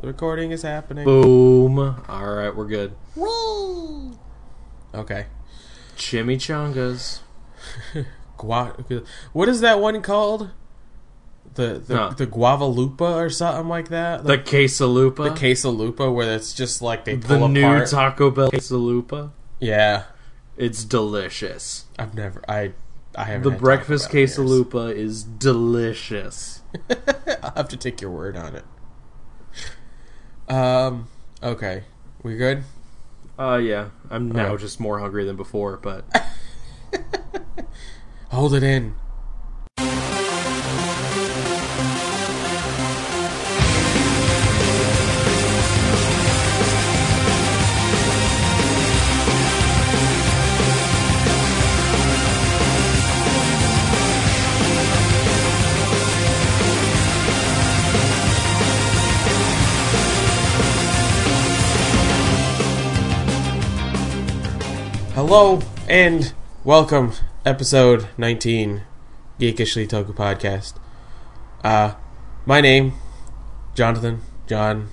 [0.00, 1.04] The recording is happening.
[1.04, 1.78] Boom.
[1.78, 2.94] All right, we're good.
[3.16, 4.16] Woo
[4.94, 5.26] Okay.
[5.96, 7.20] Chimichangas.
[8.38, 8.74] Gua-
[9.32, 10.50] what is that one called?
[11.54, 12.10] The the, Huh.
[12.16, 14.24] the guavalupa or something like that.
[14.24, 15.16] The quesalupa.
[15.24, 17.86] the quesalupa, where it's just like they pull The pull new.
[17.86, 19.32] Taco Bell quesalupa.
[19.58, 20.04] yeah,
[20.56, 21.84] It's delicious.
[21.98, 22.42] I've never.
[22.48, 22.72] I
[23.14, 23.42] I haven't.
[23.52, 26.62] The breakfast quesalupa is delicious.
[27.42, 28.64] I'll have to take your word on it.
[30.50, 31.08] Um.
[31.42, 31.84] Okay.
[32.22, 32.64] We good?
[33.38, 33.90] Uh, yeah.
[34.10, 36.04] I'm now just more hungry than before, but
[38.30, 38.94] Hold it in.
[65.32, 67.12] Hello and welcome,
[67.46, 68.82] episode 19,
[69.38, 70.74] Geekishly Toku Podcast.
[71.62, 71.94] Uh,
[72.44, 72.94] my name,
[73.76, 74.88] Jonathan, Jon,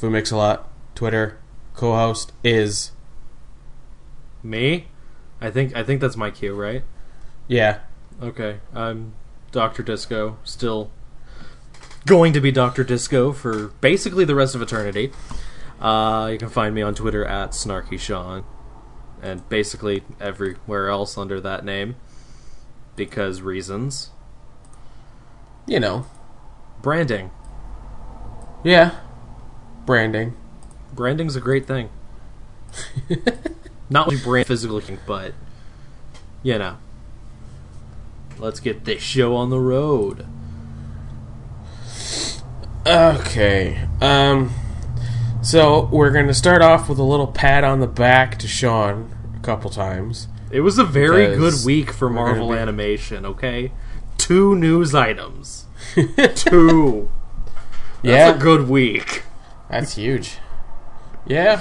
[0.00, 1.38] FuuMixALot, Twitter,
[1.74, 2.92] co-host is,
[4.42, 4.86] me?
[5.38, 6.82] I think I think that's my cue, right?
[7.46, 7.80] yeah,
[8.22, 8.60] Okay.
[8.74, 9.12] I'm
[9.52, 9.82] Dr.
[9.82, 10.90] Disco, still
[12.06, 12.84] going to be Dr.
[12.84, 15.12] Disco for basically the rest of eternity.
[15.78, 18.46] Uh, you can find me on Twitter at Snarky Shawn,
[19.24, 21.96] and basically everywhere else under that name
[22.94, 24.10] because reasons.
[25.66, 26.04] you know,
[26.82, 27.30] Branding.
[28.62, 29.00] yeah,
[29.86, 30.36] branding.
[30.92, 31.88] Branding's a great thing.
[33.90, 35.32] Not only brand physical, looking, but
[36.42, 36.76] you know.
[38.38, 40.26] Let's get this show on the road.
[42.86, 44.52] Okay, um,
[45.42, 49.13] so we're gonna start off with a little pat on the back to Shawn
[49.44, 50.28] couple times.
[50.50, 53.72] It was a very good week for Marvel be- Animation, okay?
[54.18, 55.66] Two news items.
[55.94, 57.10] Two.
[58.02, 59.22] That's yeah, a good week.
[59.70, 60.38] That's huge.
[61.26, 61.60] Yeah.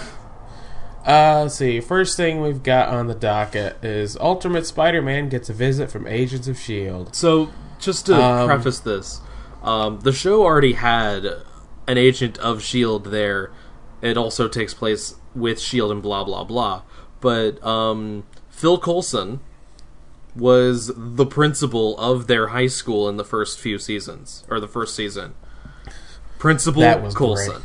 [1.07, 1.79] Uh, let's see.
[1.81, 6.47] First thing we've got on the docket is Ultimate Spider-Man gets a visit from Agents
[6.47, 7.15] of Shield.
[7.15, 9.21] So, just to Um, preface this,
[9.63, 11.25] um, the show already had
[11.87, 13.09] an agent of S.H.I.E.L.D.
[13.09, 13.51] there.
[14.01, 15.91] It also takes place with S.H.I.E.L.D.
[15.93, 16.83] and blah, blah, blah.
[17.23, 19.39] But um, Phil Coulson
[20.35, 24.93] was the principal of their high school in the first few seasons, or the first
[24.93, 25.33] season.
[26.37, 27.61] Principal That was Coulson.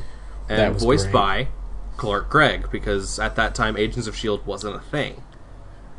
[0.47, 0.61] great.
[0.61, 1.13] And voiced great.
[1.13, 1.49] by
[1.97, 4.45] Clark Gregg, because at that time Agents of S.H.I.E.L.D.
[4.47, 5.25] wasn't a thing.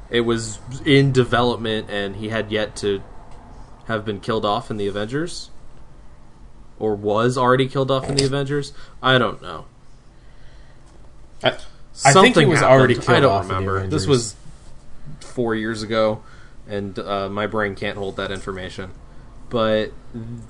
[0.09, 3.03] It was in development, and he had yet to
[3.87, 5.49] have been killed off in the Avengers,
[6.79, 8.71] or was already killed off in the Avengers.
[9.03, 9.65] I don't know.
[11.43, 11.57] I,
[12.05, 12.77] I think he Something was happened.
[12.79, 13.87] already killed I don't off in the remember.
[13.87, 14.35] This was
[15.21, 16.23] four years ago,
[16.67, 18.91] and uh, my brain can't hold that information.
[19.49, 19.91] But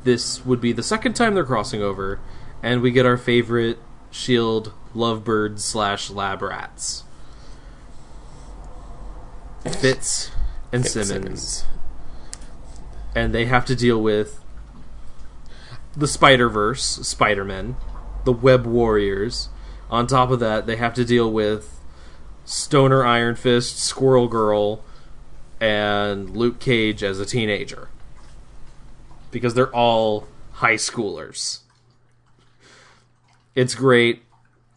[0.03, 2.19] this would be the second time they're crossing over,
[2.61, 3.79] and we get our favorite
[4.11, 7.03] Shield lovebirds slash lab rats,
[9.79, 10.31] Fitz
[10.71, 11.65] and Fitz Simmons.
[13.15, 14.43] and they have to deal with
[15.95, 17.75] the Spider Verse, Spider Men,
[18.25, 19.49] the Web Warriors.
[19.89, 21.79] On top of that, they have to deal with
[22.45, 24.83] Stoner Iron Fist, Squirrel Girl,
[25.59, 27.89] and Luke Cage as a teenager.
[29.31, 31.59] Because they're all high schoolers.
[33.55, 34.23] It's great.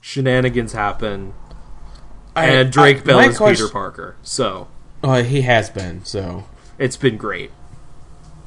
[0.01, 1.35] Shenanigans happen.
[2.35, 4.17] I- and Drake I- Bell is question- Peter Parker.
[4.23, 4.69] So,
[5.05, 6.05] Oh, he has been.
[6.05, 6.45] So,
[6.79, 7.51] it's been great.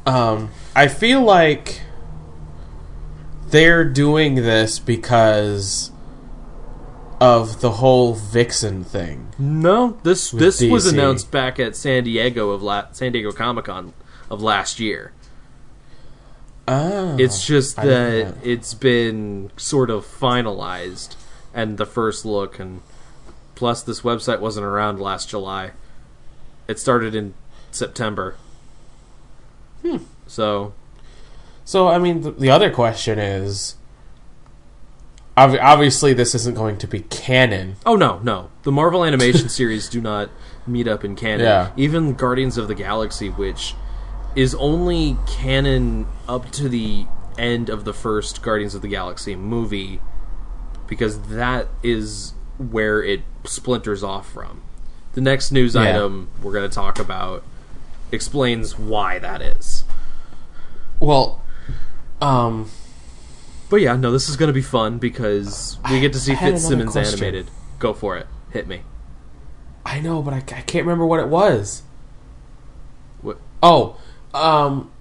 [0.06, 1.82] um, I feel like
[3.50, 5.92] they're doing this because
[7.20, 9.30] of the whole Vixen thing.
[9.38, 13.66] No, this With this was announced back at San Diego of la- San Diego Comic
[13.66, 13.94] Con
[14.30, 15.12] of last year.
[16.68, 21.16] Oh, It's just I didn't know that it's been sort of finalized
[21.54, 22.82] and the first look and
[23.54, 25.72] plus this website wasn't around last July.
[26.68, 27.36] It started in
[27.72, 28.36] September.
[29.84, 29.98] Hmm.
[30.28, 30.74] So,
[31.64, 33.76] So, I mean, the, the other question is
[35.38, 37.76] obviously this isn't going to be canon.
[37.86, 38.50] Oh no, no.
[38.64, 40.30] The Marvel animation series do not
[40.68, 41.46] meet up in canon.
[41.46, 41.72] Yeah.
[41.78, 43.76] Even Guardians of the Galaxy, which
[44.36, 47.06] is only canon up to the
[47.38, 50.00] end of the first Guardians of the Galaxy movie,
[50.88, 54.62] because that is where it splinters off from.
[55.14, 55.82] The next news Yeah.
[55.82, 57.44] item we're going to talk about
[58.12, 59.84] explains why that is.
[61.00, 61.42] Well,
[62.22, 62.70] um,
[63.70, 66.36] But yeah, no, this is going to be fun because we get to see I
[66.36, 67.24] had another Fitzsimmons question.
[67.24, 67.52] animated.
[67.80, 68.28] Go for it.
[68.52, 68.82] Hit me.
[69.86, 71.84] I know, but I, I can't remember what it was.
[73.22, 73.38] What?
[73.62, 73.98] Oh,
[74.34, 74.92] um,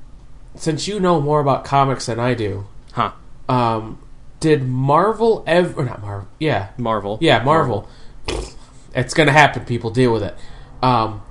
[0.54, 3.12] since you know more about comics than I do, Huh.
[3.48, 3.98] um,
[4.40, 5.80] did Marvel ever?
[5.82, 6.28] Or not Marvel?
[6.38, 7.18] Yeah, Marvel.
[7.20, 7.88] yeah, Marvel.
[8.94, 9.64] It's gonna happen.
[9.64, 10.34] People deal with it.
[10.82, 11.22] Um,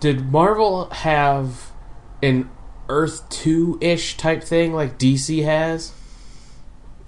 [0.00, 1.70] did Marvel have
[2.22, 2.50] an
[2.88, 5.92] Earth Two ish type thing like DC has?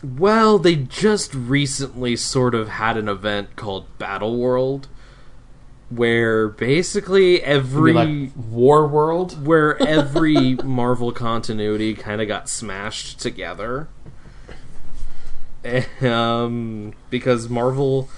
[0.04, 4.88] Well, they just recently sort of had an event called Battle World,
[5.88, 9.46] where basically every like War World?
[9.46, 13.88] where every Marvel continuity kind of got smashed together.
[16.00, 18.08] Um, because Marvel,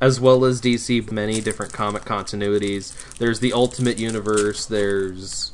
[0.00, 3.16] as well as DC, many different comic continuities.
[3.16, 4.66] There's the Ultimate Universe.
[4.66, 5.53] There's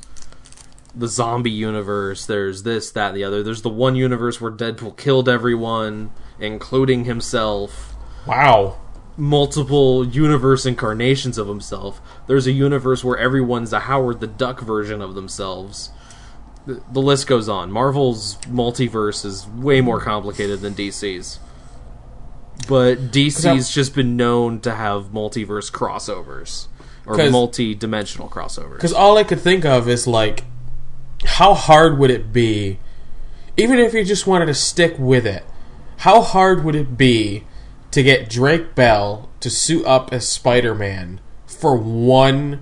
[0.94, 2.26] the zombie universe.
[2.26, 3.42] There's this, that, and the other.
[3.42, 7.94] There's the one universe where Deadpool killed everyone, including himself.
[8.26, 8.78] Wow.
[9.16, 12.00] Multiple universe incarnations of himself.
[12.26, 15.90] There's a universe where everyone's a Howard the Duck version of themselves.
[16.66, 17.70] The, the list goes on.
[17.70, 21.38] Marvel's multiverse is way more complicated than DC's.
[22.68, 26.68] But DC's just been known to have multiverse crossovers.
[27.06, 28.74] or multi dimensional crossovers.
[28.74, 30.44] Because all I could think of is like,
[31.24, 32.78] how hard would it be,
[33.56, 35.44] even if you just wanted to stick with it?
[35.98, 37.44] How hard would it be
[37.90, 42.60] to get Drake Bell to suit up as Spider Man for one,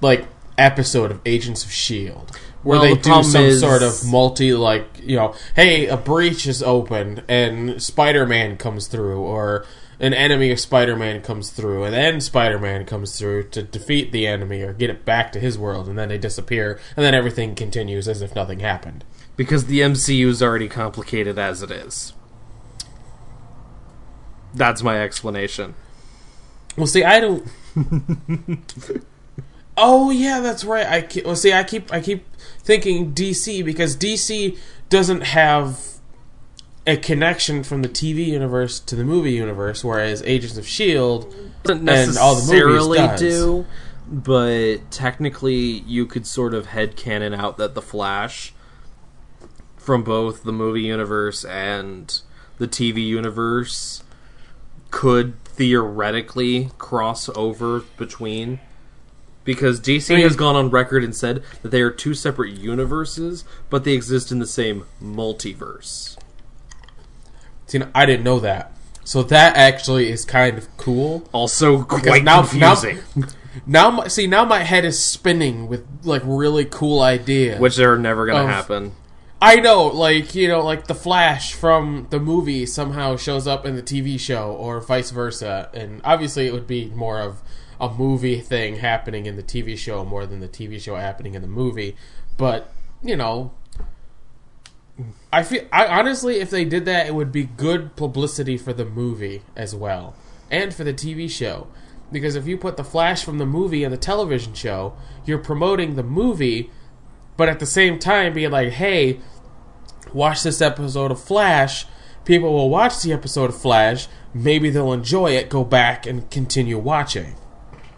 [0.00, 0.26] like,
[0.56, 2.36] episode of Agents of Shield?
[2.64, 5.96] Where Well, they the do some is- sort of multi, like, you know, hey, a
[5.96, 9.64] breach is opened and Spider Man comes through, or
[10.00, 14.12] an enemy of Spider Man comes through, and then Spider Man comes through to defeat
[14.12, 17.14] the enemy or get it back to his world, and then they disappear, and then
[17.14, 19.04] everything continues as if nothing happened.
[19.36, 22.12] Because the MCU is already complicated as it is.
[24.54, 25.74] That's my explanation.
[26.76, 27.46] Well, see, I don't.
[29.76, 30.86] oh yeah, that's right.
[30.86, 32.24] I well, see, I keep I keep
[32.60, 34.56] thinking DC because DC
[34.88, 35.97] doesn't have
[36.88, 41.88] a connection from the TV universe to the movie universe, whereas Agents of Shield Doesn't
[41.88, 43.20] And all the movies necessarily does.
[43.20, 43.66] do,
[44.10, 45.56] but technically
[45.86, 48.54] you could sort of head headcanon out that the Flash
[49.76, 52.20] from both the movie universe and
[52.58, 54.02] the TV universe
[54.90, 58.60] could theoretically cross over between
[59.44, 62.52] because DC I mean- has gone on record and said that they are two separate
[62.52, 66.16] universes, but they exist in the same multiverse.
[67.68, 68.72] See, I didn't know that.
[69.04, 71.26] So that actually is kind of cool.
[71.32, 72.98] Also, quite now, confusing.
[73.66, 77.60] Now, now, see, now my head is spinning with like really cool ideas.
[77.60, 78.92] which are never Of- to happen.
[79.40, 83.76] I know, like you know, like the Flash from the movie somehow shows up in
[83.76, 85.70] the TV show, or vice versa.
[85.72, 87.40] And obviously, it would be more of
[87.80, 91.42] a movie thing happening in the TV show more than the TV show happening in
[91.42, 91.96] the movie.
[92.36, 93.52] But you know,
[95.32, 98.84] I feel I honestly, if they did that, it would be good publicity for the
[98.84, 100.14] movie as well,
[100.50, 101.68] and for the TV show.
[102.10, 105.94] Because if you put the Flash from the movie in the television show, you're promoting
[105.94, 106.70] the movie,
[107.36, 109.20] but at the same time being like, "Hey,
[110.12, 111.86] watch this episode of Flash."
[112.24, 114.08] People will watch the episode of Flash.
[114.34, 115.48] Maybe they'll enjoy it.
[115.48, 117.36] Go back and continue watching.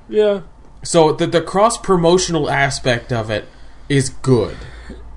[0.09, 0.43] Yeah.
[0.83, 3.47] So the the cross promotional aspect of it
[3.89, 4.57] is good.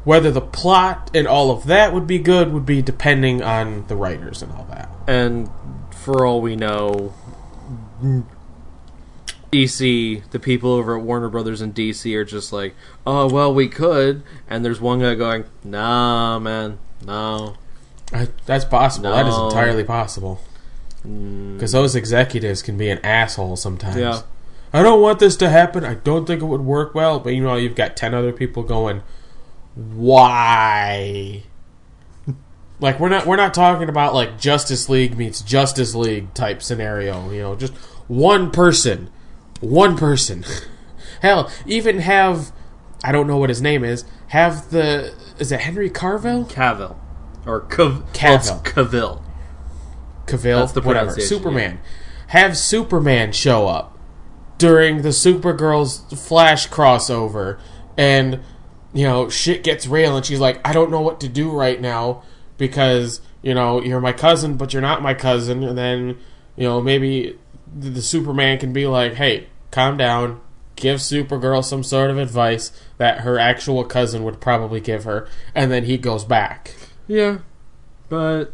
[0.03, 3.95] Whether the plot and all of that would be good would be depending on the
[3.95, 4.89] writers and all that.
[5.07, 5.49] And
[5.91, 7.13] for all we know,
[9.51, 13.67] DC, the people over at Warner Brothers and DC are just like, oh, well, we
[13.67, 14.23] could.
[14.49, 17.55] And there's one guy going, nah, man, no.
[18.11, 19.11] I, that's possible.
[19.11, 20.41] That is entirely possible.
[21.07, 21.53] Mm.
[21.55, 23.97] Because those executives can be an asshole sometimes.
[23.97, 24.21] Yeah.
[24.71, 25.85] I don't want this to happen.
[25.85, 27.19] I don't think it would work well.
[27.19, 29.03] But you know, you've got ten other people going,
[29.75, 31.43] why?
[32.83, 37.31] like we're not we're not talking about like Justice League meets Justice League type scenario.
[37.31, 37.73] You know, just
[38.07, 39.09] one person,
[39.61, 40.43] one person.
[41.21, 42.51] Hell, even have
[43.03, 44.03] I don't know what his name is.
[44.27, 46.45] Have the is it Henry Carville?
[46.45, 46.97] Cavill.
[47.45, 48.63] Or Cav- Cavill.
[48.63, 49.23] Cavill.
[50.25, 51.79] Cavill, That's the whatever, Superman.
[52.27, 53.97] Have Superman show up
[54.57, 57.59] during the Supergirl's Flash crossover,
[57.97, 58.39] and
[58.93, 61.79] you know shit gets real, and she's like, I don't know what to do right
[61.79, 62.23] now
[62.57, 66.17] because you know you're my cousin, but you're not my cousin, and then
[66.55, 67.37] you know maybe
[67.75, 70.39] the, the Superman can be like, hey, calm down.
[70.75, 75.71] Give Supergirl some sort of advice that her actual cousin would probably give her, and
[75.71, 76.73] then he goes back.
[77.07, 77.39] Yeah,
[78.09, 78.53] but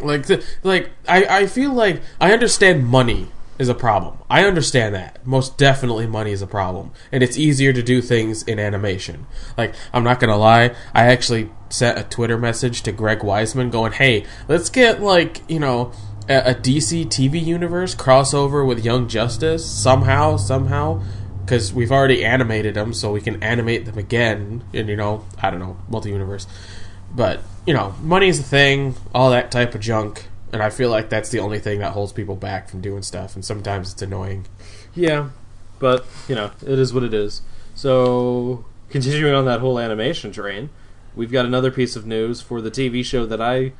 [0.00, 3.28] Like, th- like I, I feel like I understand money
[3.58, 4.18] is a problem.
[4.30, 5.26] I understand that.
[5.26, 6.92] Most definitely money is a problem.
[7.10, 9.26] And it's easier to do things in animation.
[9.56, 13.92] Like, I'm not gonna lie, I actually sent a Twitter message to Greg Weisman going,
[13.92, 15.92] hey, let's get, like, you know,
[16.28, 21.02] a, a DC TV universe crossover with Young Justice somehow, somehow.
[21.44, 24.64] Because we've already animated them, so we can animate them again.
[24.72, 26.46] And, you know, I don't know, multi universe.
[27.14, 30.28] But, you know, money's a thing, all that type of junk.
[30.52, 33.34] And I feel like that's the only thing that holds people back from doing stuff.
[33.34, 34.46] And sometimes it's annoying.
[34.94, 35.30] yeah,
[35.78, 37.42] but you know, it is what it is.
[37.74, 40.70] So, continuing on that whole animation train,
[41.16, 43.72] we've got another piece of news for the TV show that I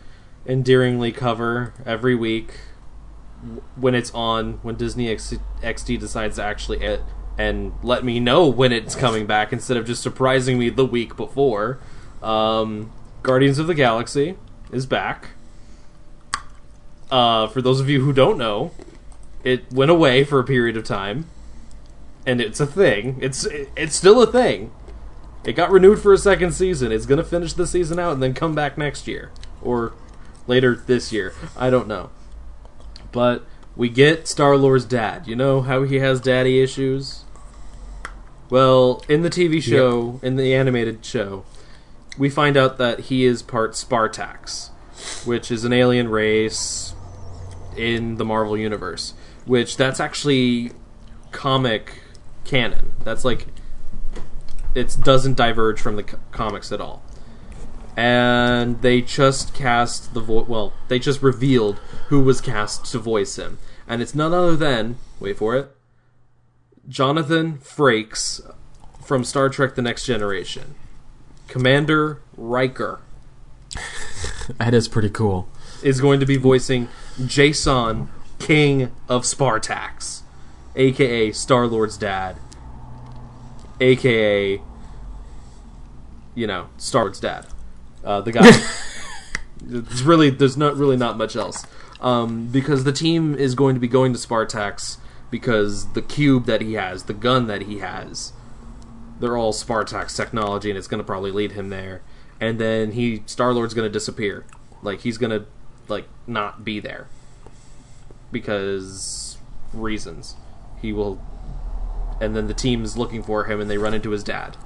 [0.47, 2.55] endearingly cover every week
[3.77, 7.03] when it's on, when Disney XD decides to actually it
[7.39, 11.17] and let me know when it's coming back instead of just surprising me the week
[11.17, 11.81] before.
[12.23, 14.37] Um, Guardians of the Galaxy
[14.71, 15.31] is back.
[17.13, 18.71] Uh, for those of you who don't know,
[19.45, 21.27] it went away for a period of time,
[22.25, 23.19] and it's a thing.
[23.21, 23.45] It's
[23.77, 24.73] it's still a thing.
[25.45, 26.91] It got renewed for a second season.
[26.91, 29.93] It's gonna finish the season out and then come back next year or
[30.47, 31.35] later this year.
[31.55, 32.09] I don't know,
[33.13, 33.45] but
[33.77, 35.29] we get Star Lord's dad.
[35.29, 37.25] You know how he has daddy issues.
[38.49, 41.45] Well, in the TV show, in the animated show,
[42.17, 44.71] we find out that he is part Spartax,
[45.27, 46.95] which is an alien race
[47.77, 49.15] in the Marvel universe.
[49.45, 50.73] Which that's actually
[51.33, 52.01] comic
[52.45, 52.93] canon.
[53.05, 53.47] That's like
[54.75, 57.03] it doesn't diverge from the co- comics at all.
[57.97, 63.37] And they just cast the vo- well, they just revealed who was cast to voice
[63.37, 65.77] him, and it's none other than wait for it,
[66.89, 68.41] Jonathan Frakes
[69.05, 70.75] from Star Trek: The Next Generation,
[71.49, 73.01] Commander Riker
[74.59, 75.49] That is pretty cool.
[75.83, 76.89] is going to be voicing
[77.27, 80.23] Jason, King of Spartax,
[80.77, 82.37] aka Star Lord's dad,
[83.81, 84.61] aka
[86.35, 87.47] you know Star Lord's dad,
[88.05, 88.51] uh, the guy.
[89.71, 91.67] it's really there's not really not much else
[92.01, 94.99] um, because the team is going to be going to Spartax
[95.31, 98.33] because the cube that he has, the gun that he has,
[99.21, 102.03] they're all Spartax technology, and it's going to probably lead him there.
[102.41, 104.45] And then he Star Lord's going to disappear,
[104.83, 105.47] like he's going to
[105.93, 107.07] like not be there
[108.33, 109.39] because
[109.73, 110.37] reasons.
[110.81, 111.21] He will,
[112.21, 114.57] and then the team is looking for him, and they run into his dad.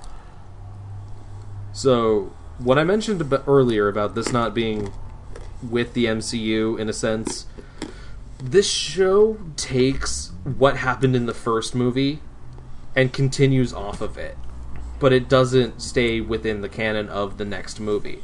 [1.73, 4.93] So what I mentioned earlier about this not being
[5.69, 7.47] with the MCU in a sense,
[8.39, 12.21] this show takes what happened in the first movie
[12.95, 14.39] and continues off of it,
[14.99, 18.23] but it doesn't stay within the canon of the next movie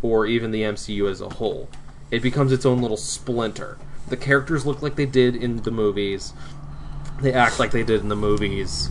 [0.00, 1.68] or even the MCU as a whole.
[2.12, 3.78] It becomes its own little splinter.
[4.08, 6.34] The characters look like they did in the movies.
[7.20, 8.90] They act like they did in the movies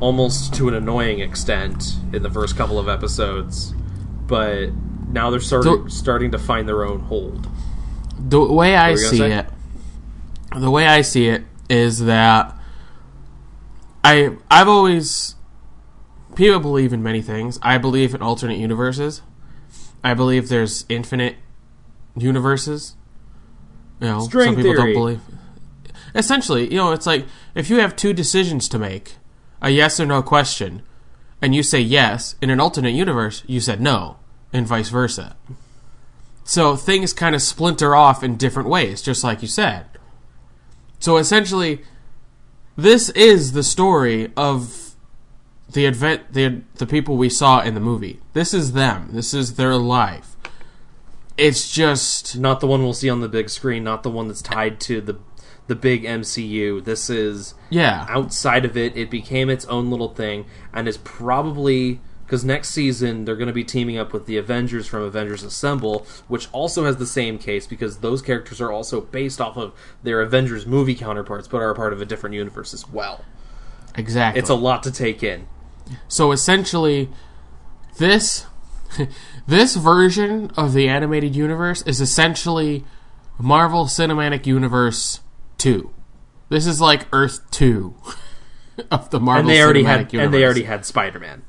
[0.00, 3.72] almost to an annoying extent in the first couple of episodes,
[4.26, 4.70] but
[5.08, 7.46] now they're starting So- starting to find their own hold.
[8.18, 9.32] The way I were you gonna see say?
[9.32, 9.46] it,
[10.58, 12.56] the way I see it is that
[14.02, 15.34] I I've always
[16.34, 17.58] people believe in many things.
[17.62, 19.22] I believe in alternate universes.
[20.02, 21.36] I believe there's infinite
[22.16, 22.96] universes.
[24.00, 24.92] You know, String some people theory.
[24.92, 25.20] don't believe.
[26.14, 29.16] Essentially, you know, it's like if you have two decisions to make,
[29.62, 30.82] a yes or no question,
[31.40, 34.18] and you say yes, in an alternate universe, you said no,
[34.52, 35.36] and vice versa.
[36.44, 39.86] So things kind of splinter off in different ways, just like you said.
[40.98, 41.82] So essentially,
[42.76, 44.94] this is the story of
[45.72, 48.20] the event, the the people we saw in the movie.
[48.32, 49.08] This is them.
[49.12, 50.33] This is their life.
[51.36, 54.42] It's just Not the one we'll see on the big screen, not the one that's
[54.42, 55.18] tied to the
[55.66, 56.84] the big MCU.
[56.84, 58.96] This is yeah, outside of it.
[58.96, 63.54] It became its own little thing and is probably because next season they're going to
[63.54, 67.66] be teaming up with the Avengers from Avengers Assemble, which also has the same case
[67.66, 69.72] because those characters are also based off of
[70.02, 73.24] their Avengers movie counterparts, but are a part of a different universe as well.
[73.96, 74.40] exactly.
[74.40, 75.46] It's a lot to take in.
[76.08, 77.10] So essentially,
[77.98, 78.46] this
[79.46, 82.84] this version of the animated universe is essentially
[83.38, 85.20] Marvel Cinematic Universe
[85.58, 85.90] 2.
[86.48, 87.94] This is like Earth 2
[88.90, 90.24] of the Marvel and they already Cinematic had Universe.
[90.26, 91.42] and they already had Spider-Man.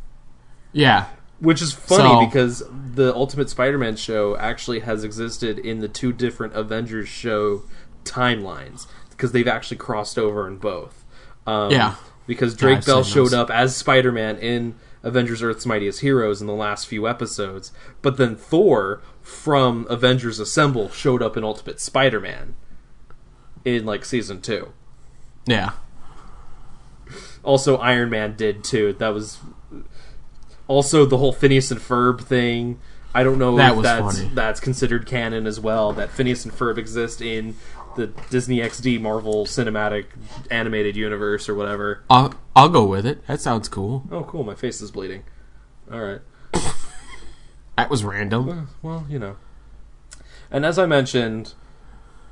[0.73, 1.05] Yeah.
[1.39, 2.63] Which is funny So- because
[2.95, 7.63] the Ultimate Spider-Man show actually has existed in the two different Avengers show
[8.03, 11.03] timelines because they've actually crossed over in both.
[11.47, 11.95] Um, Yeah.
[12.27, 16.53] Because Drake I've Bell showed up as Spider-Man in Avengers: Earth's Mightiest Heroes in the
[16.53, 17.71] last few episodes,
[18.01, 22.55] but then Thor from Avengers Assemble showed up in Ultimate Spider-Man
[23.63, 24.73] in like season two.
[25.45, 25.71] Yeah.
[27.43, 28.93] Also, Iron Man did too.
[28.93, 29.37] That was
[30.67, 32.79] also the whole Phineas and Ferb thing.
[33.13, 34.31] I don't know That if that's funny.
[34.33, 35.93] that's considered canon as well.
[35.93, 37.55] That Phineas and Ferb exist in
[37.95, 40.05] the Disney XD Marvel Cinematic
[40.51, 42.03] Animated Universe or whatever.
[42.09, 43.25] I'll, I'll go with it.
[43.27, 44.03] That sounds cool.
[44.11, 44.43] Oh, cool!
[44.43, 45.23] My face is bleeding.
[45.91, 46.21] All right.
[47.77, 48.69] That was random.
[48.81, 49.35] Well, you know.
[50.49, 51.53] And as I mentioned,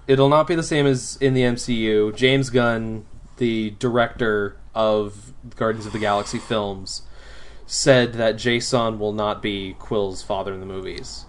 [0.08, 2.16] it'll not be the same as in the MCU.
[2.16, 3.06] James Gunn,
[3.38, 7.02] the director of Guardians of the Galaxy films,
[7.66, 11.26] said that Jason will not be Quill's father in the movies.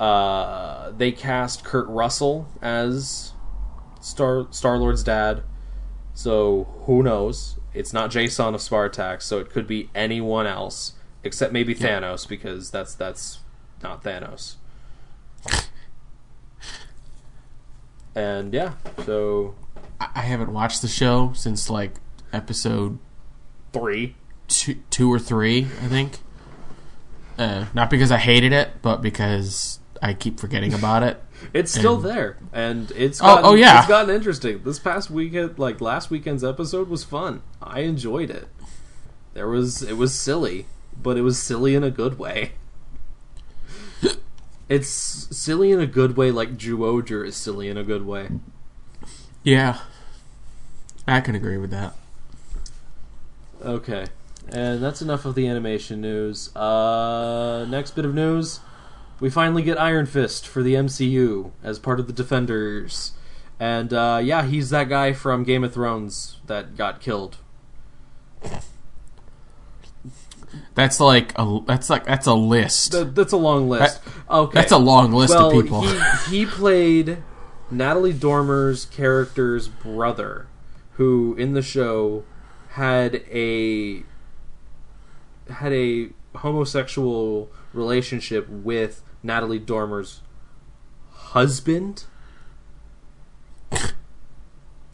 [0.00, 3.31] Uh, they cast Kurt Russell as
[4.02, 5.42] Star Star Lord's dad,
[6.12, 7.58] so who knows?
[7.72, 10.92] It's not Jason of Spartax, so it could be anyone else
[11.24, 13.38] except maybe Thanos because that's that's
[13.82, 14.56] not Thanos.
[18.14, 18.74] And yeah,
[19.06, 19.54] so
[20.00, 21.94] I I haven't watched the show since like
[22.32, 22.98] episode
[23.72, 24.16] three.
[24.48, 26.18] two, two or three, I think.
[27.38, 31.22] Uh, not because I hated it, but because I keep forgetting about it.
[31.52, 33.78] It's still And- there, and it's Oh, gotten, oh, yeah.
[33.80, 34.62] it's gotten interesting.
[34.64, 37.42] This past weekend, like last weekend's episode, was fun.
[37.62, 38.48] I enjoyed it.
[39.34, 40.66] There was it was silly,
[41.00, 42.52] but it was silly in a good way.
[44.68, 48.28] It's silly in a good way, like Zyuohger is silly in a good way.
[49.42, 49.80] Yeah,
[51.06, 51.94] I can agree with that.
[53.62, 54.06] Okay,
[54.48, 56.54] and that's enough of the animation news.
[56.56, 58.60] Uh, next bit of news:
[59.22, 63.12] we finally get Iron Fist for the MCU as part of the Defenders,
[63.60, 67.36] and uh, yeah, he's that guy from Game of Thrones that got killed.
[70.74, 72.90] That's like a that's like that's a list.
[72.92, 74.00] Th- that's a long list.
[74.28, 75.82] Okay, That's a long list well, of people.
[75.82, 77.22] he he played
[77.70, 80.48] Natalie Dormer's character's brother,
[80.94, 82.24] who in the show
[82.70, 84.02] had a
[85.48, 90.20] had a homosexual relationship with Natalie Dormer's
[91.10, 92.04] husband,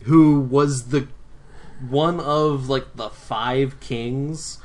[0.04, 1.08] who was the
[1.88, 4.58] one of like the five kings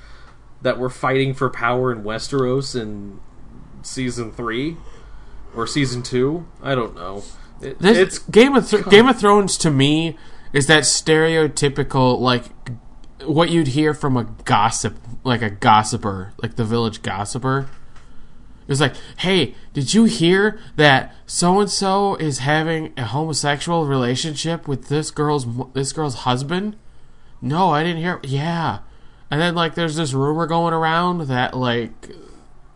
[0.62, 3.20] that were fighting for power in Westeros in
[3.82, 4.78] season three
[5.56, 6.48] or season two.
[6.62, 7.24] I don't know.
[7.62, 10.18] It, This, it's Game of Th- Game of Thrones to me
[10.52, 12.46] is that stereotypical like
[13.26, 17.70] what you'd hear from a gossip, like a gossiper, like the village gossiper.
[18.68, 24.68] It's like, hey, did you hear that so and so is having a homosexual relationship
[24.68, 26.76] with this girl's this girl's husband?
[27.42, 28.20] No, I didn't hear.
[28.24, 28.80] Yeah,
[29.30, 32.10] and then like there's this rumor going around that like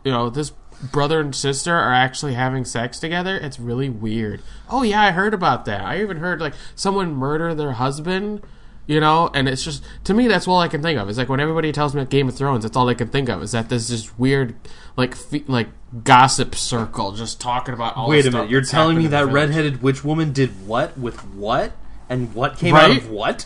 [0.04, 0.52] you know this
[0.91, 3.38] brother and sister are actually having sex together.
[3.38, 4.41] It's really weird.
[4.69, 5.82] Oh yeah, I heard about that.
[5.82, 8.41] I even heard like someone murder their husband.
[8.88, 11.10] You know, and it's just to me that's all I can think of.
[11.10, 13.43] It's like when everybody tells me Game of Thrones, that's all I can think of
[13.43, 14.56] is that there's this just weird,
[14.95, 15.67] like fe- like
[16.06, 18.08] gossip circle just talking about all.
[18.10, 18.50] wait a minute.
[18.50, 21.73] You're telling me that redheaded witch woman did what with what
[22.10, 23.45] and what came out of what?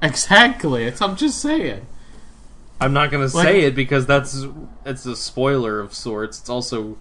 [0.00, 0.84] Exactly.
[0.84, 1.86] It's I'm just saying.
[2.80, 4.44] I'm not gonna Like- say it because that's
[4.86, 6.40] it's a spoiler of sorts.
[6.40, 6.96] It's also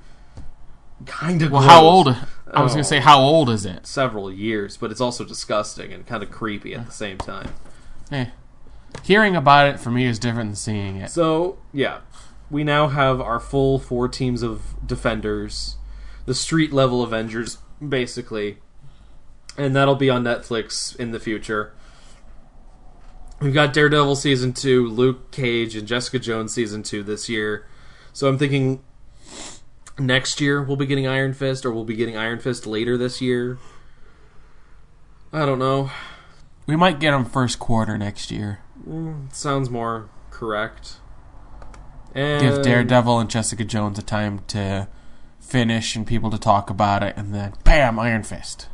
[1.06, 2.16] kind of Well, how old?
[2.54, 2.76] I was Oh.
[2.76, 3.88] gonna say how old is it?
[3.88, 7.50] Several years, but it's also disgusting and kind of creepy at the same time.
[8.12, 8.26] Eh.
[9.04, 11.10] Hearing about it for me is different than seeing it.
[11.10, 12.00] So yeah,
[12.50, 15.78] we now have our full four teams of defenders,
[16.26, 18.58] the street level Avengers, basically,
[19.58, 21.72] and that'll be on Netflix in the future.
[23.40, 27.66] We've got Daredevil season two, Luke Cage, and Jessica Jones season two this year.
[28.14, 28.82] So I'm thinking
[30.06, 33.22] next year we'll be getting Iron Fist, or we'll be getting Iron Fist later this
[33.22, 33.58] year.
[35.34, 35.92] I don't know.
[36.68, 38.60] We might get him first quarter next year.
[38.88, 40.98] Mm, sounds more correct.
[42.14, 44.88] And Give Daredevil and Jessica Jones a time to
[45.40, 48.68] finish and people to talk about it, and then bam, Iron Fist.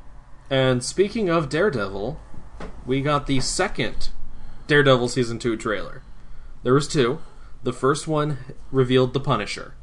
[0.49, 2.19] And speaking of Daredevil,
[2.85, 4.09] we got the second
[4.67, 6.03] Daredevil season 2 trailer.
[6.63, 7.19] There was two.
[7.63, 8.37] The first one
[8.71, 9.73] revealed the Punisher,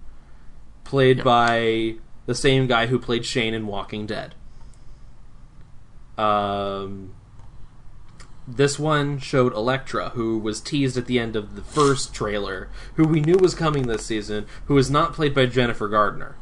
[0.94, 4.36] played by the same guy who played Shane in Walking Dead.
[6.16, 7.14] Um,
[8.46, 13.08] this one showed Elektra, who was teased at the end of the first trailer, who
[13.08, 16.36] we knew was coming this season, who is not played by Jennifer Gardner,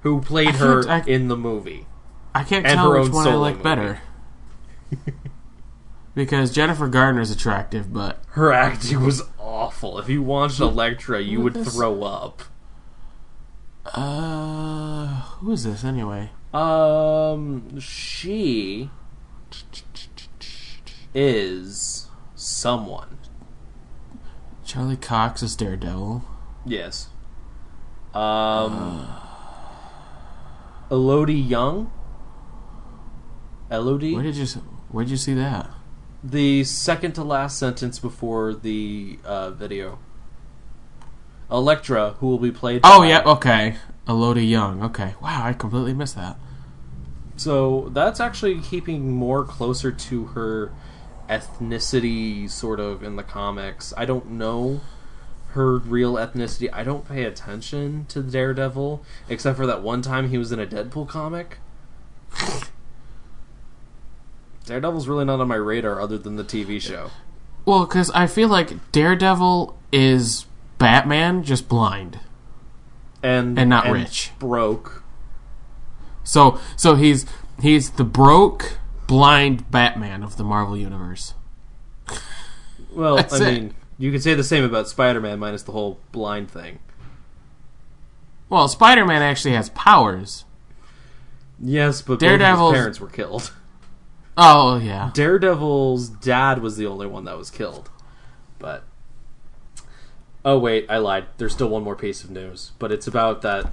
[0.00, 1.86] who played her I- in the movie.
[2.34, 3.62] I can't tell which one I like movie.
[3.62, 4.00] better.
[6.16, 10.00] because Jennifer Gardner's attractive, but Her acting was awful.
[10.00, 11.72] If you watched Elektra, you would this?
[11.72, 12.42] throw up.
[13.86, 15.06] Uh,
[15.40, 16.30] who is this anyway?
[16.54, 18.90] Um, she
[21.14, 23.18] is someone.
[24.64, 26.24] Charlie Cox is Daredevil.
[26.64, 27.08] Yes.
[28.14, 29.08] Um,
[30.90, 31.90] Elodie Yung.
[33.70, 34.14] Elodie.
[34.14, 34.46] Where did you
[34.90, 35.70] Where'd you see that?
[36.22, 39.98] The second to last sentence before the uh, video.
[41.52, 42.80] Elektra, who will be played.
[42.84, 43.76] Oh by- yeah, okay.
[44.08, 44.82] Elodie Yung.
[44.82, 45.14] Okay.
[45.20, 46.36] Wow, I completely missed that.
[47.36, 50.72] So that's actually keeping more closer to her
[51.28, 53.92] ethnicity, sort of, in the comics.
[53.96, 54.80] I don't know
[55.48, 56.68] her real ethnicity.
[56.72, 60.66] I don't pay attention to Daredevil, except for that one time he was in a
[60.66, 61.58] Deadpool comic.
[64.64, 67.10] Daredevil's really not on my radar other than the TV show.
[67.64, 70.46] Well, because I feel like Daredevil is
[70.82, 72.20] Batman, just blind.
[73.22, 74.32] And, And not rich.
[74.38, 75.04] Broke.
[76.24, 77.24] So, so he's
[77.60, 81.34] he's the broke, blind Batman of the Marvel universe.
[82.92, 83.52] Well, That's I it.
[83.60, 86.78] mean, you could say the same about Spider Man minus the whole blind thing.
[88.48, 90.44] Well, Spider-Man actually has powers.
[91.58, 93.52] Yes, but Daredevil's- his parents were killed.
[94.36, 95.10] Oh yeah.
[95.14, 97.88] Daredevil's dad was the only one that was killed.
[98.58, 98.84] But
[100.44, 101.26] Oh wait, I lied.
[101.38, 103.72] There's still one more piece of news, but it's about that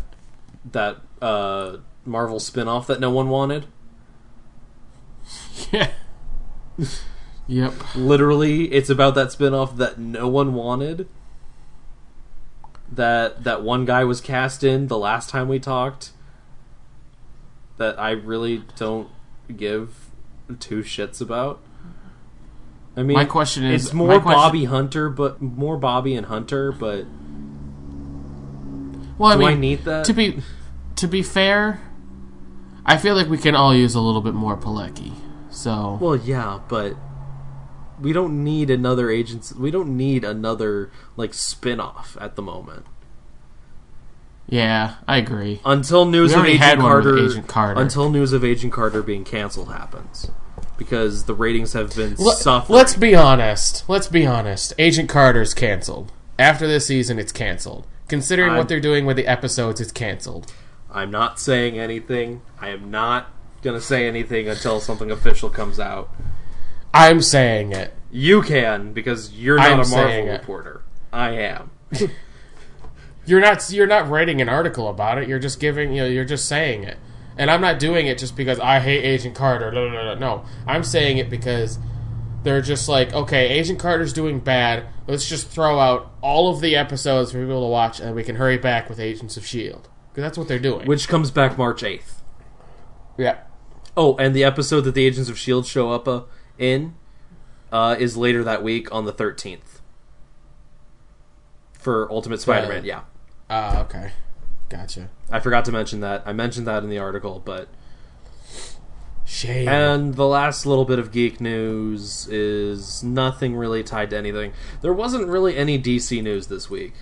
[0.72, 3.66] that uh Marvel spin-off that no one wanted.
[5.72, 5.92] Yeah.
[7.48, 7.74] yep.
[7.94, 11.08] Literally, it's about that spin-off that no one wanted.
[12.92, 16.12] That that one guy was cast in the last time we talked.
[17.78, 19.10] That I really don't
[19.56, 20.10] give
[20.60, 21.62] two shits about.
[22.98, 26.72] I mean, My question is- it's more question- Bobbi Hunter, but more Bobbi and Hunter.
[26.72, 27.06] But
[29.18, 30.06] Well, I do mean, I need that?
[30.06, 30.42] to be
[30.96, 31.82] to be fair,
[32.86, 35.14] I feel like we can all use a little bit more Palicki.
[35.50, 36.96] So Well, yeah, but
[38.02, 39.56] we don't need another agency.
[39.58, 42.86] We don't need another like spin-off at the moment.
[44.48, 45.62] yeah, I agree.
[45.64, 47.82] Until news of Agent had one with Carter, Agent Carter.
[47.82, 50.32] until news of Agent Carter being canceled happens,
[50.80, 52.76] because the ratings have been Let- suffering.
[52.76, 53.84] Let's be honest.
[53.88, 54.74] Let's be honest.
[54.80, 56.12] Agent Carter's canceled.
[56.40, 57.86] After this season, it's canceled.
[58.08, 60.52] Considering I'm- what they're doing with the episodes, it's canceled.
[60.92, 62.42] I'm not saying anything.
[62.60, 63.28] I am not
[63.62, 66.10] gonna say anything until something official comes out.
[66.94, 67.94] I'm saying it.
[68.10, 70.32] You can because you're not I'm a Marvel it.
[70.32, 70.82] reporter.
[71.14, 71.70] I am.
[73.26, 73.70] You're not.
[73.72, 75.28] You're not writing an article about it.
[75.28, 75.94] You're just giving.
[75.94, 76.08] You know.
[76.08, 76.98] You're just saying it.
[77.40, 79.72] And I'm not doing it just because I hate Agent Carter.
[79.72, 80.46] No, no, no, no.
[80.68, 81.80] I'm saying it because
[82.44, 84.86] they're just like, okay, Agent Carter's doing bad.
[85.08, 88.36] Let's just throw out all of the episodes for people to watch, and we can
[88.36, 90.86] hurry back with Agents of Shield because that's what they're doing.
[90.86, 92.22] Which comes back March eighth.
[93.18, 93.40] yeah.
[93.98, 96.22] Oh, and the episode that the Agents of Shield show up uh,
[96.58, 96.96] in
[97.72, 99.82] uh, is later that week on the thirteenth
[101.74, 102.86] for Ultimate Spider-Man.
[102.86, 103.02] Yeah,
[103.50, 104.12] Ah, okay.
[104.70, 105.10] Gotcha.
[105.32, 106.24] I forgot to mention that.
[106.26, 107.70] I mentioned that in the article, but
[109.26, 109.68] Shame.
[109.68, 114.54] and the last little bit of geek news is nothing really tied to anything.
[114.82, 116.94] There wasn't really any DC news this week.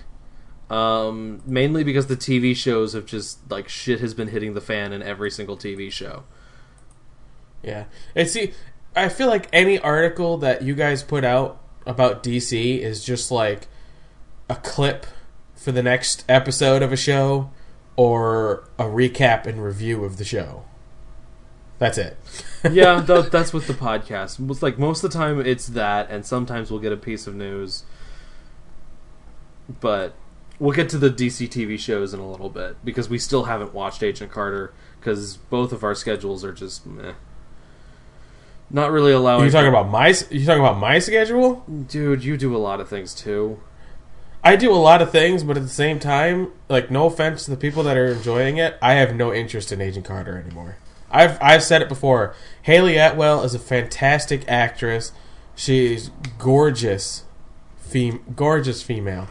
[0.70, 4.92] Um, mainly because the TV shows have just like shit has been hitting the fan
[4.92, 6.24] in every single TV show.
[7.62, 7.84] Yeah.
[8.14, 8.52] And see,
[8.94, 13.68] I feel like any article that you guys put out about DC is just like
[14.50, 15.06] a clip
[15.54, 17.50] for the next episode of a show
[17.98, 20.62] or a recap and review of the show.
[21.80, 22.16] That's it.
[22.70, 24.48] yeah, th- that's with the podcast.
[24.50, 27.34] It's like most of the time it's that, and sometimes we'll get a piece of
[27.34, 27.82] news.
[29.80, 30.14] But
[30.60, 33.74] we'll get to the DC TV shows in a little bit because we still haven't
[33.74, 37.14] watched Agent Carter because both of our schedules are just meh.
[38.70, 39.44] Not really allowing.
[39.44, 41.64] you talking about my you talking about my schedule?
[41.88, 42.22] dude?
[42.22, 43.58] You do a lot of things too.
[44.42, 47.50] I do a lot of things, but at the same time, like no offense to
[47.50, 50.76] the people that are enjoying it, I have no interest in Agent Carter anymore.
[51.10, 52.34] I've I've said it before.
[52.62, 55.12] Hayley Atwell is a fantastic actress.
[55.54, 57.24] She's gorgeous,
[57.78, 59.28] fem- gorgeous female,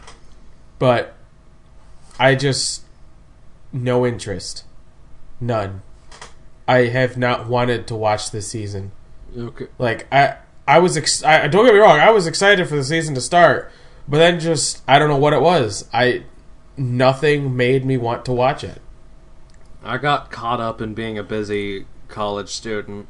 [0.78, 1.14] but
[2.18, 2.82] I just
[3.72, 4.64] no interest,
[5.40, 5.82] none.
[6.66, 8.92] I have not wanted to watch this season.
[9.36, 9.68] Okay.
[9.78, 10.96] Like I, I was.
[10.96, 11.98] Ex- I don't get me wrong.
[11.98, 13.70] I was excited for the season to start,
[14.08, 15.88] but then just I don't know what it was.
[15.92, 16.24] I
[16.76, 18.80] nothing made me want to watch it.
[19.84, 23.06] I got caught up in being a busy college student,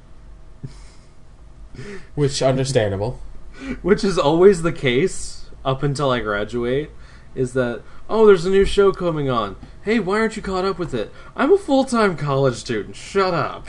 [2.14, 3.20] Which understandable.
[3.82, 6.90] which is always the case up until I graduate.
[7.34, 9.56] Is that oh, there's a new show coming on.
[9.82, 11.12] Hey, why aren't you caught up with it?
[11.36, 12.96] I'm a full time college student.
[12.96, 13.68] Shut up.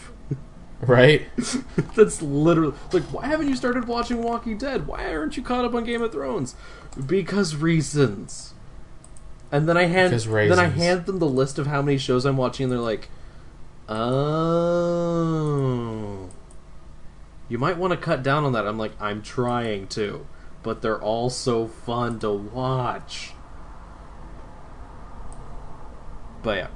[0.82, 1.28] Right?
[1.96, 4.88] That's literally like, why haven't you started watching Walking Dead?
[4.88, 6.56] Why aren't you caught up on Game of Thrones?
[7.06, 8.54] Because reasons.
[9.52, 10.14] And then I hand
[10.52, 13.10] then I hand them the list of how many shows I'm watching, and they're like,
[13.88, 15.10] "Oh,
[17.48, 20.28] you might want to cut down on that." I'm like, "I'm trying to,
[20.62, 23.34] but they're all so fun to watch."
[26.44, 26.68] But yeah.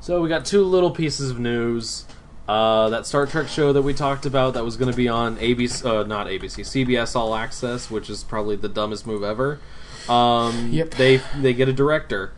[0.00, 2.06] So we got two little pieces of news.
[2.46, 5.36] Uh, that Star Trek show that we talked about that was going to be on
[5.38, 9.60] ABC, uh, not ABC, CBS All Access, which is probably the dumbest move ever.
[10.08, 10.90] Um, Yep.
[10.94, 12.34] They they get a director,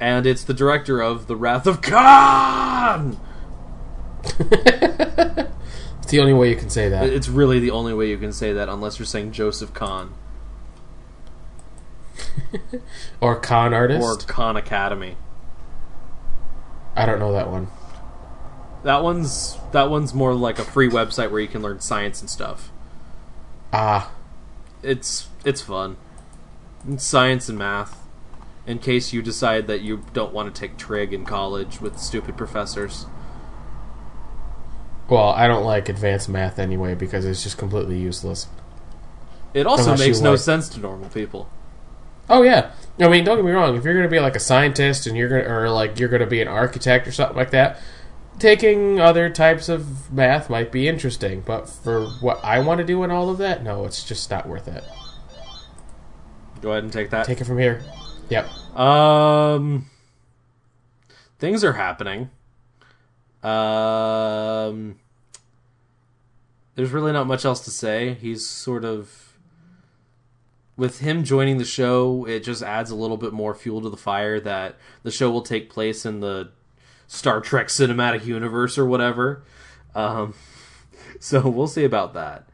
[0.00, 3.18] and it's the director of The Wrath of Khan.
[6.02, 7.04] It's the only way you can say that.
[7.08, 10.12] It's really the only way you can say that, unless you're saying Joseph Kahn
[13.20, 14.02] or con artist.
[14.02, 15.16] or Khan Academy.
[16.96, 17.68] I don't know that one.
[18.82, 22.30] That one's that one's more like a free website where you can learn science and
[22.30, 22.70] stuff.
[23.72, 24.10] Ah,
[24.82, 25.96] it's it's fun.
[26.88, 27.98] It's science and math.
[28.66, 32.36] In case you decide that you don't want to take trig in college with stupid
[32.36, 33.06] professors.
[35.08, 38.46] well, I don't like advanced math anyway because it's just completely useless.
[39.54, 41.48] It also Unless makes no like- sense to normal people.
[42.28, 42.70] Oh yeah.
[43.00, 43.76] I mean, don't get me wrong.
[43.76, 46.08] If you're going to be like a scientist and you're going to, or like you're
[46.08, 47.80] going to be an architect or something like that,
[48.40, 51.42] taking other types of math might be interesting.
[51.42, 54.48] But for what I want to do and all of that, no, it's just not
[54.48, 54.84] worth it.
[56.60, 57.26] Go ahead and take that.
[57.26, 57.82] Take it from here.
[58.28, 58.48] Yep.
[58.76, 59.86] Um,
[61.38, 62.30] things are happening.
[63.42, 64.98] Um,
[66.74, 68.14] there's really not much else to say.
[68.14, 69.38] He's sort of
[70.76, 72.26] with him joining the show.
[72.26, 75.42] It just adds a little bit more fuel to the fire that the show will
[75.42, 76.52] take place in the
[77.10, 79.42] Star Trek cinematic universe or whatever.
[79.96, 80.32] Um,
[81.20, 82.46] so we'll see about that.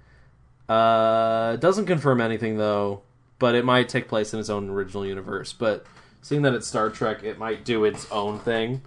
[0.67, 3.03] Uh, doesn't confirm anything though,
[3.39, 5.53] but it might take place in its own original universe.
[5.53, 5.85] But
[6.23, 8.81] seeing that it's Star Trek, it might do its own thing,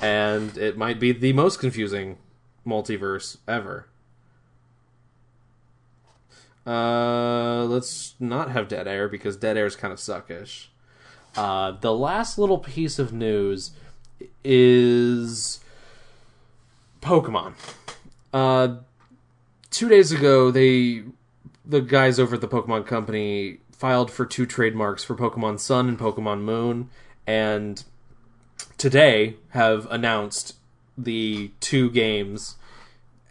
[0.00, 2.16] and it might be the most confusing
[2.66, 3.88] multiverse ever.
[6.66, 10.68] Uh, let's not have dead air because dead air is kind of suckish.
[11.36, 13.72] Uh, the last little piece of news
[14.44, 15.60] is
[17.00, 17.54] Pokemon.
[18.32, 18.76] Uh,
[19.70, 21.02] two days ago, they
[21.64, 25.98] the guys over at the Pokemon Company filed for two trademarks for Pokemon Sun and
[25.98, 26.88] Pokemon Moon,
[27.26, 27.84] and
[28.78, 30.56] today have announced
[30.96, 32.56] the two games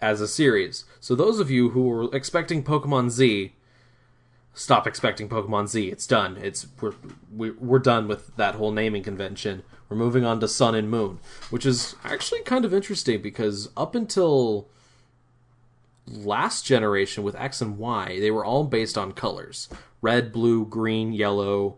[0.01, 0.85] as a series.
[0.99, 3.53] So those of you who were expecting Pokemon Z,
[4.53, 5.89] stop expecting Pokemon Z.
[5.89, 6.37] It's done.
[6.37, 6.93] It's we're
[7.31, 9.63] we're, we're done with that whole naming convention.
[9.91, 13.93] We're moving on to Sun and Moon, which is actually kind of interesting because up
[13.93, 14.69] until
[16.07, 19.67] last generation with X and Y, they were all based on colors:
[20.01, 21.77] red, blue, green, yellow,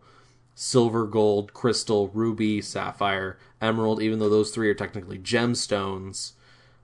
[0.54, 4.00] silver, gold, crystal, ruby, sapphire, emerald.
[4.00, 6.34] Even though those three are technically gemstones,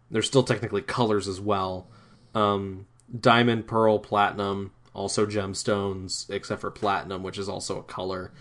[0.09, 1.87] they're still technically colors as well.
[2.33, 8.31] Um, diamond, pearl, platinum, also gemstones, except for platinum, which is also a color,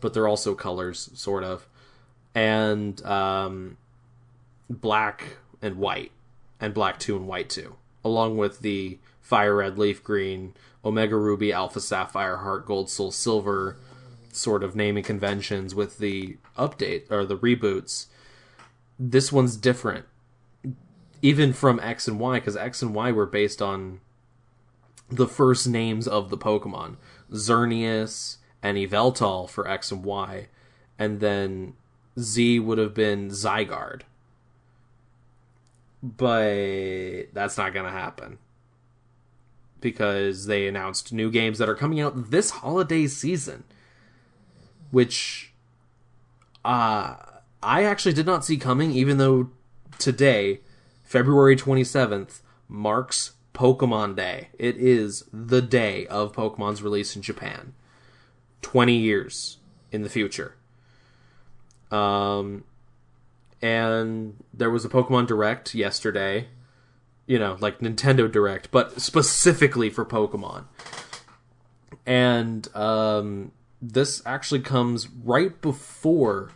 [0.00, 1.66] but they're also colors, sort of.
[2.36, 3.76] And um,
[4.70, 6.12] black and white,
[6.60, 11.52] and black 2 and white 2, along with the fire red, leaf green, omega ruby,
[11.52, 13.78] alpha sapphire, heart gold, soul silver
[14.30, 18.06] sort of naming conventions with the update or the reboots.
[18.98, 20.04] This one's different
[21.22, 24.00] even from X and Y, because X and Y were based on
[25.10, 26.96] the first names of the Pokemon
[27.32, 30.48] Xerneas and Yveltal for X and Y,
[30.98, 31.74] and then
[32.18, 34.02] Z would have been Zygarde.
[36.02, 38.38] But that's not going to happen.
[39.80, 43.64] Because they announced new games that are coming out this holiday season.
[44.90, 45.52] Which
[46.64, 47.16] uh,
[47.62, 49.50] I actually did not see coming, even though
[49.98, 50.60] today
[51.02, 54.48] February 27th marks Pokemon Day.
[54.58, 57.72] It is the day of Pokemon's release in Japan.
[58.62, 59.58] 20 years
[59.92, 60.56] in the future.
[61.90, 62.64] Um,
[63.62, 66.48] and there was a Pokemon Direct yesterday.
[67.26, 70.66] You know, like Nintendo Direct, but specifically for Pokemon.
[72.06, 73.50] And um,
[73.82, 76.52] this actually comes right before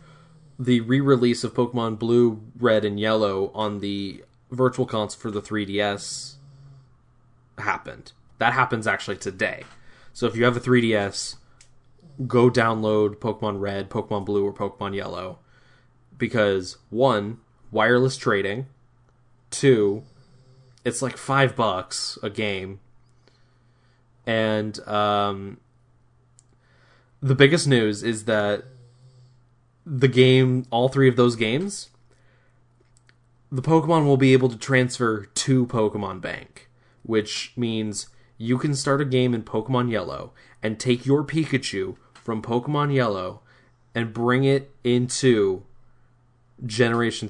[0.57, 6.35] the re-release of Pokemon Blue, Red, and Yellow on the Virtual Console for the 3DS
[7.57, 8.11] happened.
[8.37, 9.63] That happens actually today.
[10.13, 11.35] So if you have a 3DS,
[12.27, 15.39] go download Pokemon Red, Pokemon Blue, or Pokemon Yellow.
[16.17, 17.39] Because one,
[17.71, 18.67] wireless trading,
[19.49, 20.03] two,
[20.85, 22.79] it's like five bucks a game,
[24.25, 25.57] and um,
[27.21, 28.65] the biggest news is that
[29.85, 31.89] the game, all three of those games,
[33.51, 36.69] the Pokemon will be able to transfer to Pokemon Bank,
[37.03, 38.07] which means
[38.37, 43.41] you can start a game in Pokemon Yellow and take your Pikachu from Pokemon Yellow
[43.93, 45.63] and bring it into
[46.65, 47.29] Generation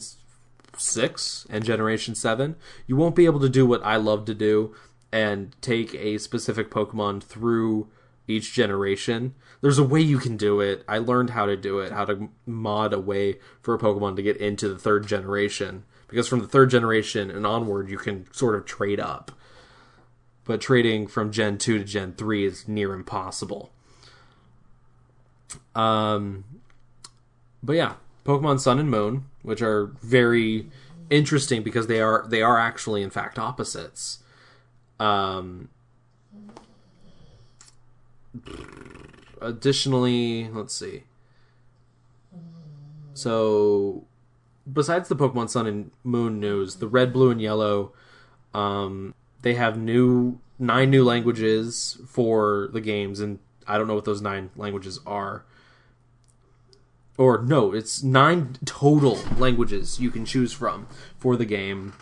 [0.77, 2.55] 6 and Generation 7.
[2.87, 4.75] You won't be able to do what I love to do
[5.11, 7.87] and take a specific Pokemon through
[8.27, 9.33] each generation.
[9.61, 10.83] There's a way you can do it.
[10.87, 14.23] I learned how to do it, how to mod a way for a Pokemon to
[14.23, 15.83] get into the third generation.
[16.07, 19.31] Because from the third generation and onward, you can sort of trade up.
[20.43, 23.71] But trading from Gen 2 to Gen 3 is near impossible.
[25.75, 26.43] Um,
[27.63, 30.67] but yeah, Pokemon Sun and Moon, which are very
[31.09, 34.19] interesting because they are they are actually in fact opposites.
[34.99, 35.69] Um,
[39.41, 41.03] additionally, let's see.
[43.13, 44.05] So,
[44.71, 47.91] besides the Pokemon Sun and Moon news, the Red, Blue, and Yellow,
[48.53, 53.39] um, they have new nine new languages for the games, and
[53.71, 55.45] I don't know what those nine languages are.
[57.17, 61.93] Or no, it's nine total languages you can choose from for the game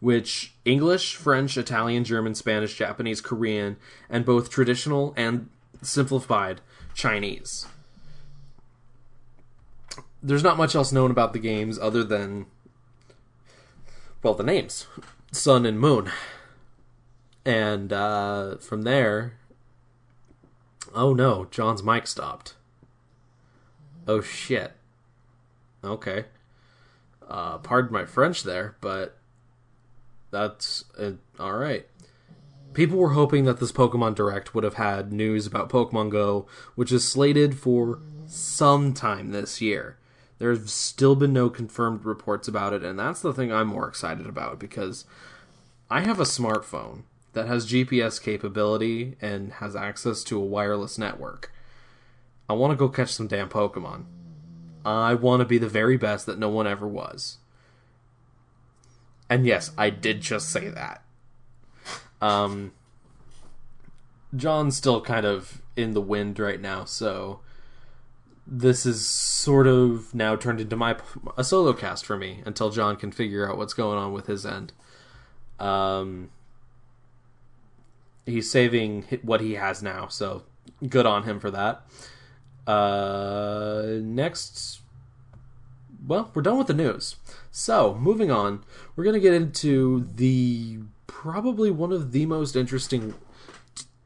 [0.00, 3.76] which English, French, Italian, German, Spanish, Japanese, Korean,
[4.10, 5.48] and both traditional and
[5.80, 6.60] simplified
[6.94, 7.66] Chinese.
[10.22, 12.46] There's not much else known about the games other than,
[14.22, 14.86] well, the names
[15.32, 16.10] Sun and Moon.
[17.46, 19.37] And uh, from there,
[20.94, 22.54] oh no, Jon's mic stopped.
[24.06, 24.72] Oh shit.
[25.84, 26.26] Okay.
[27.28, 29.18] Uh, pardon my French there, but
[30.30, 31.86] that's uh, all right.
[32.72, 36.92] People were hoping that this Pokemon Direct would have had news about Pokemon Go, which
[36.92, 39.96] is slated for sometime this year.
[40.38, 44.26] There's still been no confirmed reports about it, and that's the thing I'm more excited
[44.26, 45.04] about because
[45.90, 51.52] I have a smartphone that has GPS capability and has access to a wireless network.
[52.48, 54.04] I want to go catch some damn Pokemon.
[54.84, 57.38] I want to be the very best that no one ever was.
[59.28, 61.02] And yes, I did just say that.
[62.20, 62.72] Um,
[64.34, 67.40] Jon's still kind of in the wind right now, so
[68.46, 70.96] this is sort of now turned into my
[71.36, 74.46] a solo cast for me until John can figure out what's going on with his
[74.46, 74.72] end.
[75.60, 76.30] Um,
[78.28, 80.44] he's saving what he has now, so
[80.88, 81.86] good on him for that.
[82.66, 84.80] Uh, next,
[86.06, 87.16] well, we're done with the news.
[87.50, 88.64] So, moving on,
[88.94, 93.14] we're to get into the probably one of the most interesting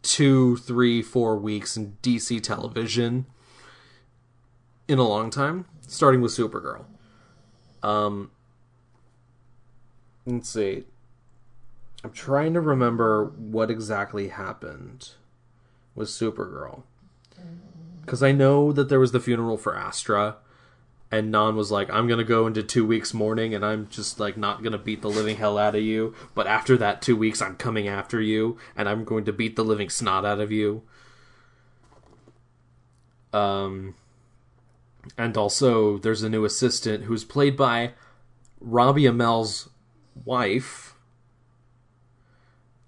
[0.02, 3.26] two, three, four weeks in DC television
[4.88, 6.84] in a long time, starting with Supergirl.
[7.82, 8.30] Um,
[10.26, 10.84] let's see.
[12.04, 15.10] I'm trying to remember what exactly happened
[15.94, 16.82] with Supergirl.
[18.00, 20.36] Because I know that there was the funeral for Astra,
[21.12, 24.38] and Non was like, I'm gonna go into two weeks mourning and I'm just like
[24.38, 26.14] not gonna beat the living hell out of you.
[26.34, 29.62] But after that two weeks I'm coming after you and I'm going to beat the
[29.62, 30.82] living snot out of you.
[33.34, 33.94] Um
[35.18, 37.92] and also there's a new assistant who's played by
[38.58, 39.68] Robbie Amell's
[40.24, 40.91] wife.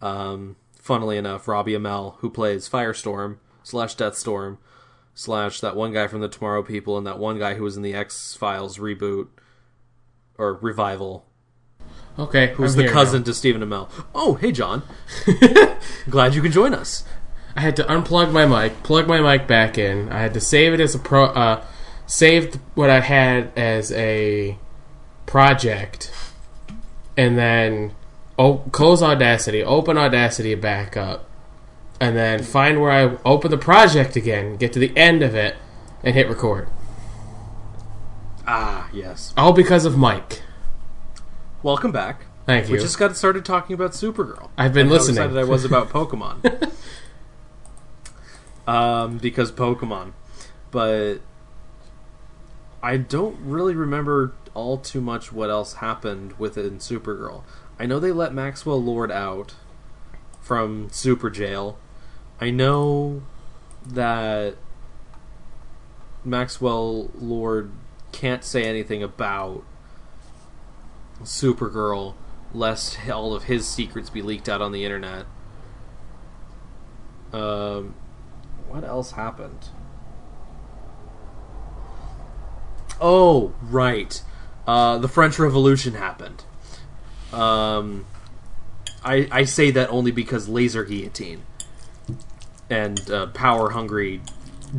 [0.05, 4.59] Um funnily enough, Robbie Amell, who plays Firestorm slash Deathstorm,
[5.15, 7.83] slash that one guy from the Tomorrow People and that one guy who was in
[7.83, 9.29] the X Files reboot
[10.37, 11.25] or revival.
[12.19, 13.25] Okay, Who's I'm the cousin now.
[13.25, 13.89] to Stephen Amell?
[14.15, 14.83] Oh, hey Jon.
[16.11, 17.03] Glad you could join us.
[17.57, 20.11] I had to unplug my mic, plug my mic back in.
[20.11, 21.27] I had to save it as a pro.
[21.27, 21.65] Uh,
[22.07, 24.59] saved what I had as a
[25.27, 26.13] project,
[27.17, 27.95] and then
[28.39, 31.29] oh, close Audacity, open Audacity back up,
[32.01, 35.57] and then find where I open the project again, get to the end of it,
[36.03, 36.69] and hit record.
[38.47, 39.33] Ah, yes.
[39.37, 40.43] All because of Mike.
[41.63, 42.27] Welcome back.
[42.45, 42.75] Thank you.
[42.75, 44.51] We just got started talking about Supergirl.
[44.59, 45.17] I've been And how listening.
[45.17, 46.71] excited I was about Pokemon.
[48.67, 50.13] um, because Pokemon,
[50.71, 51.17] but
[52.83, 57.45] I don't really remember all too much what else happened within Supergirl.
[57.79, 59.55] I know they let Maxwell Lord out
[60.41, 61.79] from Super Jail.
[62.41, 63.23] I know
[63.87, 64.57] that
[66.25, 67.73] Maxwell Lord
[68.13, 69.65] can't say anything about
[71.23, 72.15] Supergirl
[72.53, 75.27] lest all of his secrets be leaked out on the internet.
[77.33, 77.95] Um,
[78.69, 79.69] what else happened?
[83.01, 84.23] Oh, right.
[84.67, 86.45] Uh, the French Revolution happened.
[87.35, 88.07] Um,
[89.05, 91.43] I I say that only because laser guillotine
[92.71, 94.21] and uh, power hungry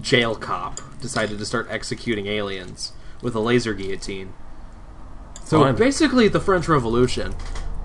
[0.01, 4.33] jail cop decided to start executing aliens with a laser guillotine.
[5.45, 5.75] So Fun.
[5.75, 7.35] basically, the French Revolution,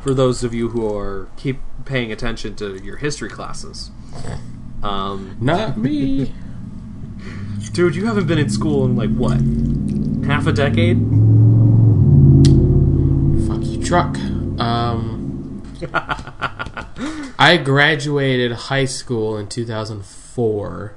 [0.03, 3.91] for those of you who are keep paying attention to your history classes,
[4.83, 6.33] um, Not me.
[7.73, 9.41] dude, you haven't been in school in like what,
[10.27, 10.97] half a decade?
[13.47, 14.17] Fuck you, truck.
[14.61, 15.63] Um,
[17.39, 20.95] I graduated high school in 2004,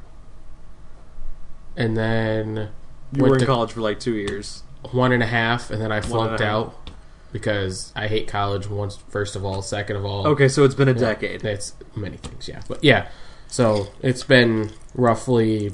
[1.77, 2.69] and then
[3.13, 4.63] You went were in to college for like two years.
[4.91, 6.89] one and a half, and then I flunked out
[7.31, 8.67] because I hate college.
[8.67, 11.43] Once, first of all, second of all, Okay, so it's been a decade.
[11.45, 13.07] It's many things, yeah, but yeah.
[13.47, 15.73] So it's been roughly,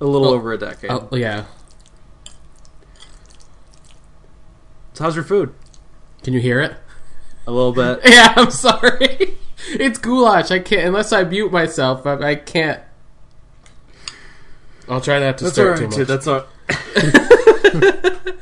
[0.00, 0.90] A little Oh, over a decade.
[0.90, 1.44] oh, yeah.
[4.94, 5.54] So how's your food?
[6.22, 6.76] Can you hear it?
[7.46, 8.00] A little bit.
[8.10, 9.34] Yeah, I'm sorry.
[9.66, 10.50] It's goulash.
[10.50, 12.04] I can't unless I mute myself.
[12.06, 12.82] I, I can't.
[14.90, 16.08] I'll try not to That's start alright, too dude.
[16.08, 16.08] much.
[16.08, 16.44] That's all.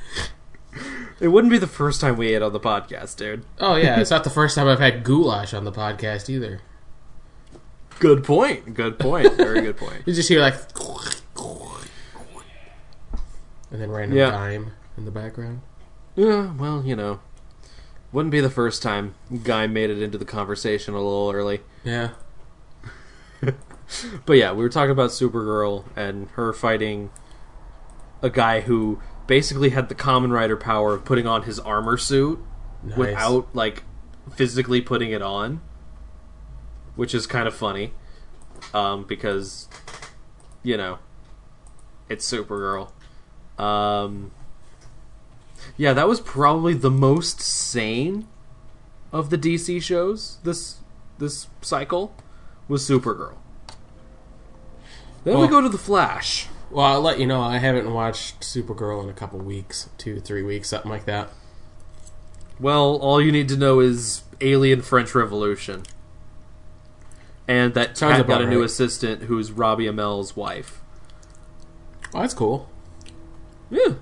[1.21, 3.45] it wouldn't be the first time we ate on the podcast, dude.
[3.61, 6.61] oh yeah, it's not the first time I've had goulash on the podcast either.
[8.01, 8.75] Good point.
[8.75, 9.33] Good point.
[9.35, 10.03] Very good point.
[10.07, 10.55] You just hear like,
[13.71, 14.31] and then random Yeah.
[14.31, 15.61] dime in the background.
[16.17, 17.21] Yeah, well, you know,
[18.13, 21.61] wouldn't be the first time Guy made it into the conversation a little early.
[21.85, 22.11] Yeah,
[24.25, 27.11] But yeah, we were talking about Supergirl and her fighting
[28.23, 32.39] a guy who basically had the Kamen Rider power of putting on his armor suit
[32.83, 32.97] nice.
[32.97, 33.83] without like
[34.35, 35.61] physically putting it on,
[36.95, 37.93] which is kind of funny,
[38.73, 39.69] um, because
[40.63, 40.99] you know
[42.09, 42.93] it's Supergirl.
[43.59, 44.33] Um,
[45.77, 48.27] yeah, that was probably the most sane
[49.13, 50.77] of the DC shows this
[51.19, 52.15] this cycle
[52.69, 53.35] was Supergirl.
[55.25, 56.49] Then we go to the Flash.
[56.71, 57.41] Well, I'll let you know.
[57.41, 61.29] I haven't watched Supergirl in a couple weeks, two, three weeks, something like that.
[62.59, 65.85] Well, all you need to know is Alien French Revolution.
[67.47, 70.81] And that Sounds Cat got a new assistant who's Robbie Amell's wife.
[72.15, 72.69] Oh, that's cool.
[73.71, 73.95] Yeah.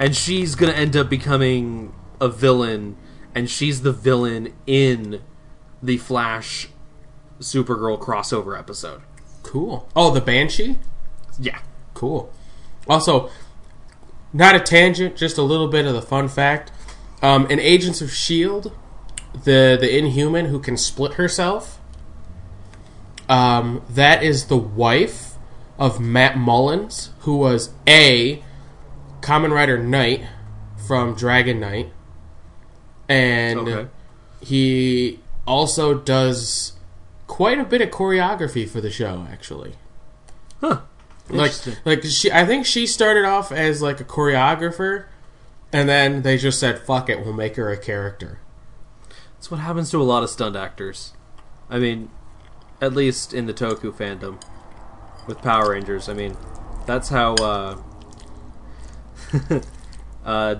[0.00, 2.96] And she's going to end up becoming a villain,
[3.34, 5.20] and she's the villain in
[5.82, 6.68] the Flash
[7.38, 9.02] Supergirl crossover episode.
[9.42, 9.88] Cool.
[9.94, 10.78] Oh, the Banshee.
[11.38, 11.60] Yeah.
[11.94, 12.32] Cool.
[12.88, 13.30] Also,
[14.32, 16.72] not a tangent, just a little bit of the fun fact.
[17.22, 18.72] Um, in Agents of Shield,
[19.32, 21.78] the the Inhuman who can split herself,
[23.28, 25.34] um, that is the wife
[25.78, 28.42] of Matt Mullins, who was a
[29.20, 30.24] Kamen Rider Knight
[30.86, 31.92] from Dragon Knight,
[33.08, 33.88] and Okay.
[34.40, 36.72] he also does
[37.26, 39.26] quite a bit of choreography for the show.
[39.30, 39.74] Actually,
[40.60, 40.80] Huh.
[41.28, 41.52] like
[41.84, 45.04] like she I think she started off as like a choreographer
[45.72, 48.40] and then they just said fuck it we'll make her a character
[49.34, 51.12] That's what happens to a lot of stunt actors.
[51.70, 52.10] I mean,
[52.80, 54.42] at least in the Toku fandom
[55.28, 56.08] with Power Rangers.
[56.08, 56.36] I mean,
[56.84, 57.76] that's how uh,
[60.24, 60.56] uh,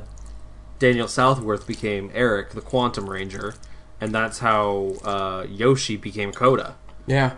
[0.78, 3.54] Daniel Southworth became Eric, the Quantum Ranger,
[4.00, 6.76] and that's how uh, Yoshi became Koda.
[7.06, 7.32] yeah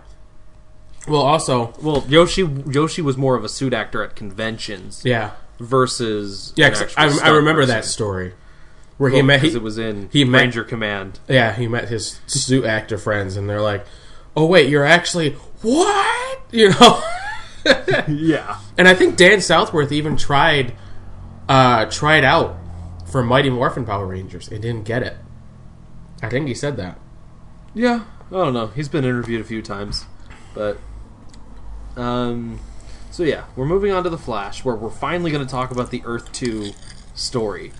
[1.09, 6.53] well also Well, Yoshi Yoshi was more of a suit actor at conventions yeah versus
[6.57, 7.75] yeah an 'cause actual I, I remember person.
[7.75, 8.35] that story
[8.99, 11.19] where Well, he met he, it was in he met- Ranger Command.
[11.29, 13.85] yeah he met his suit actor friends and they're like
[14.37, 15.31] oh wait you're actually
[15.63, 17.03] what you know
[18.09, 20.75] Yeah, and I think Dan Southworth even tried
[21.53, 22.57] uh tried out
[23.11, 25.17] for Mighty Morphin Power Rangers and didn't get it
[26.23, 26.99] I think he said that
[27.75, 28.69] Yeah, I don't know.
[28.69, 30.07] He's been interviewed a few times,
[30.55, 30.79] but
[31.97, 32.61] um,
[33.11, 35.91] So yeah, we're moving on to the Flash, where we're finally going to talk about
[35.91, 36.71] the Earth Two
[37.15, 37.73] story.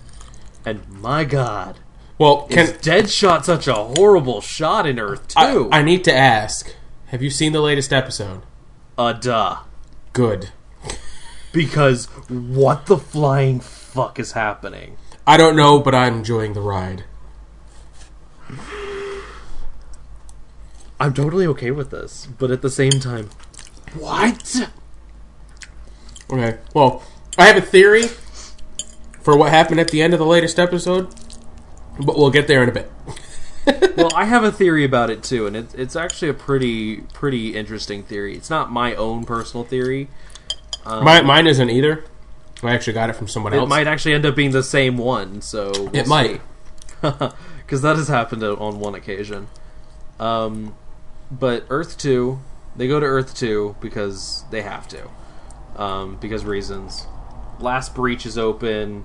[0.65, 1.79] And my God,
[2.19, 5.69] Well, is can Deadshot such a horrible shot in Earth Two?
[5.71, 6.75] I, I need to ask:
[7.07, 8.41] Have you seen the latest episode?
[8.97, 9.57] uh, duh.
[10.13, 10.51] Good.
[11.53, 14.97] Because what the flying fuck is happening?
[15.25, 17.05] I don't know, but I'm enjoying the ride.
[20.99, 23.29] I'm totally okay with this, but at the same time,
[23.93, 24.69] what?
[26.29, 26.57] Okay.
[26.73, 27.03] Well,
[27.37, 28.07] I have a theory
[29.21, 31.13] for what happened at the end of the latest episode,
[31.99, 32.91] but we'll get there in a bit.
[33.97, 37.55] well, I have a theory about it too, and it's it's actually a pretty pretty
[37.55, 38.35] interesting theory.
[38.35, 40.09] It's not my own personal theory.
[40.85, 42.03] My, mine isn't either.
[42.61, 43.65] I actually got it from someone It else.
[43.67, 46.41] It might actually end up being the same one, so we'll It might.
[47.01, 49.47] because that has happened on one occasion.
[50.19, 50.75] Um,
[51.31, 52.39] but Earth Two,
[52.75, 55.09] they go to Earth Two because they have to,
[55.75, 57.07] um, because reasons.
[57.59, 59.03] Last breach is open,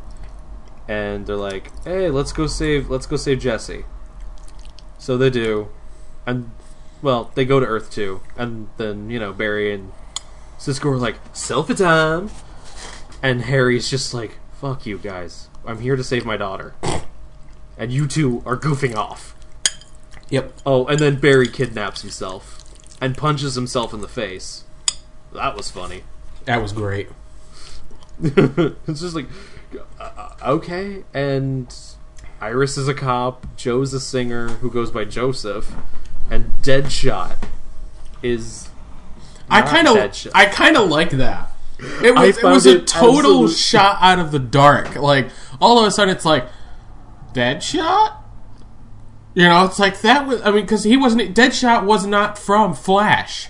[0.87, 3.85] and they're like, "Hey, let's go save, let's go save Jesse."
[4.99, 5.69] So they do,
[6.27, 6.51] and
[7.03, 9.93] well, they go to Earth Two, and then you know Barry and
[10.59, 12.31] Cisco are like, "Selfie time,"
[13.23, 16.75] and Harry's just like, "Fuck you guys, I'm here to save my daughter."
[17.79, 19.35] and you two are goofing off.
[20.31, 20.53] Yep.
[20.67, 22.65] Oh, and then Barry kidnaps himself
[23.01, 24.65] and punches himself in the face.
[25.33, 26.03] That was funny.
[26.45, 27.09] That was great.
[28.23, 29.27] it's just like,
[29.99, 31.05] uh, okay.
[31.15, 31.75] And
[32.41, 33.47] Iris is a cop.
[33.57, 35.73] Joe's a singer who goes by Joseph,
[36.31, 37.37] and Deadshot
[38.23, 38.68] is.
[39.51, 41.51] I kind of, I kind of like that.
[42.03, 44.97] It was, it was a it total absolute- shot out of the dark.
[44.97, 45.29] Like
[45.61, 46.47] all of a sudden, it's like
[47.33, 48.15] Deadshot.
[49.35, 50.41] You know, it's like that was.
[50.43, 51.35] I mean, because he wasn't.
[51.35, 53.49] Deadshot was not from Flash.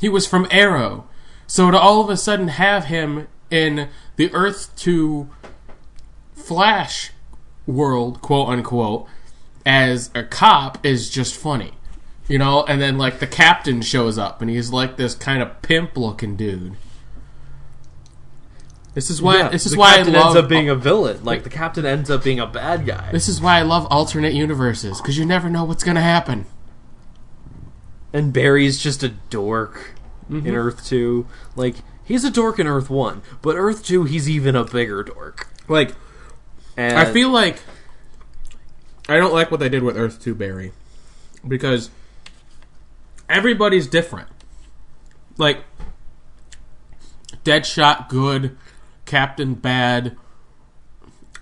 [0.00, 1.06] He was from Arrow.
[1.46, 5.30] So to all of a sudden have him in the Earth to
[6.34, 7.12] Flash
[7.66, 9.06] world, quote unquote,
[9.64, 11.72] as a cop is just funny.
[12.32, 15.60] You know, and then like the captain shows up and he's like this kind of
[15.60, 16.76] pimp looking dude.
[18.94, 21.22] This is why Yeah, this is the why I love ends up being a villain.
[21.24, 23.10] Like the captain ends up being a bad guy.
[23.12, 26.46] this is why I love alternate universes because you never know what's gonna happen.
[28.14, 29.94] And Barry's just a dork
[30.30, 30.46] Mm-hmm.
[30.46, 31.26] in Earth 2.
[31.56, 31.74] Like,
[32.04, 35.48] he's a dork in Earth 1, but Earth 2, he's even a bigger dork.
[35.68, 35.94] Like
[36.78, 37.60] And I feel like
[39.08, 40.72] I don't like what they did with Earth 2 Barry
[41.46, 41.90] because
[43.32, 44.28] everybody's different.
[45.38, 45.64] Like
[47.44, 48.56] Deadshot good,
[49.04, 50.16] Captain bad,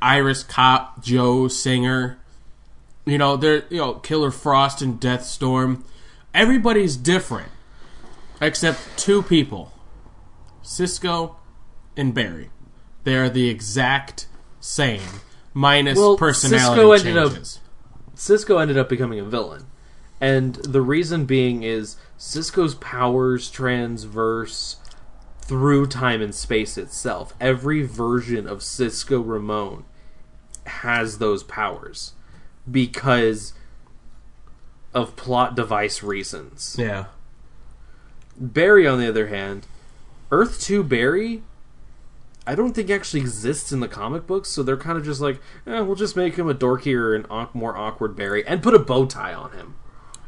[0.01, 2.19] Iris cop, Joe singer.
[3.05, 5.85] You know, they're you know, Killer Frost and Deathstorm.
[6.33, 7.51] Everybody's different.
[8.41, 9.73] Except two people.
[10.63, 11.37] Cisco
[11.97, 12.51] and Barry.
[13.05, 14.27] They are the exact
[14.61, 15.03] same,
[15.53, 17.33] minus Well, personality Cisco ended up-
[18.15, 19.67] Cisco ended up becoming a villain.
[20.21, 24.77] And the reason being is Cisco's powers transverse
[25.41, 27.35] through time and space itself.
[27.41, 29.85] Every version of Cisco Ramon
[30.67, 32.13] has those powers
[32.71, 33.55] because
[34.93, 36.77] of plot device reasons.
[36.79, 37.07] Yeah.
[38.39, 39.67] Barry, on the other hand,
[40.31, 41.43] Earth 2 Barry,
[42.47, 45.41] I don't think actually exists in the comic books, so they're kind of just like,
[45.67, 49.07] eh, we'll just make him a dorkier and more awkward Barry and put a bow
[49.07, 49.75] tie on him.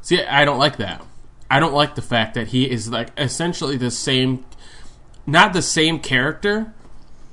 [0.03, 1.03] See, I don't like that.
[1.49, 4.45] I don't like the fact that he is like essentially the same,
[5.27, 6.75] not the same character,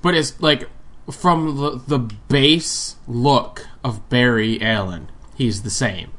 [0.02, 0.70] but it's like
[1.12, 6.12] from the, the base look of Barry Allen, he's the same.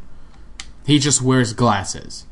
[0.84, 2.26] He just wears glasses.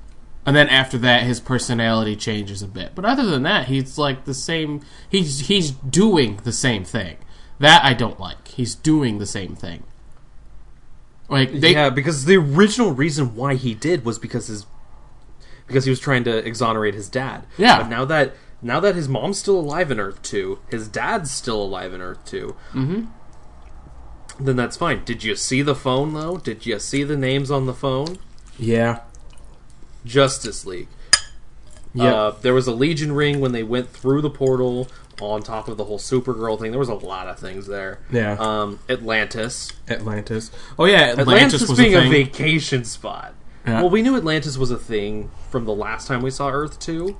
[0.44, 2.94] And then after that his personality changes a bit.
[2.94, 7.18] But other than that, he's like the same he's he's doing the same thing.
[7.58, 8.48] That I don't like.
[8.48, 9.84] He's doing the same thing.
[11.28, 14.66] Like they yeah, because the original reason why he did was because his
[15.66, 17.44] because he was trying to exonerate his dad.
[17.58, 17.82] Yeah.
[17.82, 21.62] But now that now that his mom's still alive in Earth Two, his dad's still
[21.62, 23.04] alive in Earth 2 mm-hmm.
[24.44, 25.04] then that's fine.
[25.04, 26.38] Did you see the phone though?
[26.38, 28.18] Did you see the names on the phone?
[28.58, 29.00] Yeah.
[30.04, 30.88] Justice League.
[31.92, 32.14] Yeah.
[32.14, 34.88] Uh, there was a Legion ring when they went through the portal
[35.22, 36.70] on top of the whole Supergirl thing.
[36.70, 38.00] There was a lot of things there.
[38.10, 38.36] Yeah.
[38.38, 39.72] Um, Atlantis.
[39.88, 40.50] Atlantis.
[40.78, 43.34] Oh yeah, Atlantis, Atlantis, was being a a, vacation spot.
[43.66, 43.82] Yeah.
[43.82, 47.16] Well, we knew Atlantis was a thing from the last time we saw Earth 2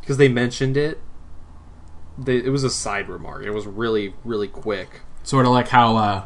[0.00, 1.00] because they mentioned it.
[2.16, 3.44] They, it was a side remark.
[3.44, 5.00] It was really, really quick.
[5.22, 6.24] sort of like how uh,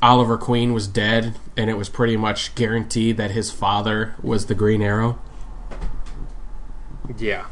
[0.00, 4.54] Oliver Queen was dead, and it was pretty much guaranteed that his father was the
[4.54, 5.18] Green Arrow.
[7.18, 7.46] Yeah.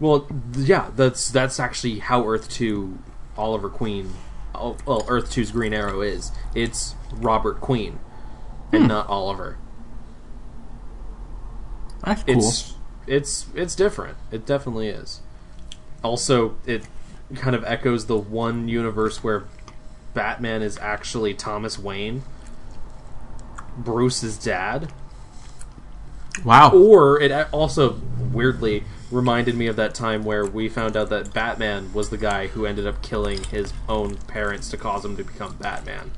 [0.00, 2.98] Well, yeah, that's that's actually how Earth Two,
[3.36, 4.14] Oliver Queen,
[4.54, 6.30] oh, well, Earth 2's Green Arrow is.
[6.54, 7.98] It's Robert Queen,
[8.72, 8.88] and hmm.
[8.88, 9.58] not Oliver.
[12.04, 12.38] That's cool.
[12.38, 12.74] It's
[13.06, 14.16] it's it's different.
[14.30, 15.20] It definitely is.
[16.02, 16.84] Also, it
[17.34, 19.44] kind of echoes the one universe where
[20.14, 22.22] Batman is actually Thomas Wayne,
[23.76, 24.92] Bruce's dad.
[26.44, 26.70] wow.
[26.70, 28.00] Or it also
[28.32, 32.48] weirdly reminded me of that time where we found out that Batman was the guy
[32.48, 36.10] who ended up killing his own parents to cause him to become Batman.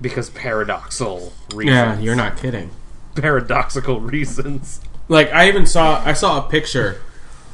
[0.00, 1.76] Because paradoxical reasons.
[1.76, 2.70] Yeah, you're not kidding.
[3.14, 4.80] Paradoxical reasons.
[5.08, 7.00] Like I even saw I saw a picture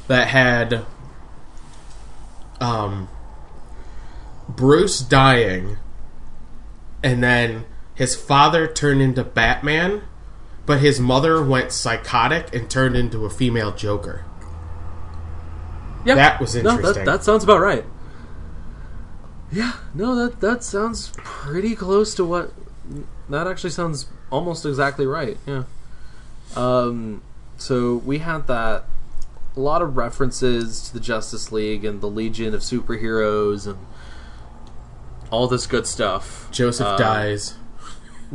[0.09, 0.85] that had
[2.61, 3.09] um
[4.49, 5.79] Bruce dying
[7.03, 10.03] and then his father turned into Batman,
[10.67, 14.25] but his mother went psychotic and turned into a female Joker.
[16.05, 17.05] Yeah, That was No, interesting.
[17.05, 17.85] that, that sounds about right.
[19.53, 22.53] Yeah, no, that that sounds pretty close to what.
[23.29, 25.39] That actually sounds almost exactly right.
[25.47, 25.65] Yeah.
[26.57, 27.23] Um.
[27.57, 28.85] So we had that.
[29.57, 33.79] A lot of references to the Justice League and the Legion of Superheroes and
[35.31, 36.49] all this good stuff.
[36.51, 37.55] Joseph Uh, dies.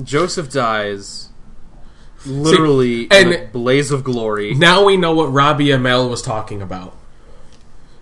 [0.01, 1.28] Joseph dies.
[2.25, 4.53] Literally and- in a blaze of glory.
[4.53, 6.95] Now we know what Robbie Amell was talking about.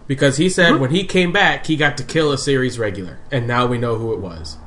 [0.08, 0.82] Because he said Mm-hmm.
[0.82, 3.96] when he came back, he got to kill a series regular, and now we know
[3.96, 4.58] who it was.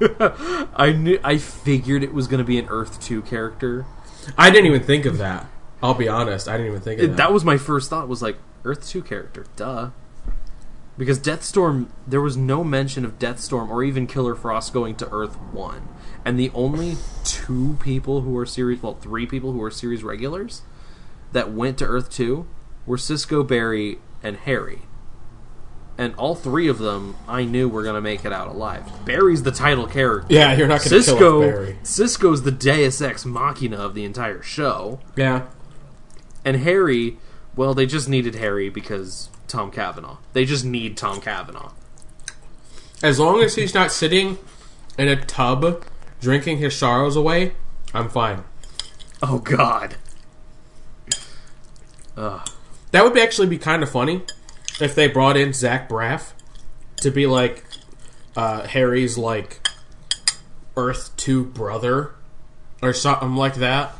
[0.76, 1.20] I knew.
[1.22, 3.86] I figured it was going to be an Earth Two character.
[4.36, 5.46] I didn't even think of that.
[5.82, 7.16] I'll be honest, I didn't even think of that.
[7.18, 9.90] that was my first thought was like earth 2 character duh
[10.98, 15.36] because deathstorm there was no mention of deathstorm or even killer frost going to earth
[15.52, 15.88] 1
[16.24, 20.62] and the only two people who are series well three people who are series regulars
[21.32, 22.46] that went to earth 2
[22.86, 24.82] were cisco barry and harry.
[25.98, 28.90] And all three of them i knew were going to make it out alive.
[29.04, 30.26] Barry's the title character.
[30.34, 31.78] Yeah, you're not going to kill cisco off Barry.
[31.82, 35.00] cisco's the deus ex machina of the entire show.
[35.16, 35.46] Yeah,
[36.44, 37.18] and Harry,
[37.54, 40.16] well, they just needed Harry because Tom Cavanagh.
[40.32, 41.70] They just need Tom Cavanagh.
[43.02, 44.38] as long as he's not sitting
[44.98, 45.84] in a tub
[46.20, 47.52] drinking his sorrows away,
[47.92, 48.44] I'm fine.
[49.22, 49.96] Oh God.
[52.16, 54.22] That would be actually be kind of funny
[54.80, 56.32] if they brought in Zach Braff
[56.96, 57.64] to be like
[58.36, 59.66] uh, Harry's like
[60.76, 62.12] Earth Two brother
[62.82, 63.94] or something like that.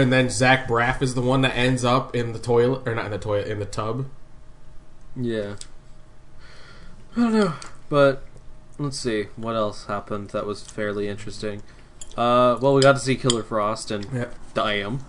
[0.00, 3.06] And then Zach Braff is the one that ends up in the toilet, or not
[3.06, 4.06] in the toilet, in the tub.
[5.14, 5.56] Yeah.
[7.16, 7.54] I don't know,
[7.88, 8.22] but
[8.78, 11.62] let's see what else happened that was fairly interesting.
[12.16, 14.34] Uh, well, we got to see Killer Frost and Yep.
[14.54, 15.00] Diam.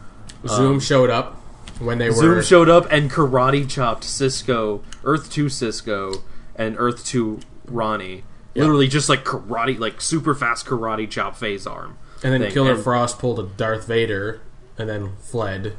[0.47, 1.35] Zoom showed up
[1.79, 2.15] when they were.
[2.15, 6.23] Zoom showed up and karate chopped Cisco, Earth Two Cisco,
[6.55, 8.23] and Earth Two Ronnie.
[8.55, 11.97] Literally just like karate, like super fast karate chop phase arm.
[12.23, 12.51] and then thing.
[12.51, 14.41] Killer And- Frost pulled a Darth Vader
[14.77, 15.75] and then fled.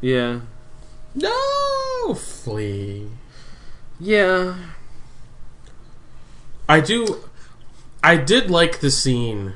[0.00, 0.40] Yeah,
[1.14, 2.14] No!
[2.14, 3.08] Flee.
[4.00, 4.54] yeah.
[6.68, 7.24] I do.
[8.02, 9.54] I did like the scene.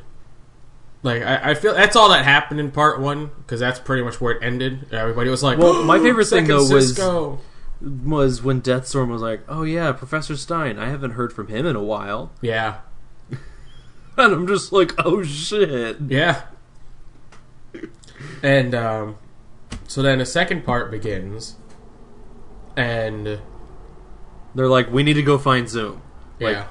[1.02, 4.20] Like I, I feel that's all that happened in part one because that's pretty much
[4.20, 4.92] where it ended.
[4.92, 7.40] Everybody was like, Well, my favorite thing, though, was- Cisco."
[7.84, 10.78] was when Deathstorm was like, "Oh yeah, Professor Stein.
[10.78, 12.76] I haven't heard from him in a while," yeah,
[14.16, 16.42] and I'm just like, "Oh shit." yeah.
[18.42, 19.16] And um,
[19.86, 21.56] so then the second part begins,
[22.76, 23.40] and
[24.54, 26.02] They're like, "We need to go find Zoom.
[26.40, 26.66] Like, yeah,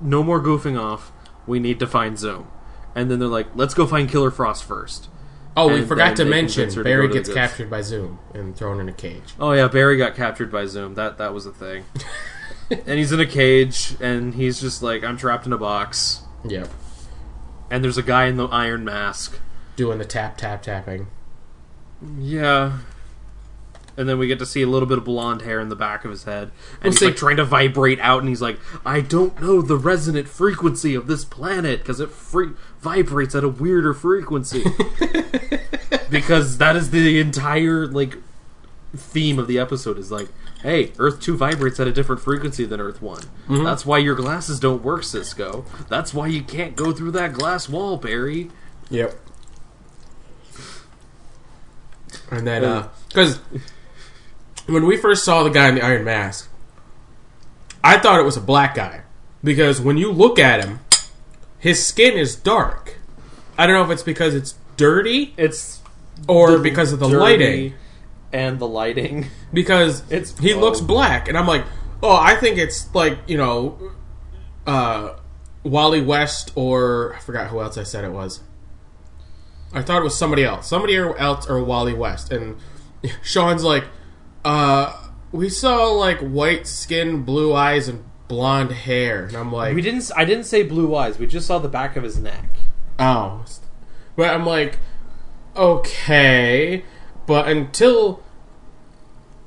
[0.00, 1.12] no more goofing off.
[1.46, 2.48] We need to find Zoom."
[2.94, 5.08] And then they're like, "Let's go find Killer Frost first.
[5.56, 7.18] oh, we and forgot to then they mention convince her to Barry go to the
[7.20, 7.36] gets goods.
[7.38, 9.34] captured by Zoom and thrown in a cage.
[9.40, 10.94] Oh yeah, Barry got captured by Zoom.
[10.94, 11.84] That that was a thing.
[12.70, 16.68] and he's in a cage, and he's just like, "I'm trapped in a box." Yep,
[17.70, 19.40] And there's a guy in the iron mask.
[19.78, 21.06] Doing the tap tap tapping.
[22.18, 22.78] Yeah.
[23.96, 26.04] And then we get to see a little bit of blonde hair in the back
[26.04, 26.50] of his head.
[26.74, 29.62] And Well, he's see- like trying to vibrate out, and he's like, I don't know
[29.62, 34.64] the resonant frequency of this planet because it free- vibrates at a weirder frequency.
[36.10, 38.16] because that is the entire, like,
[38.96, 40.28] theme of the episode is like,
[40.62, 43.64] hey, Earth 2 vibrates at a different frequency than Earth one mm-hmm.
[43.64, 45.64] That's why your glasses don't work, Cisco.
[45.88, 48.50] That's why you can't go through that glass wall, Barry.
[48.90, 49.14] Yep.
[52.30, 52.62] And then,
[53.08, 53.38] because
[54.66, 56.50] when we first saw the guy in the Iron Mask,
[57.82, 59.02] I thought it was a black guy.
[59.42, 60.80] Because when you look at him,
[61.58, 62.96] his skin is dark.
[63.56, 65.80] I don't know if it's because it's dirty It's
[66.28, 67.74] or because of the lighting.
[68.32, 69.26] and the lighting.
[69.52, 71.64] because It's he looks black, and I'm like,
[72.02, 73.78] oh, I think it's like you know,
[74.66, 75.14] uh,
[75.62, 78.40] Wally West or I forgot who else I said it was.
[79.72, 82.56] I thought it was somebody else, somebody else or Wally West, and
[83.22, 83.84] Shawn's like,
[84.44, 89.82] uh, we saw like white skin, blue eyes, and blonde hair, and I'm like, We
[89.82, 90.10] didn't.
[90.16, 91.18] I didn't say blue eyes.
[91.18, 92.50] We just saw the back of his neck.
[92.98, 93.44] Oh.
[94.16, 94.78] But I'm like,
[95.54, 96.84] okay.
[97.26, 98.22] But until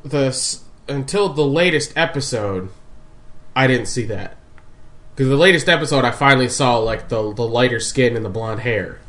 [0.04, 2.70] the until the latest episode,
[3.56, 4.38] I didn't see that.
[5.16, 8.62] Because the latest episode, I finally saw like the the lighter skin and the blonde
[8.62, 9.00] hair.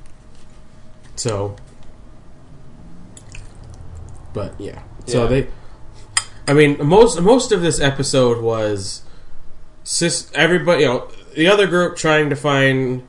[1.23, 1.55] So,
[4.33, 4.83] but yeah.
[5.07, 5.29] So Yeah.
[5.29, 5.47] they,
[6.49, 9.03] I mean, most most of this episode was,
[9.85, 10.29] sis.
[10.35, 13.05] Everybody, you know, the other group trying to find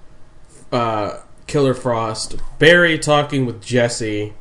[0.71, 4.35] uh, Killer Frost, Barry talking with Jesse,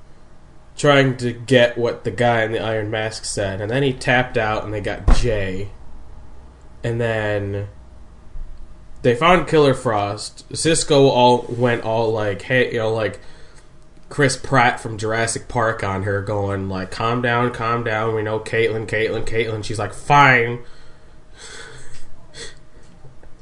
[0.77, 4.37] trying to get what the guy in the Iron Mask said, and then he tapped
[4.37, 5.71] out and they got Jay.
[6.85, 7.69] And then
[9.01, 10.45] they found Killer Frost.
[10.55, 13.19] Cisco all went all like, hey, you know, like
[14.13, 18.15] Chris Pratt from Jurassic Park on her, going like, calm down, calm down.
[18.15, 19.65] We know Caitlin, Caitlin, Caitlin.
[19.65, 20.59] She's like, fine.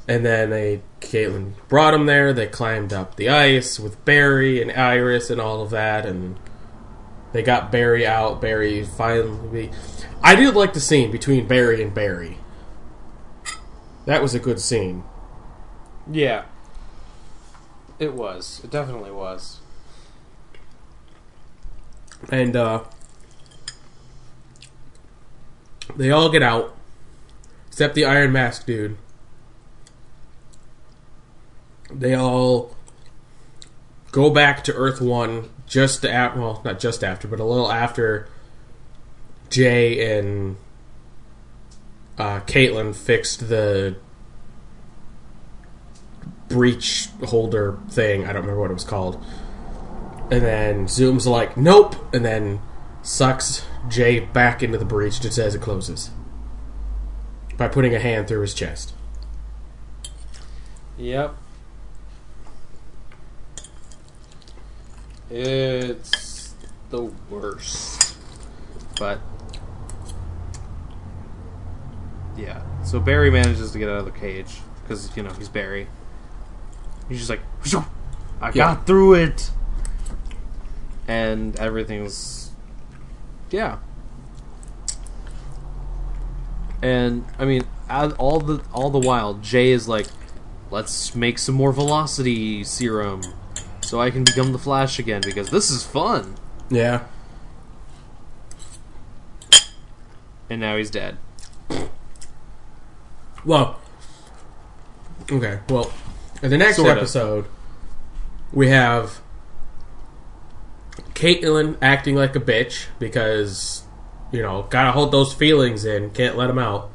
[0.07, 2.33] And then they Caitlin brought him there.
[2.33, 6.39] They climbed up the ice with Barry and Iris and all of that, and
[7.33, 8.41] they got Barry out.
[8.41, 9.73] Barry finally.
[10.23, 12.39] I did like the scene between Barry and Barry.
[14.07, 15.03] That was a good scene.
[16.09, 16.45] Yeah.
[17.99, 18.61] It was.
[18.62, 19.60] It definitely was.
[22.29, 22.85] And uh
[25.97, 26.77] they all get out.
[27.68, 28.97] Except the Iron Mask dude.
[31.93, 32.77] They all
[34.12, 38.29] go back to Earth One just after well, not just after, but a little after
[39.51, 40.57] Jay and
[42.18, 43.97] uh, Caitlin fixed the
[46.49, 48.25] breach holder thing.
[48.25, 49.25] I don't remember what it was called.
[50.31, 52.61] And then Zoom's like, nope, and then
[53.03, 56.11] sucks Jay back into the breach just as it closes
[57.57, 58.93] by putting a hand through his chest.
[60.99, 61.35] Yep.
[65.31, 66.55] It's
[66.91, 68.16] the worst.
[68.99, 69.20] But
[72.37, 72.62] yeah.
[72.85, 75.87] So Barry manages to get out of the cage because you know he's Barry.
[77.09, 77.85] He's just like, "Shoo!
[78.41, 78.74] I Yeah.
[78.74, 79.51] got through it,
[81.11, 82.53] and everything's
[83.51, 83.79] yeah.
[86.81, 90.07] And I mean, all the all the while, Jay is like,
[90.71, 93.23] "Let's make some more velocity serum,
[93.81, 96.37] so I can become the Flash again because this is fun."
[96.71, 97.03] Yeah.
[100.49, 101.19] And now he's dead.
[103.45, 103.81] Well,
[105.31, 105.59] okay.
[105.69, 105.93] Well,
[106.41, 106.93] in the next Sorta.
[106.93, 107.47] episode,
[108.53, 109.21] we have
[111.21, 113.83] Caitlin acting like a bitch because
[114.33, 116.91] you know gotta hold those feelings in, can't let them out.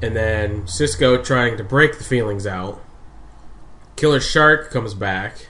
[0.00, 2.80] And then Cisco trying to break the feelings out.
[3.96, 5.48] Killer Shark comes back.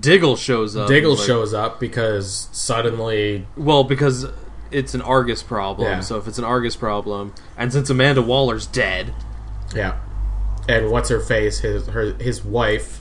[0.00, 0.88] Diggle shows up.
[0.88, 4.26] Diggle like- shows up because suddenly Well, because
[4.72, 5.88] it's an Argus problem.
[5.88, 6.00] Yeah.
[6.00, 9.14] So if it's an Argus problem, and since Amanda Waller's dead,
[9.74, 9.94] Yeah.
[10.68, 11.60] And what's her face?
[11.60, 13.00] His her his wife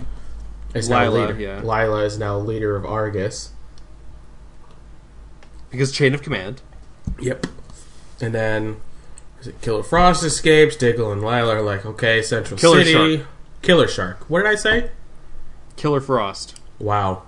[0.77, 1.39] is now Lyla, leader.
[1.39, 1.61] yeah.
[1.61, 3.51] Lyla is now leader of Argus.
[5.69, 6.61] because chain of command.
[7.19, 7.47] Yep.
[8.21, 8.77] And then
[9.39, 10.75] is it Killer Frost escapes.
[10.75, 13.17] Diggle and Lila are like, okay, Central Killer City.
[13.17, 13.27] Shark.
[13.61, 14.29] Killer Shark.
[14.29, 14.91] What did I say?
[15.75, 16.59] Killer Frost.
[16.79, 17.23] Wow.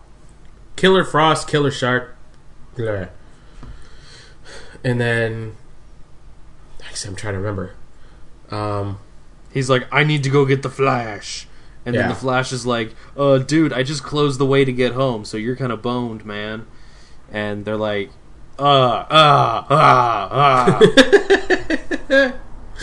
[0.76, 2.16] Killer Frost, Killer Shark.
[4.84, 5.56] And then
[6.86, 7.74] actually I'm trying to remember.
[8.50, 9.00] Um
[9.52, 11.48] He's like, I need to go get the Flash.
[11.86, 14.94] And then the Flash is like, uh, dude, I just closed the way to get
[14.94, 16.68] home, so you're kind of boned, man.
[17.32, 18.12] And they're like,
[18.60, 20.80] uh, uh, uh, uh.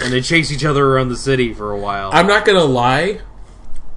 [0.03, 2.11] and they chase each other around the city for a while.
[2.13, 3.21] I'm not gonna lie.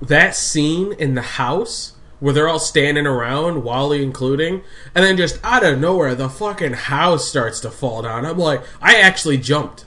[0.01, 4.61] That scene in the house where they're all standing around, Wally including,
[4.93, 8.25] and then just out of nowhere, the fucking house starts to fall down.
[8.25, 9.85] I'm like, I actually jumped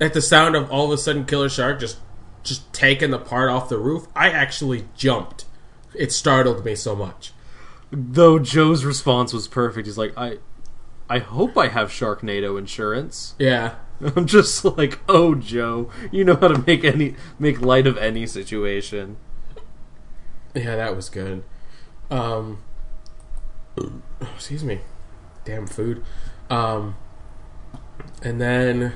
[0.00, 1.98] at the sound of all of a sudden Killer Shark just
[2.46, 4.06] just taking the part off the roof.
[4.14, 5.44] I actually jumped.
[5.94, 7.32] It startled me so much.
[7.90, 9.86] Though Joe's response was perfect.
[9.86, 10.38] He's like, I,
[11.08, 13.34] I hope I have Sharknado insurance.
[13.40, 13.76] Yeah.
[14.14, 18.26] I'm just like, oh, Joe, you know how to make any make light of any
[18.26, 19.16] situation.
[20.54, 21.42] Yeah, that was good.
[22.10, 22.62] Um,
[24.20, 24.80] excuse me.
[25.46, 26.04] damn food.
[26.50, 26.96] Um,
[28.22, 28.92] and then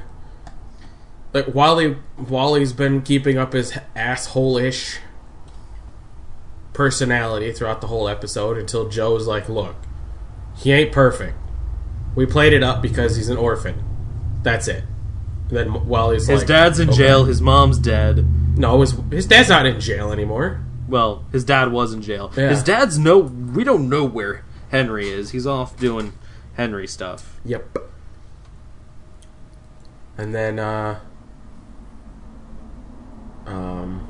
[1.32, 4.98] like Wally Wally's been keeping up his asshole-ish
[6.72, 9.76] personality throughout the whole episode until Joe's like, "Look,
[10.56, 11.36] he ain't perfect.
[12.14, 13.84] We played it up because he's an orphan.
[14.42, 14.84] That's it."
[15.48, 17.24] And then Wally's His like, dad's in "Okay." jail.
[17.24, 18.26] His mom's dead.
[18.58, 20.60] No, his his dad's not in jail anymore.
[20.88, 22.32] Well, his dad was in jail.
[22.36, 22.48] Yeah.
[22.48, 23.18] His dad's no.
[23.18, 25.30] We don't know where Henry is.
[25.30, 26.12] He's off doing
[26.54, 27.38] Henry stuff.
[27.44, 27.78] Yep.
[30.18, 30.98] And then, uh,
[33.50, 34.06] um,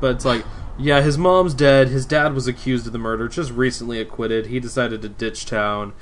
[0.00, 0.44] But it's like,
[0.78, 1.88] yeah, his mom's dead.
[1.88, 4.46] His dad was accused of the murder, just recently acquitted.
[4.46, 5.92] He decided to ditch town,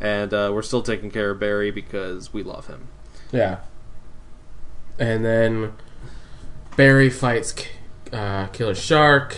[0.00, 2.88] and uh, we're still taking care of Barry because we love him.
[3.32, 3.58] yeah.
[4.98, 5.74] And then
[6.76, 7.54] Barry fights
[8.12, 9.36] uh, Killer Shark.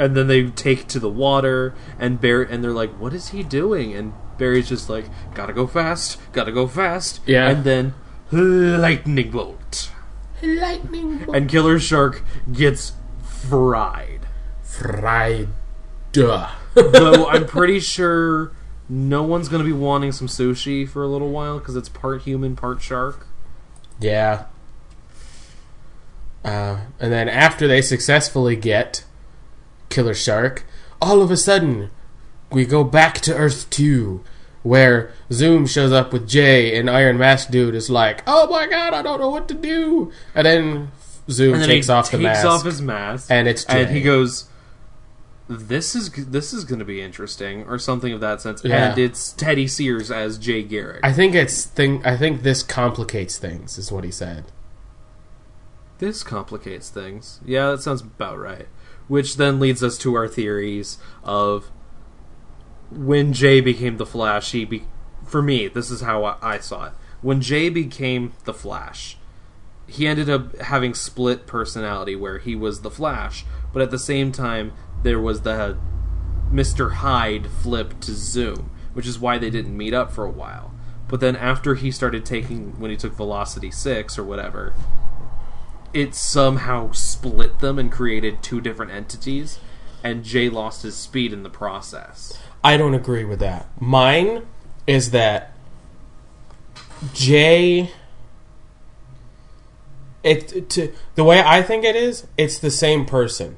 [0.00, 3.44] And then they take to the water, and Barry, and they're like, "What is he
[3.44, 5.04] doing?" And Barry's just like,
[5.34, 7.48] "Gotta go fast, gotta go fast." Yeah.
[7.48, 7.94] And then
[8.32, 9.60] lightning bolt,
[10.44, 12.22] Lightning and Killer Shark
[12.52, 12.92] gets
[13.22, 14.20] fried.
[14.62, 15.48] fried.
[16.12, 16.48] Duh.
[16.74, 18.52] Though I'm pretty sure
[18.88, 22.56] no one's gonna be wanting some sushi for a little while because it's part human,
[22.56, 23.26] part shark.
[24.00, 24.46] yeah.
[26.44, 29.04] Uh, and then after they successfully get
[29.88, 30.64] Killer Shark,
[31.00, 31.90] all of a sudden
[32.52, 34.22] we go back to Earth 2,
[34.64, 38.92] where Zoom shows up with Jay, and Iron Mask Dude is like, "Oh my god,
[38.92, 40.90] I don't know what to do," and then
[41.30, 44.00] Zoom And then takes off the takes mask, off his mask, and it's and he
[44.00, 44.46] goes,
[45.48, 48.64] "This is this is going to be interesting," or something of that sense.
[48.64, 48.90] Yeah.
[48.90, 51.00] And it's Teddy Sears as Jay Garrick.
[51.02, 52.04] I think it's thing.
[52.04, 54.44] I think this complicates things, is what he said.
[55.98, 57.40] this complicates things.
[57.44, 58.68] Yeah, that sounds about right.
[59.08, 61.70] Which then leads us to our theories of
[62.96, 64.52] when Jay became the Flash.
[64.52, 64.86] He be-
[65.24, 66.92] for me, this is how I, I saw it.
[67.22, 69.16] When Jay became the Flash,
[69.86, 74.32] he ended up having split personality where he was the Flash, but at the same
[74.32, 74.72] time
[75.02, 75.76] there was the
[76.52, 76.92] Mr.
[76.94, 80.72] Hyde flip to Zoom, which is why they didn't meet up for a while.
[81.08, 84.74] But then after he started taking when he took Velocity 6 or whatever,
[85.92, 89.58] it somehow split them and created two different entities
[90.04, 92.38] and Jay lost his speed in the process.
[92.64, 93.66] I don't agree with that.
[93.78, 94.46] Mine
[94.86, 95.52] is that
[97.12, 97.90] Jay.
[100.22, 103.56] It to the way I think it is, it's the same person.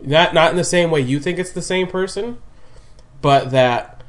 [0.00, 2.38] Not not in the same way you think it's the same person,
[3.22, 4.02] but that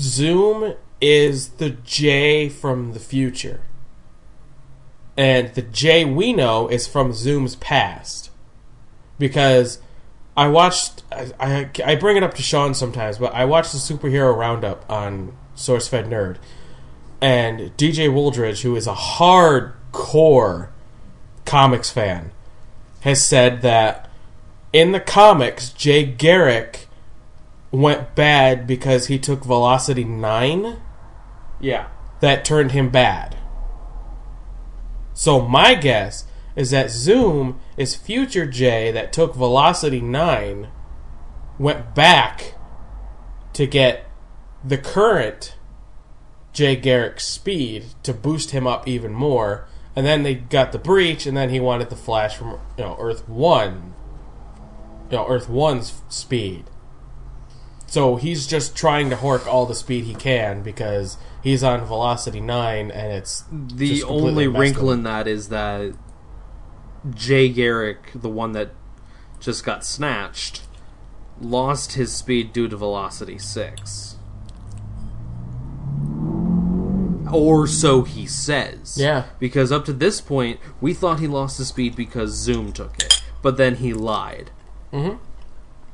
[0.00, 3.60] Zoom is the Jay from the future.
[5.16, 8.30] And the Jay we know is from Zoom's past.
[9.18, 9.78] Because
[10.36, 11.02] I watched.
[11.10, 14.88] I, I, I bring it up to Shawn sometimes, but I watched the superhero roundup
[14.90, 16.36] on SourceFed Nerd,
[17.20, 20.68] and DJ Wooldridge, who is a hardcore
[21.46, 22.32] comics fan,
[23.00, 24.10] has said that
[24.72, 26.86] in the comics, Jay Garrick
[27.70, 30.78] went bad because he took Velocity Nine
[31.60, 31.86] Yeah.
[32.20, 33.36] that turned him bad.
[35.14, 36.25] So my guess
[36.56, 40.68] is that Zoom is future Jay that took Velocity 9,
[41.58, 42.54] went back
[43.52, 44.06] to get
[44.64, 45.56] the current
[46.52, 51.26] Jay Garrick's speed to boost him up even more, and then they got the breach,
[51.26, 53.94] and then he wanted the flash from you know Earth One,
[55.10, 56.64] you know Earth One's speed.
[57.86, 62.40] So he's just trying to hork all the speed he can because he's on Velocity
[62.40, 65.94] Nine, and it's The only wrinkle in that is that
[67.14, 68.70] Jay Garrick, the one that
[69.40, 70.62] just got snatched,
[71.40, 74.16] lost his speed due to velocity 6.
[77.32, 78.96] Or so he says.
[78.98, 79.24] Yeah.
[79.38, 83.22] Because up to this point, we thought he lost his speed because Zoom took it.
[83.42, 84.50] But then he lied.
[84.92, 85.18] Mhm.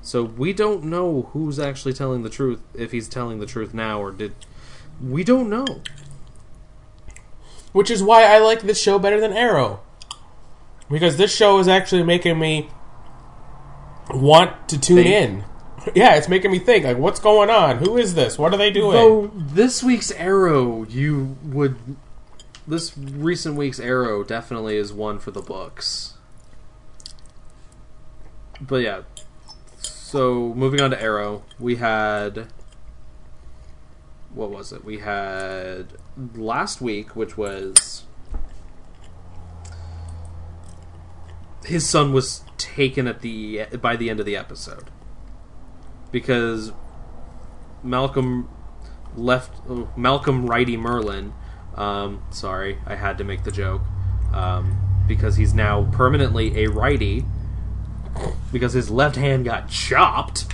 [0.02, 4.00] So we don't know who's actually telling the truth, if he's telling the truth now
[4.00, 4.34] or did.
[5.00, 5.80] We don't know.
[7.72, 9.80] Which is why I like this show better than Arrow.
[10.92, 12.68] Because this show is actually making me
[14.10, 15.08] want to tune Think.
[15.08, 15.44] in.
[15.96, 17.78] Yeah, it's making me think like what's going on?
[17.78, 18.38] Who is this?
[18.38, 18.92] What are they doing?
[18.92, 21.74] Though this week's Arrow, you would.
[22.68, 26.14] This recent week's Arrow definitely is one for the books.
[28.60, 29.00] But yeah.
[29.78, 32.46] So, moving on to Arrow, we had.
[34.32, 34.84] What was it?
[34.84, 35.94] We had
[36.36, 38.04] last week, which was.
[41.64, 44.90] His son was taken at the by the end of the episode.
[46.10, 46.72] because
[47.82, 48.48] Malcolm
[49.16, 51.32] left oh, Malcolm Righty Merlyn.
[51.76, 53.82] Um, sorry, I had to make the joke
[54.32, 57.24] um, because he's now permanently a righty
[58.52, 60.46] because his left hand got chopped.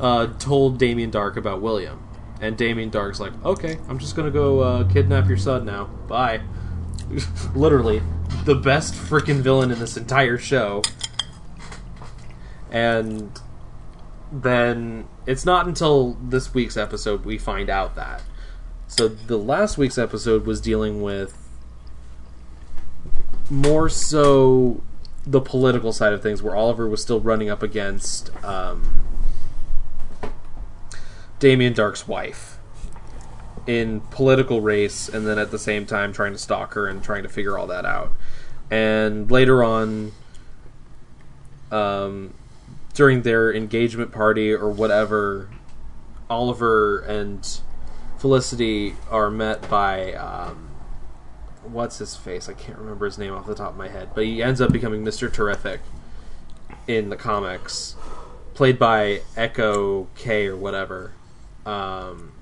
[0.00, 2.06] Uh, told Damien Darhk about William,
[2.40, 5.86] and Damien Darhk's like, "Okay, I'm just gonna go uh, kidnap your son now.
[6.06, 6.40] Bye."
[7.54, 8.02] Literally,
[8.44, 10.82] the best freaking villain in this entire show.
[12.70, 13.40] And
[14.30, 18.22] then it's not until this week's episode we find out that.
[18.86, 21.36] So the last week's episode was dealing with
[23.50, 24.82] more so
[25.26, 29.04] the political side of things, where Oliver was still running up against um,
[31.38, 32.57] Damien Darhk's wife
[33.68, 37.22] in political race, and then at the same time trying to stalk her and trying
[37.22, 38.10] to figure all that out.
[38.70, 40.12] And later on,
[41.70, 42.32] um,
[42.94, 45.50] during their engagement party or whatever,
[46.30, 47.46] Oliver and
[48.16, 50.70] Felicity are met by um,
[51.62, 52.48] what's his face?
[52.48, 54.72] I can't remember his name off the top of my head, but he ends up
[54.72, 55.80] becoming Mister Terrific
[56.86, 57.96] in the comics,
[58.54, 61.12] played by Echo K or whatever.
[61.66, 62.32] Um,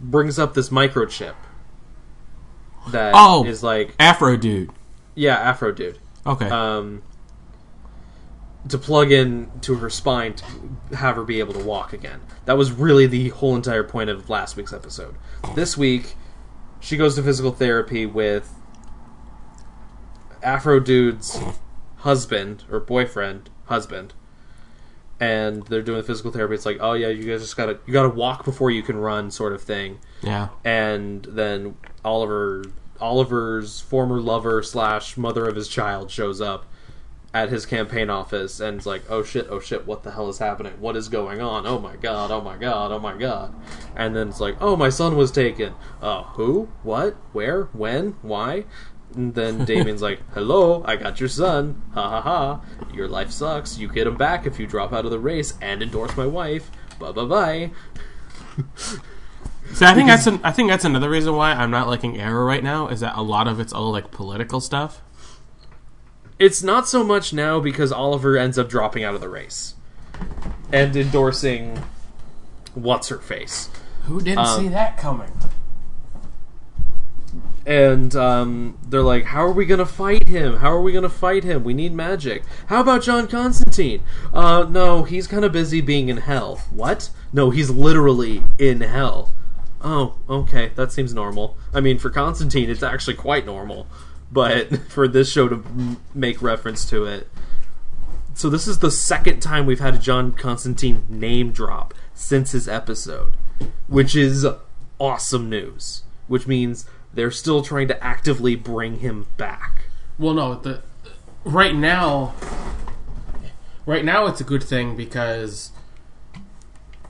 [0.00, 1.34] brings up this microchip
[2.88, 3.10] that
[3.46, 3.66] is Oh.
[3.66, 4.70] like Afro dude.
[5.14, 6.48] yeah, Afro dude Okay.
[6.48, 7.02] um,
[8.68, 10.44] to plug in to her spine to
[10.96, 12.20] have her be able to walk again.
[12.46, 15.14] That was really the whole entire point of last week's episode.
[15.54, 16.14] This week,
[16.78, 18.52] she goes to physical therapy with
[20.42, 21.38] Afro Dude's
[21.98, 24.14] husband or boyfriend, husband,
[25.20, 26.54] and they're doing the physical therapy.
[26.54, 29.30] It's like, oh yeah, you guys just gotta you gotta walk before you can run,
[29.30, 30.48] sort of thing yeah.
[30.64, 32.64] and then Oliver
[33.00, 36.66] Oliver's former lover slash mother of his child shows up
[37.32, 39.46] at his campaign office and is like, "Oh shit!
[39.48, 39.86] Oh shit!
[39.86, 40.72] What the hell is happening?
[40.80, 41.66] What is going on?
[41.66, 42.30] Oh my god!
[42.30, 42.90] Oh my god!
[42.90, 43.54] Oh my god!"
[43.96, 45.74] And then it's like, "Oh, my son was taken.
[46.02, 46.68] Uh, who?
[46.82, 47.16] What?
[47.32, 47.64] Where?
[47.72, 48.16] When?
[48.22, 48.64] Why?"
[49.14, 51.82] And then Damien's like, "Hello, I got your son.
[51.94, 52.60] Ha ha ha!
[52.94, 53.78] Your life sucks.
[53.78, 56.70] You get him back if you drop out of the race and endorse my wife.
[56.98, 57.70] Bye bye bye."
[59.72, 62.44] So I think that's an, I think that's another reason why I'm not liking Arrow
[62.44, 65.00] right now is that a lot of it's all like political stuff.
[66.40, 69.74] It's not so much now because Oliver ends up dropping out of the race
[70.72, 71.84] and endorsing
[72.74, 73.70] what's her face.
[74.06, 75.30] Who didn't Um, see that coming?
[77.66, 80.56] And um, they're like, "How are we gonna fight him?
[80.56, 81.62] How are we gonna fight him?
[81.62, 82.42] We need magic.
[82.66, 84.02] How about John Constantine?
[84.32, 86.62] Uh, no, he's kind of busy being in hell.
[86.70, 87.10] What?
[87.32, 89.34] No, he's literally in hell.
[89.82, 91.56] Oh, okay, that seems normal.
[91.72, 93.86] I mean, for Constantine, it's actually quite normal,
[94.32, 97.28] but for this show to m- make reference to it,
[98.34, 102.68] so this is the second time we've had a John Constantine name drop since his
[102.68, 103.36] episode,
[103.86, 104.46] which is
[104.98, 106.04] awesome news.
[106.26, 109.86] Which means they're still trying to actively bring him back.
[110.18, 110.82] Well, no, the
[111.44, 112.34] right now,
[113.86, 115.72] right now it's a good thing because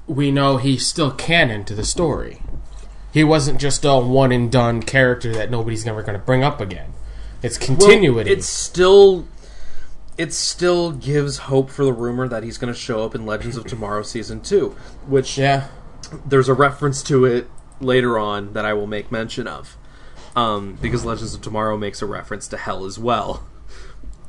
[0.07, 2.43] we know he's still canon to the story.
[3.13, 6.61] He wasn't just a one and done character that nobody's ever going to bring up
[6.61, 6.93] again.
[7.43, 8.31] It's continuity.
[8.31, 9.27] It still
[10.19, 13.57] it still gives hope for the rumor that he's going to show up in Legends
[13.57, 14.69] of Tomorrow season 2,
[15.07, 15.69] which yeah,
[16.27, 17.49] there's a reference to it
[17.81, 19.79] later on that I will make mention of.
[20.41, 23.47] Um, because Legends of Tomorrow makes a reference to hell as well.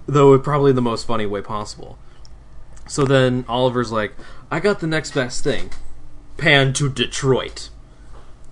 [0.07, 1.97] Though probably the most funny way possible.
[2.86, 4.14] So then Oliver's like,
[4.49, 5.72] I got the next best thing.
[6.36, 7.70] Pan to Detroit.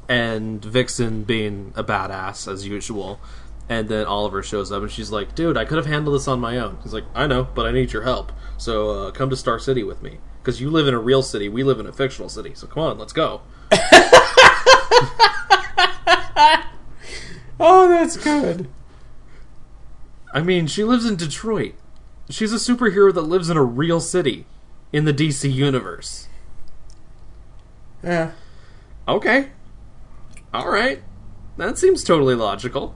[0.08, 3.20] And Vixen being a badass as usual.
[3.68, 6.40] And then Oliver shows up and she's like, dude, I could have handled this on
[6.40, 6.78] my own.
[6.82, 8.32] He's like, I know, but I need your help.
[8.58, 10.20] So uh, come to Star City with me.
[10.42, 12.54] Because you live in a real city, we live in a fictional city.
[12.56, 13.42] So come on, let's go.
[17.60, 18.68] oh, that's good.
[20.34, 21.74] I mean, she lives in Detroit.
[22.30, 24.46] She's a superhero that lives in a real city
[24.94, 26.28] in the DC universe.
[28.04, 28.32] Yeah,
[29.08, 29.50] Okay.
[30.54, 31.02] All right.
[31.58, 32.96] That seems totally logical.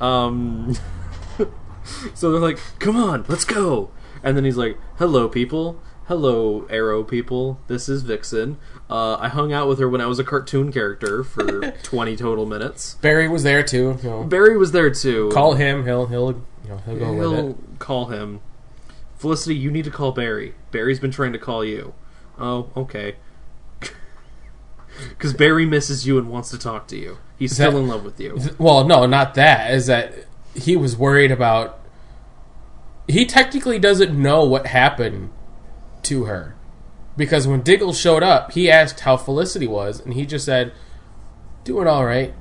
[0.00, 0.76] Um
[2.14, 3.90] So they're like, "Come on, let's go."
[4.22, 5.80] And then he's like, "Hello people.
[6.06, 7.58] Hello Arrow people.
[7.66, 8.58] This is Vixen.
[8.90, 12.44] Uh, I hung out with her when I was a cartoon character for 20 total
[12.44, 12.94] minutes.
[12.96, 13.98] Barry was there too.
[14.02, 15.30] You know, Barry was there too.
[15.32, 15.84] call him.
[15.86, 17.56] He'll he'll you know he'll go with He'll it.
[17.78, 18.40] call him.
[19.16, 20.54] Felicity, you need to call Barry.
[20.70, 21.94] Barry's been trying to call you.
[22.38, 23.16] Oh, okay.
[25.08, 27.18] Because Barry misses you and wants to talk to you.
[27.36, 28.38] He's Is still that- in love with you.
[28.58, 29.72] Well, no, not that.
[29.74, 30.14] Is that
[30.54, 31.80] he was worried about.
[33.08, 35.30] He technically doesn't know what happened
[36.04, 36.54] to her.
[37.16, 40.72] because when Diggle showed up, he asked how Felicity was, and he just said,
[41.62, 42.34] "Doing all right."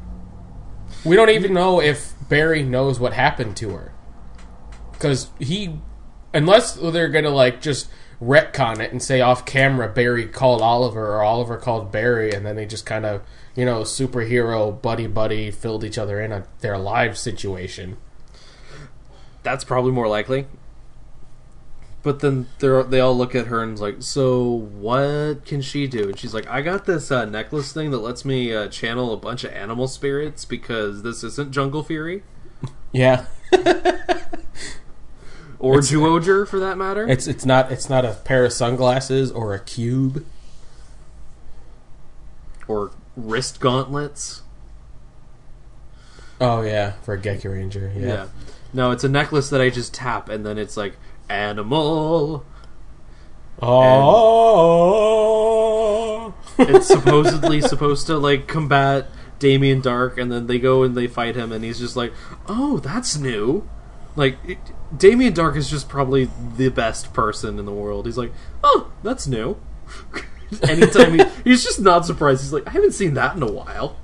[1.05, 3.91] We don't even know if Barry knows what happened to her
[4.93, 5.79] because he,
[6.33, 7.87] unless they're gonna like just
[8.21, 12.55] retcon it and say off camera Barry called Oliver or Oliver called Barry, and then
[12.55, 13.21] they just kind of
[13.55, 17.97] you know superhero buddy buddy filled each other in on their live situation.
[19.43, 20.47] That's probably more likely.
[22.03, 25.87] But then they they all look at her and it's like, so what can she
[25.87, 26.09] do?
[26.09, 29.17] And she's like, I got this uh, necklace thing that lets me uh, channel a
[29.17, 32.23] bunch of animal spirits because this isn't Jungle Fury
[32.91, 33.25] Yeah,
[35.59, 37.07] or Zyuohger for that matter.
[37.07, 40.25] it's it's not it's not a pair of sunglasses or a cube.
[42.67, 44.41] or wrist gauntlets.
[46.41, 47.91] Oh yeah, for a Geki Ranger.
[47.95, 48.07] Yeah.
[48.07, 48.27] Yeah.
[48.73, 50.97] No, it's a necklace that I just tap and then it's like
[51.29, 52.45] animal.
[53.61, 54.73] Oh.
[56.57, 59.07] It's supposedly supposed to like combat
[59.39, 62.13] Damien Darhk and then they go and they fight him and he's just like,
[62.47, 63.67] "Oh, that's new."
[64.15, 64.57] Like it,
[64.95, 68.05] Damien Darhk is just probably the best person in the world.
[68.05, 68.31] He's like,
[68.63, 69.57] "Oh, that's new."
[70.63, 72.41] Anytime he, he's just not surprised.
[72.43, 73.97] He's like, "I haven't seen that in a while."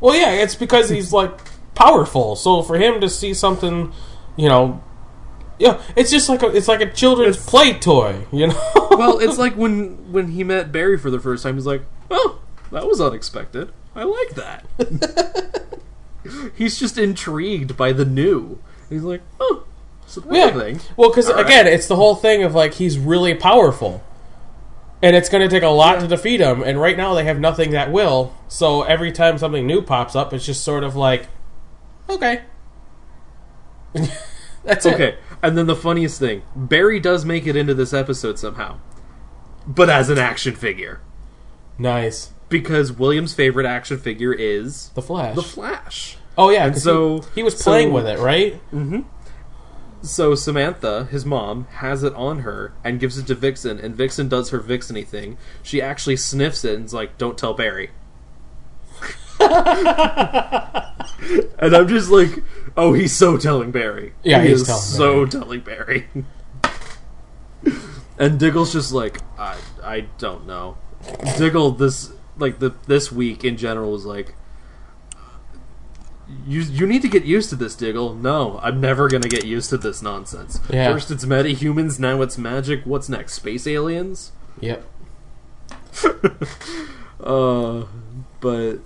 [0.00, 1.38] Well, yeah, it's because he's like
[1.76, 2.34] powerful.
[2.34, 3.92] So for him to see something,
[4.36, 4.82] you know,
[5.62, 8.70] yeah, it's just like a it's like a children's play toy, you know.
[8.90, 11.54] well, it's like when when he met Barry for the first time.
[11.54, 12.40] He's like, "Oh,
[12.72, 13.72] that was unexpected.
[13.94, 15.78] I like that."
[16.56, 18.58] he's just intrigued by the new.
[18.90, 19.62] He's like, "Oh,
[20.02, 20.50] it's a yeah.
[20.50, 21.46] thing." Well, because All right.
[21.46, 24.02] again, it's the whole thing of like he's really powerful,
[25.00, 26.64] and it's going to take a lot to defeat him.
[26.64, 28.34] And right now they have nothing that will.
[28.48, 31.28] So every time something new pops up, it's just sort of like,
[32.10, 32.42] okay,
[34.64, 35.20] that's it.
[35.42, 38.78] And then the funniest thing, Barry does make it into this episode somehow,
[39.66, 41.00] but as an action figure
[41.78, 42.30] Nice.
[42.48, 45.34] because William's favorite action figure is The Flash.
[45.34, 46.16] the Flash.
[46.38, 48.54] oh yeah, And so- he, he was so- playing with it, right?
[48.72, 49.00] Mm-hmm.
[50.04, 54.28] So Samantha, his mom, has it on her and gives it to Vixen, and Vixen
[54.28, 55.38] does her Vixeny thing.
[55.62, 57.90] She actually sniffs it and is like, "Don't tell Barry."
[61.58, 62.42] and I'm just like,
[62.76, 66.06] "Oh, he's so telling Barry." Yeah, he he's is telling so telling Barry.
[68.18, 70.76] and Diggle's just like, "I, I don't know."
[71.36, 74.34] Diggle this like the this week in general was like.
[76.46, 78.14] You, you need to get used to this, Diggle.
[78.14, 80.60] No, I'm never gonna get used to this nonsense.
[80.70, 80.90] Yeah.
[80.90, 82.86] First it's metahumans, now it's magic.
[82.86, 83.34] What's next?
[83.34, 84.32] Space aliens?
[84.60, 84.82] Yep.
[87.22, 87.84] Uh,
[88.40, 88.78] but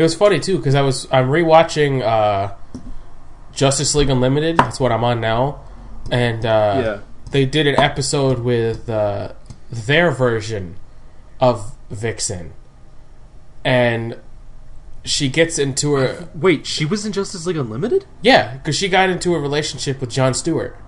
[0.00, 2.54] It was funny too because I was I'm rewatching uh,
[3.52, 4.56] Justice League Unlimited.
[4.56, 5.60] That's what I'm on now,
[6.10, 6.98] and uh, Yeah.
[7.32, 9.32] they did an episode with uh,
[9.70, 10.76] their version
[11.38, 12.54] of Vixen,
[13.62, 14.18] and
[15.04, 18.06] she gets into a wait, she was in Justice League Unlimited?
[18.22, 20.78] yeah because she got into a relationship with John Stewart.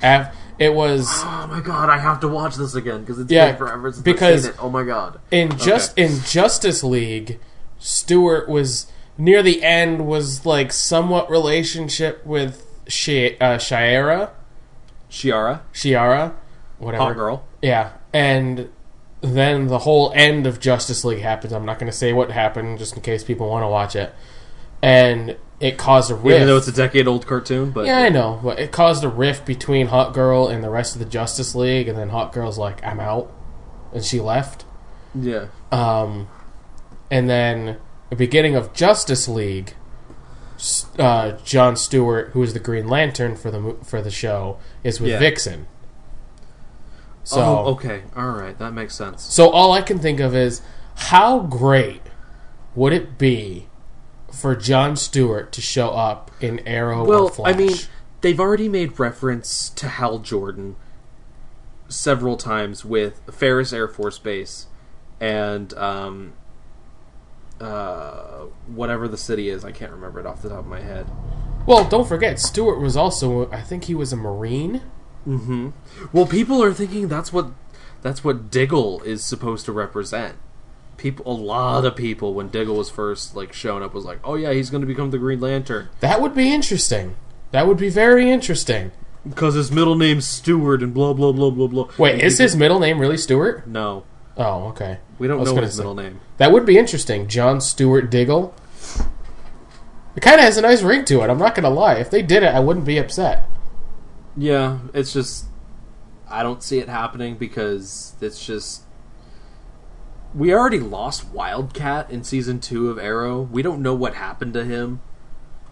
[0.00, 3.48] Af- it was Oh my god, I have to watch this again because it's Yeah,
[3.52, 4.64] been forever since because- I've seen it.
[4.64, 5.20] Oh my god.
[5.30, 6.04] in just Okay.
[6.04, 7.38] in Justice League,
[7.78, 14.30] Stewart was near the end was like somewhat relationship with Shi uh, Shiera,
[15.10, 16.34] Shiara, Shiara,
[16.78, 17.04] whatever.
[17.04, 17.44] hot girl.
[17.62, 18.68] Yeah, and
[19.20, 21.52] then the whole end of Justice League happens.
[21.52, 24.14] I'm not going to say what happened, just in case people want to watch it.
[24.80, 26.36] And it caused a rift.
[26.36, 29.08] Even though it's a decade old cartoon, but yeah, I know, but it caused a
[29.08, 31.88] rift between Hot Girl and the rest of the Justice League.
[31.88, 33.32] And then Hot Girl's like, "I'm out,"
[33.92, 34.64] and she left.
[35.14, 35.46] yeah.
[35.72, 36.28] Um,
[37.10, 37.78] and then
[38.10, 39.74] the beginning of Justice League,
[40.98, 45.10] uh, John Stewart, who is the Green Lantern for the for the show, is with
[45.12, 45.18] Yeah.
[45.18, 45.66] Vixen.
[47.24, 49.22] So, oh, okay, all right, that makes sense.
[49.22, 50.62] so all I can think of is
[50.94, 52.00] how great
[52.74, 53.67] would it be
[54.32, 57.34] for John Stewart to show up in Arrow Well?
[57.44, 57.76] I mean,
[58.20, 60.76] they've already made reference to Hal Jordan
[61.88, 64.66] several times with Ferris Air Force Base
[65.20, 66.34] and um,
[67.60, 69.64] uh, whatever the city is.
[69.64, 71.06] I can't remember it off the top of my head.
[71.66, 74.82] well, don't forget Stewart was also I think he was a Marine.
[76.12, 77.48] Well, people are thinking that's what
[78.02, 80.36] that's what Diggle is supposed to represent.
[80.98, 84.34] People, a lot of people, when Diggle was first like showing up, was like, "Oh
[84.34, 87.16] yeah, he's going to become the Green Lantern That would be interesting.
[87.52, 88.90] That would be very interesting.
[89.28, 92.42] because his middle name's Stewart and blah blah blah blah blah." Wait, And is people-
[92.44, 93.66] his middle name really Stewart?
[93.66, 94.02] no?
[94.36, 94.98] Oh, okay.
[95.18, 96.20] We don't know his say- middle name.
[96.36, 97.26] That would be interesting.
[97.28, 98.52] John Stewart Diggle.
[100.16, 101.30] It kind of has a nice ring to it.
[101.30, 101.94] I'm not gonna lie.
[101.94, 103.48] If they did it, I wouldn't be upset.
[104.36, 105.44] Yeah, it's just
[106.30, 108.82] I don't see it happening because it's just
[110.34, 113.42] we already lost Wildcat in season two of Arrow.
[113.42, 115.00] We don't know what happened to him.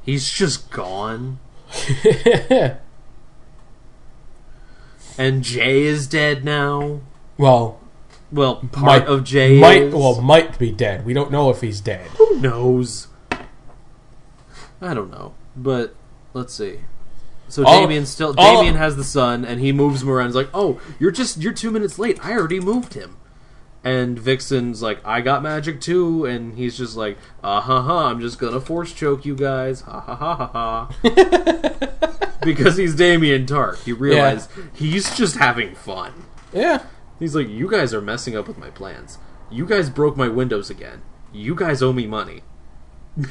[0.02, 1.38] He's just gone.
[5.18, 7.00] and Jay is dead now.
[7.38, 7.80] well,
[8.32, 9.94] Well, part might of Jay might is.
[9.94, 11.04] well might be dead.
[11.04, 12.06] We don't know if he's dead.
[12.18, 13.08] Who knows?
[14.80, 15.94] I don't know, but
[16.34, 16.80] let's see.
[17.48, 20.26] So All- Damien still all- Damien has the son, and he moves him around.
[20.28, 22.18] He's like, "Oh, you're just you're two minutes late.
[22.24, 23.16] I already moved him."
[23.86, 28.08] And Vixen's like, "I got magic too," and he's just like, "Ah ha ha!
[28.08, 33.46] I'm just gonna force choke you guys, ha ha ha ha ha." because he's Damien
[33.46, 33.84] Darhk.
[33.84, 36.24] He realized he's just having fun.
[36.52, 36.82] Yeah.
[37.20, 39.18] He's like, "You guys are messing up with my plans.
[39.52, 41.02] You guys broke my windows again.
[41.32, 42.42] You guys owe me money."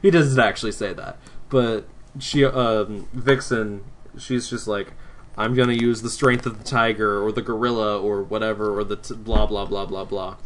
[0.00, 1.18] he doesn't actually say that,
[1.50, 1.86] but
[2.18, 3.84] she, um, Vixen,
[4.16, 4.94] she's just like,
[5.36, 8.96] "I'm gonna use the strength of the tiger or the gorilla or whatever or the
[8.96, 10.36] t- blah blah blah blah blah,"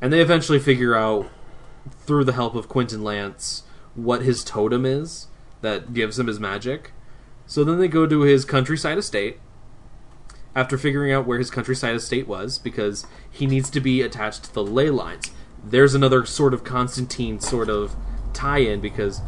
[0.00, 1.28] and they eventually figure out
[2.06, 3.64] through the help of Quentin Lance
[3.94, 5.26] what his totem is
[5.60, 6.92] that gives him his magic.
[7.46, 9.38] So then they go to his countryside estate
[10.54, 14.54] after figuring out where his countryside estate was because he needs to be attached to
[14.54, 15.30] the ley lines.
[15.64, 17.94] There's another sort of Constantine sort of
[18.32, 19.20] tie-in because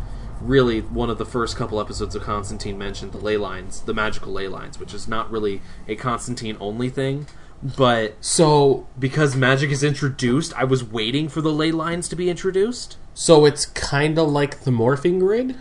[0.44, 4.32] really one of the first couple episodes of Constantine mentioned the ley lines, the magical
[4.32, 7.26] ley lines, which is not really a Constantine only thing,
[7.62, 12.28] but So because magic is introduced, I was waiting for the ley lines to be
[12.28, 12.96] introduced.
[13.14, 15.56] so it's kind of like the morphing grid.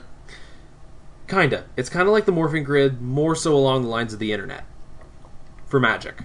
[1.28, 1.66] Kinda.
[1.78, 4.66] It's kind of like the morphing grid, more so along the lines of the internet
[5.66, 6.24] for magic.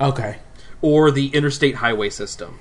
[0.00, 0.38] Okay.
[0.82, 2.58] or the interstate highway system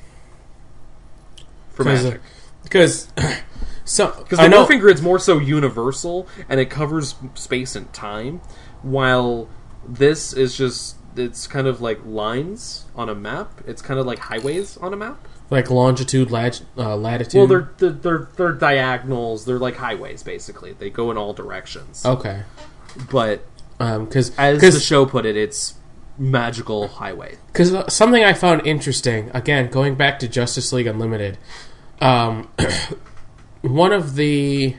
[1.69, 2.15] for magic.
[2.15, 2.17] Uh,
[2.63, 3.07] because
[3.86, 7.91] so Because I the know morphing grid's more so universal and it covers space and
[7.94, 8.41] time,
[8.82, 9.48] while
[9.88, 13.62] this is just it's kind of like lines on a map.
[13.66, 15.26] It's kind of like highways on a map.
[15.49, 17.36] like longitude, lat- uh, latitude.
[17.38, 19.45] Well, they're they're they're, they're diagonals.
[19.45, 20.74] They're like highways basically.
[20.74, 22.06] They go in all directions.
[22.06, 22.44] okay.
[23.12, 23.45] But
[23.80, 25.76] Um, because as the show put it, it's
[26.18, 27.38] magical highway.
[27.48, 31.38] because uh, something I found interesting again going back to Justice League Unlimited,
[32.02, 32.49] um,
[33.74, 34.76] one of the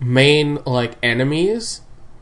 [0.00, 1.80] main like enemies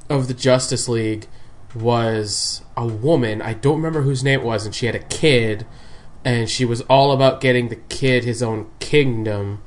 [0.08, 1.26] of the Justice League
[1.74, 3.42] was a woman.
[3.42, 5.66] I don't remember whose name it was, and she had a kid,
[6.24, 9.60] and she was all about getting the kid his own kingdom.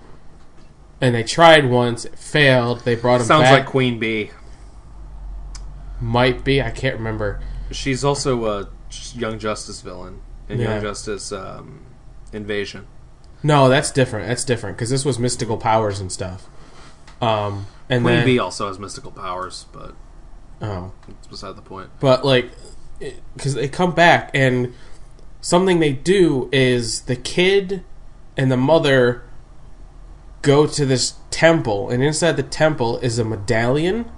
[1.02, 2.82] And they tried once, it failed.
[2.82, 3.60] They brought him Sounds back.
[3.60, 4.32] like Queen Bee.
[6.00, 7.40] Might be, I can't remember.
[7.72, 8.70] She's also a
[9.14, 10.74] Young Justice villain in Yeah.
[10.74, 11.82] Young Justice um,
[12.32, 12.88] Invasion.
[13.44, 14.28] No, that's different.
[14.28, 16.48] That's different because this was mystical powers and stuff.
[17.22, 19.96] Um, and Queen then Bee also has mystical powers, but
[20.62, 21.90] oh, it's beside the point.
[22.00, 22.52] but like
[23.36, 24.74] because they come back and
[25.42, 27.84] something they do is the kid
[28.36, 29.24] and the mother
[30.42, 34.10] go to this temple, and inside the temple is a medallion,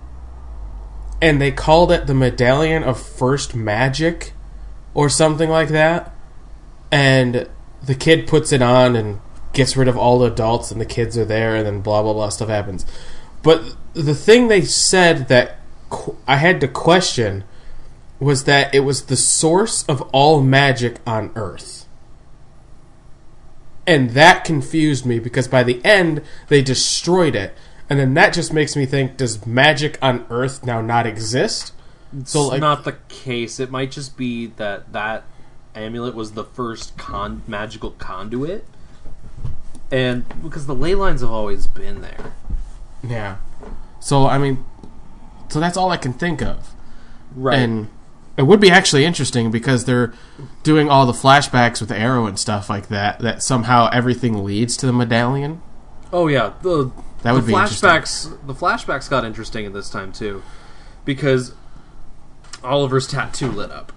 [1.22, 4.34] and they called it the medallion of first magic
[4.94, 6.14] or something like that.
[6.92, 7.50] And
[7.84, 9.20] the kid puts it on and
[9.54, 12.14] gets rid of all the adults, and the kids are there, and then blah blah
[12.14, 12.86] blah stuff happens.
[13.42, 15.58] But the thing they said that
[15.90, 17.44] qu- I had to question
[18.20, 21.86] was that it was the source of all magic on Earth.
[23.88, 27.56] And that confused me because by the end they destroyed it.
[27.90, 31.74] And then that just makes me think does magic on Earth now not exist?
[32.12, 33.60] So It's like not the case.
[33.60, 35.24] It might just be that that
[35.80, 38.66] amulet was the first con- magical conduit,
[39.92, 42.34] and because the ley lines have always been there.
[43.04, 43.38] yeah.
[44.00, 44.64] So I mean
[45.50, 46.74] so that's all I can think of.
[47.36, 47.58] Right.
[47.60, 47.90] And
[48.38, 50.14] it would be actually interesting because they're
[50.64, 54.86] doing all the flashbacks with Arrow and stuff like that that somehow everything leads to
[54.86, 55.62] the medallion.
[56.14, 56.92] oh yeah, the
[57.24, 57.90] That would the be interesting.
[57.90, 58.48] flashbacks.
[58.48, 60.42] The flashbacks got interesting at this time too,
[61.04, 61.54] because
[62.64, 63.92] Oliver's tattoo lit up.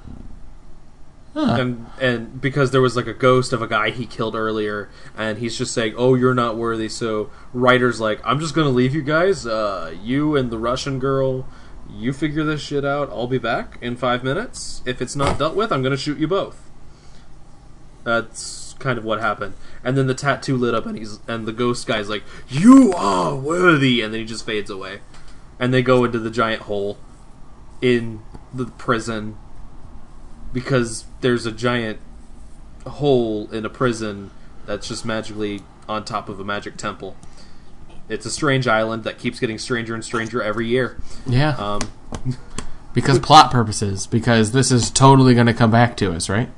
[1.34, 1.56] Huh.
[1.58, 5.38] and and because there was like a ghost of a guy he killed earlier, and
[5.38, 9.00] he's just saying, "Oh, you're not worthy." So writers like, "I'm just gonna leave you
[9.00, 9.46] guys.
[9.46, 11.46] Uh, you and the Russian girl,
[11.90, 13.08] you figure this shit out.
[13.08, 14.82] I'll be back in five minutes.
[14.84, 16.68] If it's not dealt with, I'm gonna shoot you both."
[18.04, 19.54] That's kind of what happened.
[19.82, 23.34] And then the tattoo lit up, and he's and the ghost guy's like, "You are
[23.34, 25.00] worthy," and then he just fades away,
[25.58, 26.98] and they go into the giant hole
[27.80, 28.20] in
[28.52, 29.38] the prison
[30.52, 31.98] because there's a giant
[32.86, 34.30] hole in a prison
[34.66, 37.16] that's just magically on top of a magic temple.
[38.08, 40.98] It's a strange island that keeps getting stranger and stranger every year.
[41.26, 41.56] Yeah.
[41.56, 41.80] Um,
[42.94, 46.50] Because plot purposes, because this is totally going to come back to us, right?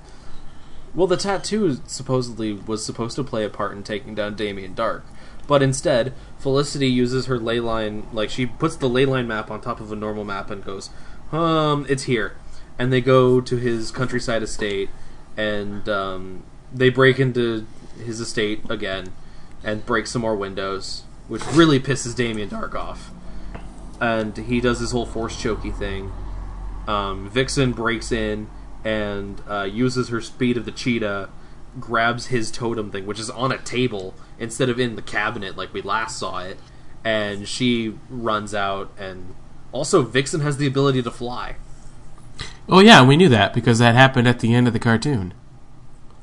[0.94, 5.02] Well, the tattoo supposedly was supposed to play a part in taking down Damien Darhk,
[5.46, 9.60] but instead, Felicity uses her ley line, like she puts the ley line map on
[9.60, 10.90] top of a normal map and goes,
[11.30, 12.36] "Um, it's here,"
[12.78, 14.90] and they go to his countryside estate,
[15.36, 16.42] and um,
[16.72, 17.66] they break into
[18.04, 19.12] his estate again,
[19.62, 23.10] and break some more windows, which really pisses Damien Darhk off,
[24.00, 26.12] and he does this whole force chokey thing.
[26.86, 28.48] Um, Vixen breaks in
[28.84, 31.30] and uh, uses her speed of the cheetah,
[31.80, 35.72] grabs his totem thing, which is on a table instead of in the cabinet like
[35.72, 36.58] we last saw it,
[37.02, 38.92] and she runs out.
[38.98, 39.34] And
[39.72, 41.56] also, Vixen has the ability to fly.
[42.68, 45.34] Oh yeah, we knew that because that happened at the end of the cartoon.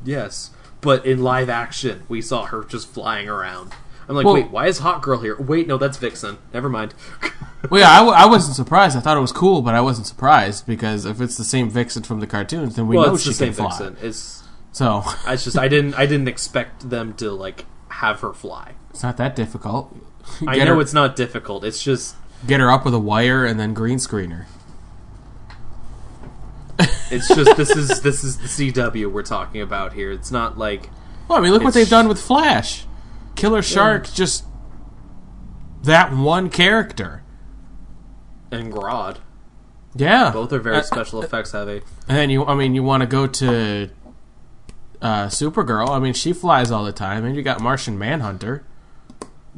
[0.04, 0.52] Yes,
[0.82, 3.74] but in live action, we saw her just flying around.
[4.10, 5.40] I'm like, Well- wait, why is Hot Girl here?
[5.40, 6.38] Wait, no, that's Vixen.
[6.54, 6.94] Never mind.
[7.70, 8.98] Well, yeah, I, w- I wasn't surprised.
[8.98, 12.02] I thought it was cool, but I wasn't surprised because if it's the same Vixen
[12.02, 13.78] from the cartoons, then we well, know it's she the same can fly.
[13.78, 13.98] Vixen.
[14.02, 18.74] It's, So it's just I didn't I didn't expect them to like have her fly.
[18.90, 19.96] it's not that difficult.
[20.48, 21.64] I know her- it's not difficult.
[21.64, 22.16] It's just
[22.48, 24.48] Get her up with a wire and then green screen her.
[27.12, 30.12] It's just this is this is the CW we're talking about here.
[30.12, 30.90] It's not like
[31.28, 32.86] Well, I mean, look what they've done with Flash.
[33.36, 34.46] Killer Shark, just
[35.84, 37.24] that one character.
[38.52, 39.18] and Grodd.
[39.96, 41.82] Yeah, Both are very Uh, special effects heavy.
[42.08, 43.90] And then you, I mean, you want to go to
[45.02, 45.90] uh, Supergirl.
[45.90, 48.64] I mean, she flies all the time, and you got Martian Manhunter.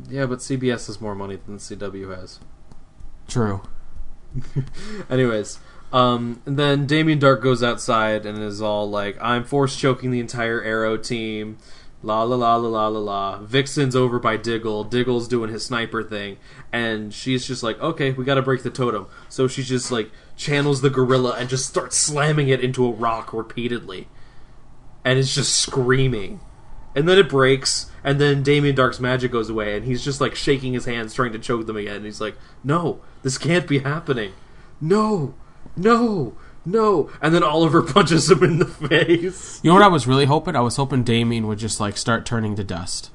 [0.09, 2.39] Yeah, but CBS has more money than CW has.
[3.27, 3.61] True.
[5.09, 5.59] Anyways,
[5.93, 10.19] um, and then Damien Darhk goes outside and is all like, "I'm force choking the
[10.19, 11.59] entire Arrow team."
[12.05, 13.37] La la la la la la la.
[13.37, 14.83] Vixen's over by Diggle.
[14.83, 16.37] Diggle's doing his sniper thing,
[16.73, 20.11] and she's just like, "Okay, we got to break the totem." So she just like
[20.35, 24.09] channels the gorilla and just starts slamming it into a rock repeatedly,
[25.05, 26.41] and it's just screaming.
[26.95, 30.35] And then it breaks, and then Damien Darhk's magic goes away, and he's just like
[30.35, 31.97] shaking his hands, trying to choke them again.
[31.97, 34.33] And he's like, "No, this can't be happening.
[34.81, 35.35] No,
[35.75, 36.33] no,
[36.65, 39.59] no!" And then Oliver punches him in the face.
[39.63, 40.55] You know what I was really hoping?
[40.55, 43.09] I was hoping Damien would just like start turning to dust.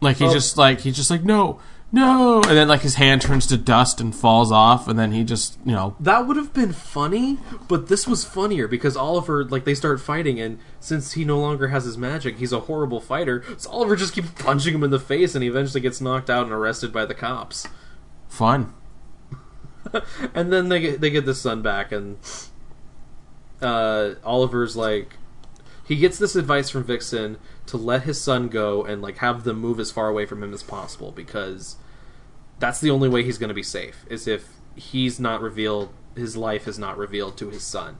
[0.00, 0.32] Like he Oh.
[0.32, 1.60] just like he's just like no,
[1.92, 5.22] no, and then like his hand turns to dust and falls off, and then he
[5.22, 7.38] just you know That would have been funny,
[7.68, 11.68] but this was funnier because Oliver, like, they start fighting, and since he no longer
[11.68, 13.44] has his magic, he's a horrible fighter.
[13.58, 16.44] So Oliver just keeps punching him in the face, and he eventually gets knocked out
[16.44, 17.68] and arrested by the cops.
[18.28, 18.72] fun.
[20.34, 22.18] and then they get they get the son back, and
[23.60, 25.16] uh, Oliver's like,
[25.86, 29.58] he gets this advice from Vixen to let his son go and like have them
[29.58, 31.76] move as far away from him as possible because
[32.58, 36.36] that's the only way he's going to be safe is if he's not revealed, his
[36.36, 37.96] life is not revealed to his son.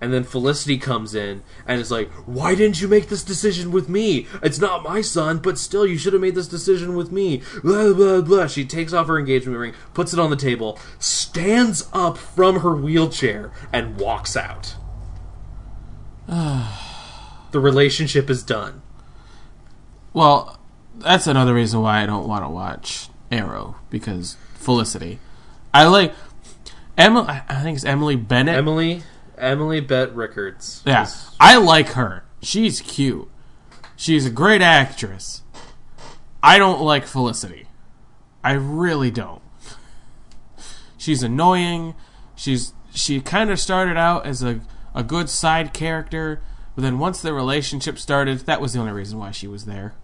[0.00, 3.88] And then Felicity comes in and is like, Why didn't you make this decision with
[3.88, 4.26] me?
[4.42, 7.42] It's not my son, but still, you should have made this decision with me.
[7.62, 8.46] Blah, blah, blah.
[8.46, 12.74] She takes off her engagement ring, puts it on the table, stands up from her
[12.74, 14.76] wheelchair, and walks out.
[16.26, 18.82] the relationship is done.
[20.12, 20.58] Well,
[20.94, 25.18] that's another reason why I don't want to watch Arrow because Felicity.
[25.72, 26.14] I like
[26.96, 27.26] Emily.
[27.48, 28.56] I think it's Emily Bennett.
[28.56, 29.02] Emily,
[29.40, 30.82] Emily Bett Rickards.
[30.86, 32.24] Yeah, is- I like her.
[32.42, 33.28] She's cute.
[33.96, 35.42] She's a great actress.
[36.42, 37.66] I don't like Felicity.
[38.42, 39.42] I really don't.
[40.96, 41.94] She's annoying.
[42.34, 44.60] She's she kind of started out as a
[44.94, 46.42] a good side character,
[46.74, 49.94] but then once the relationship started, that was the only reason why she was there.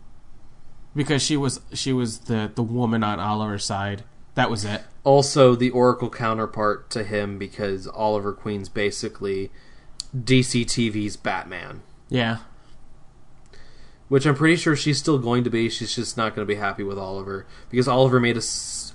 [0.94, 4.04] Because she was she was the the woman on Oliver's side.
[4.34, 4.82] That was it.
[5.06, 9.50] Also the Oracle counterpart to him because Oliver Queen's basically
[10.14, 11.82] DC TV's Batman.
[12.08, 12.38] Yeah.
[14.08, 15.68] which I'm pretty sure she's still going to be.
[15.68, 18.36] She's just not going to be happy with Oliver because Oliver made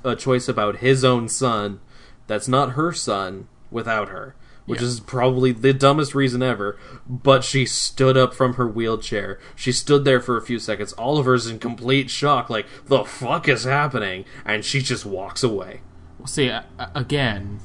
[0.03, 1.79] a choice about his own son
[2.27, 4.35] that's not her son without her,
[4.65, 4.87] which Yeah.
[4.87, 6.77] is probably the dumbest reason ever.
[7.09, 9.37] But she stood up from her wheelchair.
[9.55, 10.93] She stood there for a few seconds.
[10.97, 14.23] Oliver's in complete shock, like, the fuck is happening?
[14.45, 15.81] And she just walks away.
[16.25, 16.51] See,
[16.95, 17.59] again,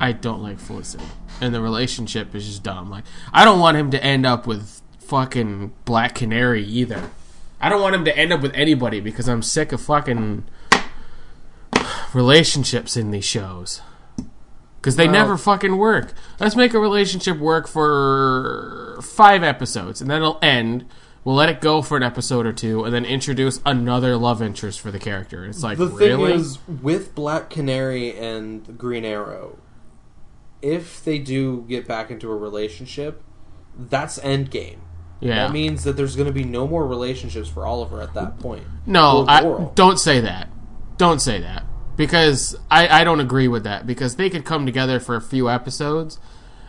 [0.00, 1.04] I don't like Felicity,
[1.40, 2.90] and the relationship is just dumb.
[2.90, 7.10] Like, I don't want him to end up with fucking Black Canary either.
[7.60, 10.44] I don't want him to end up with anybody because I'm sick of fucking
[12.14, 13.80] relationships in these shows.
[14.80, 16.12] Because they Well- never fucking work.
[16.38, 20.84] Let's make a relationship work for five episodes, and then it'll end
[21.28, 24.80] We'll let it go for an episode or two, and then introduce another love interest
[24.80, 25.44] for the character.
[25.44, 26.30] It's like The really.
[26.32, 29.58] thing is, with Black Canary and Green Arrow,
[30.62, 33.22] if they do get back into a relationship,
[33.78, 34.78] that's endgame.
[35.20, 35.48] yeah.
[35.48, 38.64] That means that there's going to be no more relationships for Oliver at that point.
[38.86, 40.48] No, I, don't say that.
[40.96, 41.66] Don't say that
[41.98, 45.50] because I, I don't agree with that because they could come together for a few
[45.50, 46.18] episodes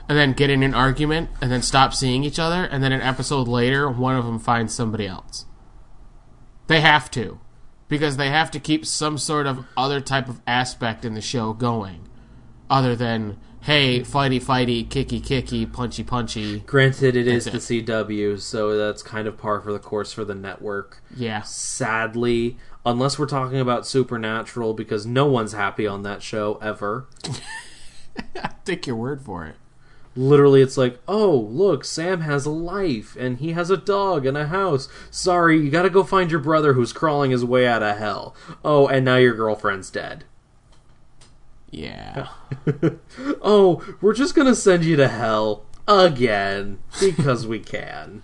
[0.10, 3.02] and then get in an argument and then stop seeing each other and then an
[3.02, 5.46] episode later one of them finds somebody else.
[6.66, 7.40] They have to
[7.88, 11.54] because they have to keep some sort of other type of aspect in the show
[11.54, 12.10] going
[12.72, 18.40] other than hey fighty fighty kicky kicky punchy punchy Granted, it is That's the CW,
[18.40, 21.04] so that's kind of par for the course for the network.
[21.16, 27.08] yeah Sadly, unless we're talking about Supernatural, because no one's happy on that show ever.
[28.66, 29.56] take your word for it
[30.16, 34.36] Literally, it's like, oh, look, Sam has a life, and he has a dog and
[34.36, 34.90] a house.
[35.12, 38.36] Sorry, you gotta go find your brother who's crawling his way out of hell.
[38.66, 40.24] Oh, and now your girlfriend's dead.
[41.72, 42.28] yeah
[43.42, 48.24] Oh, we're just gonna send you to hell again because we can.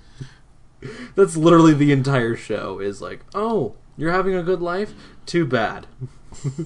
[1.15, 2.79] That's literally the entire show.
[2.79, 4.93] Is like, oh, you're having a good life.
[5.25, 5.87] Too bad.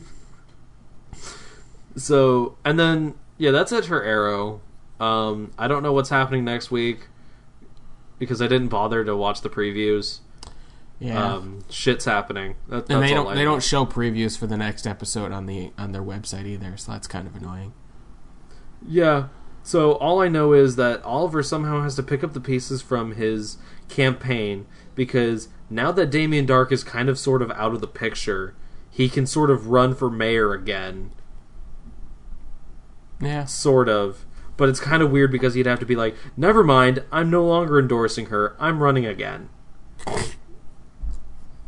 [1.96, 4.62] so, and then yeah, that's it for Arrow.
[5.00, 7.08] Um, I don't know what's happening next week
[8.18, 10.20] because I didn't bother to watch the previews.
[11.00, 12.56] yeah Um, shit's happening.
[12.68, 15.72] That, that's and they don't they don't show previews for the next episode on the
[15.78, 17.74] on their website either, so that's kind of annoying.
[18.86, 19.28] Yeah.
[19.64, 23.14] So all I know is that Oliver somehow has to pick up the pieces from
[23.16, 23.58] his
[23.88, 24.66] campaign
[24.96, 28.56] because now that Damien Darhk is kind of sort of out of the picture,
[28.90, 31.12] he can sort of run for mayor again,
[33.22, 33.46] Yeah.
[33.46, 34.26] sort of.
[34.60, 37.46] But it's kind of weird because he'd have to be like, "Never mind, I'm no
[37.46, 38.56] longer endorsing her.
[38.60, 39.50] I'm running again."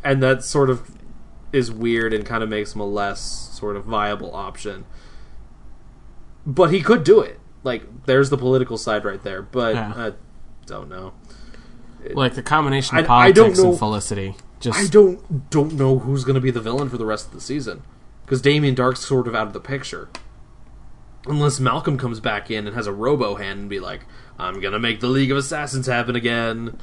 [0.04, 0.92] and that sort of
[1.54, 3.22] is weird and kind of makes him a less
[3.54, 4.84] sort of viable option.
[6.46, 7.40] But he could do it.
[7.64, 9.42] Like, there's the political side right there.
[9.44, 9.94] But Yeah.
[9.96, 10.14] I
[10.66, 11.14] don't know.
[12.14, 14.36] Like the combination of I- I don't politics and Felicity.
[14.60, 17.34] Just I don't don't know who's going to be the villain for the rest of
[17.34, 17.84] the season
[18.26, 20.10] because Damien Darhk's sort of out of the picture.
[21.28, 24.02] Unless Malcolm comes back in and has a robo hand and be like,
[24.40, 26.78] "I'm gonna make the League of Assassins happen again."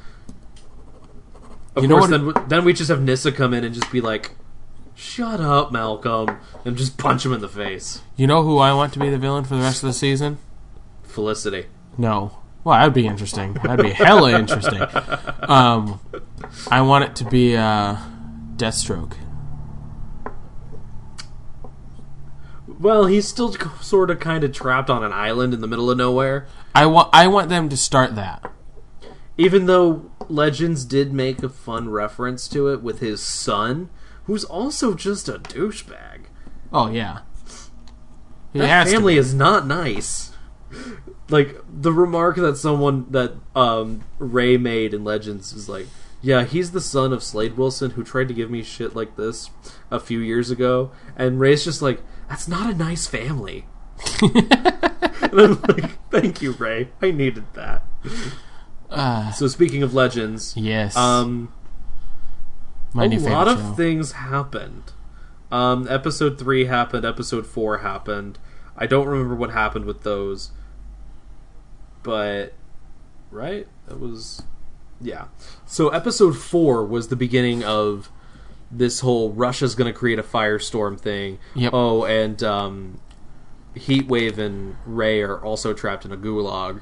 [1.75, 4.01] Of You know course, then then we just have Nyssa come in and just be
[4.01, 4.35] like,
[4.95, 8.01] "Shut up, Malcolm," and just punch him in the face.
[8.15, 10.37] You know who I want to be the villain for the rest of the season?
[11.03, 11.65] Felicity.
[11.97, 12.37] No.
[12.63, 13.53] Well, that'd be interesting.
[13.63, 14.81] That'd be hella interesting.
[15.49, 15.99] Um,
[16.69, 17.95] I want it to be uh,
[18.55, 19.13] Deathstroke.
[22.79, 25.97] Well, he's still sort of kind of trapped on an island in the middle of
[25.97, 26.47] nowhere.
[26.73, 28.51] I want I want them to start that.
[29.37, 33.89] Even though Legends did make a fun reference to it with his son,
[34.25, 36.25] who's also just a douchebag.
[36.71, 37.19] Oh yeah.
[38.53, 40.31] He That family is not nice.
[41.29, 45.87] Like the remark that someone that um, Ray made in Legends is like,
[46.21, 49.49] "Yeah, he's the son of Slade Wilson who tried to give me shit like this
[49.91, 53.65] a few years ago," and Ray's just like, "That's not a nice family."
[54.21, 54.53] and
[55.33, 56.89] I'm like, "Thank you, Ray.
[57.01, 57.83] I needed that."
[58.89, 60.95] Uh, So speaking of Legends, yes.
[60.95, 61.51] um,
[62.93, 63.73] my a lot of show.
[63.73, 64.93] things happened.
[65.51, 67.05] Um, episode three happened.
[67.05, 68.39] Episode four happened.
[68.77, 70.51] I don't remember what happened with those,
[72.03, 72.53] but
[73.31, 74.43] right, that was
[75.01, 75.25] yeah.
[75.65, 78.09] So episode four was the beginning of
[78.71, 81.39] this whole Russia's going to create a firestorm thing.
[81.55, 81.71] Yep.
[81.73, 82.99] Oh, and um,
[83.75, 86.81] Heatwave and Ray are also trapped in a gulag.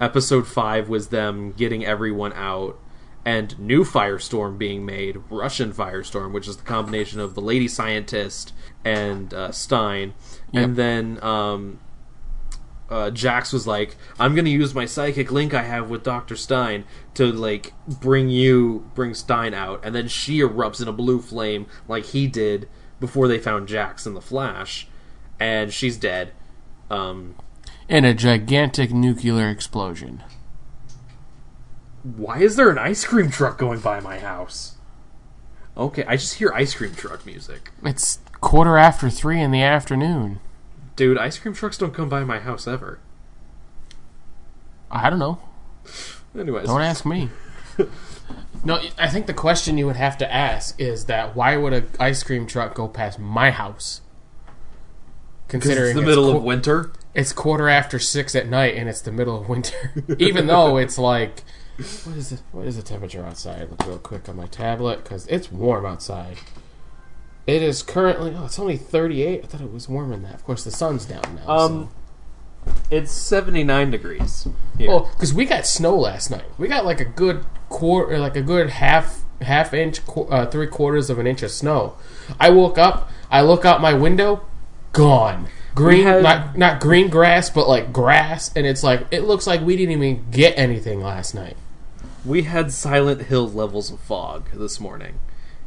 [0.00, 2.78] Episode five was them getting everyone out,
[3.24, 8.52] and new Firestorm being made, Russian Firestorm, which is the combination of the Lady Scientist
[8.84, 10.14] and uh, Stein,
[10.52, 10.64] Yep.
[10.64, 11.78] and then um,
[12.90, 16.84] uh, Jax was like, "I'm gonna use my psychic link I have with Doctor Stein
[17.14, 21.66] to like bring you, bring Stein out," and then she erupts in a blue flame
[21.88, 22.68] like he did
[23.00, 24.86] before they found Jax in the Flash,
[25.40, 26.32] and she's dead.
[26.90, 27.34] Um,
[27.88, 30.22] in a gigantic nuclear explosion.
[32.02, 34.76] why is there an ice cream truck going by my house?
[35.76, 37.70] Okay, I just hear ice cream truck music.
[37.82, 40.40] It's quarter after three in the afternoon.
[40.96, 43.00] Dude, ice cream trucks don't come by my house ever.
[44.90, 45.40] I don't know.
[46.38, 47.30] Anyways, Don't ask me.
[48.64, 51.88] no, I think the question you would have to ask is that why would an
[51.98, 54.00] ice cream truck go past my house?
[55.48, 56.92] Considering it's the middle qu- of winter.
[57.12, 59.92] it's quarter after six at night and it's the middle of winter.
[60.18, 61.42] Even though it's like
[62.04, 62.42] What is it?
[62.52, 63.68] What is the temperature outside?
[63.70, 66.38] Look real quick on my tablet because it's warm outside.
[67.46, 68.34] It is currently.
[68.36, 69.44] Oh, it's only 38.
[69.44, 70.34] I thought it was warmer than that.
[70.34, 71.48] Of course, the sun's down now.
[71.48, 71.90] Um,
[72.90, 74.48] it's 79 degrees.
[74.78, 74.88] Here.
[74.88, 74.92] so.
[74.94, 76.46] Oh, because we got snow last night.
[76.56, 80.66] We got like a good quarter, like a good half half inch, qu- uh, three
[80.68, 81.96] quarters of an inch of snow.
[82.40, 83.10] I woke up.
[83.30, 84.46] I look out my window.
[84.92, 85.48] Gone.
[85.74, 89.60] Green, had- not not green grass, but like grass, and it's like it looks like
[89.60, 91.56] we didn't even get anything last night.
[92.24, 95.18] We had Silent Hill levels of fog this morning.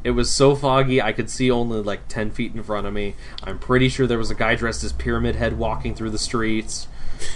[0.07, 3.15] It was so foggy I could see only like 10 feet in front of me.
[3.43, 6.87] I'm pretty sure there was a guy dressed as Pyramid Head walking through the streets.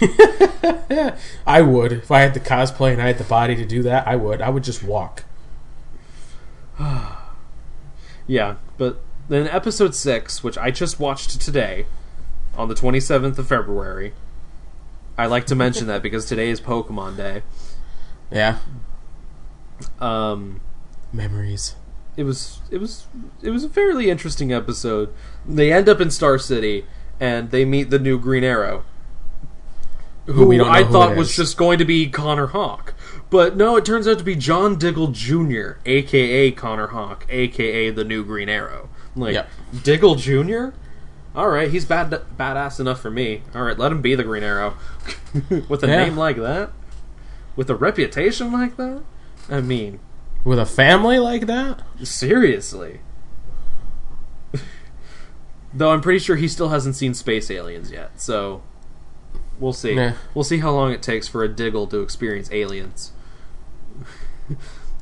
[1.46, 4.08] I would if I had the cosplay and I had the body to do that.
[4.08, 4.40] I would.
[4.40, 5.24] I would just walk.
[8.26, 11.86] Yeah, but then episode 6, which I just watched today
[12.56, 14.14] on the 27th of February.
[15.18, 17.42] I like to mention that because today is Pokemon Day.
[18.30, 18.60] Yeah.
[20.00, 20.60] Um
[21.12, 21.74] Memories.
[22.16, 23.06] It was it was
[23.42, 25.12] it was a fairly interesting episode.
[25.46, 26.84] They end up in Star City
[27.18, 28.84] and they meet the new Green Arrow,
[30.26, 32.94] who, we don't know I who thought was just going to be Connor Hawke.
[33.30, 38.04] But no, it turns out to be John Diggle Jr., aka Connor Hawke, aka the
[38.04, 38.88] new Green Arrow.
[39.14, 39.48] I'm like Yep.
[39.82, 40.66] Diggle Jr.
[41.34, 43.40] All right, he's bad badass enough for me.
[43.54, 44.74] All right, let him be the Green Arrow.
[45.68, 46.04] With a Yeah.
[46.04, 46.70] name like that,
[47.56, 49.02] with a reputation like that,
[49.48, 49.98] I mean,
[50.44, 51.82] With a family like that?
[52.02, 53.00] Seriously.
[55.74, 58.62] Though I'm pretty sure he still hasn't seen Space Aliens yet, so
[59.58, 59.94] we'll see.
[59.94, 60.12] Nah.
[60.34, 63.12] We'll see how long it takes for a Diggle to experience aliens.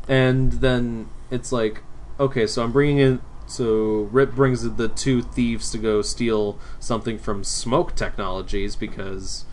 [0.09, 1.83] and then it's like,
[2.19, 3.21] okay, so I'm bringing in.
[3.47, 9.45] So Rip brings the two thieves to go steal something from Smoak Technologies because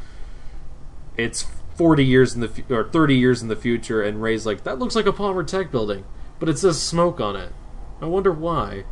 [1.17, 1.47] it's
[1.77, 4.79] 40 years in the fu- or 30 years in the future, and Ray's like, that
[4.79, 6.03] looks like a Palmer Tech building,
[6.39, 7.53] but it says smoke on it.
[8.01, 8.83] I wonder why.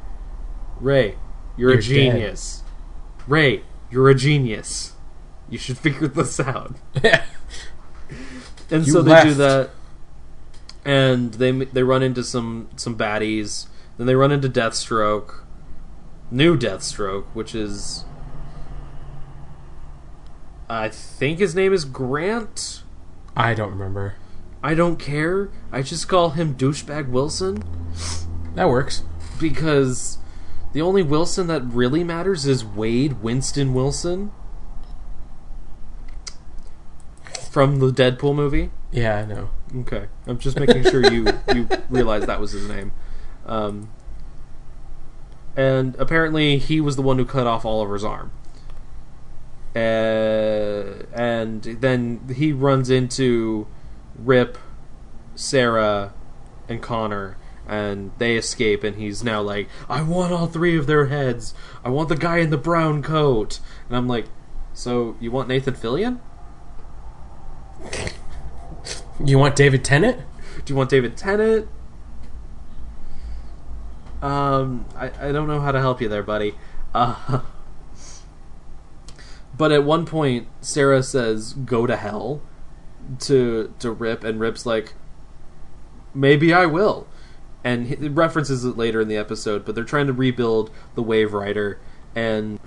[0.79, 1.15] Ray,
[1.57, 2.63] you're, You're a genius.
[3.27, 4.93] Ray, you're a genius.
[5.49, 6.75] You should figure this out.
[8.69, 9.69] And You so they do that,
[10.83, 13.67] and they they run into some some baddies.
[13.97, 15.43] Then they run into Deathstroke,
[16.31, 18.05] new Deathstroke, which is
[20.69, 22.83] I think his name is Grant.
[23.35, 24.15] I don't remember.
[24.63, 25.49] I don't care.
[25.71, 27.63] I just call him douchebag Wilson
[28.55, 29.03] That works.
[29.39, 30.17] because
[30.73, 34.31] the only Wilson that really matters is Wade Winston Wilson
[37.49, 38.71] from the Deadpool movie.
[38.91, 39.49] Yeah, I know.
[39.81, 42.91] Okay, I'm just making sure you you realize that was his name.
[43.45, 43.89] Um,
[45.55, 48.31] and apparently, he was the one who cut off Oliver's arm.
[49.75, 53.67] Uh, and then he runs into
[54.17, 54.57] Rip,
[55.35, 56.13] Sara,
[56.69, 57.37] and Connor,
[57.67, 58.83] and they escape.
[58.83, 61.53] And he's now like, "I want all three of their heads.
[61.83, 64.27] I want the guy in the brown coat." And I'm like,
[64.73, 66.19] "So you want Nathan Fillion?
[69.23, 70.19] You want David Tennant?
[70.65, 71.69] Do you want David Tennant?
[74.21, 76.55] Um, I, I don't know how to help you there, buddy.
[76.93, 77.41] Uh,
[79.57, 82.41] but at one point, Sara says, "Go to hell,"
[83.19, 84.93] to to Rip, and Rip's like,
[86.13, 87.07] "Maybe I will."
[87.63, 91.77] And he references it later in the episode, but they're trying to rebuild the Waverider
[92.15, 92.59] and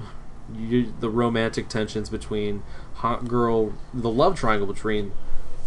[0.52, 2.62] you, the romantic tensions between
[2.94, 5.12] Hot Girl, the love triangle between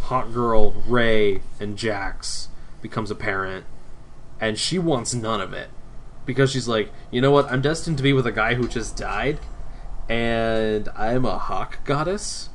[0.02, 2.49] Hot Girl, Ray, and Jax
[2.81, 3.65] becomes apparent,
[4.39, 5.69] and she wants none of it
[6.26, 7.52] because she's like, you know what?
[7.52, 9.39] I'm destined to be with a guy who just died,
[10.12, 12.50] and I'm a hawk goddess.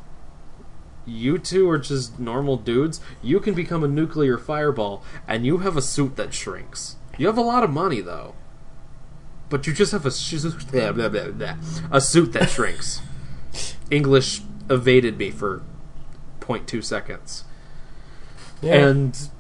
[1.07, 3.01] You two are just normal dudes.
[3.23, 6.97] You can become a nuclear fireball, and you have a suit that shrinks.
[7.17, 8.35] You have a lot of money, though.
[9.49, 11.57] But you just have a, sh- blah, blah, blah, blah,
[11.91, 13.01] a suit that shrinks.
[13.91, 15.63] English evaded me for
[16.41, 17.45] 0.2 seconds.
[18.61, 19.31] And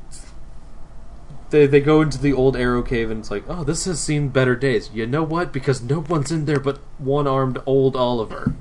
[1.56, 4.28] they they go into the old arrow cave and it's like, oh, this has seen
[4.28, 4.90] better days.
[4.92, 5.52] You know what?
[5.52, 8.54] Because no one's in there but one armed old Oliver.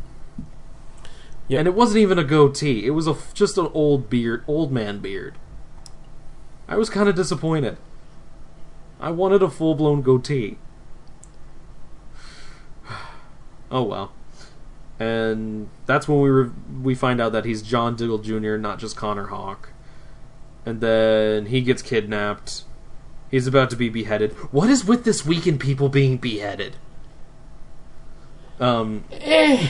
[1.47, 1.59] Yep.
[1.59, 2.85] And it wasn't even a goatee.
[2.85, 5.35] It was a just an old beard, old man beard.
[6.67, 7.77] I was kind of disappointed.
[8.99, 10.57] I wanted a full blown goatee.
[13.71, 14.13] oh well.
[14.97, 16.51] And that's when we re-
[16.81, 19.73] we find out that he's John Diggle Jr., not just Connor Hawke.
[20.65, 22.63] And then he gets kidnapped.
[23.35, 24.31] He's about to be beheaded.
[24.53, 26.77] What is with this week in people being beheaded?
[28.61, 29.67] Um, Eh.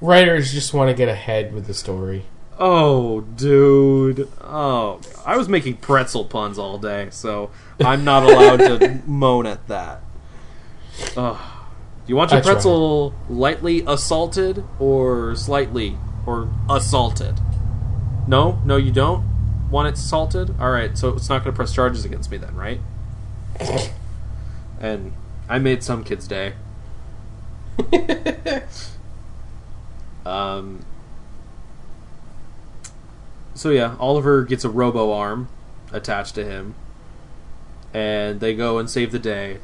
[0.00, 2.24] Writers just want to get ahead with the story.
[2.58, 4.26] Oh, dude.
[4.40, 7.50] Oh, I was making pretzel puns all day, so
[7.84, 10.00] I'm not allowed to moan at that.
[11.18, 11.36] Ugh.
[11.36, 12.52] Do you want your tried.
[12.54, 17.38] pretzel lightly assaulted or slightly or assaulted?
[18.26, 19.29] No, no, you don't
[19.70, 20.54] want it assaulted.
[20.60, 22.80] All right, so it's not going to press charges against me then, right?
[24.80, 25.12] and
[25.48, 26.54] I made some kid's day.
[30.26, 30.84] um.
[33.54, 35.48] So yeah, Oliver gets a robo arm
[35.92, 36.74] attached to him,
[37.92, 39.58] and they go and save the day.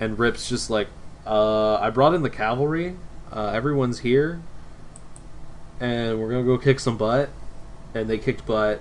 [0.00, 0.88] And Rip's just like,
[1.26, 2.96] uh, "I brought in the cavalry.
[3.32, 4.42] Uh, everyone's here,
[5.80, 7.30] and we're gonna go kick some butt."
[7.94, 8.80] And they kicked butt.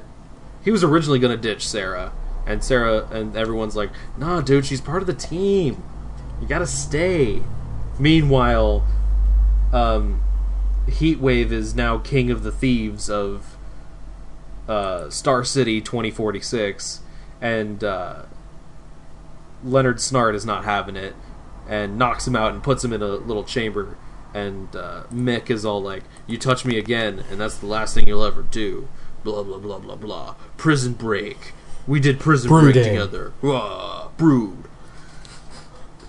[0.64, 2.12] He was originally gonna ditch Sara,
[2.46, 5.84] and Sara and everyone's like, "Nah, dude, she's part of the team.
[6.40, 7.42] You gotta stay."
[8.00, 8.86] Meanwhile,
[9.74, 10.22] um,
[10.88, 13.58] Heatwave is now king of the thieves of
[14.68, 17.02] uh, Star City 2046,
[17.42, 18.24] and uh,
[19.64, 21.16] Leonard Snart is not having it,
[21.68, 23.98] and knocks him out and puts him in a little chamber.
[24.34, 28.08] And uh, Mick is all like, "You touch me again, and that's the last thing
[28.08, 28.88] you'll ever do."
[29.24, 30.36] Blah blah blah blah blah.
[30.58, 31.54] Prison break.
[31.88, 33.34] We did prison break together.
[33.42, 34.66] Rah, brood.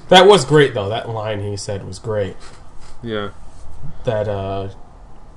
[0.08, 0.88] That was great though.
[0.88, 2.36] That line he said was great.
[3.02, 3.30] Yeah.
[4.04, 4.70] That uh,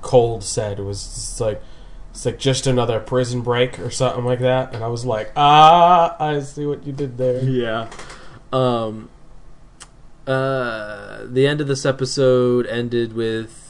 [0.02, 1.62] Cold said it was just like
[2.10, 4.74] it's like just another prison break or something like that.
[4.74, 7.42] And I was like, ah, I see what you did there.
[7.42, 7.90] Yeah.
[8.52, 9.10] Um
[10.26, 13.65] uh the end of this episode ended with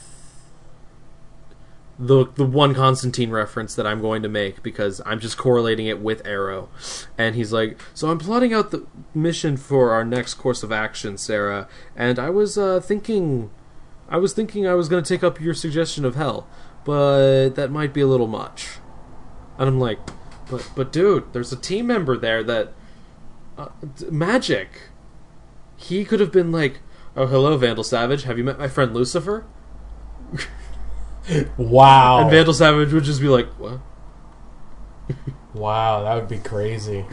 [1.99, 5.99] the the one Constantine reference that I'm going to make because I'm just correlating it
[5.99, 6.69] with Arrow.
[7.17, 11.17] And he's like, "So I'm plotting out the mission for our next course of action,
[11.17, 13.49] Sara, and I was uh thinking
[14.09, 16.47] I was thinking I was going to take up your suggestion of hell,
[16.85, 18.67] but that might be a little much."
[19.57, 19.99] And I'm like,
[20.51, 22.73] "But but dude, there's a team member there that
[23.57, 23.69] uh,
[24.11, 24.81] magic.
[25.77, 26.79] He could have been like,
[27.15, 28.23] "Oh, hello, Vandal Savage.
[28.23, 29.45] Have you met my friend Lucifer?"
[31.57, 32.21] Wow.
[32.21, 33.79] And Vandal Savage would just be like, "What?"
[35.53, 37.05] wow, that would be crazy.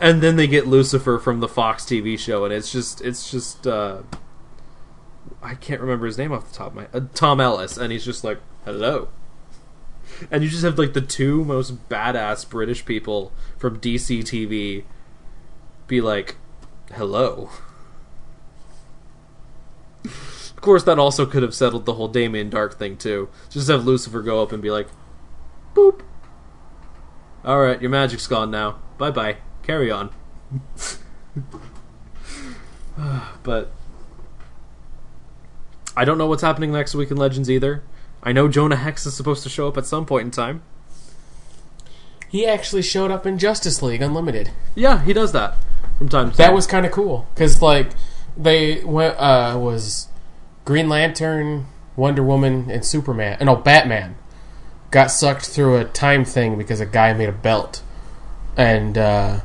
[0.00, 3.66] And then they get Lucifer from the Fox TV show, and it's just, it's just,
[3.66, 4.02] uh,
[5.42, 8.04] I can't remember his name off the top of my, uh, Tom Ellis, and he's
[8.04, 9.08] just like, "Hello."
[10.30, 14.84] And you just have like the two most badass British people from DC TV
[15.86, 16.36] be like,
[16.92, 17.50] "Hello."
[20.04, 23.28] Of course, that also could have settled the whole Damien Darhk thing too.
[23.50, 24.88] Just have Lucifer go up and be like,
[25.74, 26.00] "Boop."
[27.44, 28.78] All right, your magic's gone now.
[28.98, 29.36] Bye bye.
[29.62, 30.10] Carry on.
[33.42, 33.70] but
[35.96, 37.82] I don't know what's happening next week in Legends either.
[38.22, 40.62] I know Jonah Hex is supposed to show up at some point in time.
[42.28, 44.50] He actually showed up in Justice League Unlimited.
[44.74, 45.56] Yeah, he does that
[45.98, 46.46] from time to time.
[46.46, 47.90] That was kind of cool because like
[48.36, 50.08] they went uh, was
[50.64, 51.66] Green Lantern,
[51.96, 53.38] Wonder Woman, and Superman.
[53.40, 54.16] No, Batman
[54.90, 57.82] got sucked through a time thing because a guy made a belt,
[58.56, 59.40] and uh,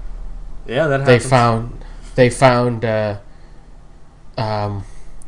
[0.67, 1.29] yeah, that they happens.
[1.29, 1.85] found
[2.15, 3.19] they found uh,
[4.37, 4.83] um,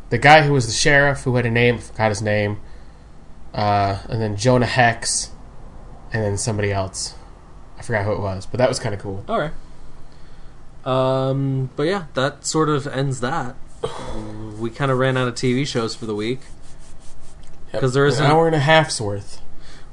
[0.09, 2.59] the guy who was the sheriff who had a name, forgot his name,
[3.53, 5.31] uh, and then Jonah Hex,
[6.13, 7.15] and then somebody else.
[7.77, 9.25] I forgot who it was, but that was kind of cool.
[9.27, 9.53] All right.
[10.85, 13.55] Um, but yeah, that sort of ends that.
[14.59, 16.41] We kind of ran out of TV shows for the week.
[17.73, 19.41] 'Cause there An isn't- hour and a half's worth.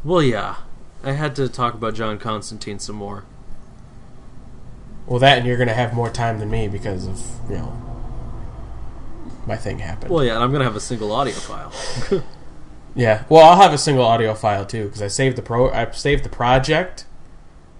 [0.05, 0.57] Well, yeah,
[1.05, 3.25] I had to talk about John Constantine some more.
[5.07, 7.73] Well, that and you're going to have more time than me because of you know
[9.47, 10.11] my thing happened.
[10.13, 11.73] Well, yeah, and I'm gonna have a single audio file.
[12.95, 13.23] yeah.
[13.31, 15.71] Well, I'll have a single audio file too because I saved the pro.
[15.71, 17.07] I saved the project,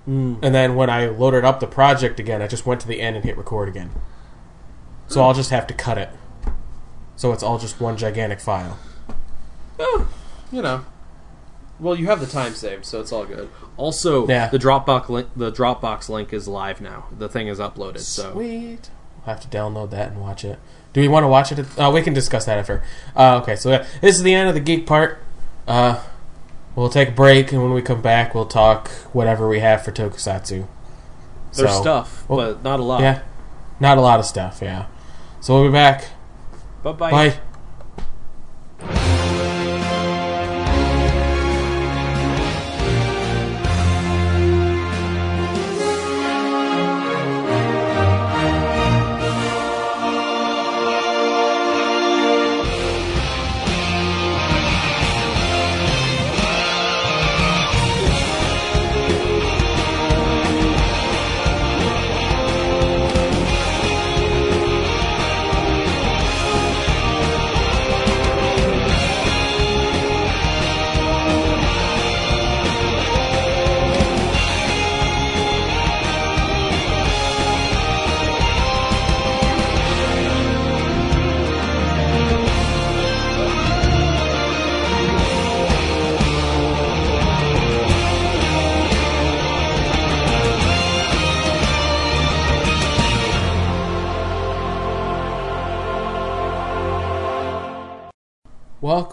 [0.09, 0.39] Mm.
[0.43, 3.17] and then when I loaded up the project again, I just went to the end
[3.17, 3.91] and hit record again.
[5.09, 6.11] So I'll just have to cut it.
[7.17, 8.79] So it's all just one gigantic file.
[9.79, 10.09] Oh,
[10.53, 10.85] you know.
[11.81, 13.49] Well, you have the time saved, so it's all good.
[13.77, 14.49] Also, Yeah.
[14.49, 17.05] the Dropbox link, the Dropbox link is live now.
[17.17, 18.01] The thing is uploaded.
[18.01, 18.91] So Sweet.
[19.27, 20.59] I'll have to download that and watch it.
[20.93, 21.65] Do we want to watch it?
[21.77, 22.83] Oh, we can discuss that after.
[23.15, 25.19] Uh, okay, so yeah, this is the end of the geek part.
[25.69, 26.01] Uh,
[26.75, 29.93] we'll take a break, and when we come back, we'll talk whatever we have for
[29.93, 30.67] Tokusatsu.
[31.55, 33.01] there's So- stuff, well, but not a lot.
[33.01, 33.21] Yeah,
[33.81, 34.59] not a lot of stuff.
[34.63, 34.85] Yeah,
[35.41, 36.05] so we'll be back.
[36.83, 37.11] Bye-bye.
[37.11, 37.41] Bye.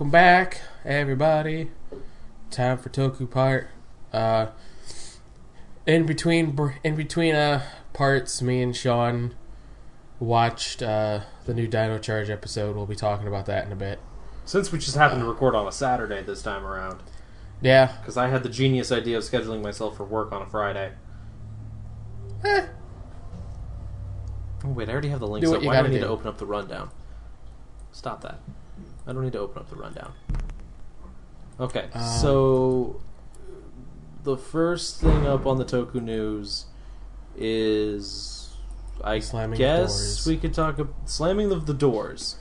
[0.06, 1.72] Welcome back, everybody.
[2.52, 3.70] Time for Toku part.
[4.14, 4.50] Uh,
[5.88, 9.34] in between, in between uh parts, me and Shawn
[10.20, 12.76] watched uh the new Dino Charge episode.
[12.76, 13.98] We'll be talking about that in a bit.
[14.46, 17.00] Since we just happened to record on a Saturday this time around,
[17.64, 17.92] Yeah.
[18.00, 20.92] because I had the genius idea of scheduling myself for work on a Friday.
[22.44, 22.68] Eh.
[24.66, 25.44] Oh, wait, I already have the link.
[25.44, 26.02] Do So why do I need do.
[26.02, 26.92] to open up the rundown?
[27.92, 28.40] Stop that.
[29.08, 30.14] I don't need to open up the rundown.
[31.60, 33.02] Okay, Um, so
[34.24, 36.66] the first thing up on the Toku News
[37.38, 38.56] is,
[39.04, 42.36] I Slamming guess we could talk about slamming of the doors.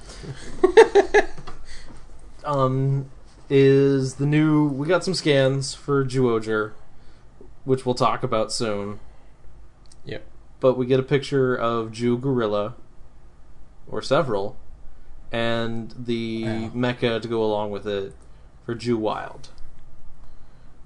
[2.44, 3.10] um,
[3.50, 4.66] is the new?
[4.66, 6.72] We got some scans for Zyuohger,
[7.64, 8.98] which we'll talk about soon.
[10.04, 10.24] Yep.
[10.60, 12.74] But we get a picture of Zyuoh Gorilla,
[13.86, 14.56] or several,
[15.34, 16.70] and the Wow.
[16.74, 18.14] mecha to go along with it
[18.64, 19.48] for Zyuoh Wild.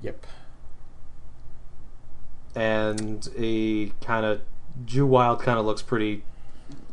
[0.01, 0.25] Yep.
[2.55, 4.41] and a kind of
[4.87, 6.25] Zyuoh Wild kind of looks pretty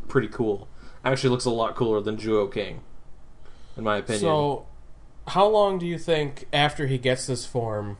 [0.07, 0.67] pretty cool.
[1.03, 2.81] Actually, looks a lot cooler than Zyuoh King,
[3.77, 4.21] in my opinion.
[4.21, 4.65] So,
[5.27, 7.97] how long do you think after he gets this form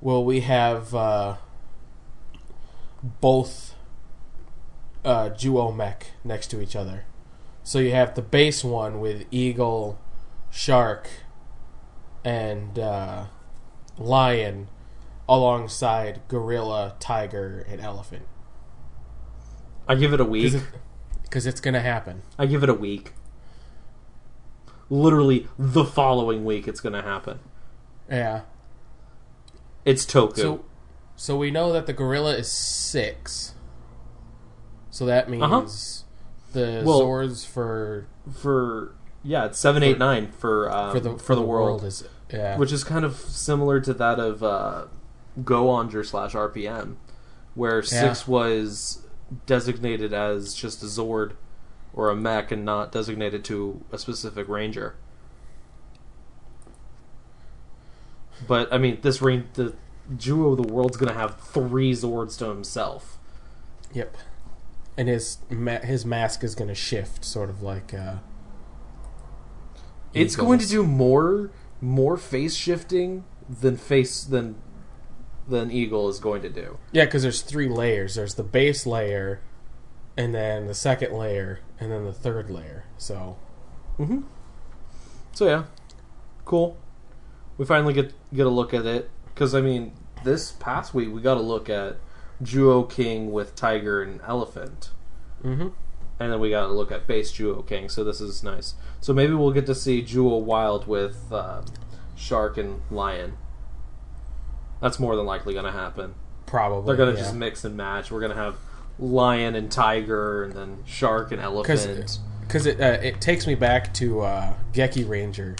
[0.00, 1.36] will we have uh,
[3.20, 3.74] both
[5.04, 7.04] uh, Juo mech next to each other?
[7.64, 9.98] So you have the base one with eagle,
[10.50, 11.08] shark,
[12.22, 13.24] and uh,
[13.98, 14.68] lion,
[15.28, 18.26] alongside gorilla, tiger, and elephant.
[19.88, 20.54] I give it a week.
[21.22, 22.22] Because it's gonna happen.
[22.38, 23.14] I give it a week.
[24.90, 27.40] Literally the following week, it's going to happen.
[28.08, 28.42] Yeah.
[29.86, 30.36] It's Toku.
[30.36, 30.64] So,
[31.16, 33.54] so we know that the gorilla is six.
[34.90, 36.03] So that means Uh-huh.
[36.54, 41.34] The Well- Zords for for yeah, it's seven, eight, nine for um, for the for
[41.34, 42.56] the world, is yeah.
[42.56, 44.84] which is kind of similar to that of uh,
[45.44, 46.96] Go Onger slash RPM,
[47.54, 49.06] where six was
[49.46, 51.32] designated as just a Zord
[51.92, 54.94] or a mech and not designated to a specific ranger.
[58.46, 59.74] But I mean, this range, the
[60.16, 63.18] Zyuoh of the world's gonna have three Zords to himself.
[63.92, 64.16] yep.
[64.96, 67.92] And his ma- his mask is going to shift, sort of like.
[67.92, 68.16] Uh,
[70.12, 71.50] It's going to do more
[71.80, 74.56] more face shifting than face than
[75.48, 76.78] than Eagle is going to do.
[76.92, 78.14] Yeah, because there's three layers.
[78.14, 79.40] There's the base layer,
[80.16, 82.84] and then the second layer, and then the third layer.
[82.96, 83.36] So
[83.98, 84.20] Mm-hmm.
[85.32, 85.64] So yeah,
[86.44, 86.76] cool.
[87.58, 89.92] We finally get get a look at it because I mean,
[90.22, 91.96] this past week we got a look at
[92.42, 94.90] Zyuoh King with Tiger and Elephant,
[95.42, 95.68] mm-hmm.
[96.18, 97.88] and then we got to look at base Zyuoh King.
[97.88, 98.74] So this is nice.
[99.00, 101.62] So maybe we'll get to see Zyuoh Wild with uh,
[102.16, 103.36] Shark and Lion.
[104.80, 106.14] That's more than likely going to happen.
[106.46, 107.24] probably They're gonna yeah.
[107.24, 108.10] just mix and match.
[108.10, 108.56] We're gonna have
[108.98, 112.18] lion and tiger, and then shark and elephant.
[112.46, 115.56] because it uh, it takes me back to uh, Geki Ranger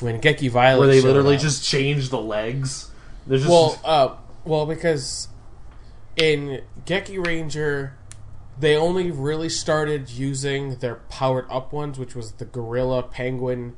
[0.00, 1.40] when Geki Violet Where they literally up.
[1.40, 2.90] just change the legs.
[3.26, 4.14] They're just well, uh,
[4.44, 5.28] well, because
[6.18, 7.94] in Geki Ranger,
[8.58, 13.76] they only really started using their powered up ones, which was the gorilla, penguin.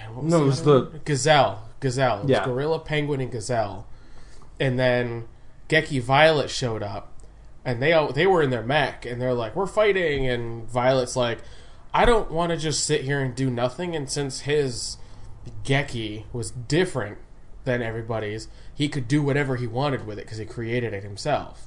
[0.00, 1.00] and what No, it was the- one?
[1.04, 1.62] gazelle.
[1.80, 2.18] Gazelle.
[2.18, 2.44] It was Yeah.
[2.44, 3.86] gorilla, penguin, and gazelle.
[4.60, 5.26] And then
[5.68, 7.12] Geki Violet showed up,
[7.64, 11.16] and they all, they were in their mech, and they're like, "We're fighting," and Violet's
[11.16, 11.38] like,
[11.92, 14.98] "I don't want to just sit here and do nothing." And since his
[15.64, 17.18] Geki was different
[17.64, 18.48] than everybody's,
[18.78, 21.66] he could do whatever he wanted with it because he created it himself.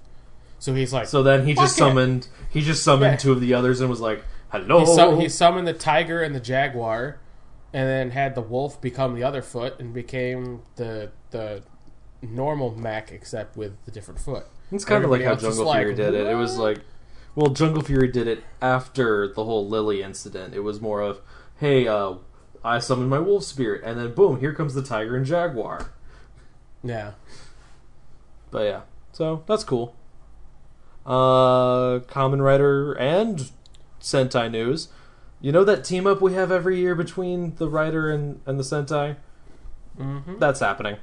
[0.60, 1.80] So he's like, so then he just it.
[1.80, 2.30] summoned.
[2.50, 3.18] He just summoned Yeah.
[3.18, 6.34] two of the others and was like, "Hello." he, sum- he summoned the tiger and
[6.34, 7.20] the jaguar,
[7.74, 11.64] and then had the wolf become the other foot and became the the
[12.22, 14.46] normal mech except with the different foot.
[14.72, 16.28] it's kind of like how Jungle like, Fury did it.
[16.28, 16.80] It was like,
[17.36, 20.54] well, Jungle Fury did it after the whole Lily incident.
[20.54, 21.20] It was more of,
[21.58, 22.14] "Hey, uh,
[22.64, 25.92] I summoned my wolf spirit," and then boom, here comes the tiger and jaguar.
[26.84, 27.12] Yeah,
[28.50, 28.82] But yeah,
[29.12, 29.96] so that's cool.
[31.06, 33.52] Uh, Kamen Rider and
[34.00, 34.90] Sentai news.
[35.40, 38.64] You know that team up we have every year between the Rider and, and the
[38.64, 39.18] Sentai?
[39.98, 40.40] mm-hmm.
[40.40, 40.98] That's happening.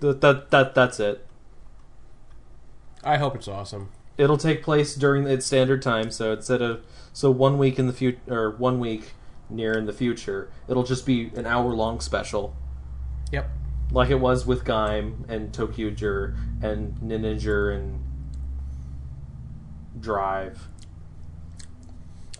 [0.00, 1.26] That, that that that's it.
[3.02, 3.90] I hope it's awesome.
[4.18, 6.82] It'll take place during its standard time, so instead of
[7.12, 9.12] so one week in the future or one week
[9.48, 12.54] near in the future, it'll just be an hour long special.
[13.32, 13.50] Yep.
[13.90, 18.02] Like it was with Gaim and ToQger and Ninja and
[19.98, 20.68] Drive.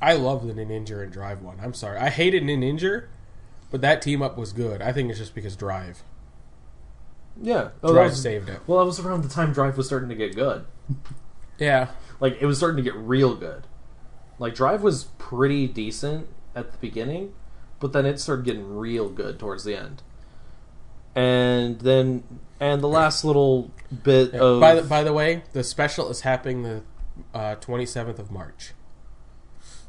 [0.03, 1.59] I love the Ninja and Drive one.
[1.63, 3.07] I'm sorry, I hated Ninja,
[3.71, 4.83] but that team up was good.
[4.83, 6.03] I think it's just because Drive.
[7.41, 8.61] Yeah, oh, Drive was- saved it.
[8.67, 10.65] Well, that was around the time Drive was starting to get good.
[11.59, 11.89] Yeah,
[12.21, 13.67] Like it was starting to get real good.
[14.39, 17.33] Like Drive was pretty decent at the beginning,
[17.81, 20.03] but then it started getting real good towards the end.
[21.17, 22.23] And then
[22.61, 23.71] and the last little
[24.05, 24.41] bit Yeah.
[24.41, 28.73] of By the, by the way, the special is happening the twenty seventh of March.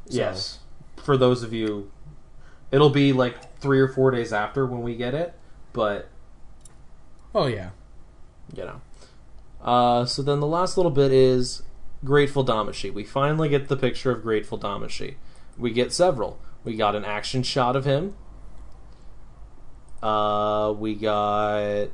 [0.10, 0.60] So- yes,
[0.96, 1.92] for those of you,
[2.72, 5.34] it'll be like three or four days after when we get it,
[5.74, 6.08] but
[7.36, 7.70] Oh yeah.
[8.56, 8.82] you know.
[9.62, 11.62] Uh, so then the last little bit is
[12.06, 12.94] Grateful Damashi.
[12.94, 15.16] We finally get the picture of Grateful Damashi.
[15.58, 16.40] We get several.
[16.64, 18.14] We got an action shot of him.
[20.02, 21.88] Uh, we got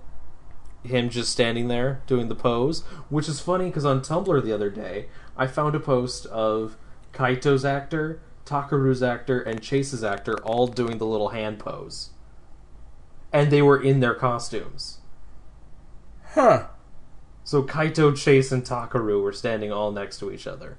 [0.83, 4.69] him just standing there doing the pose, which is funny because on Tumblr the other
[4.69, 5.07] day
[5.37, 6.77] I found a post of
[7.13, 12.09] Kaito's actor, Takeru's actor, and Chase's actor all doing the little hand pose,
[13.31, 14.99] and they were in their costumes.
[16.33, 16.67] Huh.
[17.43, 20.77] So Kaito, Chase, and Takaru were standing all next to each other.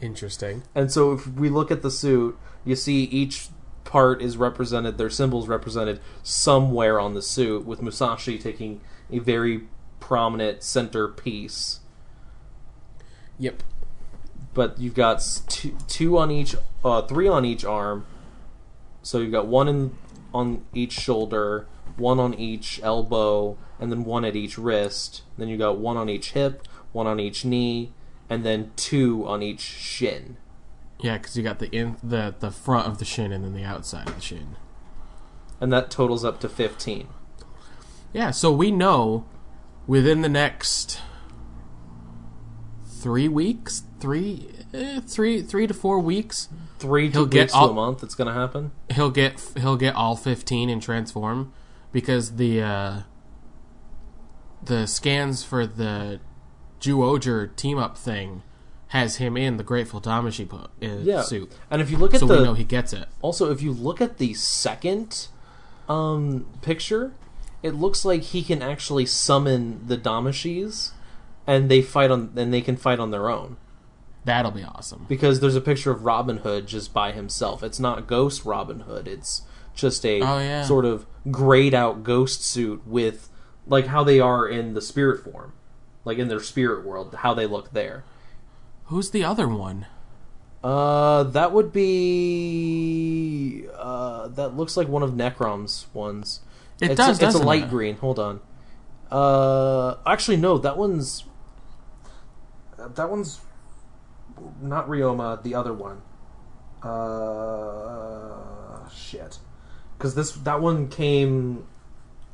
[0.00, 0.62] Interesting.
[0.74, 3.48] And so if we look at the suit, you see each
[3.88, 9.62] part is represented, their symbols represented somewhere on the suit, with Musashi taking a very
[9.98, 11.80] prominent center piece.
[13.38, 13.62] Yep.
[14.52, 16.54] But you've got two, two on each,
[16.84, 18.04] uh, three on each arm.
[19.02, 19.96] So you've got one in,
[20.34, 21.66] on each shoulder,
[21.96, 25.22] one on each elbow, and then one at each wrist.
[25.38, 27.92] Then you've got one on each hip, one on each knee,
[28.28, 30.36] and then two on each shin.
[31.00, 33.64] Yeah, because you got the in the the front of the shin and then the
[33.64, 34.56] outside of the shin.
[35.60, 37.08] And that totals up to 15.
[38.12, 39.26] Yeah, so we know
[39.86, 41.00] within the next
[42.86, 46.48] three weeks, three, eh, three, three to four weeks,
[46.78, 48.70] Three He'll to get weeks to all- a month, it's going to happen.
[48.92, 51.52] he'll get he'll get all fifteen and transform
[51.90, 53.00] because the uh,
[54.62, 56.20] the scans for the
[56.80, 58.42] Zyuohger team up thing
[58.88, 61.22] has him in the Grateful Damashi po- uh, Yeah.
[61.22, 63.06] suit, And if you look at so the we know he gets it.
[63.20, 65.28] Also, if you look at the second
[65.88, 67.12] um, picture,
[67.62, 70.92] it looks like he can actually summon the Damashis,
[71.46, 73.56] and they fight on, and they can fight on their own.
[74.24, 75.06] That'll be awesome.
[75.08, 77.62] Because there's a picture of Robin Hood just by himself.
[77.62, 79.08] It's not Ghost Robin Hood.
[79.08, 79.42] It's
[79.74, 80.64] just a Oh, yeah.
[80.64, 83.28] sort of grayed out ghost suit with
[83.66, 85.52] like how they are in the spirit form,
[86.04, 88.04] like in their spirit world, how they look there.
[88.88, 89.84] Who's the other one?
[90.64, 93.66] Uh, that would be.
[93.76, 96.40] Uh, that looks like one of Necrom's ones.
[96.80, 97.70] It it's does, A, it's a light it?
[97.70, 97.96] green.
[97.96, 98.40] Hold on.
[99.10, 100.56] Uh, actually, no.
[100.58, 101.24] That one's.
[102.78, 103.40] That one's
[104.62, 105.42] not Ryoma.
[105.42, 106.00] The other one.
[106.82, 109.38] Uh, shit.
[109.98, 111.66] Because this that one came.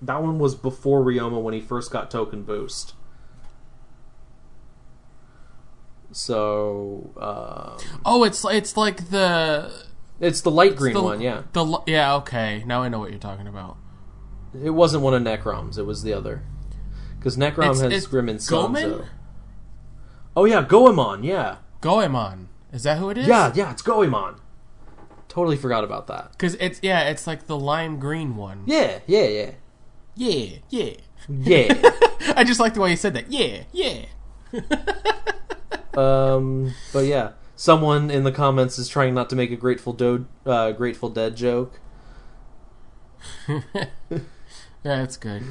[0.00, 2.94] That one was before Ryoma when he first got Toucon Boost.
[6.14, 9.72] So, um, Oh, it's it's like the
[10.20, 11.42] it's the light green the, one, yeah.
[11.52, 12.62] The yeah, okay.
[12.64, 13.76] Now I know what you're talking about.
[14.62, 16.42] It wasn't one of Necrom's, it was the other.
[17.18, 19.06] Because Necrom It's- has it's Grim and Goemon?
[20.36, 21.56] Oh yeah, Goemon, yeah.
[21.80, 22.48] Goemon.
[22.72, 23.26] Is that who it is?
[23.26, 24.40] Yeah, yeah, it's Goemon.
[25.28, 26.30] Totally forgot about that.
[26.32, 28.62] Because it's yeah, it's like the lime green one.
[28.66, 29.50] Yeah, yeah, yeah.
[30.14, 30.90] Yeah, yeah.
[31.28, 31.90] Yeah.
[32.36, 33.32] I just like the way you said that.
[33.32, 34.04] Yeah, yeah.
[35.96, 37.32] um but yeah.
[37.56, 41.36] Someone in the comments is trying not to make a Grateful Do- uh, Grateful Dead
[41.36, 41.78] joke.
[44.86, 45.42] Yeah, that's good.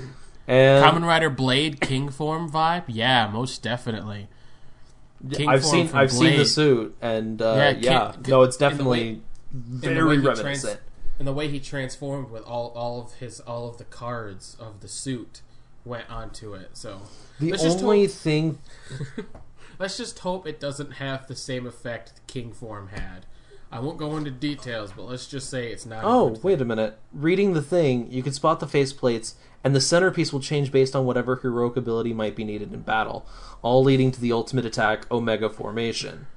[0.47, 2.83] And Kamen Rider Blade King form vibe.
[2.87, 4.27] Yeah, most definitely.
[5.31, 8.57] King I've form seen I've seen the suit and uh, Yeah, yeah, King- no, it's
[8.57, 9.19] definitely way-
[9.53, 10.41] very reminiscent.
[10.41, 10.77] trans-
[11.17, 14.81] and the way he transformed with all all of his all of the cards of
[14.81, 15.41] the suit
[15.85, 16.71] went onto it.
[16.73, 17.01] So
[17.39, 18.57] the only hope, thing
[19.79, 23.25] let's just hope it doesn't have the same effect King form had.
[23.71, 26.03] I won't go into details, but let's just say it's not.
[26.03, 26.43] Oh, thing.
[26.43, 26.99] wait a minute.
[27.11, 29.33] Reading the thing, you can spot the faceplates,
[29.63, 33.25] and the centerpiece will change based on whatever heroic ability might be needed in battle,
[33.63, 36.27] all leading to the ultimate attack, Omega Formation.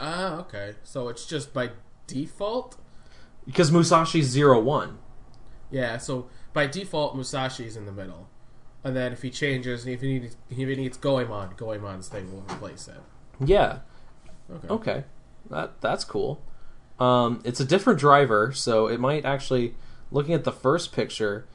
[0.00, 0.76] Ah, okay.
[0.82, 1.70] So it's just by
[2.06, 2.78] default.
[3.44, 4.98] Because Musashi's zero one.
[5.70, 5.98] Yeah.
[5.98, 8.28] So by default, Musashi's in the middle,
[8.84, 12.42] and then if he changes, if he needs, if he needs Goemon, Goemon's thing will
[12.42, 13.00] replace it.
[13.44, 13.80] Yeah.
[14.50, 14.68] Okay.
[14.68, 15.04] Okay.
[15.50, 16.40] That that's cool.
[16.98, 19.74] Um, it's a different driver, so it might actually.
[20.10, 21.46] Looking at the first picture,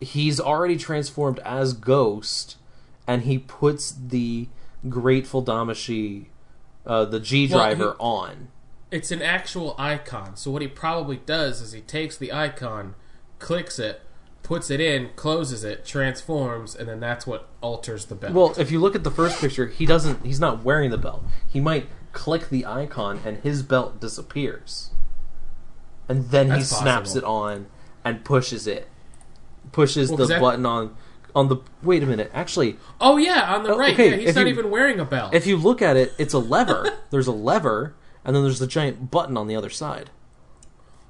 [0.00, 2.56] he's already transformed as Ghost,
[3.04, 4.46] and he puts the
[4.88, 6.26] Grateful Damashi
[6.86, 8.48] uh, the G Well, driver he- on.
[8.92, 10.36] It's an actual icon.
[10.36, 12.94] So what he probably does is he takes the icon,
[13.40, 14.00] clicks it,
[14.46, 18.32] puts it in, closes it, transforms, and then that's what alters the belt.
[18.32, 20.24] Well, if you look at the first picture, he doesn't.
[20.24, 21.24] He's not wearing the belt.
[21.48, 24.90] He might click the icon and his belt disappears,
[26.08, 27.18] and then he snaps possible.
[27.18, 27.66] it on
[28.04, 28.88] and pushes it,
[29.72, 30.94] pushes Well, the that- button on
[31.34, 31.56] on the.
[31.82, 32.30] Wait a minute.
[32.32, 33.94] Actually, oh yeah, on the Oh, right.
[33.94, 35.34] okay, Yeah, he's not you- even wearing a belt.
[35.34, 36.88] if you look at it, it's a lever.
[37.10, 37.94] there's a lever,
[38.24, 40.10] and then there's the giant button on the other side.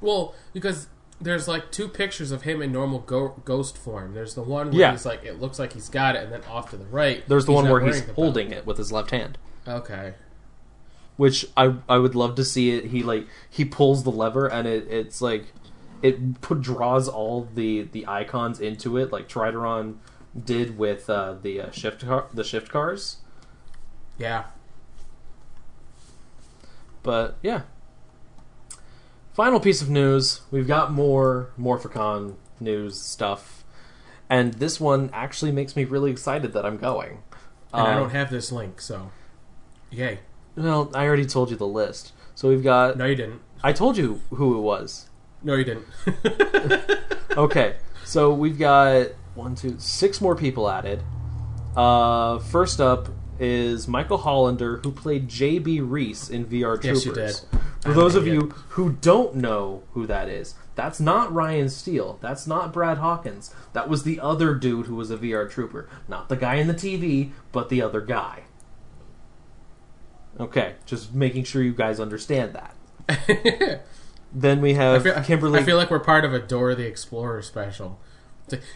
[0.01, 0.89] Well, because
[1.21, 4.15] there's like two pictures of him in normal go- ghost form.
[4.15, 4.91] There's the one where Yeah.
[4.93, 7.47] he's like, it looks like he's got it, and then off to the right, There's
[7.47, 9.39] the one where he's holding it with his left hand.
[9.67, 10.15] Okay.
[11.17, 12.87] which I I would love to see it.
[12.87, 15.47] He like he pulls the lever and it it's like
[16.03, 19.97] it put, draws all the the icons into it, like Tridoron
[20.45, 23.17] did with uh, the uh, shift car, the shift cars.
[24.19, 24.45] Yeah.
[27.03, 27.63] But yeah.
[29.37, 33.65] Final piece of news: we've got more Morphicon news stuff,
[34.31, 37.19] and this one actually makes me really excited that I'm going.
[37.71, 39.11] And I don't have this link, so
[39.91, 40.21] yay.
[40.57, 42.15] well, I already told you the list.
[42.35, 42.97] So we've got.
[42.97, 43.43] No, you didn't.
[43.63, 45.11] I told you who it was.
[45.43, 45.87] No, you didn't.
[47.37, 47.77] Okay,
[48.07, 51.03] so we've got one, two, six more people added.
[51.77, 55.81] Uh, first up is Michael Hollander, who played J.B.
[55.81, 57.05] Reese in VR Troopers.
[57.05, 57.61] Yes, you did.
[57.83, 62.19] For I'm those of you who don't know who that is, that's not Ryan Steele.
[62.21, 63.55] That's not Brad Hawkins.
[63.73, 65.89] That was the other dude who was a VR Trooper.
[66.09, 68.45] Not the guy in the TV, but the other guy.
[70.39, 73.83] Okay, just making sure you guys understand that.
[74.33, 75.61] then we I have feel, Kimberly.
[75.61, 77.99] I feel like we're part of a Dora the Explorer special.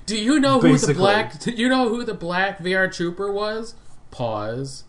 [0.06, 0.94] Do you know who Basically.
[0.94, 1.38] the black?
[1.40, 3.74] Do you know who the black VR trooper was?
[4.10, 4.84] Pause.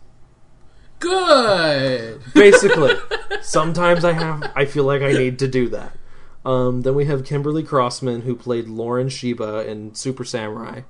[0.98, 2.20] Good.
[2.34, 2.94] Basically,
[3.42, 4.52] sometimes I have.
[4.54, 5.96] I feel like I need to do that.
[6.44, 10.82] Um, then we have Kimberly Crossman, who played Lauren Shiba in Super Samurai,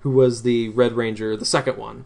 [0.00, 2.04] who was the Red Ranger, the second one.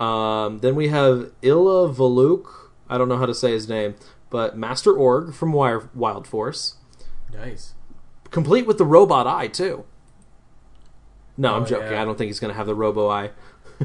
[0.00, 2.72] Um, then we have Ilia Volok.
[2.88, 3.94] I don't know how to say his name,
[4.30, 6.76] but Master Org from Wire, Wild Force,
[7.32, 7.74] Nice.
[8.30, 9.84] complete with the robot eye too.
[11.38, 11.92] No, I'm Oh, joking.
[11.92, 12.02] yeah.
[12.02, 13.30] I don't think he's going to have the robo eye.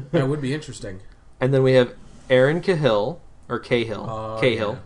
[0.12, 1.00] That would be interesting.
[1.40, 1.94] And then we have
[2.30, 4.78] Erin Cahill or Cahill, Oh, Cahill,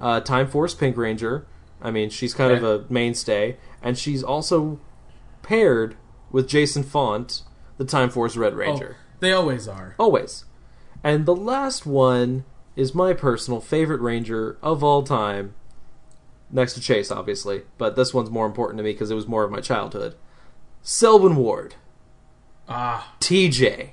[0.00, 1.46] uh, Time Force Pink Ranger.
[1.80, 4.78] I mean, she's kind of a mainstay, and she's also
[5.42, 5.96] paired
[6.30, 7.42] with Jason Faunt,
[7.76, 8.96] the Time Force Red Oh, Ranger.
[9.20, 9.94] they always are.
[9.98, 10.44] Always.
[11.04, 12.44] And the last one
[12.76, 15.54] is my personal favorite Ranger of all time,
[16.50, 19.42] next to Chase, obviously, but this one's more important to me because it was more
[19.44, 20.14] of my childhood.
[20.82, 21.74] Selwyn Ward,
[22.68, 23.90] Ah, TJ,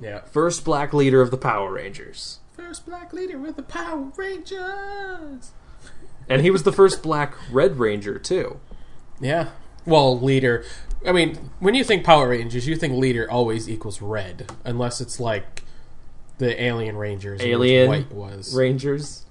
[0.00, 0.20] yeah.
[0.20, 2.38] first black leader of the Power Rangers.
[2.52, 5.52] First black leader of the Power Rangers.
[6.28, 8.60] And he was the first black Red Ranger too.
[9.20, 9.50] Yeah.
[9.84, 10.64] Well, leader.
[11.06, 15.18] I mean, when you think Power Rangers, you think leader always equals red, unless it's
[15.18, 15.64] like
[16.38, 17.40] the Alien Rangers.
[17.42, 18.54] Alien white was.
[18.54, 19.24] Rangers.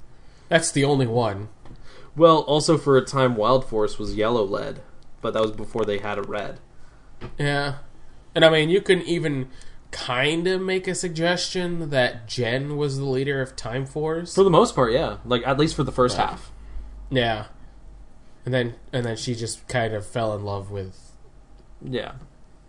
[0.49, 1.49] That's the only one.
[2.15, 4.81] Well, also for a time, Wild Force was yellow lead,
[5.21, 6.59] but that was before they had a red.
[7.37, 7.75] Yeah.
[8.33, 9.49] And I mean, you can even
[9.91, 14.35] kind of make a suggestion that Jen was the leader of Time Force.
[14.35, 15.17] For the most part, yeah.
[15.25, 16.29] Like at least for the first Right.
[16.29, 16.51] half.
[17.09, 17.45] Yeah.
[18.45, 21.11] And then and then she just kind of fell in love with
[21.81, 22.13] Yeah.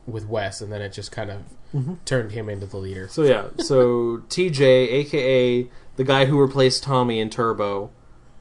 [0.07, 1.39] with Wes and then it just kind of
[1.75, 1.95] Mm-hmm.
[2.05, 3.07] turned him into the leader.
[3.09, 3.45] So yeah.
[3.59, 4.61] So TJ,
[4.91, 7.91] aka the guy who replaced Tommy in Turbo,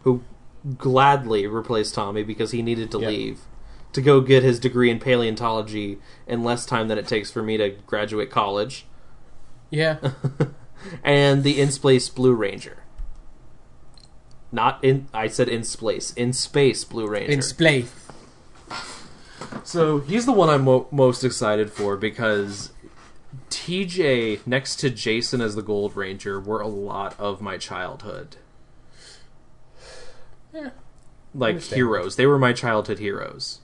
[0.03, 0.23] who
[0.77, 3.10] gladly replaced Tommy because he needed to Yep.
[3.10, 3.41] leave
[3.93, 5.97] to go get his degree in paleontology
[6.27, 8.85] in less time than it takes for me to graduate college.
[9.69, 9.97] Yeah.
[11.03, 12.83] and the in space Blue Ranger.
[14.51, 15.07] Not in.
[15.13, 16.13] I said in space.
[16.13, 17.31] In space Blue Ranger.
[17.31, 17.93] in space.
[19.63, 22.71] so he's the one I'm mo- most excited for because
[23.49, 28.37] TJ next to Jason as the Gold Ranger were a lot of my childhood.
[30.53, 30.71] Yeah.
[31.35, 32.15] Like heroes.
[32.15, 33.59] They were my childhood heroes.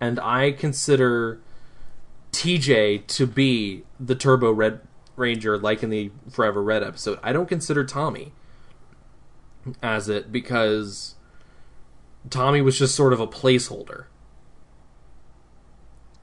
[0.00, 1.40] And I consider
[2.32, 4.80] TJ to be the Turbo Red
[5.16, 7.18] Ranger like in the Forever Red episode.
[7.22, 8.32] I don't consider Tommy
[9.82, 11.16] as it because
[12.28, 14.06] Tommy was just sort of a placeholder.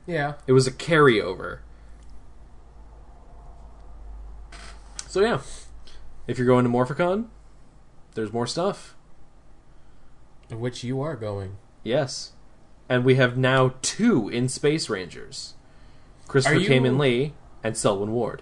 [0.08, 0.34] Yeah.
[0.48, 1.60] It was a carryover.
[5.08, 5.42] So yeah,
[6.28, 7.28] if you're going to Morphicon,
[8.14, 8.96] there's more stuff.
[10.50, 11.58] In which you are going.
[11.84, 12.34] Yes,
[12.90, 15.54] and we have now two in Space Rangers:
[16.28, 17.34] Christopher you- Khayman Lee
[17.64, 18.42] and Selwyn Ward.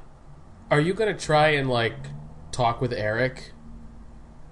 [0.72, 1.96] Are you gonna try and like
[2.52, 3.52] talk with Eric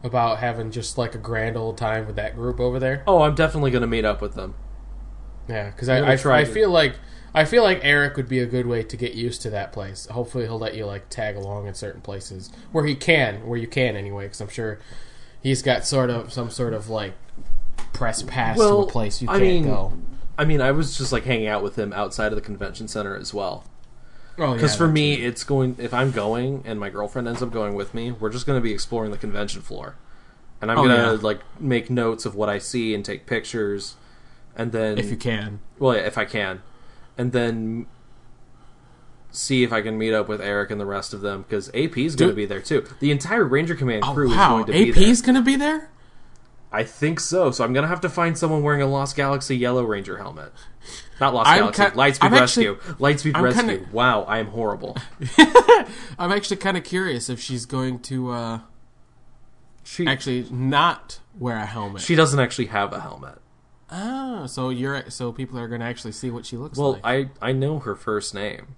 [0.03, 3.03] about having just like a grand old time with that group over there.
[3.07, 4.53] Oh, I'm definitely going to meet up with them.
[5.47, 6.95] Yeah, because I, I, try I feel like
[7.33, 10.05] I feel like Eric would be a good way to get used to that place.
[10.07, 13.67] Hopefully, he'll let you like tag along in certain places where he can, where you
[13.67, 14.25] can anyway.
[14.25, 14.79] Because I'm sure
[15.41, 17.13] he's got sort of some sort of like
[17.93, 19.93] press pass to a place you I can't mean, go.
[20.37, 23.15] I mean, I was just like hanging out with him outside of the convention center
[23.15, 23.65] as well.
[24.39, 25.23] Oh, Because yeah, for me, too.
[25.27, 25.75] it's going.
[25.77, 28.63] If I'm going and my girlfriend ends up going with me, we're just going to
[28.63, 29.95] be exploring the convention floor,
[30.59, 31.19] and I'm Oh, gonna yeah.
[31.21, 33.95] like make notes of what I see and take pictures,
[34.55, 36.63] and then if you can, well, yeah, if I can,
[37.15, 37.85] and then
[39.29, 41.97] see if I can meet up with Eric and the rest of them because AP
[41.97, 42.85] is going to be there too.
[42.99, 45.03] The entire Ranger Command oh crew is going to be there.
[45.09, 45.33] AP's there.
[45.33, 45.89] gonna be there.
[46.73, 47.51] I think so.
[47.51, 50.51] So I'm going to have to find someone wearing a Lost Galaxy Yellow Ranger helmet.
[51.21, 52.93] Not Lost I'm Galaxy, ki- Lightspeed I'm actually- Rescue.
[52.95, 53.63] Lightspeed I'm Rescue.
[53.77, 54.97] kinda- Wow, I am horrible.
[56.17, 58.59] I'm actually kind of curious if she's going to uh,
[59.83, 62.01] She actually not wear a helmet.
[62.01, 63.39] she doesn't actually have a helmet.
[63.91, 67.03] oh, so you're so people are going to actually see what she looks Well, like.
[67.03, 68.75] Well, I I know her first name.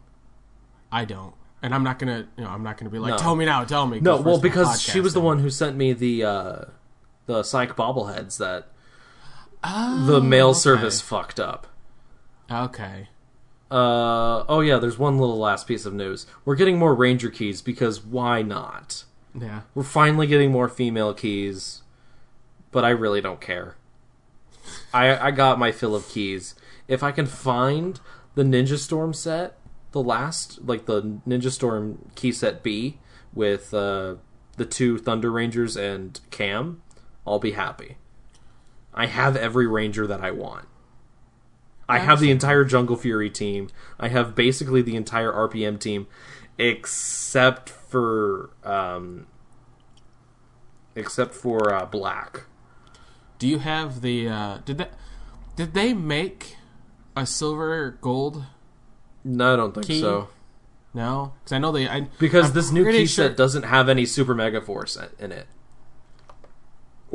[0.91, 3.17] I don't, and I'm not gonna, you know, I'm not gonna be like, No.
[3.17, 3.99] tell me now, tell me.
[4.01, 6.61] No, well, because she was the one who sent me the uh,
[7.25, 8.67] the psych bobbleheads that
[9.63, 10.59] Oh, the mail okay.
[10.59, 11.67] service fucked up.
[12.51, 13.07] Okay.
[13.71, 16.27] Uh oh yeah, there's one little last piece of news.
[16.45, 19.05] We're getting more Ranger keys because why not?
[19.33, 19.61] Yeah.
[19.73, 21.81] We're finally getting more female keys,
[22.71, 23.75] but I really don't care.
[24.93, 26.53] I I got my fill of keys.
[26.87, 27.99] If I can find
[28.35, 29.57] the Ninja Storm set,
[29.93, 32.99] the last like the Ninja Storm key set B
[33.33, 34.15] with uh,
[34.57, 36.83] the two Thunder Rangers and Cam,
[37.25, 37.97] I'll be happy.
[38.93, 40.67] I have every Ranger that I want.
[41.87, 43.69] I have the entire Jungle Fury team.
[43.99, 46.07] I have basically the entire RPM team,
[46.57, 49.27] except for um,
[50.95, 52.43] except for uh, Black.
[53.37, 54.27] Do you have the?
[54.29, 54.93] uh Did that?
[55.55, 56.55] Did they make
[57.15, 58.43] a silver or gold?
[59.23, 60.01] No, I don't think Key?
[60.01, 60.29] so.
[60.93, 61.87] No, because I know they.
[61.89, 65.31] I, Because I'm this new key sure- set doesn't have any Super Mega Force in
[65.33, 65.47] it,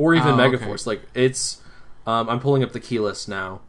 [0.01, 0.75] or even Oh, Mega okay.
[0.85, 1.61] Like it's,
[2.07, 3.61] um, I'm pulling up the key list now.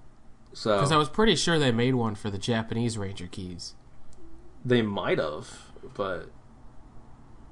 [0.54, 3.74] So Because I was pretty sure they made one for the Japanese Ranger keys.
[4.64, 6.30] They might have, but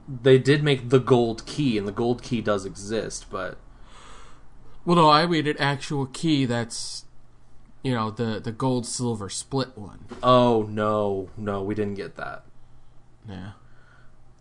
[0.09, 3.27] they did make the gold key, and the gold key does exist.
[3.31, 3.59] But
[4.85, 7.05] Well, no, I mean an actual key that's,
[7.82, 10.05] you know, the the gold silver split one.
[10.23, 12.44] oh no, no, we didn't get that.
[13.28, 13.52] Yeah,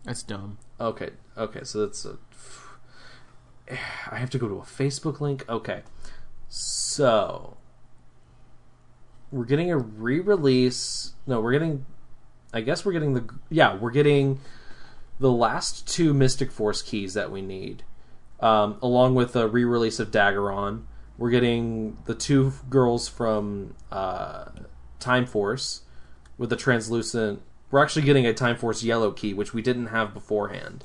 [0.04, 0.58] that's dumb.
[0.80, 2.18] Okay, okay, so that's a.
[4.10, 5.44] I have to go to a Facebook link.
[5.48, 5.82] Okay,
[6.48, 7.56] so
[9.30, 11.14] we're getting a re-release.
[11.26, 11.86] No, we're getting.
[12.52, 13.28] I guess we're getting the.
[13.48, 14.40] Yeah, we're getting
[15.18, 17.84] the last two Mystic Force keys that we need,
[18.40, 20.84] um, along with a re-release of Daggeron.
[21.18, 24.46] We're getting the two girls from uh,
[24.98, 25.82] Time Force
[26.38, 27.42] with the translucent.
[27.70, 30.82] We're actually getting a Time Force yellow key, which we didn't have beforehand.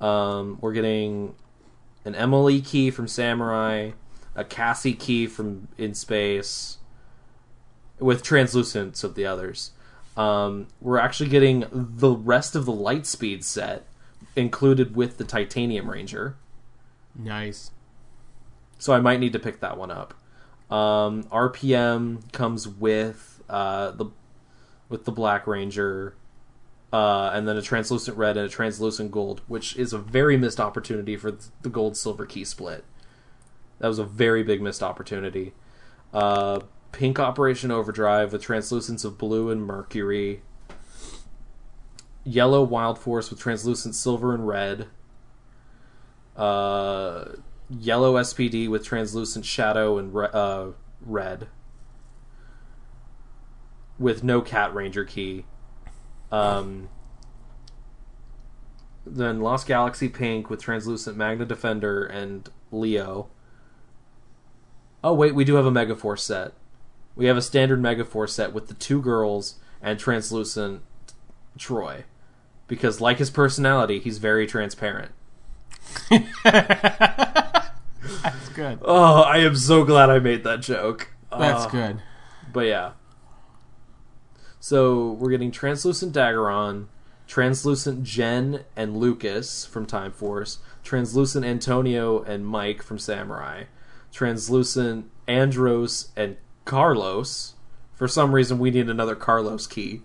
[0.00, 1.36] Um, we're getting
[2.06, 3.90] an Emily key from Samurai,
[4.34, 6.78] a Cassie key from In Space,
[7.98, 9.72] with translucence of the others.
[10.16, 13.86] Um, we're actually getting the rest of the Lightspeed set
[14.34, 16.36] included with the Titanium Ranger,
[17.18, 17.70] Nice.
[18.78, 20.14] so I might need to pick that one up.
[20.70, 24.06] Um, RPM comes with uh, the
[24.88, 26.14] with the Black Ranger,
[26.96, 30.58] uh, and then a translucent red and a translucent gold, which is a very missed
[30.58, 32.84] opportunity for the gold silver key split.
[33.80, 35.52] That was a very big missed opportunity.
[36.14, 36.60] Uh,
[36.92, 40.40] pink Operation Overdrive with translucence of blue and mercury.
[42.24, 44.86] Yellow Wild Force with translucent silver and red.
[46.34, 47.32] Uh,
[47.68, 50.68] yellow SPD with translucent shadow and re- uh,
[51.04, 51.48] red.
[53.98, 55.44] With no Cat Ranger key.
[56.32, 56.88] Um,
[59.06, 63.28] then Lost Galaxy Pink with translucent Magna Defender and Leo.
[65.04, 66.52] Oh wait, we do have a Megaforce set.
[67.14, 70.82] We have a standard Megaforce set with the two girls and translucent
[71.58, 72.04] Troy.
[72.66, 75.12] Because like his personality, he's very transparent.
[76.42, 77.68] That's
[78.54, 78.78] good.
[78.82, 81.08] Oh, I am so glad I made that joke.
[81.30, 82.02] That's Uh, good.
[82.52, 82.92] But yeah.
[84.68, 86.86] So we're getting translucent Daggeron,
[87.28, 93.66] translucent Jen and Lucas from Time Force, translucent Antonio and Mike from Samurai,
[94.10, 97.54] translucent Andros and Carlos.
[97.94, 100.02] For some reason, we need another Carlos key.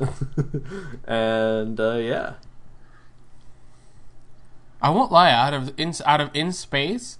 [1.04, 2.32] and uh, yeah,
[4.82, 5.30] I won't lie.
[5.30, 7.18] Out of in out of in space,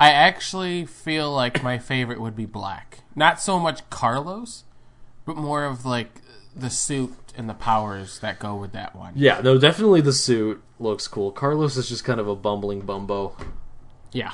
[0.00, 3.00] I actually feel like my favorite would be Black.
[3.14, 4.64] Not so much Carlos,
[5.34, 6.22] but more of like
[6.56, 9.12] the suit and the powers that go with that one.
[9.14, 11.30] Yeah, no, definitely the suit looks cool.
[11.30, 13.36] Carlos is just kind of a bumbling bumbo.
[14.10, 14.32] Yeah.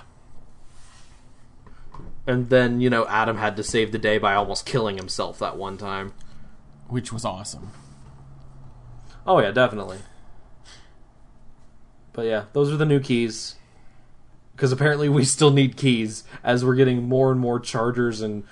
[2.27, 5.59] And then, you know, Adam had to save the day by almost killing himself that
[5.59, 6.15] one time.
[6.89, 7.73] Which was awesome.
[9.27, 9.99] Oh, yeah, definitely.
[12.15, 13.57] But yeah, those are the new keys.
[14.55, 18.45] Because apparently we still need keys as we're getting more and more chargers and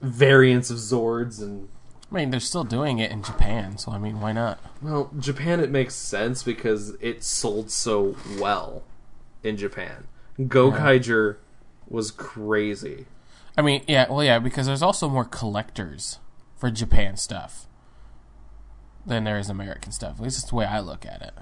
[0.00, 1.68] variants of Zords and
[2.10, 4.58] I mean, they're still doing it in Japan, so I mean, why not?
[4.80, 8.82] Well, Japan it makes sense because it sold so well
[9.42, 10.06] in Japan.
[10.38, 11.36] Gokaiger
[11.86, 13.06] was crazy.
[13.58, 16.18] I mean, yeah, well, yeah, because there's also more collectors
[16.56, 17.66] for Japan stuff
[19.04, 20.16] than there is American stuff.
[20.16, 21.34] At least that's the way I look at it.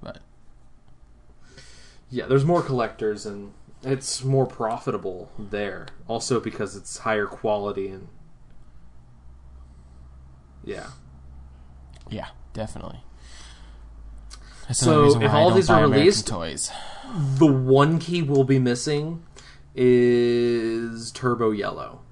[0.00, 0.20] But
[2.08, 3.52] Yeah, there's more collectors and
[3.82, 5.86] it's more profitable there.
[6.08, 8.08] Also because it's higher quality and
[10.64, 10.88] yeah.
[12.08, 13.02] yeah, definitely.
[14.68, 16.70] That's So, if all these are released- toys.
[17.36, 19.24] The one key we'll be missing
[19.74, 22.02] is Turbo Yellow.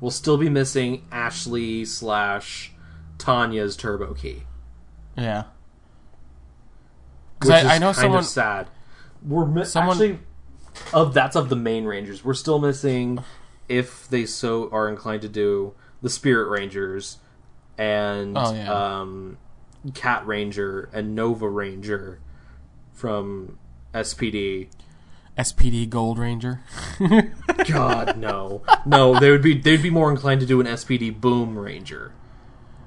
[0.00, 2.72] We'll still be missing Ashley slash
[3.16, 4.42] Tanya's Turbo Key.
[5.16, 5.44] Yeah.
[7.40, 8.68] which I- I know kind someone- of sad.
[9.24, 10.18] We're mi- Someone- actually
[10.92, 12.24] of that's of the main Rangers.
[12.24, 13.22] We're still missing,
[13.68, 17.18] if they so are inclined to do, the Spirit Rangers
[17.76, 19.00] and Oh, yeah.
[19.00, 19.38] um,
[19.94, 22.20] Cat Ranger and Nova Ranger
[22.92, 23.58] from
[23.94, 24.68] SPD.
[25.36, 26.62] SPD Gold Ranger.
[27.68, 29.20] God no, no.
[29.20, 32.12] They would be they'd be more inclined to do an SPD Boom Ranger,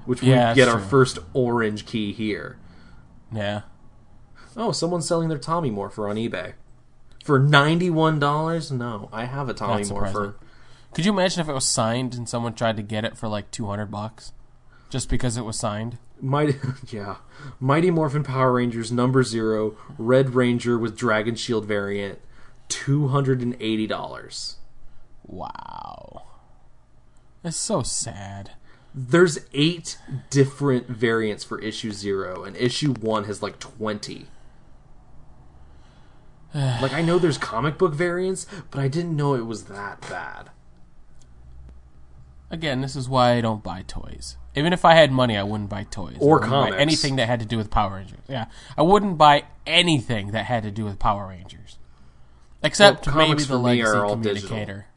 [0.06, 2.58] which Yeah, would get that's our first orange key here.
[3.32, 3.62] yeah.
[4.58, 6.54] Oh, someone's selling their Tommy Morpher on eBay.
[7.24, 8.72] For ninety-one dollars?
[8.72, 10.34] No, I have a Tommy surprising.
[10.94, 13.50] Could you imagine if it was signed and someone tried to get it for like
[13.52, 14.34] 200 bucks?
[14.90, 15.98] Just because it was signed?
[16.20, 16.56] Mighty,
[16.90, 17.18] yeah,
[17.60, 22.20] Mighty Morphin Power Rangers number zero, Red Ranger with Dragon Shield variant,
[22.68, 24.58] two hundred and eighty dollars.
[25.26, 26.24] Wow.
[27.42, 28.52] That's so sad.
[28.94, 29.98] There's eight
[30.30, 34.28] different variants for issue zero, and issue one has like twenty.
[36.82, 40.50] like I know there's comic book variants, but I didn't know it was that bad.
[42.50, 44.36] Again, this is why I don't buy toys.
[44.56, 46.18] Even if I had money, I wouldn't buy toys.
[46.20, 46.78] Or I buy comics.
[46.82, 48.20] anything that had to do with Power Rangers.
[48.28, 48.48] Yeah.
[48.78, 51.78] I wouldn't buy anything that had to do with Power Rangers.
[52.62, 54.50] Except Well, maybe the legacy are all digital.
[54.50, 54.88] communicator.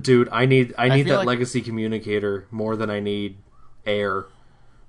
[0.00, 3.38] Dude, I need I need feel that like- legacy communicator more than I need
[3.86, 4.26] air.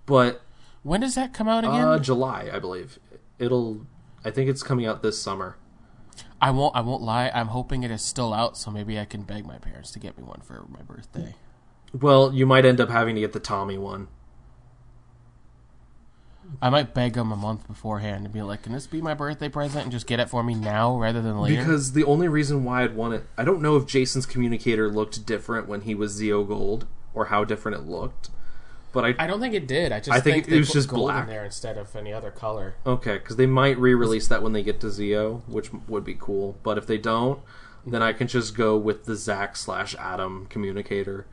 [0.07, 0.41] But
[0.83, 1.75] When does that come out again?
[1.85, 2.97] uh July, I believe.
[3.37, 3.85] It'll
[4.23, 5.57] I think it's coming out this summer.
[6.41, 6.75] I won't.
[6.75, 7.31] I won't lie.
[7.33, 10.17] I'm hoping it is still out, so maybe I can beg my parents to get
[10.17, 11.35] me one for my birthday.
[11.93, 14.07] Well, you might end up having to get the Tommy one.
[16.61, 19.49] I might beg them a month beforehand and be like, "Can this be my birthday
[19.49, 21.61] present?" and just get it for me now rather than later.
[21.61, 25.25] Because the only reason why I'd want it I don't know if Jason's communicator looked
[25.25, 28.31] different when he was Zeo Gold or how different it looked.
[28.93, 29.91] But I, I don't think it did.
[29.93, 31.23] I just I think think, it they was put just black.
[31.23, 32.75] in there instead of any other color.
[32.85, 36.57] okay, because they might re-release that when they get to Zeo, which would be cool.
[36.61, 37.39] But if they don't,
[37.85, 41.25] then I can just go with the Zack slash Adam communicator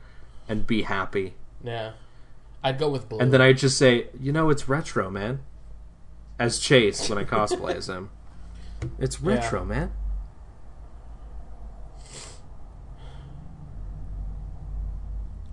[0.49, 1.35] and be happy.
[1.65, 1.93] Yeah,
[2.63, 3.19] I'd go with blue.
[3.19, 5.41] And then I just say, you know, it's retro, man.
[6.39, 8.11] As Chase when I cosplay as him.
[9.01, 9.91] It's retro, man.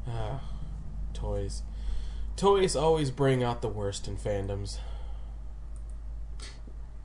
[0.07, 0.39] Ah,
[1.13, 1.63] toys.
[2.37, 4.77] Toys always bring out the worst in fandoms.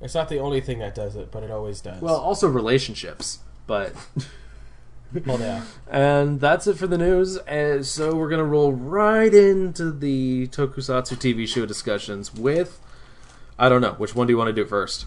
[0.01, 2.01] It's not the only thing that does it, but it always does.
[2.01, 3.93] Well, also relationships, but
[5.27, 5.65] well, yeah.
[5.91, 7.37] and that's it for the news.
[7.39, 12.81] And so we're gonna roll right into the Tokusatsu TV show discussions with.
[13.59, 15.05] I don't know which one do you want to do first.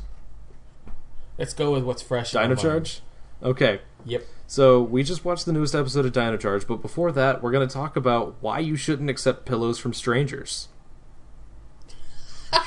[1.39, 2.31] Let's go with what's fresh.
[2.31, 2.55] Dino.
[2.55, 3.01] Charge.
[3.41, 4.23] Okay, Yep.
[4.45, 7.67] So we just watched the newest episode of Dino Charge, but before that, we're gonna
[7.67, 10.67] talk about why you shouldn't accept pillows from strangers.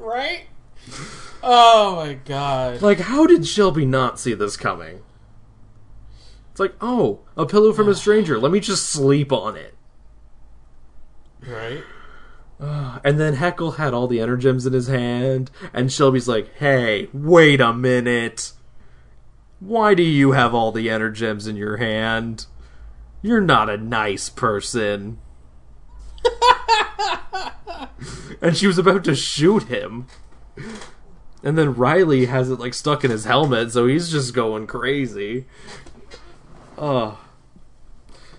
[0.00, 0.46] Right?
[1.42, 2.82] Oh my god.
[2.82, 5.02] Like, how did Shelby not see this coming?
[6.50, 8.38] It's like, oh, a pillow from a stranger.
[8.38, 9.74] Let me just sleep on it.
[11.46, 11.84] Right?
[13.02, 17.58] And then Heckyl had all the energems in his hand, and Shelby's like, hey, wait
[17.58, 18.52] a minute.
[19.60, 22.46] Why do you have all the energems in your hand?
[23.22, 25.18] You're not a nice person.
[28.40, 30.06] and she was about to shoot him.
[31.42, 35.46] And then Riley has it like stuck in his helmet, so he's just going crazy.
[36.76, 37.18] Oh.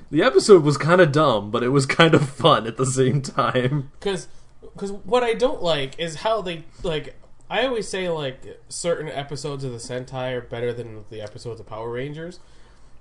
[0.10, 3.22] The episode was kind of dumb, but it was kind of fun at the same
[3.22, 3.91] time.
[3.99, 4.27] because
[4.61, 7.15] because what I don't like is how they like.
[7.52, 11.65] I always say like certain episodes of the Sentai are better than the episodes of
[11.65, 12.40] Power Rangers,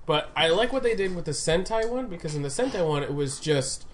[0.07, 3.05] but I like what they did with the Sentai one because in the Sentai one
[3.05, 3.87] it was just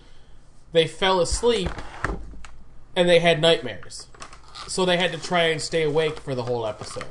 [0.72, 1.70] they fell asleep
[2.96, 4.06] and they had nightmares,
[4.66, 7.04] so they had to try and stay awake for the whole episode.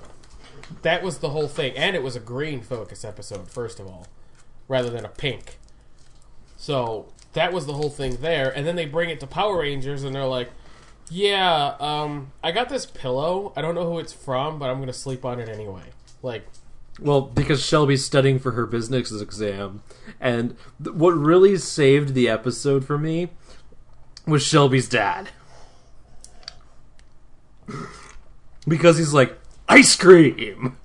[0.82, 4.08] That was the whole thing, and it was a green focus episode first of all,
[4.68, 5.60] rather than a pink.
[6.58, 10.04] So that was the whole thing there, and then they bring it to Power Rangers,
[10.04, 10.50] and they're like,
[11.10, 13.54] "Yeah, um, I got this pillow.
[13.56, 15.84] I don't know who it's from, but I'm gonna sleep on it anyway."
[16.22, 16.48] Like,
[17.00, 19.84] Well, because Shelby's studying for her business exam,
[20.20, 23.30] and th- what really saved the episode for me
[24.26, 25.30] was Shelby's dad.
[28.68, 29.38] Because he's like,
[29.70, 30.78] ice cream!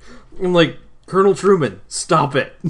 [0.42, 2.54] I'm like, Colonel Truman, stop it.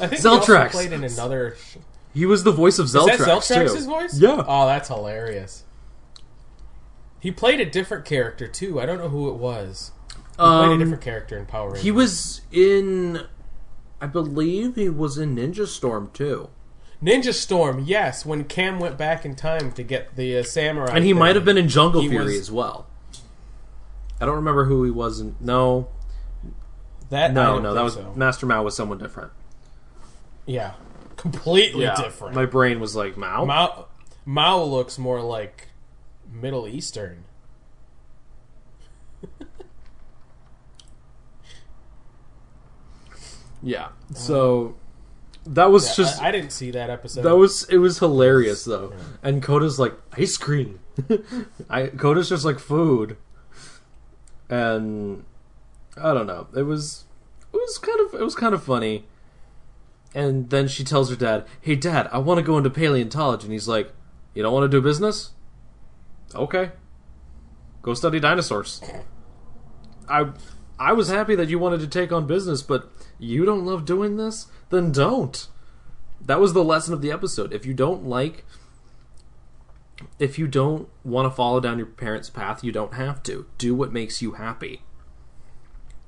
[0.00, 0.70] I think Zeltrax.
[0.72, 1.56] played in another.
[2.18, 3.12] He was the voice of Zeltrax.
[3.12, 3.90] Is that Zeltrax's too.
[3.90, 4.18] voice?
[4.20, 4.44] Yeah.
[4.46, 5.64] Oh, that's hilarious.
[7.20, 8.80] He played a different character too.
[8.80, 9.92] I don't know who it was.
[10.08, 11.82] He played a Um, different character in Power Rangers.
[11.84, 13.22] He was in.
[14.00, 16.48] I believe he was in Ninja Storm, too.
[17.02, 17.82] Ninja Storm.
[17.84, 21.18] Yes, when Cam went back in time to get the uh, samurai, And he thing.
[21.18, 22.86] might have been in Jungle Fury was- as well.
[24.20, 25.34] I don't remember who he was in.
[25.40, 25.88] No,
[27.10, 27.32] that.
[27.32, 27.74] No, no.
[27.74, 28.12] That was so.
[28.16, 29.30] Master Mao was someone different.
[30.46, 30.72] yeah,
[31.18, 32.34] completely different.
[32.34, 33.44] My brain was like Mao.
[33.44, 33.86] Mao
[34.24, 35.68] Mao looks more like
[36.32, 37.24] Middle Eastern.
[43.62, 43.86] Yeah.
[43.86, 44.76] Uh, so
[45.44, 47.22] that was Yeah, just I, I didn't see that episode.
[47.22, 48.92] that was it was hilarious though.
[49.22, 50.80] And Koda's like ice cream.
[51.70, 53.16] I Koda's just like food.
[54.48, 55.24] And
[56.00, 56.46] I don't know.
[56.56, 57.04] It was
[57.52, 59.06] it was kind of it was kind of funny.
[60.14, 63.52] And then she tells her dad, "Hey dad, I want to go into paleontology." And
[63.52, 63.92] he's like,
[64.34, 65.32] "You don't want to do business?"
[66.34, 66.72] Okay.
[67.82, 68.82] Go study dinosaurs.
[70.08, 70.30] I
[70.78, 74.16] I was happy that you wanted to take on business, but you don't love doing
[74.16, 74.46] this?
[74.70, 75.46] Then don't.
[76.20, 77.52] That was the lesson of the episode.
[77.52, 78.44] If you don't like
[80.18, 83.46] if you don't want to follow down your parents' path, you don't have to.
[83.58, 84.82] Do what makes you happy.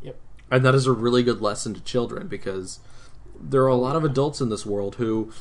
[0.03, 0.17] Yep.
[0.51, 2.81] And that is a really good lesson to children because
[3.41, 5.33] there are a lot of adults in this world who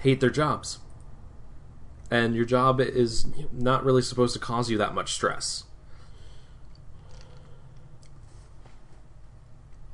[0.00, 0.78] hate their jobs.
[2.10, 5.64] And your job is not really supposed to cause you that much stress.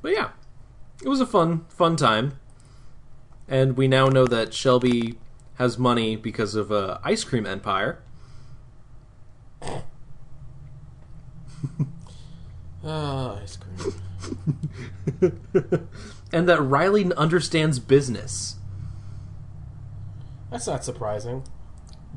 [0.01, 0.29] But yeah,
[1.03, 2.39] it was a fun, fun time.
[3.47, 5.17] And we now know that Shelby
[5.55, 7.99] has money because of uh, Ice Cream Empire.
[12.87, 13.93] Ah, ice cream.
[16.35, 18.55] and that Riley understands business.
[20.51, 21.43] That's not surprising.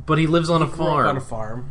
[0.06, 1.06] But he lives on a Grew up farm.
[1.06, 1.70] on a farm.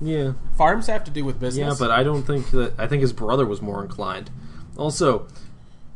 [0.00, 0.32] Yeah.
[0.58, 1.78] Farms have to do with business.
[1.80, 2.74] Yeah, but I don't think that.
[2.78, 4.30] I think his brother was more inclined.
[4.76, 5.26] Also,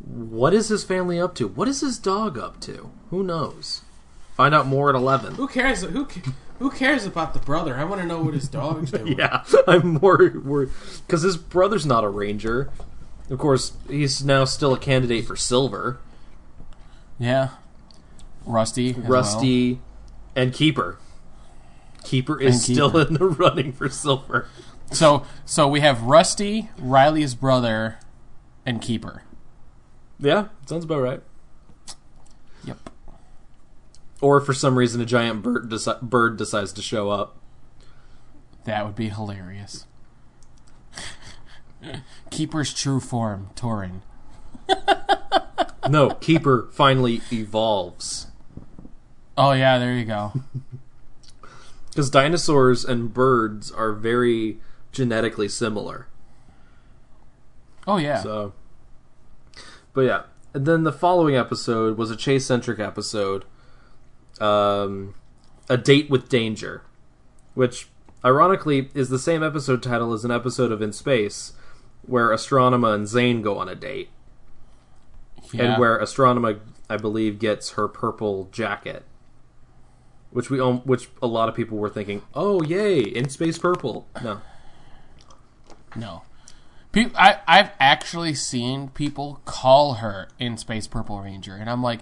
[0.04, 1.48] what is his family up to?
[1.48, 2.90] What is his dog up to?
[3.10, 3.82] Who knows?
[4.36, 5.34] Find out more at 11.
[5.34, 5.82] who cares?
[5.82, 6.06] Who
[6.60, 7.76] who cares about the brother?
[7.76, 9.18] I want to know what his dog's doing.
[9.18, 10.70] Yeah, I'm more worried.
[11.06, 12.70] Because his brother's not a ranger.
[13.30, 15.98] Of course, he's now still a candidate for silver.
[17.18, 17.50] Yeah.
[18.46, 18.92] Rusty.
[18.92, 19.80] Rusty
[20.34, 20.98] and Keeper.
[22.04, 24.48] Keeper is And still in the running for silver.
[24.92, 27.98] So so we have Rusty, Riley's brother,
[28.64, 29.22] and Keeper.
[30.18, 31.22] Yeah, sounds about right.
[32.64, 32.90] Yep.
[34.20, 37.36] Or for some reason, a giant bird, deci- bird decides to show up.
[38.64, 39.86] That would be hilarious.
[42.30, 44.00] Keeper's true form, Torin.
[45.88, 48.26] No, Keeper finally evolves.
[49.36, 50.32] Oh yeah, there you go.
[51.90, 54.58] Because dinosaurs and birds are very
[54.92, 56.06] genetically similar.
[57.88, 58.22] Oh yeah.
[58.22, 58.52] So,
[59.94, 60.22] but yeah,
[60.54, 63.44] and then the following episode was a chase centric episode,
[64.40, 65.16] um,
[65.68, 66.82] a date with danger,
[67.54, 67.88] which
[68.24, 71.54] ironically is the same episode title as an episode of In Space,
[72.08, 74.10] where Astronema and Zhane go on a date,
[75.52, 75.62] yeah.
[75.64, 79.04] and where Astronema, I believe, gets her purple jacket.
[80.30, 84.06] Which we, um, which a lot of people were thinking, oh yay, in space purple.
[84.22, 84.40] No,
[85.96, 86.22] No.
[86.92, 92.00] Pe- I, I've actually seen people call her in Space Purple Ranger, and I'm like,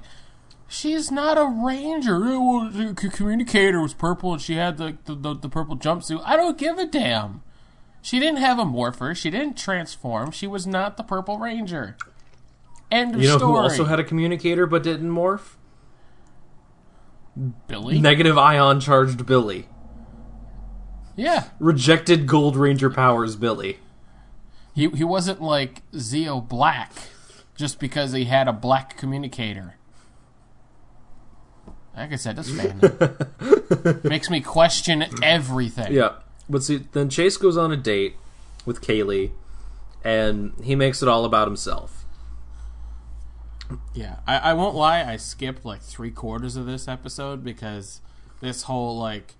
[0.68, 2.16] She's not a ranger.
[2.26, 6.20] It was, the communicator was purple and she had the, the, the, the purple jumpsuit.
[6.24, 7.42] I don't give a damn.
[8.06, 9.16] She didn't have a morpher.
[9.16, 10.30] She didn't transform.
[10.30, 11.96] She was not the purple ranger.
[12.88, 13.50] End of You know story.
[13.52, 15.56] who also had a communicator but didn't morph?
[17.66, 17.98] Billy?
[17.98, 19.66] Negative ion charged Billy.
[21.16, 21.48] yeah.
[21.58, 23.78] Rejected Gold Ranger powers Billy.
[24.72, 26.92] He, he wasn't like Zeo Black
[27.56, 29.74] just because he had a black communicator.
[31.96, 35.92] Like I said, this fandom makes me question everything.
[35.92, 36.12] Yeah.
[36.48, 38.14] But see, then Chase goes on a date
[38.64, 39.32] with Kaylee,
[40.04, 42.04] and he makes it all about himself.
[43.94, 45.02] Yeah, I, I won't lie.
[45.02, 48.00] I skipped like three quarters of this episode because
[48.40, 49.34] this whole like,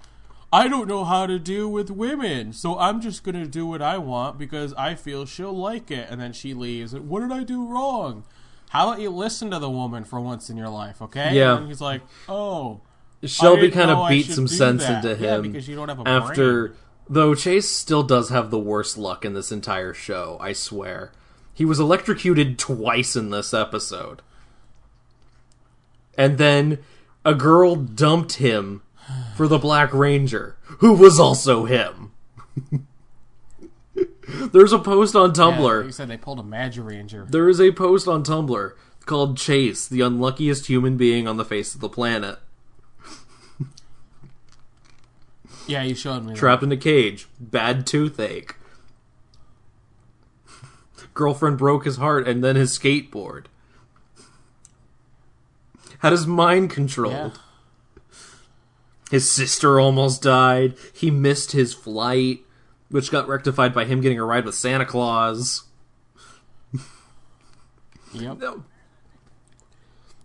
[0.53, 3.99] I don't know how to deal with women, so I'm just gonna do what I
[3.99, 6.93] want because I feel she'll like it, and then she leaves.
[6.95, 8.24] What did I do wrong?
[8.70, 11.33] How about you listen to the woman for once in your life, okay?
[11.33, 11.59] Yeah.
[11.59, 12.81] And he's like, oh,
[13.24, 15.05] Shelby kind of beat some sense that.
[15.05, 16.78] into Yeah, him because you don't have a after brain.
[17.09, 21.12] Though Chase still does have the worst luck in this entire show, I swear.
[21.53, 24.23] He was electrocuted twice in this episode.
[26.19, 26.78] And then
[27.24, 28.83] a girl dumped him
[29.37, 32.12] for the Black Ranger, who was also him.
[34.53, 35.78] There's a post on Tumblr.
[35.78, 37.27] like you said they pulled a Magic Ranger.
[37.28, 38.73] There is a post on Tumblr
[39.05, 42.39] called Chase, the unluckiest human being on the face of the planet.
[45.66, 46.32] Yeah, you showed me.
[46.32, 46.38] that.
[46.38, 47.26] Trapped in a cage.
[47.40, 48.56] Bad toothache.
[51.14, 53.47] Girlfriend broke his heart and then his skateboard.
[56.01, 57.40] Had his mind controlled.
[58.12, 58.12] Yeah.
[59.10, 60.74] His sister almost died.
[60.93, 62.40] He missed his flight,
[62.90, 65.62] which got rectified by him getting a ride with Santa Claus.
[68.12, 68.38] Yep.
[68.38, 68.64] No,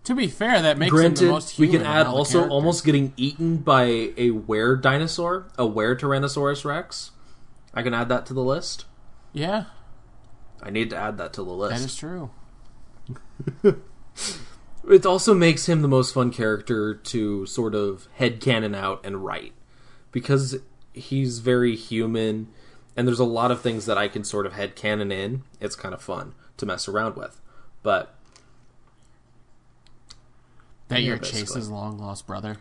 [0.04, 1.72] To be fair, that makes him the most human.
[1.72, 2.52] We can add also characters.
[2.52, 7.12] almost getting eaten by a were dinosaur, a were Tyrannosaurus Rex.
[7.72, 8.86] I can add that to the list.
[9.32, 9.66] Yeah,
[10.62, 11.78] I need to add that to the list.
[11.78, 12.30] that is true.
[14.88, 19.24] It also makes him the most fun character to sort of head headcanon out and
[19.24, 19.52] write.
[20.10, 20.56] Because
[20.92, 22.48] he's very human,
[22.96, 25.44] and there's a lot of things that I can sort of head headcanon in.
[25.60, 27.40] It's kind of fun to mess around with.
[27.82, 28.14] But,
[30.92, 31.40] That Yeah, you're basically.
[31.40, 32.58] Chase's long lost brother.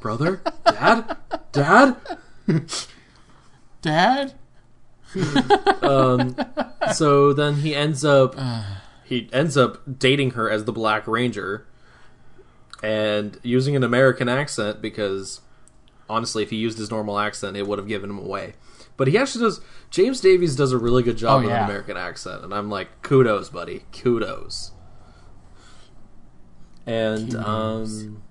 [0.00, 0.40] brother?
[0.64, 1.16] Dad?
[1.52, 1.96] Dad?
[3.82, 4.34] Dad?
[5.82, 6.36] um,
[6.94, 8.34] So then he ends up.
[9.04, 11.66] He ends up dating her as the Black Ranger.
[12.82, 15.40] And using an American accent because,
[16.08, 18.54] honestly, if he used his normal accent, it would have given him away.
[18.96, 19.60] But he actually does.
[19.90, 21.64] James Davies does a really good job Oh, with an.
[21.64, 24.70] American accent, and I'm like, kudos, buddy, kudos.
[26.86, 28.22] And um,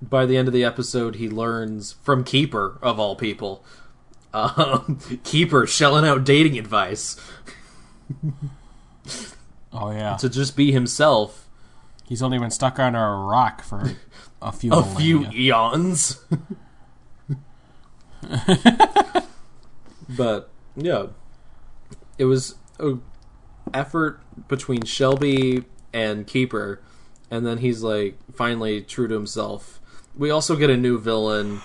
[0.00, 3.64] by the end of the episode, he learns from Keeper of all people,
[4.32, 7.16] um, Keeper shelling out dating advice
[9.72, 10.16] Oh yeah.
[10.16, 11.48] to just be himself.
[12.06, 13.92] He's only been stuck under a rock for
[14.40, 14.72] a few.
[14.72, 16.22] A few eons.
[20.08, 21.06] but yeah,
[22.18, 22.98] it was a
[23.72, 26.80] effort between Shelby and Keeper,
[27.30, 29.80] and then he's like finally true to himself.
[30.16, 31.60] We also get a new villain.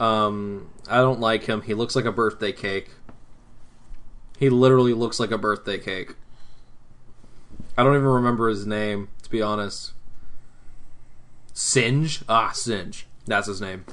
[0.00, 1.62] Um, I don't like him.
[1.62, 2.90] He looks like a birthday cake.
[4.38, 6.14] He literally looks like a birthday cake.
[7.76, 9.92] I don't even remember his name, to be honest.
[11.52, 12.22] Singe?
[12.28, 13.06] Ah, Singe.
[13.26, 13.84] That's his name.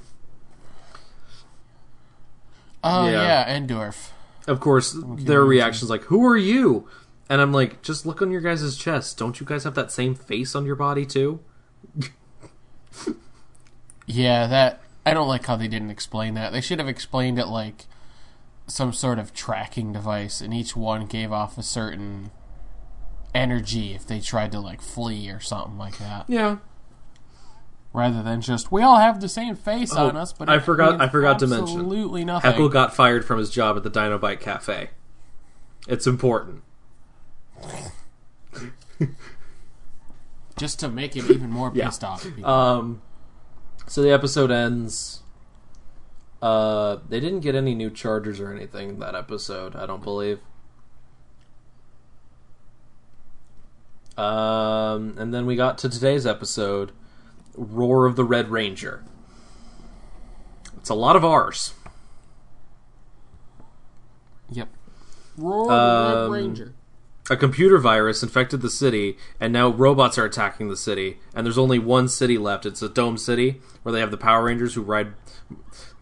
[2.84, 3.46] Oh Yeah.
[3.48, 4.10] yeah, Endorf.
[4.48, 6.88] Of course, their reaction's like, "Who are you?"
[7.30, 9.18] And I'm like, "Just look on your guys' chest.
[9.18, 11.40] Don't you guys have that same face on your body too?"
[14.08, 16.52] Yeah, that I don't like how they didn't explain that.
[16.52, 17.86] They should have explained it like
[18.68, 22.32] some sort of tracking device, and each one gave off a certain
[23.34, 26.58] energy if they tried to like flee or something like that, Yeah.
[27.94, 30.32] rather than just we all have the same face Oh, on us.
[30.34, 31.64] But I forgot- I forgot to mention.
[31.80, 32.52] absolutely nothing.
[32.52, 34.92] Heckyl got fired from his job at the Dinobite Cafe.
[35.88, 36.64] It's important.
[40.58, 41.86] Just to make him even more Yeah.
[41.86, 42.26] pissed off.
[42.44, 43.02] Um,
[43.88, 45.22] so the episode ends.
[46.42, 49.76] Uh, they didn't get any new chargers or anything that episode.
[49.76, 50.40] I don't believe.
[54.18, 56.92] Um, and then we got to today's episode,
[57.56, 59.04] Roar of the Red Ranger.
[60.78, 61.74] It's a lot of R's.
[64.52, 64.70] yep.
[65.38, 65.68] Roar of
[66.14, 66.74] the um, Red Ranger.
[67.30, 71.18] A computer virus infected the city, and now robots are attacking the city.
[71.34, 72.66] And there's only one city left.
[72.66, 75.14] It's a dome city where they have the Power Rangers who ride.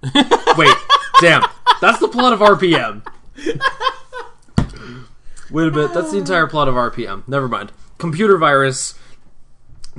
[0.57, 0.75] Wait,
[1.21, 1.43] damn,
[1.81, 3.05] that's the plot of RPM.
[5.51, 7.27] Wait a bit, that's the entire plot of RPM.
[7.27, 7.71] Never mind.
[7.99, 8.97] Computer virus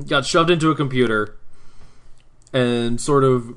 [0.08, 1.36] got shoved into a computer
[2.52, 3.54] and sort of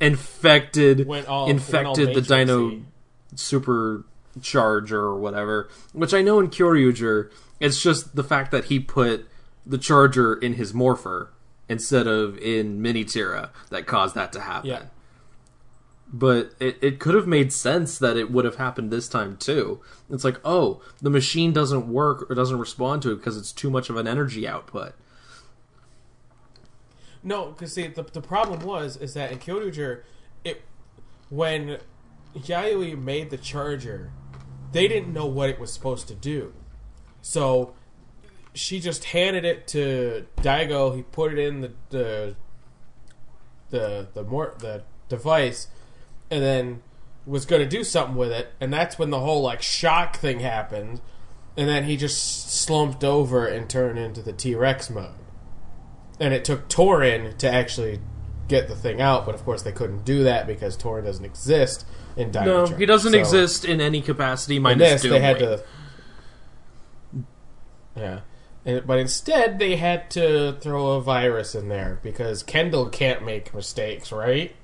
[0.00, 4.04] infected Went all- infected the Dino Matrixy.
[4.36, 5.68] Supercharger or whatever.
[5.92, 7.30] Which I know in Kyoryuger,
[7.60, 9.28] it's just the fact that he put
[9.64, 11.32] the charger in his morpher
[11.68, 14.70] instead of in Minitira that caused that to happen.
[14.70, 14.82] Yeah.
[16.12, 19.80] But it, it could have made sense that it would have happened this time too.
[20.08, 23.70] It's like, oh, the machine doesn't work or doesn't respond to it because it's too
[23.70, 24.94] much of an energy output.
[27.24, 30.02] No, because see, the, the problem was is that in Kyoryuger,
[30.44, 30.62] it
[31.28, 31.78] when
[32.36, 34.12] Yayoi made the charger,
[34.76, 36.52] they didn't know what it was supposed to do,
[37.22, 37.72] so
[38.52, 40.94] she just handed it to Daigo.
[40.94, 42.36] He put it in the the
[43.70, 45.68] the the more the device,
[46.30, 46.82] and then
[47.24, 50.40] was going to do something with it, and that's when the whole like shock thing
[50.40, 51.00] happened,
[51.56, 55.14] and then he just slumped over and turned into the T Rex mode.
[56.20, 58.00] And it took Torin to actually
[58.46, 61.86] get the thing out, but of course they couldn't do that because Torin doesn't exist
[62.16, 65.62] in Dino No, he doesn't So, exist in any capacity minus this, they had to,
[67.96, 68.20] yeah,
[68.64, 73.54] and, but instead they had to throw a virus in there because Kendall can't make
[73.54, 74.54] mistakes, right?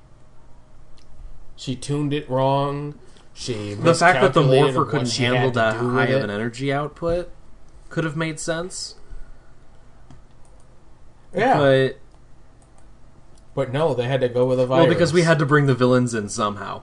[1.57, 2.99] She tuned it wrong.
[3.35, 7.31] She The fact that the morpher couldn't handle that high of an energy output
[7.89, 8.97] could have made sense.
[11.35, 11.99] Yeah, But
[13.55, 14.87] but no, they had to go with a virus.
[14.87, 16.83] well, because we had to bring the villains in somehow.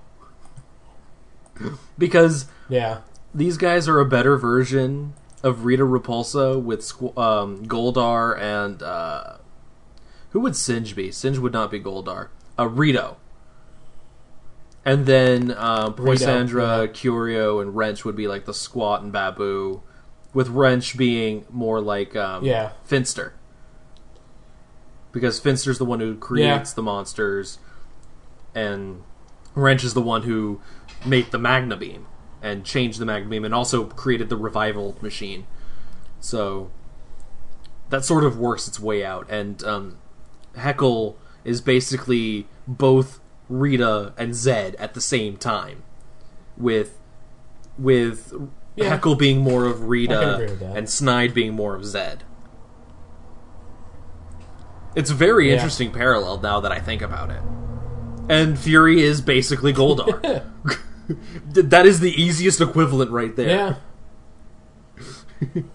[1.98, 3.02] Because yeah,
[3.34, 5.14] these guys are a better version
[5.44, 9.38] of Rita Repulsa with Squ- um, Goldar and uh,
[10.31, 11.11] who would Singe be?
[11.11, 12.30] Singe would not be Goldar.
[12.57, 13.18] Uh, Rito.
[14.86, 16.91] And then uh, Poisandra, yeah.
[16.91, 19.81] Curio, and Wrench would be like the Squatt and Baboo,
[20.34, 22.72] with Wrench being more like um, Yeah.
[22.86, 23.34] Finster.
[25.11, 27.57] Because Finster's the one who creates the monsters,
[28.56, 29.03] and
[29.56, 30.61] Wrench is the one who
[31.06, 32.06] made the Magna Beam
[32.42, 35.46] and changed the Magna Beam and also created the revival machine.
[36.20, 36.72] So
[37.90, 39.30] that sort of works its way out.
[39.30, 39.98] And um,
[40.56, 43.20] Heckyl is basically both
[43.50, 45.84] Rita and Zedd at the same time,
[46.58, 46.98] with
[47.78, 48.34] with
[48.76, 48.98] Yeah.
[48.98, 50.78] Heckyl being more of Rita agree with that.
[50.78, 52.20] and Snide being more of Zedd.
[54.96, 55.54] It's a very Yeah.
[55.56, 57.42] interesting parallel now that I think about it.
[58.30, 60.44] And Fury is basically Goldar.
[61.45, 63.77] that is the easiest equivalent right there.
[65.41, 65.61] yeah.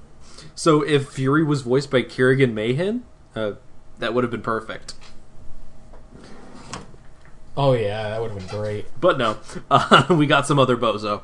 [0.54, 3.02] So if Fury was voiced by Kerrigan Mahan,
[3.34, 3.54] uh,
[3.98, 4.94] that would have been perfect.
[7.56, 8.86] Oh yeah, that would have been great.
[9.00, 9.38] But no,
[9.70, 11.22] uh, we got some other bozo.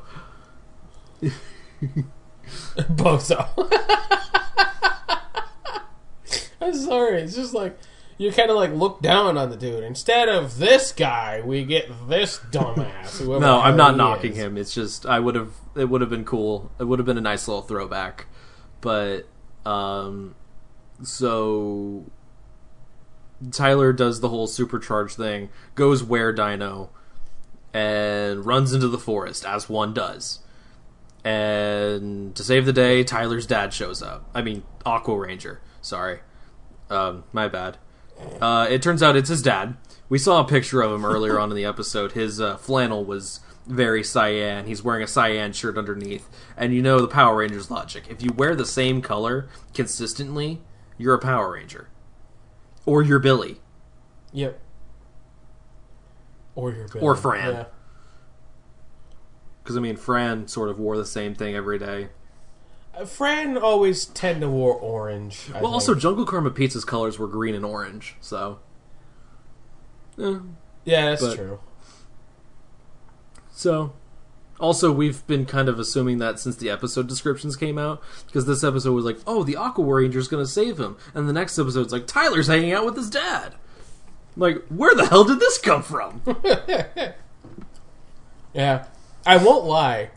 [2.77, 3.47] Bozo.
[6.61, 7.21] I'm sorry.
[7.21, 7.77] It's just like
[8.21, 9.83] you kind of like look down on the dude.
[9.83, 13.19] Instead of this guy, we get this dumbass.
[13.41, 14.37] No, I'm not knocking is.
[14.37, 14.57] him.
[14.57, 15.53] It's just I would have.
[15.75, 16.71] It would have been cool.
[16.79, 18.27] It would have been a nice little throwback.
[18.79, 19.27] But
[19.65, 20.35] um,
[21.01, 22.05] so
[23.49, 26.91] Tyler does the whole supercharge thing, goes where Dino,
[27.73, 30.41] and runs into the forest as one does.
[31.23, 34.29] And to save the day, Tyler's dad shows up.
[34.35, 35.59] I mean, Aqua Ranger.
[35.81, 36.19] Sorry,
[36.91, 37.77] um, my bad.
[38.41, 39.77] Uh, it turns out it's his dad.
[40.09, 42.13] We saw a picture of him earlier on in the episode.
[42.13, 44.65] His uh, flannel was very cyan.
[44.65, 46.27] He's wearing a cyan shirt underneath.
[46.57, 48.05] And you know the Power Rangers logic.
[48.09, 50.61] If you wear the same color consistently,
[50.97, 51.87] you're a Power Ranger.
[52.85, 53.59] Or you're Billy.
[54.33, 54.59] Yep.
[56.55, 57.53] Or your Or Fran.
[57.53, 57.65] Yeah.
[59.63, 62.09] Because, I mean, Fran sort of wore the same thing every day.
[63.05, 65.49] Fran always tend to wear orange.
[65.55, 65.95] I Well, also.
[65.95, 68.59] Jungle Karma Pizza's colors were green and orange, so.
[70.21, 70.39] Eh,
[70.85, 71.59] yeah, that's but- true.
[73.53, 73.93] So,
[74.59, 78.63] also, we've been kind of assuming that since the episode descriptions came out, because this
[78.63, 81.93] episode was like, oh, the Aqua War Ranger's gonna save him, and the next episode's
[81.93, 83.55] like, Tyler's hanging out with his dad.
[84.35, 86.21] I'm like, where the hell did this come from?
[88.53, 88.87] Yeah,
[89.25, 90.09] I won't lie.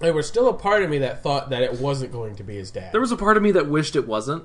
[0.00, 2.56] There was still a part of me that thought that it wasn't going to be
[2.56, 2.92] his dad.
[2.92, 4.44] there was a part of me that wished it wasn't,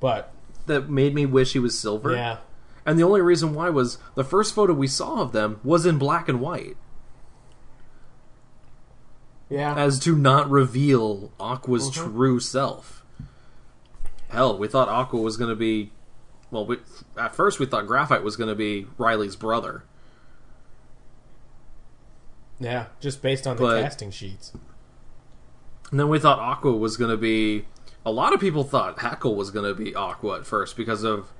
[0.00, 0.32] but
[0.66, 2.12] that made me wish he was silver.
[2.14, 2.38] yeah,
[2.84, 5.98] And the only reason why was the first photo we saw of them was in
[5.98, 6.76] black and white.
[9.48, 9.76] Yeah.
[9.76, 12.10] as to not reveal Aqua's Mm-hmm.
[12.16, 13.04] true self.
[14.30, 15.92] Hell, we thought Aqua was going to be.
[16.50, 16.78] Well, we,
[17.16, 19.84] at first we thought Graphite was going to be Riley's brother.
[22.58, 24.52] yeah, just based on the But- casting sheets.
[25.90, 27.66] And then we thought Aqua was going to be.
[28.04, 31.32] A lot of people thought Heckyl was going to be Aqua at first because of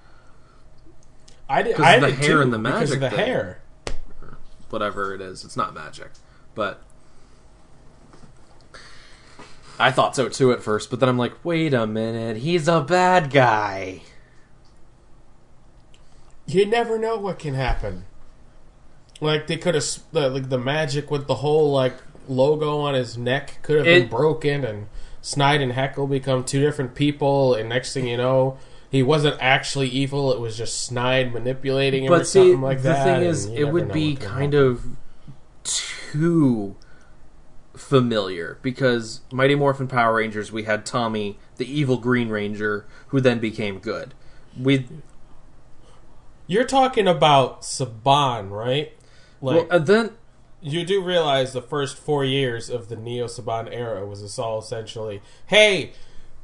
[1.48, 1.80] I did.
[1.80, 2.78] I of the did hair too, and the magic.
[2.78, 3.18] because of the thing.
[3.18, 3.62] hair.
[4.70, 5.44] whatever it is.
[5.44, 6.10] It's not magic.
[6.54, 6.82] But.
[9.78, 12.80] I thought so too at first, but then I'm like, wait a minute, he's a
[12.80, 14.00] bad guy.
[16.46, 18.06] You never know what can happen.
[19.20, 23.58] Like they could have, like the magic with the whole like logo on his neck
[23.62, 24.86] could have been broken, and
[25.22, 27.54] Snide and Heckyl become two different people.
[27.54, 28.58] And next thing you know,
[28.90, 32.78] he wasn't actually evil; it was just Snide manipulating him or But see, something like
[32.78, 33.04] the that.
[33.04, 34.84] thing is, it would be kind of
[35.64, 36.76] too
[37.74, 43.38] familiar because Mighty Morphin Power Rangers, we had Tommy, the evil Green Ranger, who then
[43.38, 44.14] became good.
[44.58, 44.86] We
[46.46, 48.92] You're talking about Saban, right?
[49.40, 50.10] well, Like and then
[50.72, 54.58] you do realize the first four years of the Neo Saban era was this all
[54.58, 55.92] essentially, hey,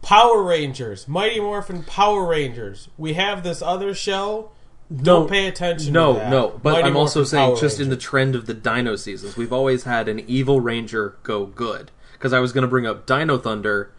[0.01, 4.51] Power Rangers, Mighty Morphin Power Rangers, we have this other show.
[4.95, 5.93] Don't No, pay attention.
[5.93, 6.31] no, to that.
[6.31, 6.61] no.
[6.63, 9.37] But Mighty I'm also Morphin saying, Power just in the trend of the Dino seasons,
[9.37, 11.91] we've always had an evil Ranger go good.
[12.13, 13.93] Because I was going to bring up Dino Thunder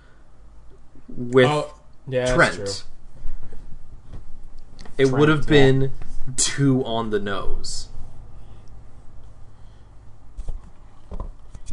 [1.09, 1.73] with oh,
[2.07, 2.55] yeah, Trent.
[2.55, 2.65] true.
[4.97, 7.89] It would have Trent, been too on the nose.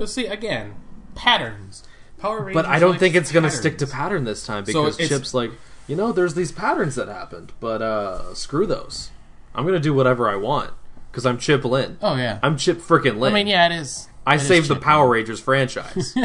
[0.00, 0.76] But see, again,
[1.14, 1.84] patterns.
[2.18, 2.54] Power Rangers.
[2.54, 5.34] But I don't think it's going to stick to pattern this time because it's- Chip's
[5.34, 5.50] like,
[5.86, 9.10] you know, there's these patterns that happened, but uh screw those.
[9.54, 10.72] I'm going to do whatever I want
[11.10, 11.98] because I'm Chip Lynn.
[12.00, 12.38] Oh yeah.
[12.42, 13.32] I'm Chip frickin' Lynn.
[13.32, 14.08] I mean, yeah, it is.
[14.26, 16.14] I it is saved the Power Rangers franchise.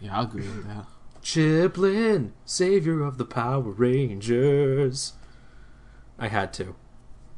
[0.00, 0.86] Yeah, I'll agree with that.
[1.20, 5.12] Chip Lynn, savior of the Power Rangers.
[6.18, 6.74] I had to.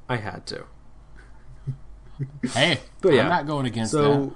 [0.08, 0.66] I had to.
[2.52, 4.32] Hey, But yeah, I'm not going against that.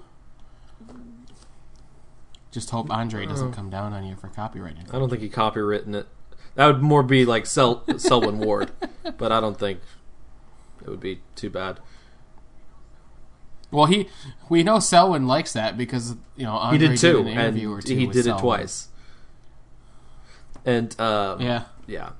[2.50, 4.76] Just hope Andre doesn't come down on you for copyright.
[4.90, 6.06] I don't think he copywritten it.
[6.54, 8.70] That would more be like Sel- Selwyn Ward,
[9.18, 9.80] but I don't think
[10.82, 11.80] it would be too bad.
[13.70, 14.08] Well, he
[14.48, 17.72] we know Selwyn likes that because you know He Andre did too, an and interview
[17.72, 18.88] or two he with did it twice.
[20.64, 22.10] And um, Yeah, Yeah.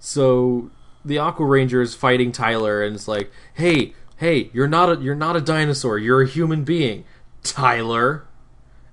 [0.00, 0.70] So
[1.04, 3.92] the Aqua Ranger is fighting Tyler, and it's like, "Hey,
[4.22, 5.98] hey, you're not a you're not a dinosaur.
[5.98, 7.04] You're a human being,
[7.42, 8.24] Tyler."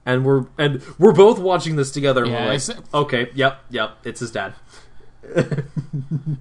[0.06, 2.26] And we're and we're both watching this together.
[2.26, 4.56] Yeah, like, "Okay, yep, yep, it's his dad."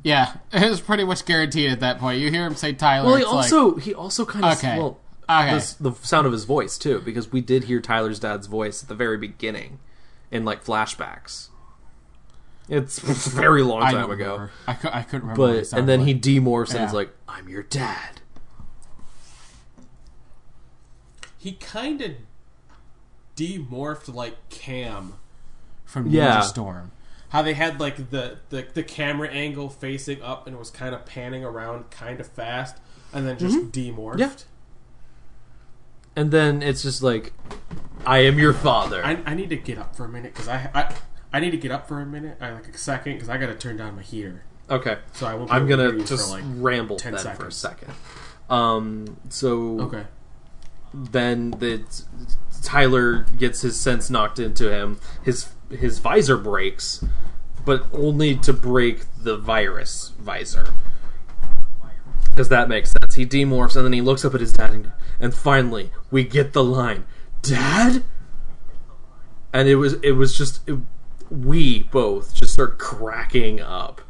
[0.03, 0.35] yeah.
[0.53, 2.21] It was pretty much guaranteed at that point.
[2.21, 3.07] You hear him say Tyler.
[3.07, 4.79] Well, he it's like, also he also kind of Okay.
[4.79, 5.53] well, Okay.
[5.55, 8.89] this- the sound of his voice too, because we did hear Tyler's dad's voice at
[8.89, 9.79] the very beginning,
[10.31, 11.49] in like flashbacks.
[12.71, 14.49] It's a very long time don't ago.
[14.67, 15.61] I, cou- I couldn't remember.
[15.61, 16.23] But and then he like.
[16.23, 16.87] demorphs and Yeah.
[16.87, 18.18] is like, "I'm your dad."
[21.39, 22.13] He kind of
[23.37, 25.15] demorphed like Cam.
[25.85, 26.41] from Ninja Yeah.
[26.41, 26.91] Storm.
[27.31, 31.05] How they had like the, the, the camera angle facing up and was kind of
[31.07, 32.77] panning around kind of fast
[33.13, 34.19] and then just demorphed.
[34.19, 34.31] Yeah.
[36.17, 37.33] And then it's just like,
[38.05, 40.69] "I am your father." I, I need to get up for a minute because I,
[40.75, 40.95] I
[41.33, 43.47] I need to get up for a minute, I like a second because I got
[43.47, 44.43] to turn down my heater.
[44.69, 45.49] okay, So I won't.
[45.51, 47.93] Be I'm gonna just like ramble 10 then for a second.
[48.51, 50.05] Um, so okay.
[50.99, 51.85] Then the
[52.63, 54.99] Tyler gets his sense knocked into him.
[55.23, 57.05] His his visor breaks,
[57.65, 60.69] but only to break the virus visor.
[62.31, 63.15] Because that makes sense.
[63.15, 66.53] He demorphs and then he looks up at his dad, and, and finally we get
[66.53, 67.05] the line,
[67.43, 68.05] "Dad."
[69.53, 70.79] And it was it was just it,
[71.31, 74.03] we both just start cracking up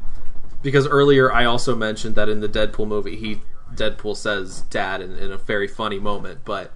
[0.61, 3.41] because earlier I also mentioned that in the Deadpool movie he
[3.75, 6.71] Deadpool says dad in, in a very funny moment, but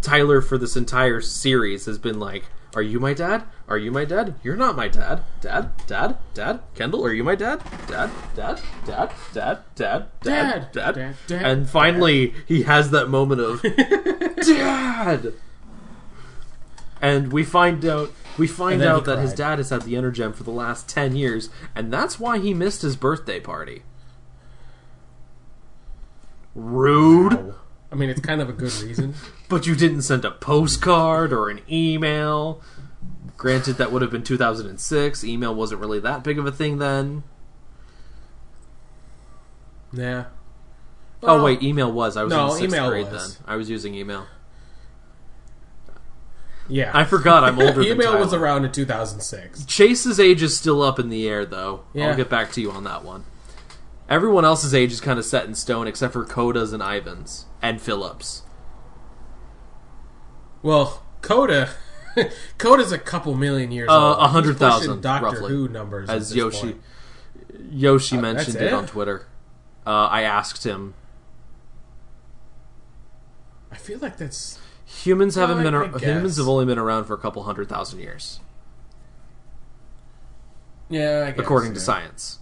[0.00, 3.44] Tyler for this entire series has been like, "Are you my dad?
[3.68, 4.34] Are you my dad?
[4.42, 5.22] You're not my dad.
[5.40, 6.60] Dad, dad, dad.
[6.74, 7.62] Kendall, are you my dad?
[7.86, 13.62] Dad, dad, dad, dad, dad, dad, Dad, dad." And finally, he has that moment of
[14.46, 15.34] dad.
[17.00, 19.82] And we find out we find And then he out that his dad has had
[19.82, 23.82] the Energem for the last ten years, and that's why he missed his birthday party.
[26.58, 27.54] Rude.
[27.90, 29.14] I mean, it's kind of a good reason.
[29.48, 32.60] But you didn't send a postcard or an email.
[33.38, 35.24] Granted, that would have been 2006.
[35.24, 37.22] Email wasn't really that big of a thing then.
[39.90, 40.26] yeah.
[41.22, 42.18] oh wait, email was.
[42.18, 43.38] I was no, in sixth email grade was.
[43.38, 43.44] then.
[43.48, 44.26] I was using email.
[46.68, 49.64] Yeah, I forgot I'm older than Email was around in 2006.
[49.64, 51.84] Chase's age is still up in the air, though.
[51.94, 52.08] Yeah.
[52.08, 53.24] I'll get back to you on that one.
[54.08, 57.80] Everyone else's age is kind of set in stone, except for Koda's and Ivan's and
[57.80, 58.42] Phillips.
[60.62, 61.70] Well, Koda,
[62.58, 64.18] Koda's a couple million years Uh, old.
[64.18, 66.82] a hundred thousand, Doctor roughly, Who numbers as Yoshi point.
[67.70, 68.72] Yoshi Uh, mentioned it it?
[68.72, 69.26] on Twitter.
[69.86, 70.94] Uh, I asked him.
[73.70, 77.12] I feel like that's Humans haven't Well, been ar- humans have only been around for
[77.14, 78.40] a couple hundred thousand years,
[80.88, 81.24] yeah.
[81.28, 82.38] I guess, according to science.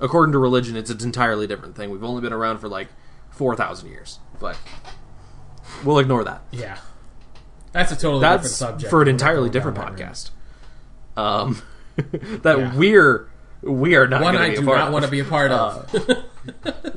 [0.00, 1.90] According to religion, it's an entirely different thing.
[1.90, 2.88] We've only been around for like
[3.30, 4.58] four thousand years, but
[5.84, 6.42] we'll ignore that.
[6.52, 6.78] Yeah,
[7.72, 8.90] that's a totally different That's subject.
[8.90, 10.30] for an entirely different podcast.
[11.16, 11.62] Um,
[11.96, 12.74] that Yeah.
[12.76, 13.30] we're
[13.62, 14.92] we are not One I do not of.
[14.92, 15.90] want to be a part of.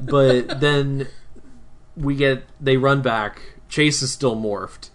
[0.02, 1.08] but then
[1.96, 3.42] we get they run back.
[3.70, 4.90] Chase is still morphed,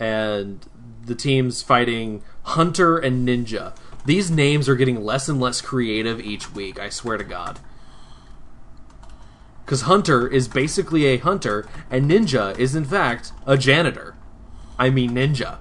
[0.00, 0.64] and
[1.04, 3.76] the team's fighting Hunter and Ninja.
[4.04, 6.78] These names are getting less and less creative each week.
[6.78, 7.58] I swear to God.
[9.64, 14.14] Because Hunter is basically a hunter, and Ninja is in fact a janitor.
[14.78, 15.58] I mean ninja.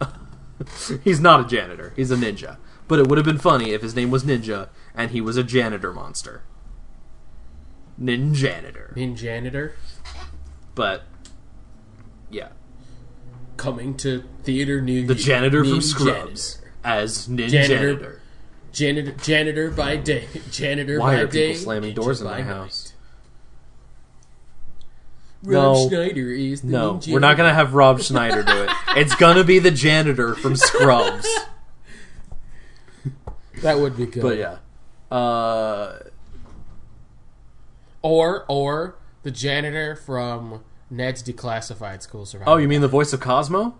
[1.04, 1.92] He's not a janitor.
[1.96, 2.58] He's a ninja.
[2.88, 5.42] But it would have been funny if his name was Ninja and he was a
[5.42, 6.42] janitor monster.
[8.00, 8.94] Ninjanitor.
[8.96, 9.76] Nin janitor
[10.74, 11.04] But
[13.62, 16.72] coming to theater near the janitor Nin from Scrubs Janitor.
[16.84, 17.68] as Ninjanitor.
[17.68, 18.18] Janitor.
[18.72, 21.48] Janitor, janitor by day, janitor Why by are day.
[21.52, 22.46] people slamming doors in my night.
[22.46, 22.92] house?
[25.44, 25.88] Rob No.
[25.88, 27.12] Schneider is the No, ninja.
[27.12, 28.70] we're not gonna have Rob Schneider do it.
[28.96, 31.26] It's gonna be the janitor from Scrubs.
[33.62, 34.22] That would be good.
[34.22, 34.56] But yeah,
[35.16, 36.00] uh,
[38.02, 42.52] Or or the janitor from Ned's Declassified School Survival.
[42.54, 43.74] oh, you mean the voice of Cosmo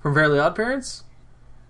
[0.00, 1.04] from Fairly Odd Parents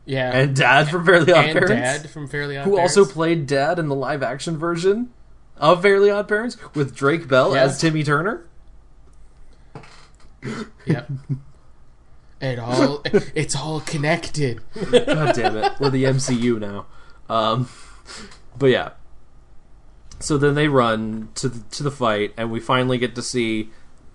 [0.04, 1.56] yeah, and Dad from Fairly Odd Parents.
[1.56, 2.96] and Parents, Dad from Fairly Odd who Parents.
[2.96, 5.10] also played Dad in the live action version
[5.56, 7.62] of Fairly Odd Parents with Drake Bell Yeah.
[7.62, 8.44] as Timmy Turner.
[10.86, 11.08] Yep.
[12.40, 13.02] It all
[13.36, 14.60] it's all connected.
[14.74, 15.72] God damn it.
[15.78, 16.86] We're the MCU now.
[17.32, 17.68] Um,
[18.58, 18.90] but yeah.
[20.18, 23.70] So then they run to the, to the fight, and we finally get to see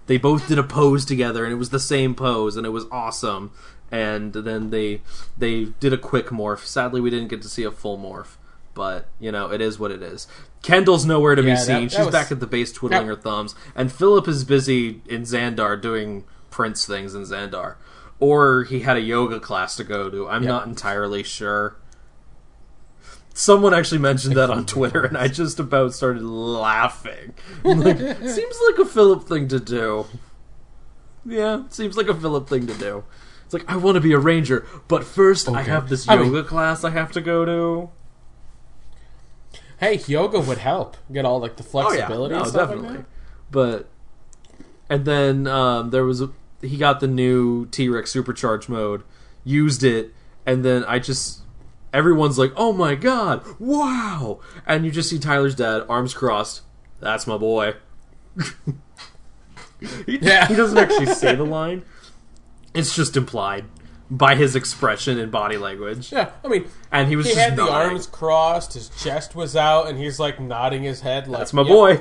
[0.08, 2.86] they both did a pose together, and it was the same pose, and it was
[2.92, 3.52] awesome.
[3.92, 5.02] And then they
[5.38, 6.66] they did a quick morph.
[6.66, 8.36] Sadly, we didn't get to see a full morph,
[8.74, 10.28] but you know it is what it is.
[10.62, 11.84] Kendall's nowhere to Yeah, be that- seen.
[11.84, 15.02] that She's was- back at the base twiddling that- her thumbs, and Philip is busy
[15.06, 17.76] in Zandar doing Prince things in Zandar,
[18.20, 20.28] or he had a yoga class to go to.
[20.28, 20.50] I'm Yep.
[20.50, 21.76] not entirely sure.
[23.38, 27.36] Someone actually mentioned that on Twitter, and I just about started laughing.
[27.64, 30.08] I'm like, seems like a Philip thing to do.
[31.24, 33.04] Yeah, seems like a Philip thing to do.
[33.46, 36.30] It's like I want to be a ranger, but first I have this I yoga
[36.32, 37.90] mean- class I have to go to.
[39.80, 42.34] Hey, yoga would help get all like the flexibility.
[42.34, 42.90] Oh, no, and stuff definitely.
[42.90, 43.06] Like that.
[43.52, 43.90] But
[44.90, 46.32] and then um, there was a,
[46.64, 49.04] he got the new T Rex supercharge mode,
[49.44, 50.12] used it,
[50.44, 51.42] and then I just
[51.94, 56.62] everyone's like, "Oh my god, wow!" And you just see Tyler's dad, arms crossed.
[57.00, 57.76] That's my boy.
[60.06, 60.48] he, Yeah.
[60.48, 61.84] he doesn't actually say the line;
[62.74, 63.66] it's just implied
[64.10, 66.12] by his expression and body language.
[66.12, 69.56] Yeah, I mean, And he was he just had the arms crossed, his chest was
[69.56, 71.28] out, and he's like nodding his head.
[71.28, 72.00] Like, That's my yep, boy.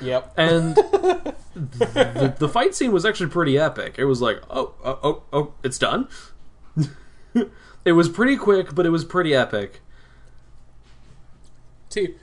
[0.00, 0.34] Yep.
[0.36, 0.74] and
[1.54, 3.94] the, the fight scene was actually pretty epic.
[3.98, 6.08] It was like, oh, oh, oh, oh it's done.
[7.86, 9.80] it was pretty quick, but it was pretty epic.
[11.88, 12.16] See,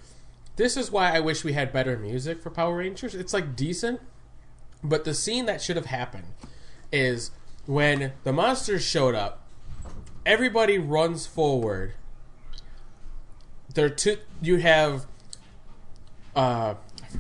[0.57, 3.15] this is why I wish we had better music for Power Rangers.
[3.15, 4.01] It's like decent,
[4.83, 6.27] but the scene that should have happened
[6.91, 7.31] is
[7.65, 9.47] when the monsters showed up.
[10.25, 11.93] Everybody runs forward.
[13.73, 14.17] There two.
[14.41, 15.05] You have
[16.35, 16.75] uh,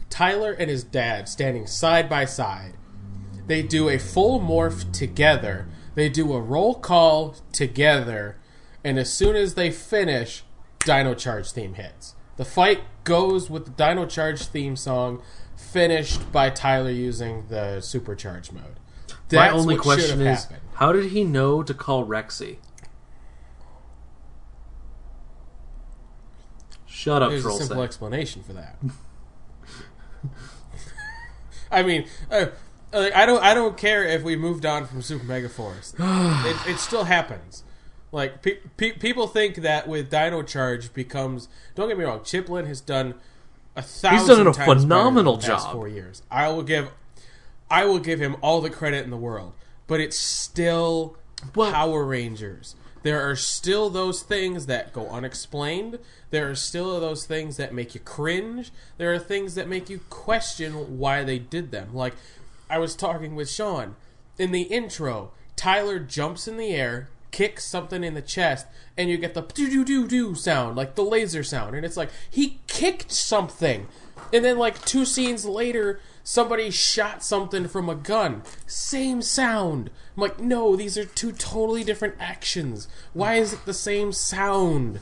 [0.09, 2.73] Tyler and his dad standing side by side.
[3.47, 5.65] They do a full morph together.
[5.95, 8.37] They do a roll call together,
[8.83, 10.43] and as soon as they finish,
[10.79, 12.15] Dino Charge theme hits.
[12.37, 15.21] The fight goes with the Dino Charge theme song,
[15.55, 18.79] finished by Tyler using the supercharge mode.
[19.31, 20.61] My only what question is, happened.
[20.75, 22.57] how did he know to call Rexy?
[26.85, 27.83] Shut up, There's a simple Set.
[27.83, 28.77] explanation for that.
[31.71, 32.47] I mean, uh,
[32.93, 35.93] like, I don't, I don't care if we moved on from Super Mega Force.
[35.99, 37.63] it, it still happens.
[38.11, 41.49] Like pe- pe- people think that with Dino Charge becomes.
[41.75, 42.23] Don't get me wrong.
[42.23, 43.15] Chip Lynn has done
[43.75, 44.19] a thousand.
[44.19, 45.73] He's done a times better in phenomenal job.
[45.73, 46.21] Four years.
[46.29, 46.91] I will give,
[47.71, 49.53] I will give him all the credit in the world.
[49.87, 51.17] But it's still
[51.53, 52.75] Power Rangers.
[53.01, 55.99] There are still those things that go unexplained.
[56.29, 58.71] There are still those things that make you cringe.
[58.97, 61.93] There are things that make you question why they did them.
[61.93, 62.13] Like,
[62.73, 63.95] I was talking with Shawn.
[64.39, 68.65] In the intro, Tyler jumps in the air, kicks something in the chest,
[68.97, 71.75] and you get the do do do do sound, like the laser sound.
[71.75, 73.85] And it's like, he kicked something.
[74.33, 78.41] And then, like, two scenes later, somebody shot something from a gun.
[78.65, 79.91] Same sound.
[80.17, 82.87] I'm like, no, these are two totally different actions.
[83.13, 84.99] Why is it the same sound?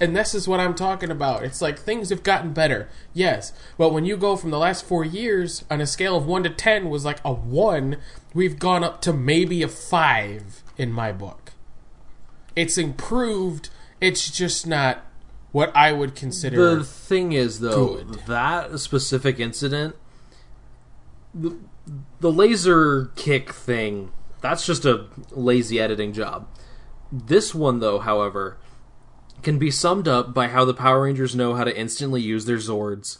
[0.00, 1.44] And this is what I'm talking about.
[1.44, 2.88] It's like things have gotten better.
[3.12, 3.52] Yes.
[3.76, 6.50] But when you go from the last four years on a scale of 1 to
[6.50, 7.96] 10 was like a 1,
[8.32, 11.52] we've gone up to maybe a 5 in my book.
[12.54, 13.70] It's improved.
[14.00, 15.04] It's just not
[15.52, 16.76] what I would consider.
[16.76, 18.20] The thing is, though, Good.
[18.26, 19.96] that specific incident,
[21.34, 21.56] the,
[22.20, 26.46] the laser kick thing, that's just a lazy editing job.
[27.10, 28.58] This one, though, however,
[29.42, 32.56] can be summed up by how the Power Rangers know how to instantly use their
[32.56, 33.18] Zords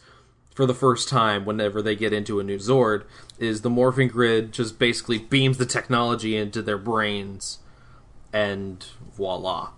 [0.55, 3.05] for the first time whenever they get into a new Zord.
[3.39, 7.59] Is the morphing grid just basically beams the technology into their brains,
[8.33, 9.71] and voila.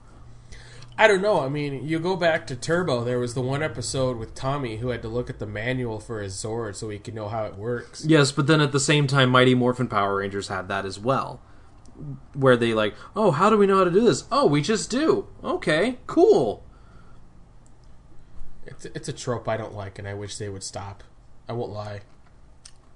[1.01, 1.41] I don't know.
[1.41, 4.89] I mean, you go back to Turbo, there was the one episode with Tommy who
[4.89, 7.57] had to look at the manual for his Zord so he could know how it
[7.57, 8.05] works.
[8.05, 11.41] Yes, but then at the same time, Mighty Morphin Power Rangers had that as well.
[12.35, 14.25] Where they like, oh, how do we know how to do this?
[14.31, 15.29] Oh, we just do.
[15.45, 16.65] Okay, cool.
[18.65, 21.03] It's, it's a trope I don't like, and I wish they would stop.
[21.49, 22.01] I won't lie.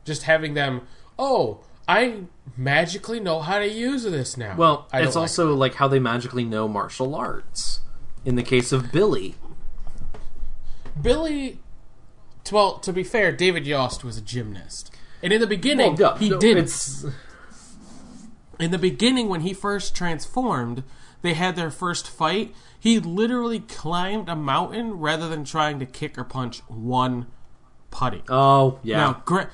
[0.05, 0.83] Just having them,
[1.19, 2.23] oh, I
[2.57, 4.57] magically know how to use this now.
[4.57, 7.81] Well, I it's like also like how they magically know martial arts.
[8.25, 9.35] In the case of Billy,
[11.01, 11.59] Billy.
[12.51, 16.31] Well, to be fair, David Yost was a gymnast, and in the beginning, Well, he
[16.31, 16.71] no, did.
[18.59, 20.85] In the beginning when he first transformed
[21.25, 22.55] they had their first fight.
[22.79, 27.29] He literally climbed a mountain rather than trying to kick or punch one
[27.91, 28.23] putty.
[28.29, 28.99] Oh yeah.
[28.99, 29.49] now gra-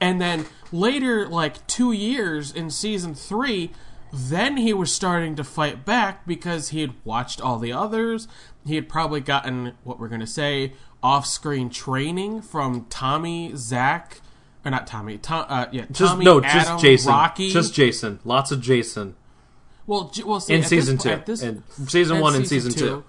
[0.00, 3.70] and then later like two years in season three
[4.12, 8.26] then he was starting to fight back because he had watched all the others.
[8.66, 10.72] He had probably gotten what we're going to say
[11.04, 14.20] off-screen training from tommy zach
[14.64, 17.10] or not tommy Tom, uh, yeah just tommy no, Adam, just Jason.
[17.12, 18.20] rocky Just Jason.
[18.24, 19.16] Lots of Jason
[19.86, 21.22] well, J- well, see, in season this, two.
[21.26, 23.04] this- in season one and season two.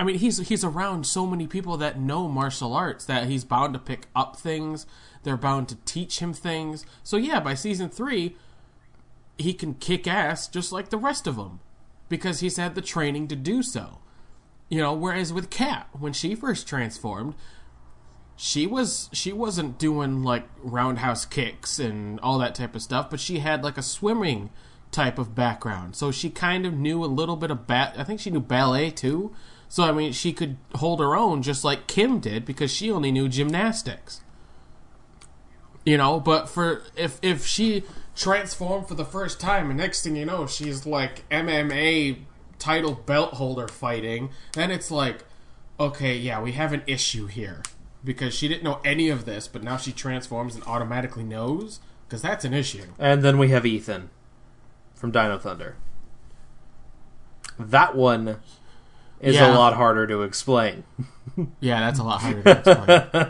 [0.00, 3.74] I mean, he's he's around so many people that know martial arts that he's bound
[3.74, 4.86] to pick up things.
[5.24, 6.86] They're bound to teach him things.
[7.02, 8.36] So yeah, by season three,
[9.36, 11.60] he can kick ass just like the rest of them
[12.08, 13.98] because he's had the training to do so.
[14.68, 17.34] You know, whereas with Kat, when she first transformed,
[18.40, 23.18] she was she wasn't doing like roundhouse kicks and all that type of stuff, but
[23.18, 24.50] she had like a swimming
[24.92, 25.96] type of background.
[25.96, 28.90] So she kind of knew a little bit of bat I think she knew ballet
[28.90, 29.34] too.
[29.68, 33.10] So I mean, she could hold her own just like Kim did because she only
[33.10, 34.20] knew gymnastics.
[35.84, 37.82] You know, but for if if she
[38.14, 42.18] transformed for the first time and next thing you know, she's like MMA
[42.60, 45.24] title belt holder fighting, then it's like
[45.80, 47.62] okay, yeah, we have an issue here
[48.08, 52.22] because she didn't know any of this, but now she transforms and automatically knows because
[52.22, 52.84] that's an issue.
[52.98, 54.08] And then we have Ethan
[54.94, 55.76] from Dino Thunder.
[57.58, 58.38] That one
[59.20, 59.52] is Yeah.
[59.52, 60.84] a lot harder to explain.
[61.60, 62.50] Yeah, that's a lot harder to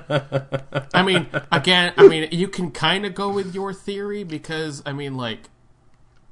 [0.01, 0.87] explain.
[0.95, 4.93] I mean, again, I mean, you can kind of go with your theory because I
[4.95, 5.51] mean, like,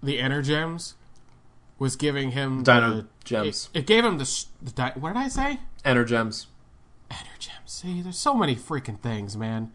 [0.02, 0.94] the Energems
[1.78, 3.68] was giving him Dino the, gems.
[3.75, 5.58] It, it gave him the, the what did I say?
[5.84, 6.47] Energems.
[7.10, 7.56] Energems.
[7.67, 9.73] See, there's so many freaking things, man.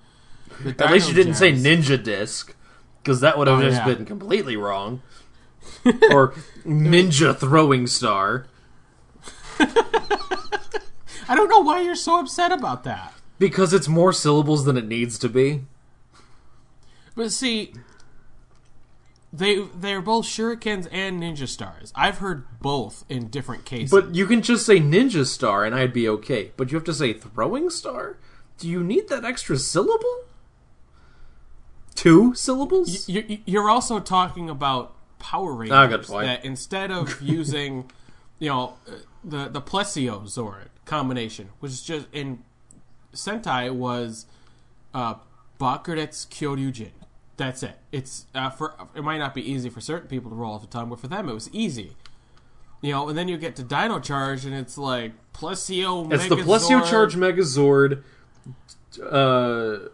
[0.65, 2.55] At least you didn't say Ninja Disc,
[3.03, 3.93] because that would have Oh, just yeah.
[3.93, 5.01] been completely wrong.
[6.11, 6.33] or
[6.65, 8.47] Ninja Throwing Star.
[9.59, 13.13] I don't know why you're so upset about that.
[13.39, 15.63] Because it's more syllables than it needs to be.
[17.15, 17.73] But see,
[19.33, 21.91] they they're both shurikens and ninja stars.
[21.95, 23.91] I've heard both in different cases.
[23.91, 26.51] But you can just say Ninja Star and I'd be okay.
[26.57, 28.17] But you have to say Throwing Star?
[28.57, 30.25] Do you need that extra syllable?
[31.95, 33.07] Two syllables?
[33.07, 36.25] You- you're also talking about Power Rangers Ah, good point.
[36.25, 37.89] that instead of using,
[38.39, 38.73] you know,
[39.23, 42.43] the the Plesio Zord combination, which is just in
[43.13, 44.25] Sentai was
[44.93, 45.15] uh,
[45.59, 46.91] Bakuretsu Kyoryujin.
[47.37, 47.77] That's it.
[47.91, 50.67] It's uh, for it might not be easy for certain people to roll off the
[50.67, 51.95] tongue, but for them it was easy.
[52.81, 56.11] You know, and then you get to Dino Charge, and it's like Plesio.
[56.11, 58.03] it's the Plesio Charge Megazord
[58.99, 59.89] uh,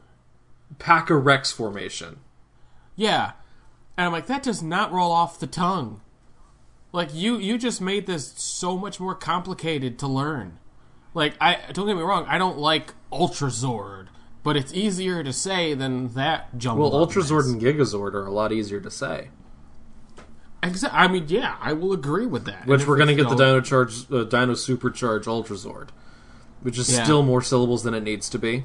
[0.80, 2.19] Paca Rex formation.
[2.95, 3.33] Yeah,
[3.98, 6.01] and I'm like, that does not roll off the tongue.
[6.91, 10.59] Like you, you just made this so much more complicated to learn.
[11.14, 14.07] Like I don't get me wrong, I don't like Ultra Zord,
[14.48, 16.84] but it's easier to say than that jumble.
[16.84, 17.09] Well, jumbled.
[17.11, 19.27] up Ultra Zord and Gigazord are a lot easier to say.
[20.64, 22.66] Exa- I mean, yeah, I will agree with that.
[22.66, 25.90] Which we're going to get the Dino Charge, uh, Dino Supercharge Ultra Zord,
[26.61, 27.03] which is Yeah.
[27.03, 28.64] still more syllables than it needs to be.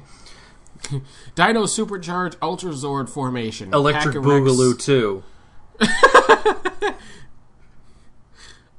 [1.35, 3.73] Dino Supercharge Ultra Zord formation.
[3.73, 5.23] Electric Pack of Rex- Boogaloo 2.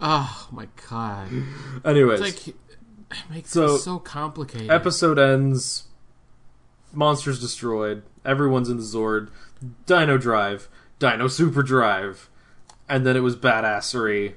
[0.00, 1.28] Oh my god!
[1.84, 2.56] Anyways, It's like it
[3.30, 4.70] makes So, it so complicated.
[4.70, 5.84] episode ends.
[6.94, 8.02] Monsters destroyed.
[8.24, 9.28] Everyone's in the Zord.
[9.86, 10.68] Dino Drive.
[10.98, 12.28] Dino Super Drive.
[12.88, 14.34] And then it was badassery.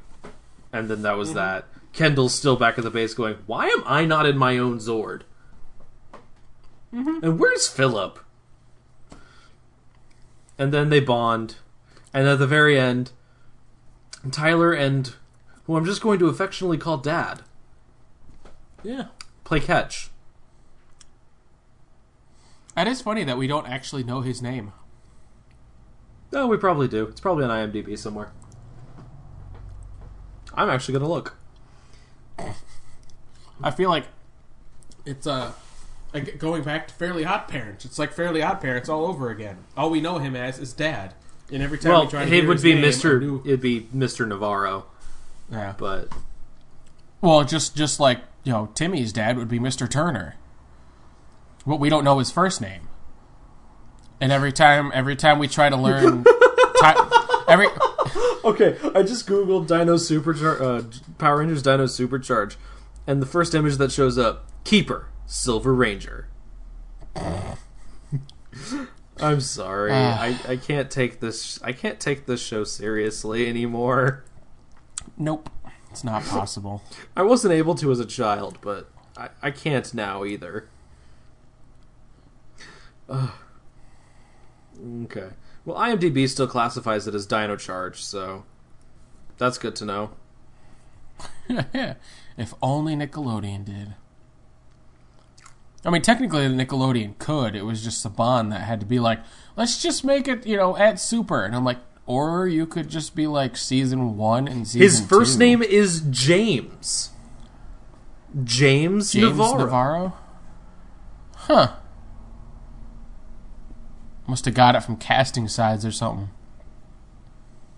[0.71, 1.37] And then that was mm-hmm.
[1.37, 1.65] that.
[1.93, 5.21] Kendall's still back at the base going, Why am I not in my own Zord?
[6.93, 7.23] Mm-hmm.
[7.23, 8.19] And where's Philip?
[10.57, 11.57] And then they bond.
[12.13, 13.11] And at the very end,
[14.31, 15.13] Tyler and
[15.65, 17.41] who I'm just going to affectionately call Dad
[18.83, 19.07] yeah,
[19.43, 20.09] play catch.
[22.77, 24.71] That is funny that we don't actually know his name.
[26.31, 27.05] No, we probably do.
[27.07, 28.31] It's probably on IMDb somewhere.
[30.53, 31.35] I'm actually gonna look.
[33.63, 34.05] I feel like
[35.05, 35.51] it's uh
[36.37, 37.83] going back to Fairly Odd Parents.
[37.83, 39.57] It's like Fairly Odd Parents all over again.
[39.75, 41.15] All we know him as is Dad,
[41.51, 43.87] and every time Well, we try to it would be name, a new- It'd be
[43.91, 44.85] Mister Navarro,
[45.51, 45.73] yeah.
[45.77, 46.09] but
[47.21, 50.35] Well, just just like you know, Timmy's dad would be Mister Turner.
[51.67, 52.87] But we don't know his first name.
[54.21, 56.23] And every time, every time we try to learn,
[56.81, 56.93] ti-
[57.47, 57.67] every
[58.45, 58.77] okay.
[58.95, 60.83] I just googled Dino Supercharge, uh,
[61.17, 62.55] Power Rangers Dino Supercharge,
[63.05, 66.29] and the first image that shows up: Keeper, Silver Ranger.
[69.19, 69.91] I'm sorry.
[69.91, 70.21] Ah.
[70.21, 71.61] I, I can't take this.
[71.61, 74.23] I can't take this show seriously anymore.
[75.17, 75.49] nope,
[75.91, 76.81] it's not possible.
[77.15, 80.69] I wasn't able to as a child, but I, I can't now either.
[83.09, 83.31] Ugh.
[85.03, 85.29] Okay.
[85.65, 88.43] Well, IMDb still classifies it as Dino Charge, so
[89.37, 90.11] that's good to know.
[92.37, 93.95] if only Nickelodeon did.
[95.85, 97.55] I mean, technically, Nickelodeon could.
[97.55, 99.19] It was just Saban that had to be like,
[99.55, 101.43] let's just make it, you know, at Super.
[101.43, 105.33] And I'm like, or you could just be like season one and season His first
[105.33, 105.39] two.
[105.39, 107.11] name is James.
[108.43, 109.57] James, James Navarro.
[109.57, 110.13] Navarro.
[111.35, 111.73] Huh.
[114.27, 116.29] Must have got it from casting sides or something.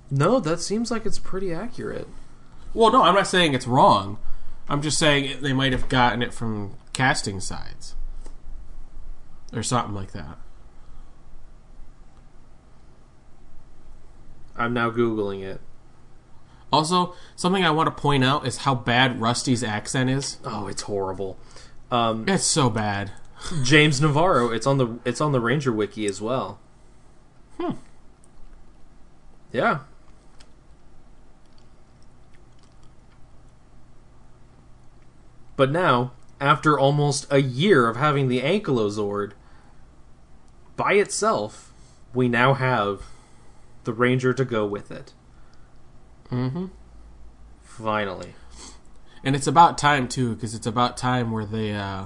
[0.10, 2.08] No, that seems like it's pretty accurate.
[2.74, 4.18] Well, no, I'm not saying it's wrong.
[4.68, 7.96] I'm just saying they might have gotten it from casting sides
[9.54, 10.38] or something like that.
[14.56, 15.62] I'm now googling it.
[16.72, 20.38] Also, something I want to point out is how bad Rusty's accent is.
[20.44, 21.40] Oh, it's horrible.
[21.90, 23.12] Um, It's so bad.
[23.64, 24.52] James Navarro.
[24.52, 26.60] It's on the it's on the Ranger Wiki as well.
[27.60, 27.74] Hmm.
[29.52, 29.80] Yeah.
[35.56, 39.34] But now, after almost a year of having the Ankylozord
[40.78, 41.74] by itself,
[42.14, 43.02] we now have
[43.84, 45.14] the Ranger to go with it.
[46.32, 46.68] Mm-hmm.
[47.62, 48.36] Finally.
[49.24, 52.06] And it's about time too, because it's about time where they uh,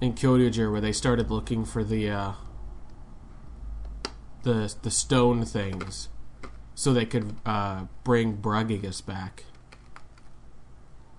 [0.00, 2.32] in Kyoryuger where they started looking for the uh,
[4.42, 6.08] the the stone things,
[6.74, 9.44] so they could uh, bring Bragigas back.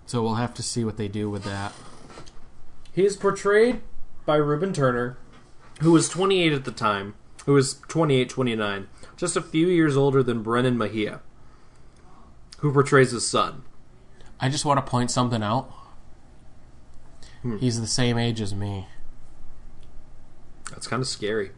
[0.06, 1.74] So we'll have to see what they do with that.
[2.92, 3.82] He is portrayed
[4.26, 5.18] by Reuben Turner,
[5.80, 10.22] who was 28 at the time, who was 28, 29, just a few years older
[10.22, 11.22] than Brennan Mejia,
[12.58, 13.64] who portrays his son.
[14.40, 15.72] I just want to point something out.
[17.60, 18.88] He's the same age as me.
[20.70, 21.52] That's kind of scary.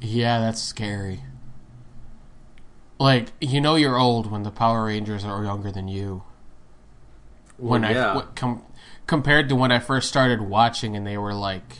[0.00, 1.20] Yeah, that's scary.
[2.98, 6.22] Like you know, you're old when the Power Rangers are younger than you.
[7.56, 8.06] when Well, I yeah.
[8.14, 8.62] w- com-
[9.06, 11.78] compared to when I first started watching, and they were like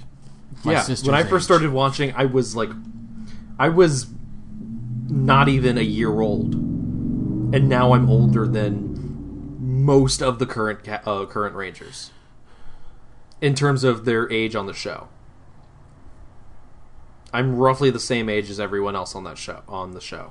[0.64, 2.70] my yeah, when I first started watching, I was like,
[3.58, 4.06] I was
[5.08, 11.00] not even a year old, and now I'm older than most of the current ca-
[11.06, 12.10] uh, current Rangers
[13.40, 15.08] in terms of their age on the show.
[17.32, 20.30] I'm roughly the same age as everyone else on that show on the show,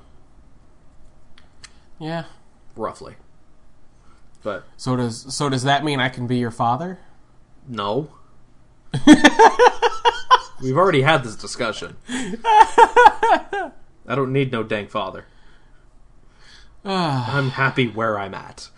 [2.00, 2.24] Yeah.
[2.78, 3.16] roughly.
[4.42, 7.00] But So does so does that mean I can be your father?
[7.68, 8.10] no.
[10.62, 11.98] We've already had this discussion.
[12.10, 13.72] I
[14.08, 15.26] don't need no dang father.
[16.86, 17.36] Ah.
[17.38, 18.70] I'm happy where I'm at.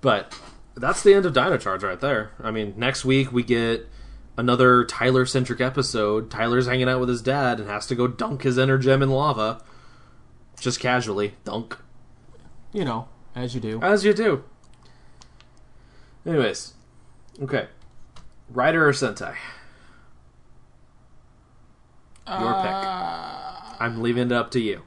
[0.00, 0.38] But
[0.76, 2.32] that's the end of Dino Charge right there.
[2.42, 3.88] I mean, next week we get
[4.36, 6.30] another Tyler centric episode.
[6.30, 9.10] Tyler's hanging out with his dad and has to go dunk his inner gem in
[9.10, 9.62] lava.
[10.58, 11.34] Just casually.
[11.44, 11.76] Dunk.
[12.72, 13.80] You know, as you do.
[13.82, 14.44] As you do.
[16.26, 16.74] Anyways.
[17.40, 17.68] Okay.
[18.48, 19.36] Rider or Sentai?
[22.26, 22.70] Your pick.
[22.70, 24.82] Uh, I'm leaving it up to you.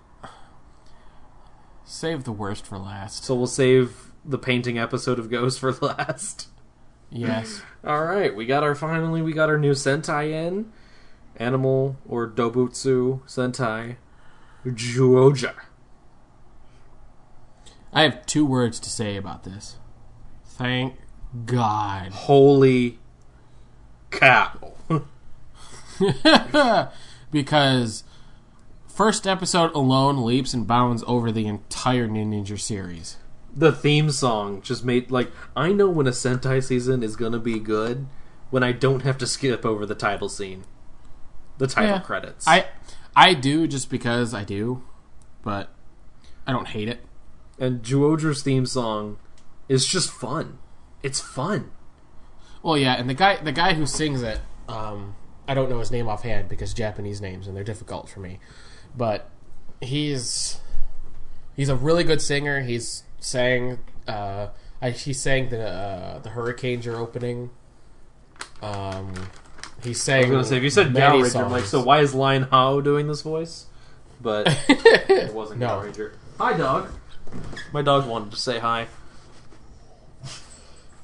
[1.85, 3.23] Save the worst for last.
[3.23, 6.49] So we'll save the painting episode of Ghost for last.
[7.09, 7.61] Yes.
[7.85, 10.71] All right, we got our finally we got our new Sentai in,
[11.37, 13.95] Animal or Dobutsu Sentai,
[14.65, 15.55] Zyuohger.
[17.93, 19.77] I have two words to say about this.
[20.45, 20.95] Thank
[21.45, 22.11] God.
[22.11, 22.99] Holy
[24.11, 24.73] cow!
[27.31, 28.03] because
[28.87, 33.17] first episode alone leaps and bounds over the entire Ninja series.
[33.57, 37.57] The theme song just made like I know when a Sentai season is gonna be
[37.59, 38.05] good
[38.51, 40.63] when I don't have to skip over the title scene,
[41.57, 41.99] the title Yeah.
[42.01, 42.47] credits.
[42.47, 42.67] I
[43.15, 44.83] I do just because I do,
[45.43, 45.69] but
[46.45, 46.99] I don't hate it.
[47.59, 49.17] and Zyuohger's theme song
[49.67, 50.59] is just fun.
[51.01, 51.71] It's fun.
[52.61, 55.15] Well, yeah, and the guy the guy who sings it, um,
[55.47, 58.37] I don't know his name offhand because Japanese names and they're difficult for me.
[58.95, 59.29] But
[59.81, 60.59] he's
[61.57, 62.61] he's a really good singer.
[62.61, 64.47] He's sang uh,
[64.81, 67.49] he sang the uh, the Hurricanes are opening.
[68.61, 69.13] Um,
[69.83, 70.17] he sang.
[70.17, 72.43] I was gonna say if you said many Gaoranger, I'm like, so why is Lion
[72.43, 73.65] Hao doing this voice?
[74.21, 75.67] But it wasn't No.
[75.67, 76.13] Gaoranger.
[76.39, 76.89] Hi, dog.
[77.73, 78.87] My dog wanted to say hi.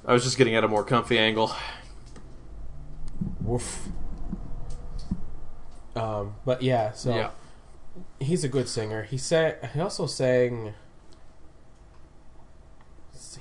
[0.06, 1.53] I was just getting at a more comfy angle.
[3.41, 3.88] Woof.
[5.95, 7.30] Um, but yeah, so Yeah.
[8.24, 9.03] He's a good singer.
[9.03, 9.53] He sang.
[9.74, 10.74] He also sang.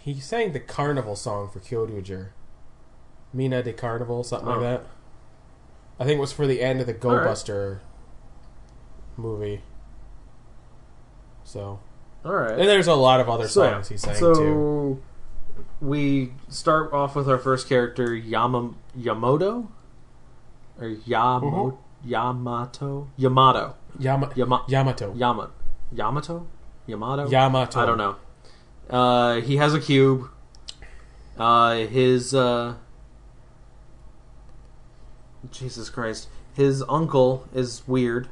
[0.01, 2.29] He sang the carnival song for Kyoryuger.
[3.33, 4.53] Mina de Carnival, something Oh.
[4.53, 4.85] like that.
[5.99, 7.25] I think it was for the end of the Go right.
[7.25, 7.81] Buster
[9.17, 9.63] movie.
[11.45, 11.81] So,
[12.25, 12.53] All right.
[12.59, 15.03] and there's a lot of other so, songs he sang so too.
[15.81, 19.69] we start off with our first character Yama, Yamoto
[20.81, 21.77] or Yamo, mm-hmm.
[22.05, 25.13] Yamato Yamato Yama, Yama, Yamato.
[25.15, 25.51] Yama,
[25.95, 26.47] Yamato
[26.87, 27.81] Yamato Yamato.
[27.81, 28.17] I don't know.
[28.91, 30.29] Uh, he has a cube.
[31.39, 32.75] Uh, his uh,
[35.51, 38.29] Jesus Christ, his uncle is weird,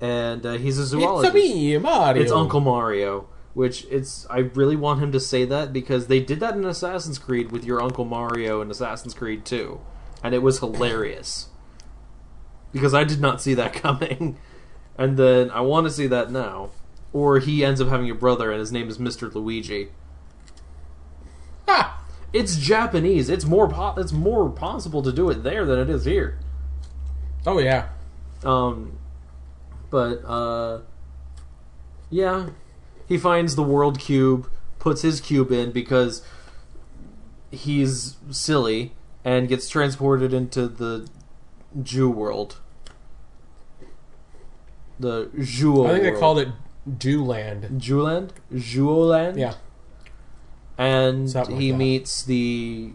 [0.00, 1.34] and uh, he's a It's zoologist.
[1.34, 2.22] a me, Mario.
[2.22, 4.26] It's Uncle Mario, which it's.
[4.30, 7.64] I really want him to say that because they did that in Assassin's Creed with
[7.64, 9.78] your Uncle Mario in Assassin's Creed 2,
[10.22, 11.48] and it was hilarious.
[12.72, 14.38] Because I did not see that coming,
[14.96, 16.70] and then I want to see that now,
[17.12, 19.32] or he ends up having a brother and his name is Mr.
[19.34, 19.88] Luigi.
[21.66, 22.02] Ha!
[22.32, 23.28] It's Japanese.
[23.28, 26.38] It's more po- It's more possible to do it there than it is here.
[27.46, 27.88] Oh yeah.
[28.44, 28.98] Um,
[29.90, 30.80] but uh,
[32.10, 32.50] yeah,
[33.08, 36.22] he finds the world cube, puts his cube in because
[37.50, 38.92] he's silly,
[39.24, 41.08] and gets transported into the
[41.82, 42.58] Jew world.
[44.98, 45.84] The Jew.
[45.86, 46.48] I think they called it
[46.88, 47.80] Zyuland.
[47.80, 48.30] Zyuland.
[48.52, 49.38] Zyuland.
[49.38, 49.54] Yeah.
[50.76, 51.76] and Something like he that.
[51.78, 52.92] meets the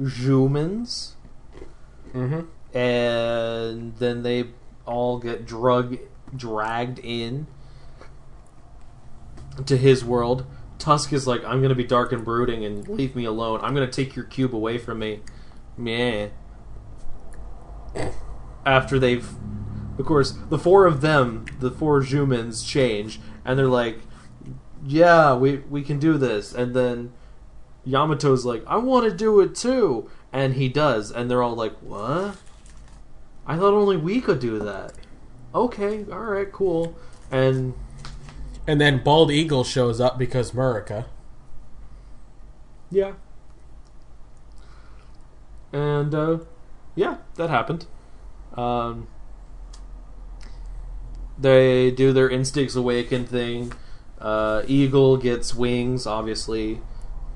[0.00, 1.12] Zyumans.
[2.14, 2.76] Mm-hmm.
[2.78, 4.44] and then they
[4.86, 5.98] all get drug
[6.34, 7.46] dragged in
[9.66, 10.46] to his world.
[10.78, 13.60] Tusk is like, I'm gonna be dark and brooding and leave me alone.
[13.62, 15.20] I'm gonna take your cube away from me.
[15.76, 16.28] Meh.
[18.64, 19.28] After they've,
[19.98, 24.00] of course, the four of them, the four Zyumans, change, and they're like,
[24.84, 27.12] "Yeah, we we can do this." And then
[27.86, 31.76] Yamato's like, "I want to do it too," and he does, and they're all like,
[31.80, 32.36] "What?"
[33.46, 34.92] I thought only we could do that.
[35.54, 36.96] Okay, all right, cool.
[37.30, 37.74] And
[38.66, 41.06] And then Bald Eagle shows up because Murica.
[42.90, 43.12] yeah,
[45.72, 46.38] and uh,
[46.96, 47.86] yeah, that happened.
[48.56, 49.06] Um,
[51.38, 53.72] they do their instincts awaken thing.
[54.18, 56.80] Uh, Eagle gets wings, obviously.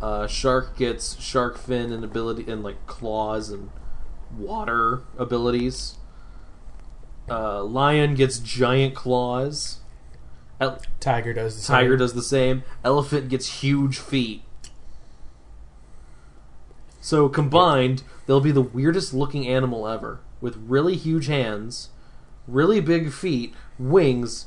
[0.01, 3.71] Uh, shark gets shark fin and ability and like claws and
[4.37, 5.97] water abilities.
[7.29, 9.81] Uh, lion gets giant claws.
[10.59, 11.99] El- Tiger does the Tiger same.
[11.99, 12.63] does the same.
[12.83, 14.43] Elephant gets huge feet.
[17.01, 21.89] So combined, they'll be the weirdest looking animal ever, with really huge hands,
[22.47, 24.47] really big feet, wings,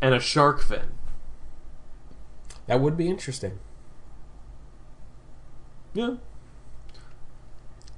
[0.00, 0.92] and a shark fin.
[2.66, 3.58] that would be interesting.
[5.92, 6.14] Yeah.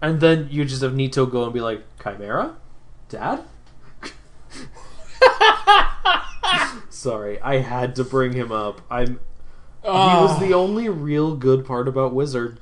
[0.03, 2.57] And then you just have Nito go and be like, Chimera?
[3.09, 3.45] Dad?
[6.91, 8.83] Sorry, I had to bring him up.
[8.91, 9.21] I'm
[9.83, 10.39] he was ah.
[10.41, 12.59] the only real good part about Wizard.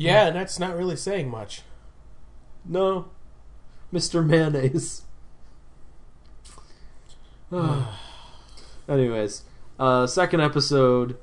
[0.00, 1.62] Yeah, and that's not really saying much.
[2.64, 3.10] No.
[3.92, 4.24] Mr.
[4.24, 5.02] Mayonnaise.
[8.88, 9.42] Anyways,
[9.78, 11.18] uh, second episode.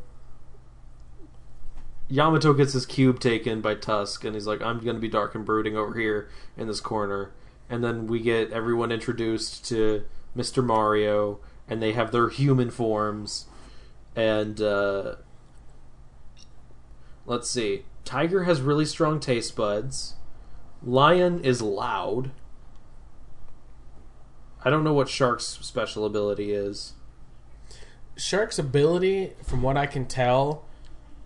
[2.09, 5.35] Yamato gets his cube taken by Tusk, and he's like, I'm going to be dark
[5.35, 7.31] and brooding over here in this corner.
[7.69, 10.63] And then we get everyone introduced to Mr.
[10.63, 13.47] Mario, and they have their human forms.
[14.15, 15.15] And, uh,
[17.25, 17.83] let's see.
[18.07, 20.15] Tiger has really strong taste buds.
[20.81, 22.31] Lion is loud.
[24.63, 26.93] I don't know what Shark's special ability is.
[28.15, 30.63] Shark's ability, from what I can tell,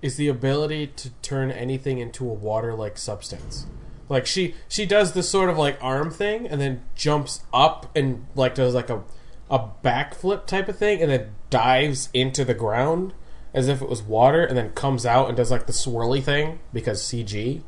[0.01, 3.68] is the ability to turn anything into a water-like substance.
[4.10, 8.26] Like she she does this sort of like arm thing and then jumps up and
[8.34, 9.03] like does like a
[9.51, 13.14] a backflip type of thing and then dives into the ground
[13.53, 16.59] as if it was water and then comes out and does like the swirly thing
[16.73, 17.61] because CG.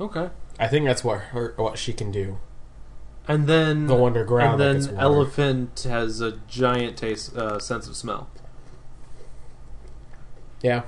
[0.00, 0.30] Okay.
[0.58, 2.38] I think that's what her what she can do.
[3.28, 8.28] And then Go underground And then elephant has a giant taste uh, sense of smell,
[10.62, 10.82] Yeah.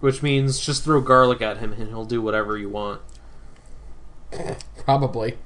[0.00, 3.00] which means just throw garlic at him and he'll do whatever you want.
[4.84, 5.38] Probably.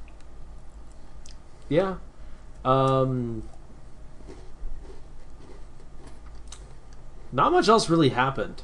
[1.68, 1.96] Yeah.
[2.64, 3.42] Um.
[7.36, 8.62] Not much else really happened.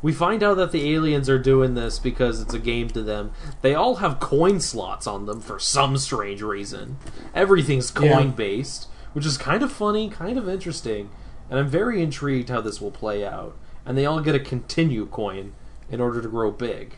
[0.00, 3.32] We find out that the aliens are doing this because it's a game to them.
[3.60, 6.96] They all have coin slots on them for some strange reason.
[7.34, 11.10] Everything's coin based, which is kind of funny, kind of interesting,
[11.50, 13.54] and I'm very intrigued how this will play out.
[13.84, 15.52] And they all get a continue coin
[15.90, 16.96] in order to grow big.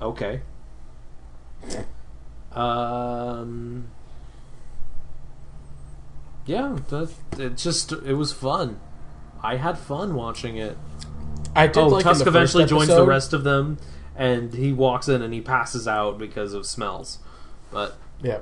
[0.00, 0.42] Okay.
[2.52, 3.88] Um.
[6.46, 8.80] Yeah, that, it just it was fun.
[9.42, 10.76] I had fun watching it.
[11.54, 13.78] I did Oh, like Tusk eventually joins the rest of them,
[14.16, 17.18] and he walks in and he passes out because of smells.
[17.70, 18.38] But Yeah.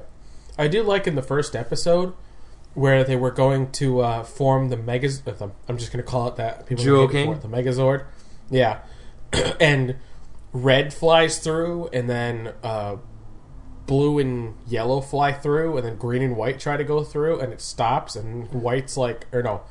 [0.59, 2.13] I did like in the first episode
[2.75, 5.27] where they were going to uh, form the Megaz.
[5.27, 6.67] uh, I'm just going to call it that.
[6.67, 7.51] People Jewel hate it for King?
[7.51, 8.05] the Megazord.
[8.51, 8.81] Yeah.
[9.61, 9.97] and
[10.53, 12.97] red flies through, and then uh,
[13.87, 17.53] blue and yellow fly through, and then green and white try to go through, and
[17.53, 19.63] it stops, and white's like, or no,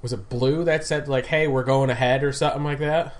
[0.00, 3.14] was it blue that said like, "Hey, we're going ahead" or something like that?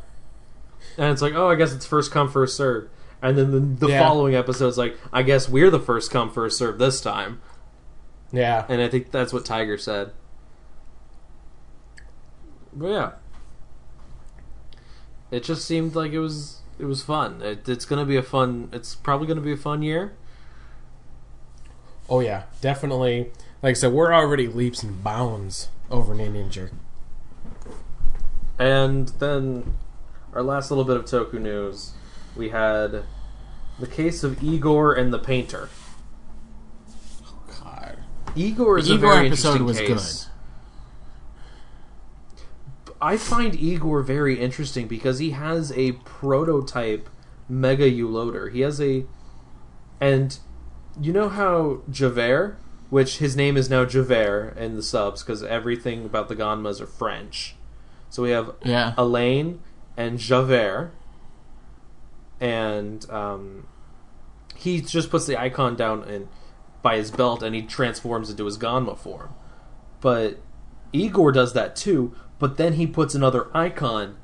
[0.99, 2.89] and it's like, oh, I guess it's first come first serve.
[3.23, 4.01] And then the, the Yeah.
[4.01, 7.41] following episode's like, I guess we're the first come first serve this time.
[8.33, 8.67] Yeah.
[8.69, 10.11] And I think that's what Tiger said.
[12.73, 13.11] But yeah,
[15.31, 17.43] it just seemed like it was it was fun.
[17.43, 18.69] It, it's gonna be a fun.
[18.73, 20.15] It's probably gonna be a fun year.
[22.09, 23.31] Oh yeah, definitely.
[23.63, 26.71] Like I said, we're already leaps and bounds over Ninja.
[28.59, 29.77] And then
[30.33, 31.93] our last little bit of Toku news,
[32.37, 33.05] we had
[33.79, 35.69] the case of Igor and the painter.
[37.25, 37.99] Oh, God.
[38.35, 40.29] Igor is The a Igor very episode interesting was case.
[43.03, 47.11] I find Igor very interesting because he has a prototype
[47.49, 48.53] Mega Ulorder.
[48.53, 49.05] He has a,
[50.01, 50.39] and
[51.01, 52.59] you know how Javert,
[52.91, 56.87] which his name is now Javert in the subs because everything about the Ganmas are
[56.87, 57.57] French.
[58.09, 58.95] So we have Yeah.
[58.97, 59.61] Elaine
[59.97, 60.93] and Javert,
[62.41, 63.67] and um,
[64.55, 66.29] he just puts the icon down and
[66.83, 69.35] by his belt, and he transforms into his Ganma form.
[70.01, 70.41] But
[70.93, 74.17] Igor does that too, but then he puts another icon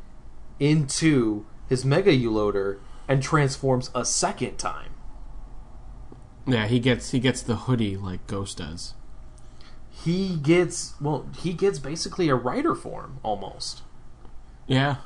[0.58, 4.90] into his Mega Ulorder and transforms a second time.
[6.44, 8.94] Yeah, he gets he gets the hoodie like Ghost does.
[9.88, 13.82] He gets well, he gets basically a rider form almost.
[14.66, 14.96] Yeah.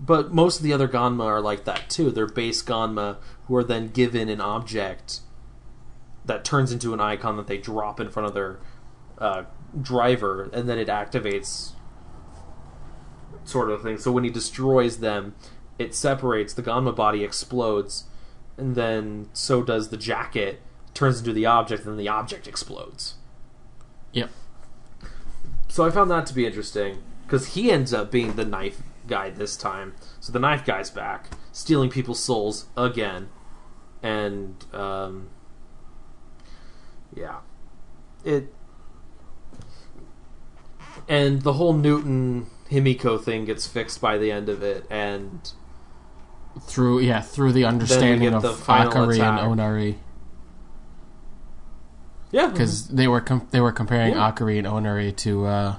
[0.00, 2.10] But most of the other Ganma are like that too.
[2.10, 5.20] They're base Ganma who are then given an object
[6.24, 8.58] that turns into an icon that they drop in front of their
[9.18, 9.42] uh,
[9.82, 11.72] driver, and then it activates
[13.48, 13.98] sort of thing.
[13.98, 15.34] So when he destroys them,
[15.78, 18.04] it separates, the Ganma body explodes,
[18.56, 20.60] and then so does the jacket,
[20.94, 23.14] turns into the object, and then the object explodes.
[24.12, 24.30] Yep.
[25.68, 29.30] So I found that to be interesting because he ends up being the knife guy
[29.30, 29.94] this time.
[30.18, 33.28] So the knife guy's back, stealing people's souls again,
[34.02, 35.28] and um,
[37.14, 37.38] yeah,
[38.24, 38.52] it
[41.08, 45.52] and the whole Newton Himiko thing gets fixed by the end of it, and
[46.62, 49.40] through yeah through the understanding of the Akari attack.
[49.42, 49.96] and Onari
[52.30, 54.30] yeah, because they were com- they were comparing Yeah.
[54.32, 55.76] Akari and Onari to uh,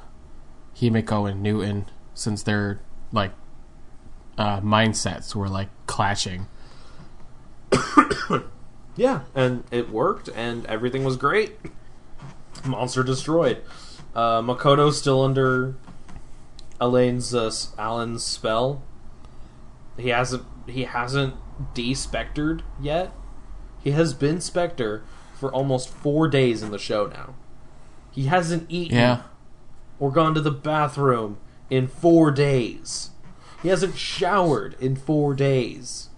[0.76, 1.86] Himiko and Newton
[2.16, 2.80] since their
[3.12, 3.32] like
[4.38, 6.48] uh, mindsets were like clashing.
[8.96, 11.58] Yeah, and it worked, and everything was great.
[12.66, 13.62] Monster destroyed.
[14.14, 15.76] Uh, Makoto's still under
[16.80, 18.82] Elaine's uh, Alan's spell.
[19.98, 21.36] He hasn't he hasn't
[21.74, 23.12] de-spectered yet.
[23.84, 25.04] He has been Spectre
[25.38, 27.36] for almost four days in the show now.
[28.12, 29.22] He hasn't eaten Yeah,
[30.00, 31.38] or gone to the bathroom
[31.70, 33.12] in four days.
[33.62, 36.10] He hasn't showered in four days.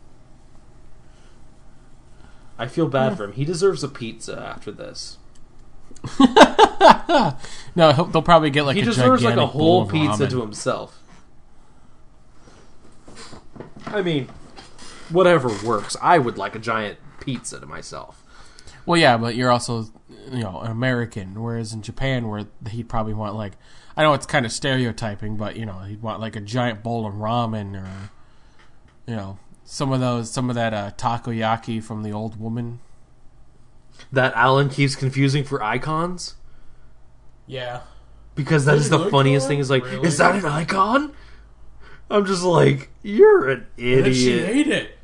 [2.58, 3.34] I feel bad for him.
[3.34, 5.18] He deserves a pizza after this.
[7.76, 10.30] no, he'll, they'll probably get like he a deserves like a whole pizza ramen.
[10.30, 10.98] to himself.
[13.86, 14.28] I mean,
[15.10, 15.96] whatever works.
[16.02, 18.24] I would like a giant pizza to myself.
[18.86, 19.92] Well, yeah, but you're also
[20.32, 23.54] you know an American, whereas in Japan, where he'd probably want like
[23.96, 27.06] I know it's kind of stereotyping, but you know he'd want like a giant bowl
[27.06, 28.10] of ramen or
[29.06, 32.80] you know some of those some of that uh, takoyaki from the old woman.
[34.12, 36.36] That Alan keeps confusing for icons
[37.48, 37.82] Yeah,
[38.36, 39.60] because that is the funniest thing.
[39.60, 40.08] Is like, Really?
[40.08, 41.14] is that an icon?
[42.10, 44.50] I'm just like, you're an And she idiot.
[44.50, 44.98] ate it.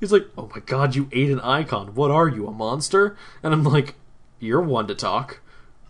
[0.00, 1.94] He's like, oh my god, you ate an icon.
[1.94, 3.16] What are you, a monster?
[3.42, 3.94] And I'm like,
[4.40, 5.40] you're one to talk.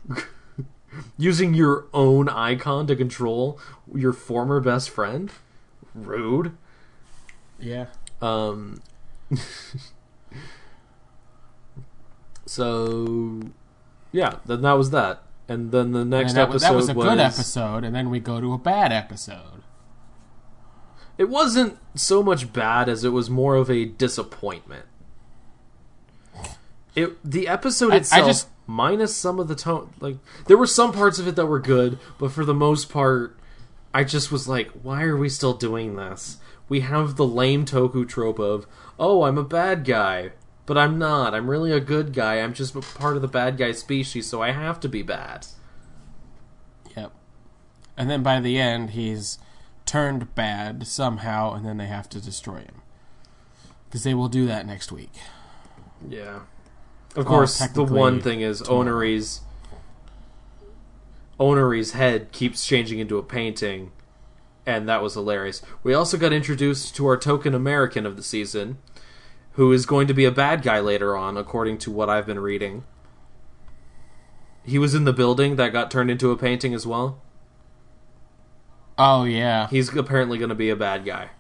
[1.17, 3.59] Using your own icon to control
[3.95, 5.31] your former best friend?
[5.95, 6.53] Rude.
[7.59, 7.87] yeah.
[8.21, 8.81] Um.
[12.53, 13.41] so,
[14.13, 15.23] yeah, then that was that.
[15.49, 18.11] And then the next that, episode was, that was a was good episode, and then
[18.11, 19.63] we go to a bad episode.
[21.19, 24.87] It wasn't so much bad as it was more of a disappointment.
[26.95, 30.67] It the episode I- I itself, just- minus some of the tone, like there were
[30.67, 33.37] some parts of it that were good, but for the most part,
[33.95, 36.39] I just was like, why are we still doing this?
[36.69, 38.67] We have the lame Toku trope of,
[38.99, 40.33] oh, I'm a bad guy,
[40.67, 41.35] but I'm not.
[41.35, 42.41] I'm really a good guy.
[42.41, 45.47] I'm just part of the bad guy species, so I have to be bad.
[46.97, 47.13] Yep.
[47.97, 49.39] And then by the end, he's
[49.87, 52.83] turned bad somehow, and then they have to destroy him.
[53.89, 55.13] Because they will do that next week.
[56.09, 56.41] Yeah.
[57.15, 58.85] Of course, the one thing is tomorrow.
[58.85, 59.41] Onari's
[61.39, 63.93] Onari's head keeps changing into a painting,
[64.65, 65.61] and that was hilarious.
[65.83, 68.79] We also got introduced to our token American of the season,
[69.53, 72.41] who is going to be a bad guy later on, according to what I've been
[72.41, 72.85] reading.
[74.65, 77.21] He was in the building that got turned into a painting as well.
[78.97, 79.69] Oh, yeah.
[79.69, 81.31] He's apparently going to be a bad guy.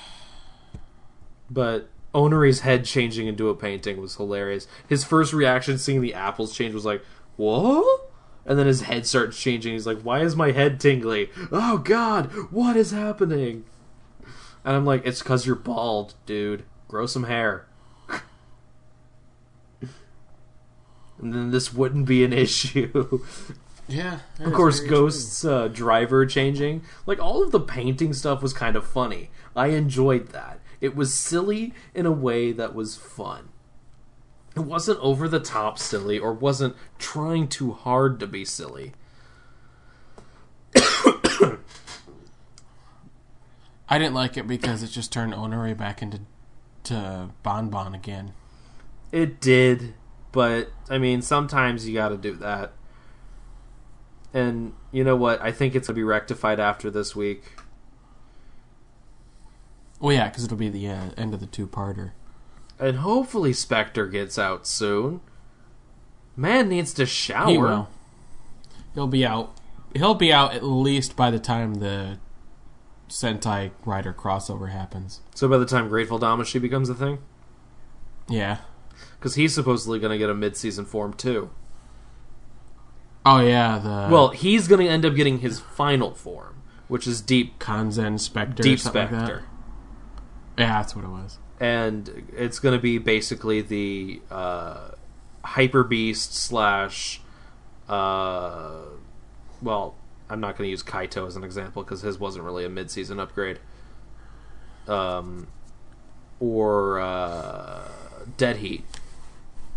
[1.51, 4.67] but Onari's head changing into a painting was hilarious.
[4.89, 7.05] His first reaction seeing the apples change was like,
[7.37, 8.11] "What?"
[8.47, 9.73] And then his head starts changing.
[9.73, 11.31] He's like, "Why is my head tingly?
[11.51, 13.65] Oh God, what is happening?"
[14.65, 16.65] And I'm like, "It's because you're bald, dude.
[16.89, 17.67] Grow some hair."
[19.81, 19.91] and
[21.19, 23.21] then this wouldn't be an issue.
[23.87, 24.21] Yeah.
[24.41, 26.83] Of course, Ghost's uh, driver changing.
[27.07, 29.31] Like, all of the painting stuff was kind of funny.
[29.55, 30.61] I enjoyed that.
[30.81, 33.51] It was silly in a way that was fun.
[34.57, 38.93] It wasn't over the top silly or wasn't trying too hard to be silly.
[43.89, 46.21] I didn't like it because it just turned Onari back into
[46.85, 48.33] to Bon Bon again.
[49.13, 49.95] It did,
[50.33, 52.73] but I mean, sometimes you gotta do that.
[54.33, 55.41] And you know what?
[55.41, 57.53] I think it's gonna be rectified after this week.
[60.01, 62.11] Well, yeah, because it'll be the uh, end of the two-parter.
[62.79, 65.21] And hopefully Spectre gets out soon.
[66.37, 67.49] Man needs to shower.
[67.49, 67.89] He will.
[68.95, 69.57] He'll be out.
[69.95, 72.19] He'll be out at least by the time the
[73.09, 75.21] Sentai Rider crossover happens.
[75.35, 77.19] So by the time Grateful Damashi becomes a thing?
[78.29, 78.59] Yeah.
[79.19, 81.51] Because he's supposedly going to get a mid-season form too.
[83.27, 87.23] Oh yeah, the well, he's going to end up getting his final form, which is
[87.23, 88.63] Deep Kanzen Spectre.
[88.63, 89.27] Deep or something like that.
[89.27, 89.45] Spectre.
[90.59, 91.39] Yeah, that's what it was.
[91.59, 94.91] and it's going to be basically the uh,
[95.43, 97.23] Hyper Beast slash.
[97.89, 98.83] Uh,
[99.63, 99.95] well,
[100.31, 103.21] I'm not going to use Kaito as an example because his wasn't really a mid-season
[103.21, 103.59] upgrade.
[104.89, 105.49] Um,
[106.41, 107.89] or uh,
[108.37, 108.85] Dead Heat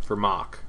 [0.02, 0.60] for Mach.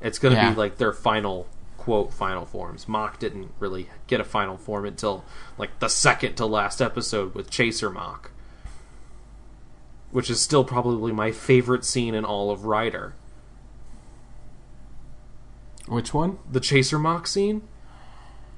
[0.00, 0.50] It's going to Yeah.
[0.50, 2.86] be like their final quote final forms.
[2.88, 5.24] Mach didn't really get a final form until
[5.56, 8.30] like the second to last episode with Chaser Mach,
[10.10, 13.14] which is still probably my favorite scene in all of Rider.
[15.86, 16.38] Which one?
[16.50, 17.62] The Chaser Mach scene,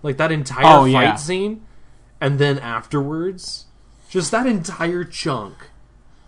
[0.02, 1.14] like that entire Oh, fight yeah.
[1.16, 1.62] scene,
[2.20, 3.66] and then afterwards,
[4.08, 5.70] just that entire chunk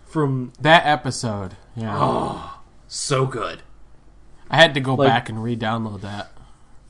[0.05, 1.55] from That episode.
[1.75, 2.49] Yeah.
[2.87, 3.63] so good.
[4.49, 6.31] I had to go Like- back and re-download that.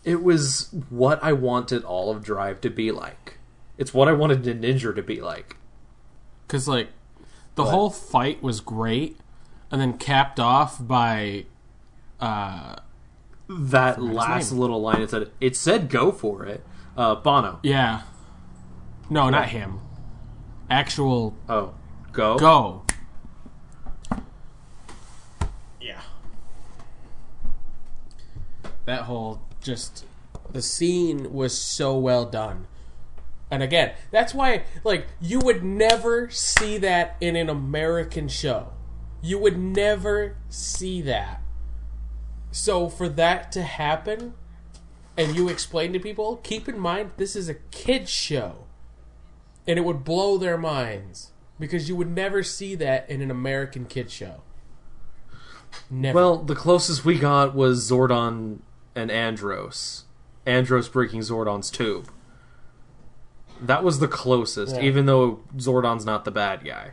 [0.03, 3.37] It was what I wanted all of Drive to be like.
[3.77, 5.55] It's what I wanted Ninja to be like.
[6.45, 6.89] Because, like,
[7.55, 9.17] the whole fight was great,
[9.71, 11.45] and then capped off by.
[12.19, 12.75] Uh,
[13.49, 16.65] That last little line it said it said go for it.
[16.95, 17.59] Uh Bono.
[17.63, 18.01] yeah.
[19.09, 19.79] No, not him.
[20.69, 21.73] Actual Oh.
[22.11, 22.37] Go?
[22.37, 22.83] go.
[25.81, 26.01] Yeah.
[28.85, 30.05] That whole just
[30.51, 32.67] the scene was so well done.
[33.49, 38.73] And again, that's why like you would never see that in an American show.
[39.21, 41.41] You would never see that.
[42.51, 44.35] So for that to happen
[45.17, 48.65] and you explain to people, keep in mind this is a kids show.
[49.67, 53.85] And it would blow their minds because you would never see that in an American
[53.85, 54.41] kids show.
[55.89, 56.15] Never.
[56.15, 58.59] Well, the closest we got was Zordon
[58.95, 60.03] and Andros.
[60.45, 62.09] Andros breaking Zordon's tube.
[63.61, 64.81] That was the closest, Yeah.
[64.81, 66.91] even though Zordon's not the bad guy.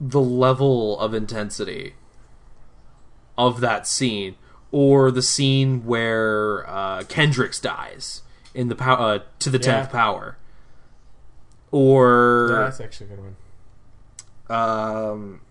[0.00, 1.94] The level of intensity
[3.38, 4.36] of that scene,
[4.74, 8.22] or the scene where uh, Kendrix dies
[8.54, 9.92] in the pow- uh, to the tenth yeah.
[9.92, 10.36] power,
[11.70, 13.36] or yeah, that's actually a good one.
[14.50, 15.42] Um,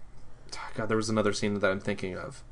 [0.75, 2.43] God, there was another scene that I'm thinking of.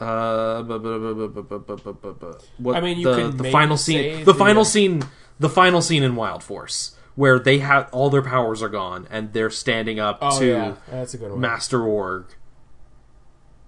[0.00, 5.04] Uh, I mean, you the, the final scene, the, final scene,
[5.38, 9.32] the final scene in Wild Force, where they have all their powers are gone and
[9.32, 11.28] they're standing up oh, to yeah.
[11.36, 12.26] Master Org.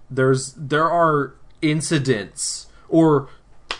[0.09, 3.29] There's there are incidents, or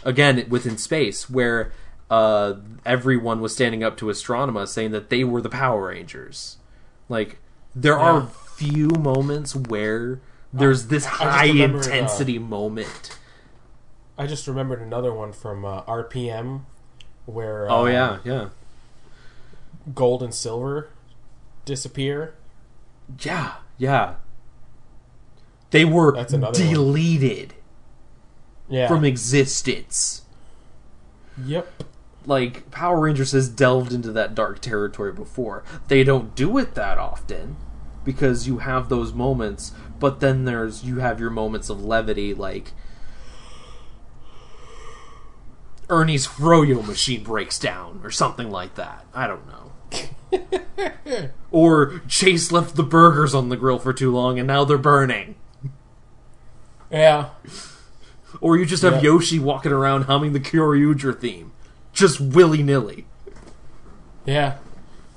[0.03, 1.71] again within space, where
[2.09, 6.57] uh, everyone was standing up to Astronema, saying that they were the Power Rangers.
[7.09, 7.39] Like
[7.75, 7.99] there Yeah.
[8.11, 10.19] are few moments where
[10.53, 13.17] there's this high uh, intensity moment.
[14.17, 16.61] I just remembered another one from uh, RPM,
[17.25, 18.49] where Oh um, yeah, yeah,
[19.93, 20.89] gold and silver
[21.65, 22.33] disappear.
[23.21, 24.15] yeah, yeah.
[25.71, 26.73] They were That's another one.
[28.69, 28.87] Yeah.
[28.87, 30.23] from existence.
[31.45, 31.83] yep.
[32.25, 35.63] like Power Rangers has delved into that dark territory before.
[35.87, 37.55] They don't do it that often
[38.03, 42.71] because you have those moments, but then there's you have your moments of levity like
[45.89, 49.05] Ernie's froyo machine breaks down or something like that.
[49.13, 49.71] I don't know.
[51.51, 55.35] or Chase left the burgers on the grill for too long and now they're burning.
[56.91, 57.29] Yeah.
[58.41, 59.11] Or you just have Yeah.
[59.11, 61.51] Yoshi walking around humming the Kyoryuger theme.
[61.93, 63.05] Just willy nilly.
[64.25, 64.57] Yeah.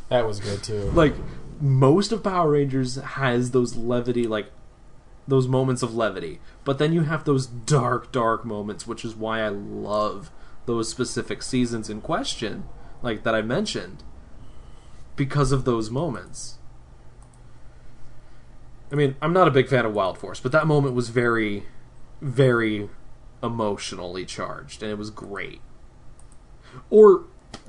[0.08, 0.90] That was good too.
[0.94, 1.14] like
[1.60, 4.50] most of Power Rangers has those levity like
[5.28, 9.40] those moments of levity, but then you have those dark dark moments, which is why
[9.42, 10.30] I love
[10.66, 12.64] those specific seasons in question,
[13.02, 14.02] like that I mentioned
[15.16, 16.56] because of those moments.
[18.90, 21.64] I mean, I'm not a big fan of Wild Force, but that moment was very
[22.20, 22.88] very
[23.42, 25.60] emotionally charged and it was great.
[26.88, 27.24] Or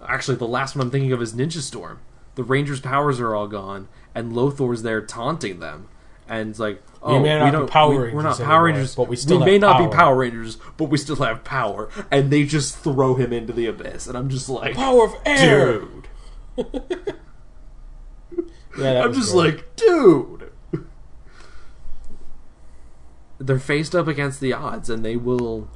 [0.07, 1.99] actually the last one I'm thinking of is Ninja Storm.
[2.35, 5.89] The Rangers' powers are all gone, and Lothor's there taunting them,
[6.29, 9.09] and it's like, oh, may not be don't, Power we, are not Power Rangers, but
[9.09, 12.31] we still may have not be power." Power Rangers, but we still have power, and
[12.31, 15.79] they just throw him into the abyss, and I'm just like, Power of air.
[15.81, 16.07] dude,
[18.77, 19.55] Yeah, I'm just great.
[19.55, 20.40] like, dude.
[23.45, 25.67] They're faced up against the odds, and they will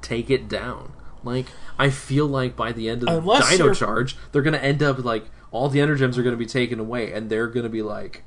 [0.00, 0.92] take it down.
[1.24, 1.46] Like
[1.78, 5.02] I feel like by the end of the Dino you're- Charge, they're gonna end up
[5.04, 8.24] like all the energems are gonna be taken away, and they're gonna be like,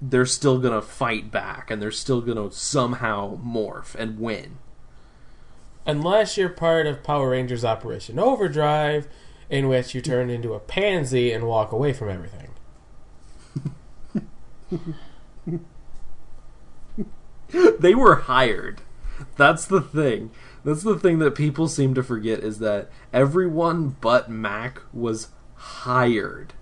[0.00, 4.58] they're still gonna fight back, and they're still gonna somehow morph and win.
[5.86, 9.08] unless you're part of Power Rangers Operation Overdrive,
[9.48, 12.50] in which you turn into a pansy and walk away from everything.
[17.78, 18.80] they were hired.
[19.36, 20.30] That's the thing.
[20.64, 26.54] That's the thing that people seem to forget is that everyone but Mac was hired.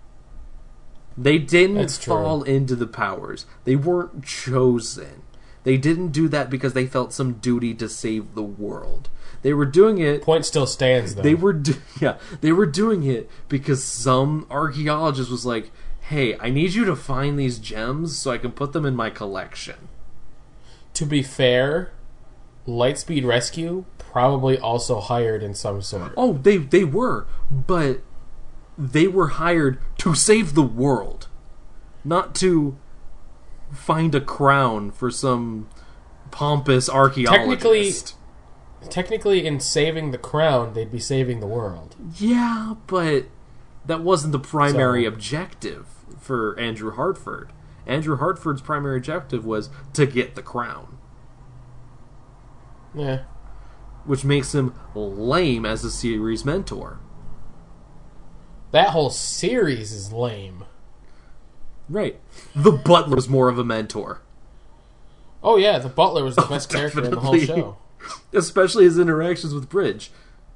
[1.18, 3.46] They didn't fall into the powers.
[3.64, 5.22] They weren't chosen.
[5.64, 9.08] They didn't do that because they felt some duty to save the world.
[9.42, 11.22] They were doing it Point still stands though.
[11.22, 15.70] they were do- yeah, they were doing it because some archaeologist was like,
[16.02, 19.10] "Hey, I need you to find these gems so I can put them in my
[19.10, 19.88] collection."
[20.96, 21.92] To be fair,
[22.66, 26.12] Lightspeed Rescue probably also hired in some sort.
[26.16, 28.00] Oh, they they were, but
[28.78, 31.28] they were hired to save the world,
[32.04, 32.76] not to
[33.72, 35.68] find a crown for some
[36.30, 38.14] pompous archaeologist.
[38.80, 41.94] Technically, technically, in saving the crown, they'd be saving the world.
[42.18, 43.26] yeah, but
[43.84, 45.86] that wasn't the primary So- objective
[46.20, 47.52] for Andrew Hartford.
[47.86, 50.98] Andrew Hartford's primary objective was to get the crown,
[52.94, 53.22] Yeah.
[54.04, 56.98] which makes him lame as a series mentor.
[58.72, 60.64] That whole series is lame.
[61.88, 62.20] Right.
[62.54, 64.20] The butler was more of a mentor.
[65.42, 67.78] Oh yeah, the butler was the oh, best character in the whole show.
[68.32, 70.10] especially his interactions with Bridge.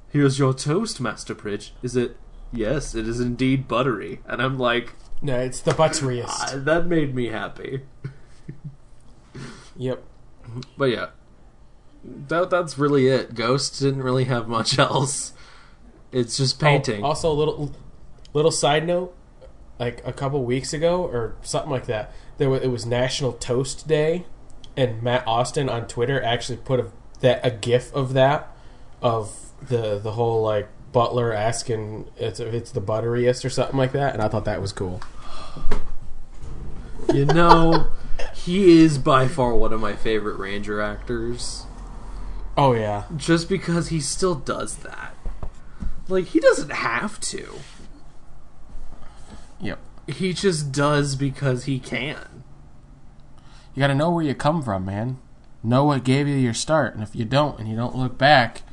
[0.09, 1.73] Here's your toast, Master Bridge.
[1.81, 2.17] Is it?
[2.51, 4.19] Yes, it is indeed buttery.
[4.27, 6.25] And I'm like, No, it's the butteriest.
[6.29, 7.81] ah, that made me happy.
[9.77, 10.03] Yep.
[10.77, 11.07] But yeah,
[12.03, 13.33] that that's really it.
[13.33, 15.33] Ghost didn't really have much else.
[16.11, 17.03] It's just painting.
[17.03, 17.71] Oh, also, a little
[18.33, 19.15] little side note,
[19.79, 23.87] like a couple weeks ago or something like that, there was, it was National Toast
[23.87, 24.25] Day,
[24.77, 26.87] and Matt Austin on Twitter actually put a
[27.21, 28.55] that a GIF of that
[29.01, 33.91] of the the whole like butler asking it's if it's the butteriest or something like
[33.93, 35.01] that, and I thought that was cool.
[37.13, 37.87] you know,
[38.33, 41.65] he is by far one of my favorite Ranger actors.
[42.57, 45.15] Oh yeah, Just because he still does that.
[46.07, 47.47] Like he doesn't have to.
[49.61, 49.79] Yep.
[50.07, 52.43] He just does because he can.
[53.73, 55.19] You got to know where you come from, man.
[55.63, 58.63] Know what gave you your start, and if you don't, and you don't look back,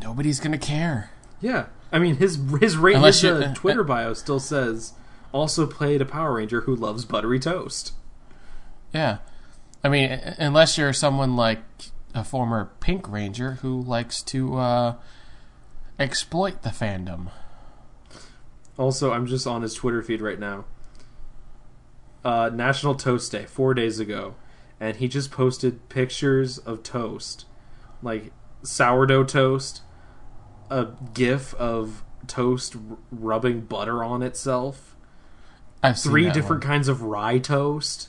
[0.00, 1.10] nobody's gonna care.
[1.40, 4.94] Yeah, I mean his his, ra- his uh, Twitter bio still says
[5.32, 7.92] also played a Power Ranger who loves buttery toast.
[8.92, 9.18] Yeah,
[9.84, 11.62] I mean, unless you're someone like
[12.14, 14.94] a former Pink Ranger who likes to uh,
[15.98, 17.30] exploit the fandom.
[18.76, 20.64] Also, I'm just on his Twitter feed right now.
[22.24, 24.34] Uh, National Toast Day four days ago,
[24.80, 27.46] and he just posted pictures of toast,
[28.02, 29.82] like sourdough toast,
[30.70, 34.96] a GIF of toast r- rubbing butter on itself,
[35.82, 36.70] I've seen three different one.
[36.70, 38.08] kinds of rye toast.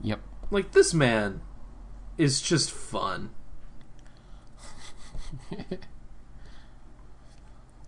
[0.00, 0.20] Yep.
[0.50, 1.40] Like this man
[2.18, 3.30] is just fun.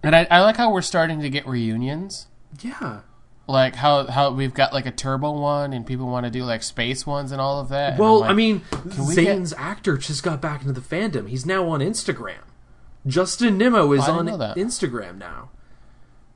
[0.02, 2.28] And I, I like how we're starting to get reunions.
[2.60, 3.00] Yeah.
[3.48, 6.62] Like how how we've got like a turbo one, and people want to do like
[6.62, 7.98] space ones and all of that.
[7.98, 11.28] Well, like, I mean, we Zhane's actor just got back into the fandom.
[11.30, 12.40] He's now on Instagram.
[13.06, 14.26] Justin Nimmo is on.
[14.26, 15.48] Instagram now.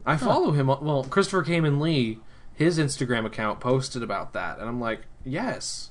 [0.07, 0.70] I follow him.
[0.70, 2.18] on- Well, Christopher Khayman Lee,
[2.55, 5.91] his Instagram account posted about that, and I'm like, yes.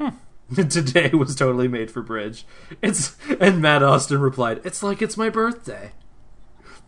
[0.00, 0.10] Hmm.
[0.70, 2.46] Today was totally made for Bridge.
[2.80, 5.90] It's and Matt Austin replied, "It's like it's my birthday."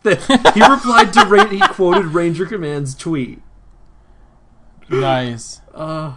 [0.53, 3.41] He replied to Ra- he quoted Ranger Command's tweet.
[4.89, 5.61] nice.
[5.73, 6.13] Uh,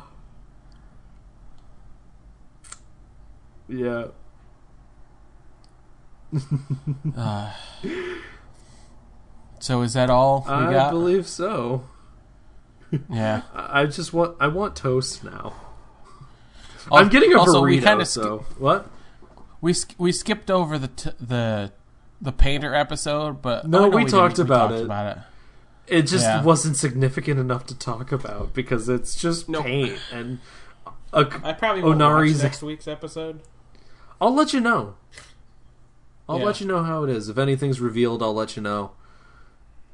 [3.68, 4.06] yeah.
[7.16, 7.52] uh,
[9.60, 10.90] So is that all we I got?
[10.90, 11.84] believe so.
[13.10, 13.42] yeah.
[13.54, 15.54] I I just want I want toast now.
[16.90, 17.84] Al- I'm getting a also, we burrito.
[17.84, 18.90] kinda so what?
[19.60, 21.72] We sk- we skipped over the t- the
[22.22, 24.48] the painter episode, but No, oh, we talked didn't.
[24.48, 24.84] about we talked it.
[24.84, 25.22] About it.
[25.88, 26.42] It just Yeah.
[26.42, 29.64] wasn't significant enough to talk about because it's just Nope.
[29.66, 30.38] paint and.
[31.12, 33.40] Uh, I probably won't Onari's- watch next week's episode.
[34.20, 34.94] I'll let you know.
[36.28, 36.44] I'll Yeah.
[36.46, 37.28] let you know how it is.
[37.28, 38.92] If anything's revealed, I'll let you know.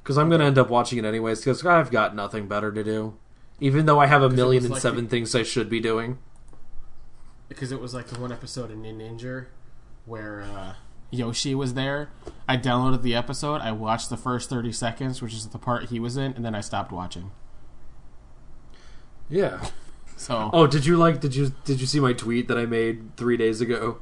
[0.02, 1.40] Because I'm going to end up watching it anyways.
[1.40, 3.14] Because I've got nothing better to do.
[3.58, 6.18] Even though I have a million and like seven the- things I should be doing.
[7.48, 9.46] because it was like the one episode in Ninja
[10.04, 10.74] where uh,
[11.10, 12.10] Yoshi was there.
[12.48, 13.60] I downloaded the episode.
[13.60, 16.54] I watched the first thirty seconds, which is the part he was in, and then
[16.54, 17.30] I stopped watching.
[19.28, 19.64] Yeah.
[20.16, 21.20] So Oh, did you like?
[21.20, 23.98] Did you did you see my tweet that I made three days ago?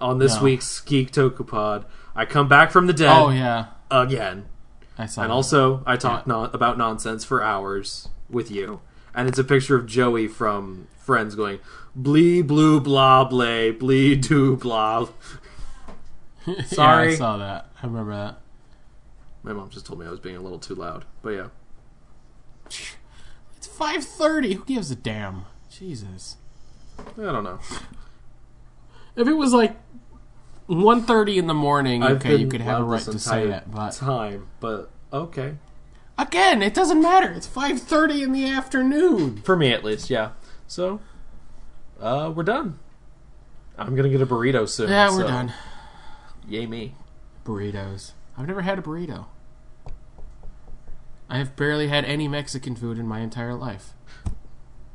[0.00, 0.42] On this No.
[0.42, 4.46] week's Geek Tokupod, I come back from the dead oh yeah, again,
[4.98, 5.22] I saw.
[5.22, 5.34] and that.
[5.34, 6.32] also I talk Yeah.
[6.32, 8.80] non- about nonsense for hours with you.
[9.14, 11.60] And it's a picture of Joey from Friends going
[11.94, 15.08] blee blue blah blay blee do blah.
[16.46, 17.70] Yeah, Sorry, I saw that.
[17.82, 18.38] I remember that.
[19.42, 21.48] my mom just told me I was being a little too loud, but yeah.
[23.56, 24.54] It's five thirty.
[24.54, 25.46] Who gives a damn?
[25.70, 26.36] Jesus.
[26.98, 27.60] I don't know.
[29.16, 29.76] If it was like
[30.68, 33.58] 1.30 in the morning, I've okay, you could have a right this to say entire
[33.58, 33.70] it.
[33.70, 35.56] But time, but okay.
[36.18, 37.30] again, it doesn't matter.
[37.32, 39.38] It's 5.30 in the afternoon.
[39.38, 40.30] For me, at least, yeah.
[40.66, 41.00] So,
[42.00, 42.78] uh, we're done.
[43.76, 44.88] I'm gonna get a burrito soon.
[44.88, 45.52] Yeah, we're so done.
[46.48, 46.94] Yay me!
[47.44, 48.12] Burritos.
[48.36, 49.26] I've never had a burrito.
[51.28, 53.94] I have barely had any Mexican food in my entire life.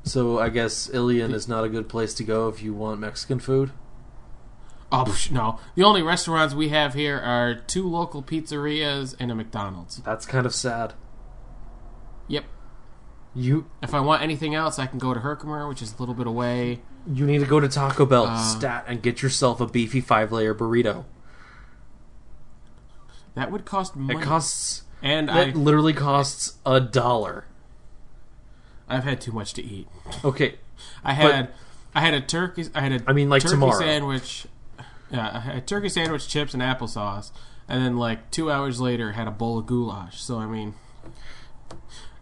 [0.04, 3.40] So I guess Ilion is not a good place to go if you want Mexican
[3.40, 3.72] food.
[4.92, 5.60] Oh psh, no!
[5.76, 9.98] The only restaurants we have here are two local pizzerias and a McDonald's.
[9.98, 10.94] That's kind of sad.
[12.28, 12.46] Yep.
[13.36, 16.16] You If I want anything else, I can go to Herkimer, which is a little
[16.16, 16.82] bit away.
[17.12, 18.38] you need to go to Taco Bell Uh.
[18.42, 21.06] stat and get yourself a beefy five layer burrito.
[23.36, 24.20] That would cost money.
[24.20, 24.84] It costs.
[25.02, 27.46] and I, It literally costs a dollar.
[28.88, 29.88] I've had too much to eat.
[30.26, 30.56] Okay,
[31.04, 31.50] I had
[31.94, 32.66] I had a turkey.
[32.74, 33.80] I had a I mean, like turkey tomorrow.
[33.80, 34.48] sandwich.
[35.12, 37.32] Yeah, I had a turkey sandwich, chips, and applesauce,
[37.68, 40.22] and then like two hours later had a bowl of goulash.
[40.22, 40.74] So I mean,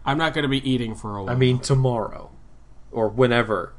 [0.04, 1.32] I'm not going to be eating for a while.
[1.34, 2.30] I mean tomorrow
[2.90, 3.72] or whenever.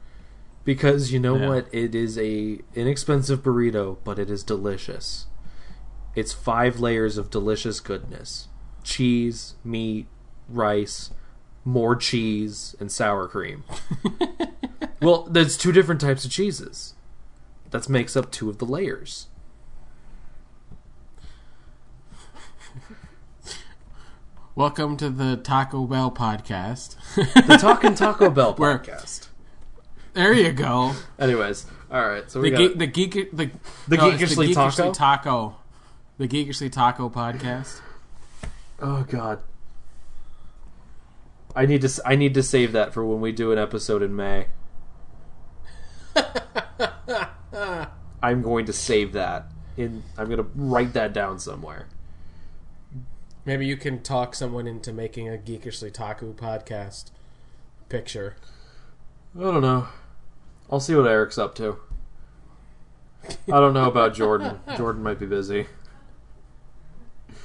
[0.66, 1.48] Because you know Yeah.
[1.48, 1.68] what?
[1.72, 5.26] It is a inexpensive burrito, but it is delicious.
[6.16, 8.48] It's five layers of delicious goodness.
[8.84, 10.08] Cheese, meat,
[10.48, 11.12] rice,
[11.64, 13.64] more cheese, and sour cream.
[15.02, 16.96] well, there's two different types of cheeses.
[17.72, 19.28] That makes up two of the layers.
[24.56, 26.96] welcome to the Taco Bell podcast.
[27.16, 29.28] The Talkin' Taco Bell podcast.
[30.14, 30.94] there you go.
[31.20, 32.30] Anyways, all right.
[32.30, 33.52] So we The got geek, the geek, the
[33.88, 34.70] The no, Geekishly the Taco?
[34.90, 35.56] Geekishly Taco,
[36.20, 37.80] the Geekishly Taco podcast.
[38.80, 39.42] Oh God.
[41.56, 44.16] I need to I need to save that for when we do an episode in
[44.16, 44.48] May.
[48.22, 49.46] I'm going to save that
[49.78, 51.88] in I'm going to write that down somewhere.
[53.46, 57.12] Maybe you can talk someone into making a Geekishly Taku podcast
[57.88, 58.36] picture.
[59.38, 59.88] I don't know.
[60.70, 61.78] I'll see what Eric's up to.
[63.24, 64.60] I don't know about Jordan.
[64.78, 65.68] Jordan might be busy.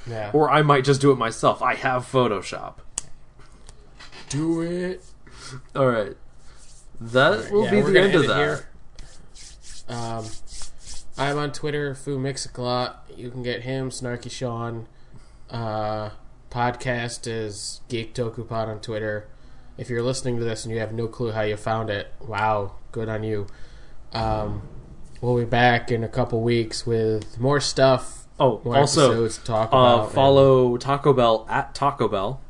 [0.07, 0.31] Yeah.
[0.33, 1.61] Or I might just do it myself.
[1.61, 2.75] I have Photoshop.
[4.29, 5.03] do it.
[5.75, 6.15] All right.
[6.99, 8.37] That will Yeah, be the end of end that.
[8.37, 8.67] here.
[9.87, 10.25] Um,
[11.17, 12.95] I'm on Twitter, FuuMixALot.
[13.15, 14.87] You can get him, Snarky Shawn.
[15.49, 16.09] Uh,
[16.49, 19.27] podcast is Geek Toku Pod on Twitter.
[19.77, 22.73] If you're listening to this and you have no clue how you found it, wow,
[22.91, 23.47] good on you.
[24.13, 24.61] Um,
[25.21, 28.24] we'll be back in a couple weeks with more stuff.
[28.39, 30.03] Oh, More also talk uh, about.
[30.05, 32.41] and follow Taco Bell at Taco Bell.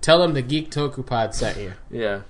[0.00, 1.72] Tell them the Geek Toku Pod sent you.
[1.90, 2.22] Yeah,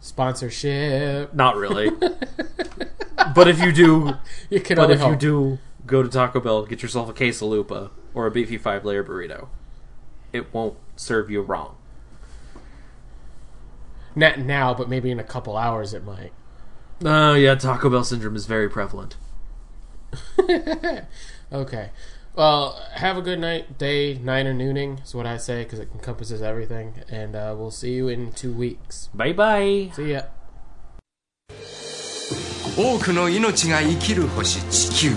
[0.00, 1.34] Sponsorship.
[1.34, 1.90] not really.
[3.34, 4.12] but if you do,
[4.50, 8.26] You can but if you do go to Taco Bell, get yourself a quesalupa or
[8.26, 9.48] a beefy five layer burrito.
[10.32, 11.76] It won't serve you wrong.
[14.14, 16.32] Not now, but maybe in a couple hours it might.
[17.04, 19.16] Oh yeah, Taco Bell syndrome is very prevalent.
[21.52, 21.90] Okay.
[22.34, 25.90] Well, have a good night, day, night, or nooning is what I say because it
[25.92, 26.94] encompasses everything.
[27.10, 29.10] And uh, we'll see you in two weeks.
[29.12, 29.90] Bye bye.
[29.92, 30.22] See ya.
[32.74, 35.16] 多くの命が生きる星地球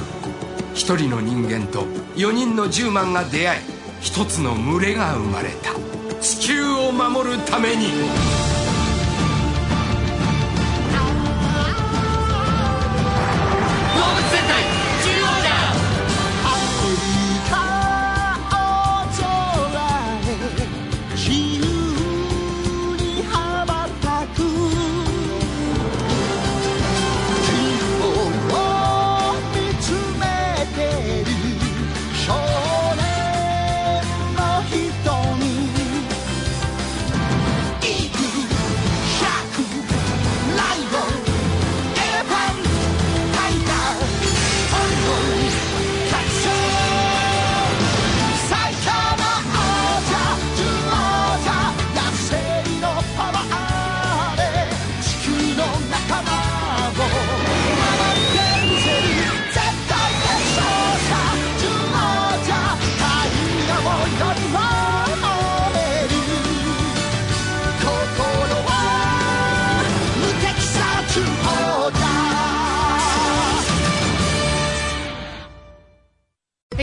[0.74, 1.84] 一人の人間と
[2.18, 3.62] 4人の10万が出会い
[4.02, 5.72] 一つの群れが生まれた
[6.20, 7.86] 地球を守るために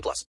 [0.00, 0.24] 18 plus.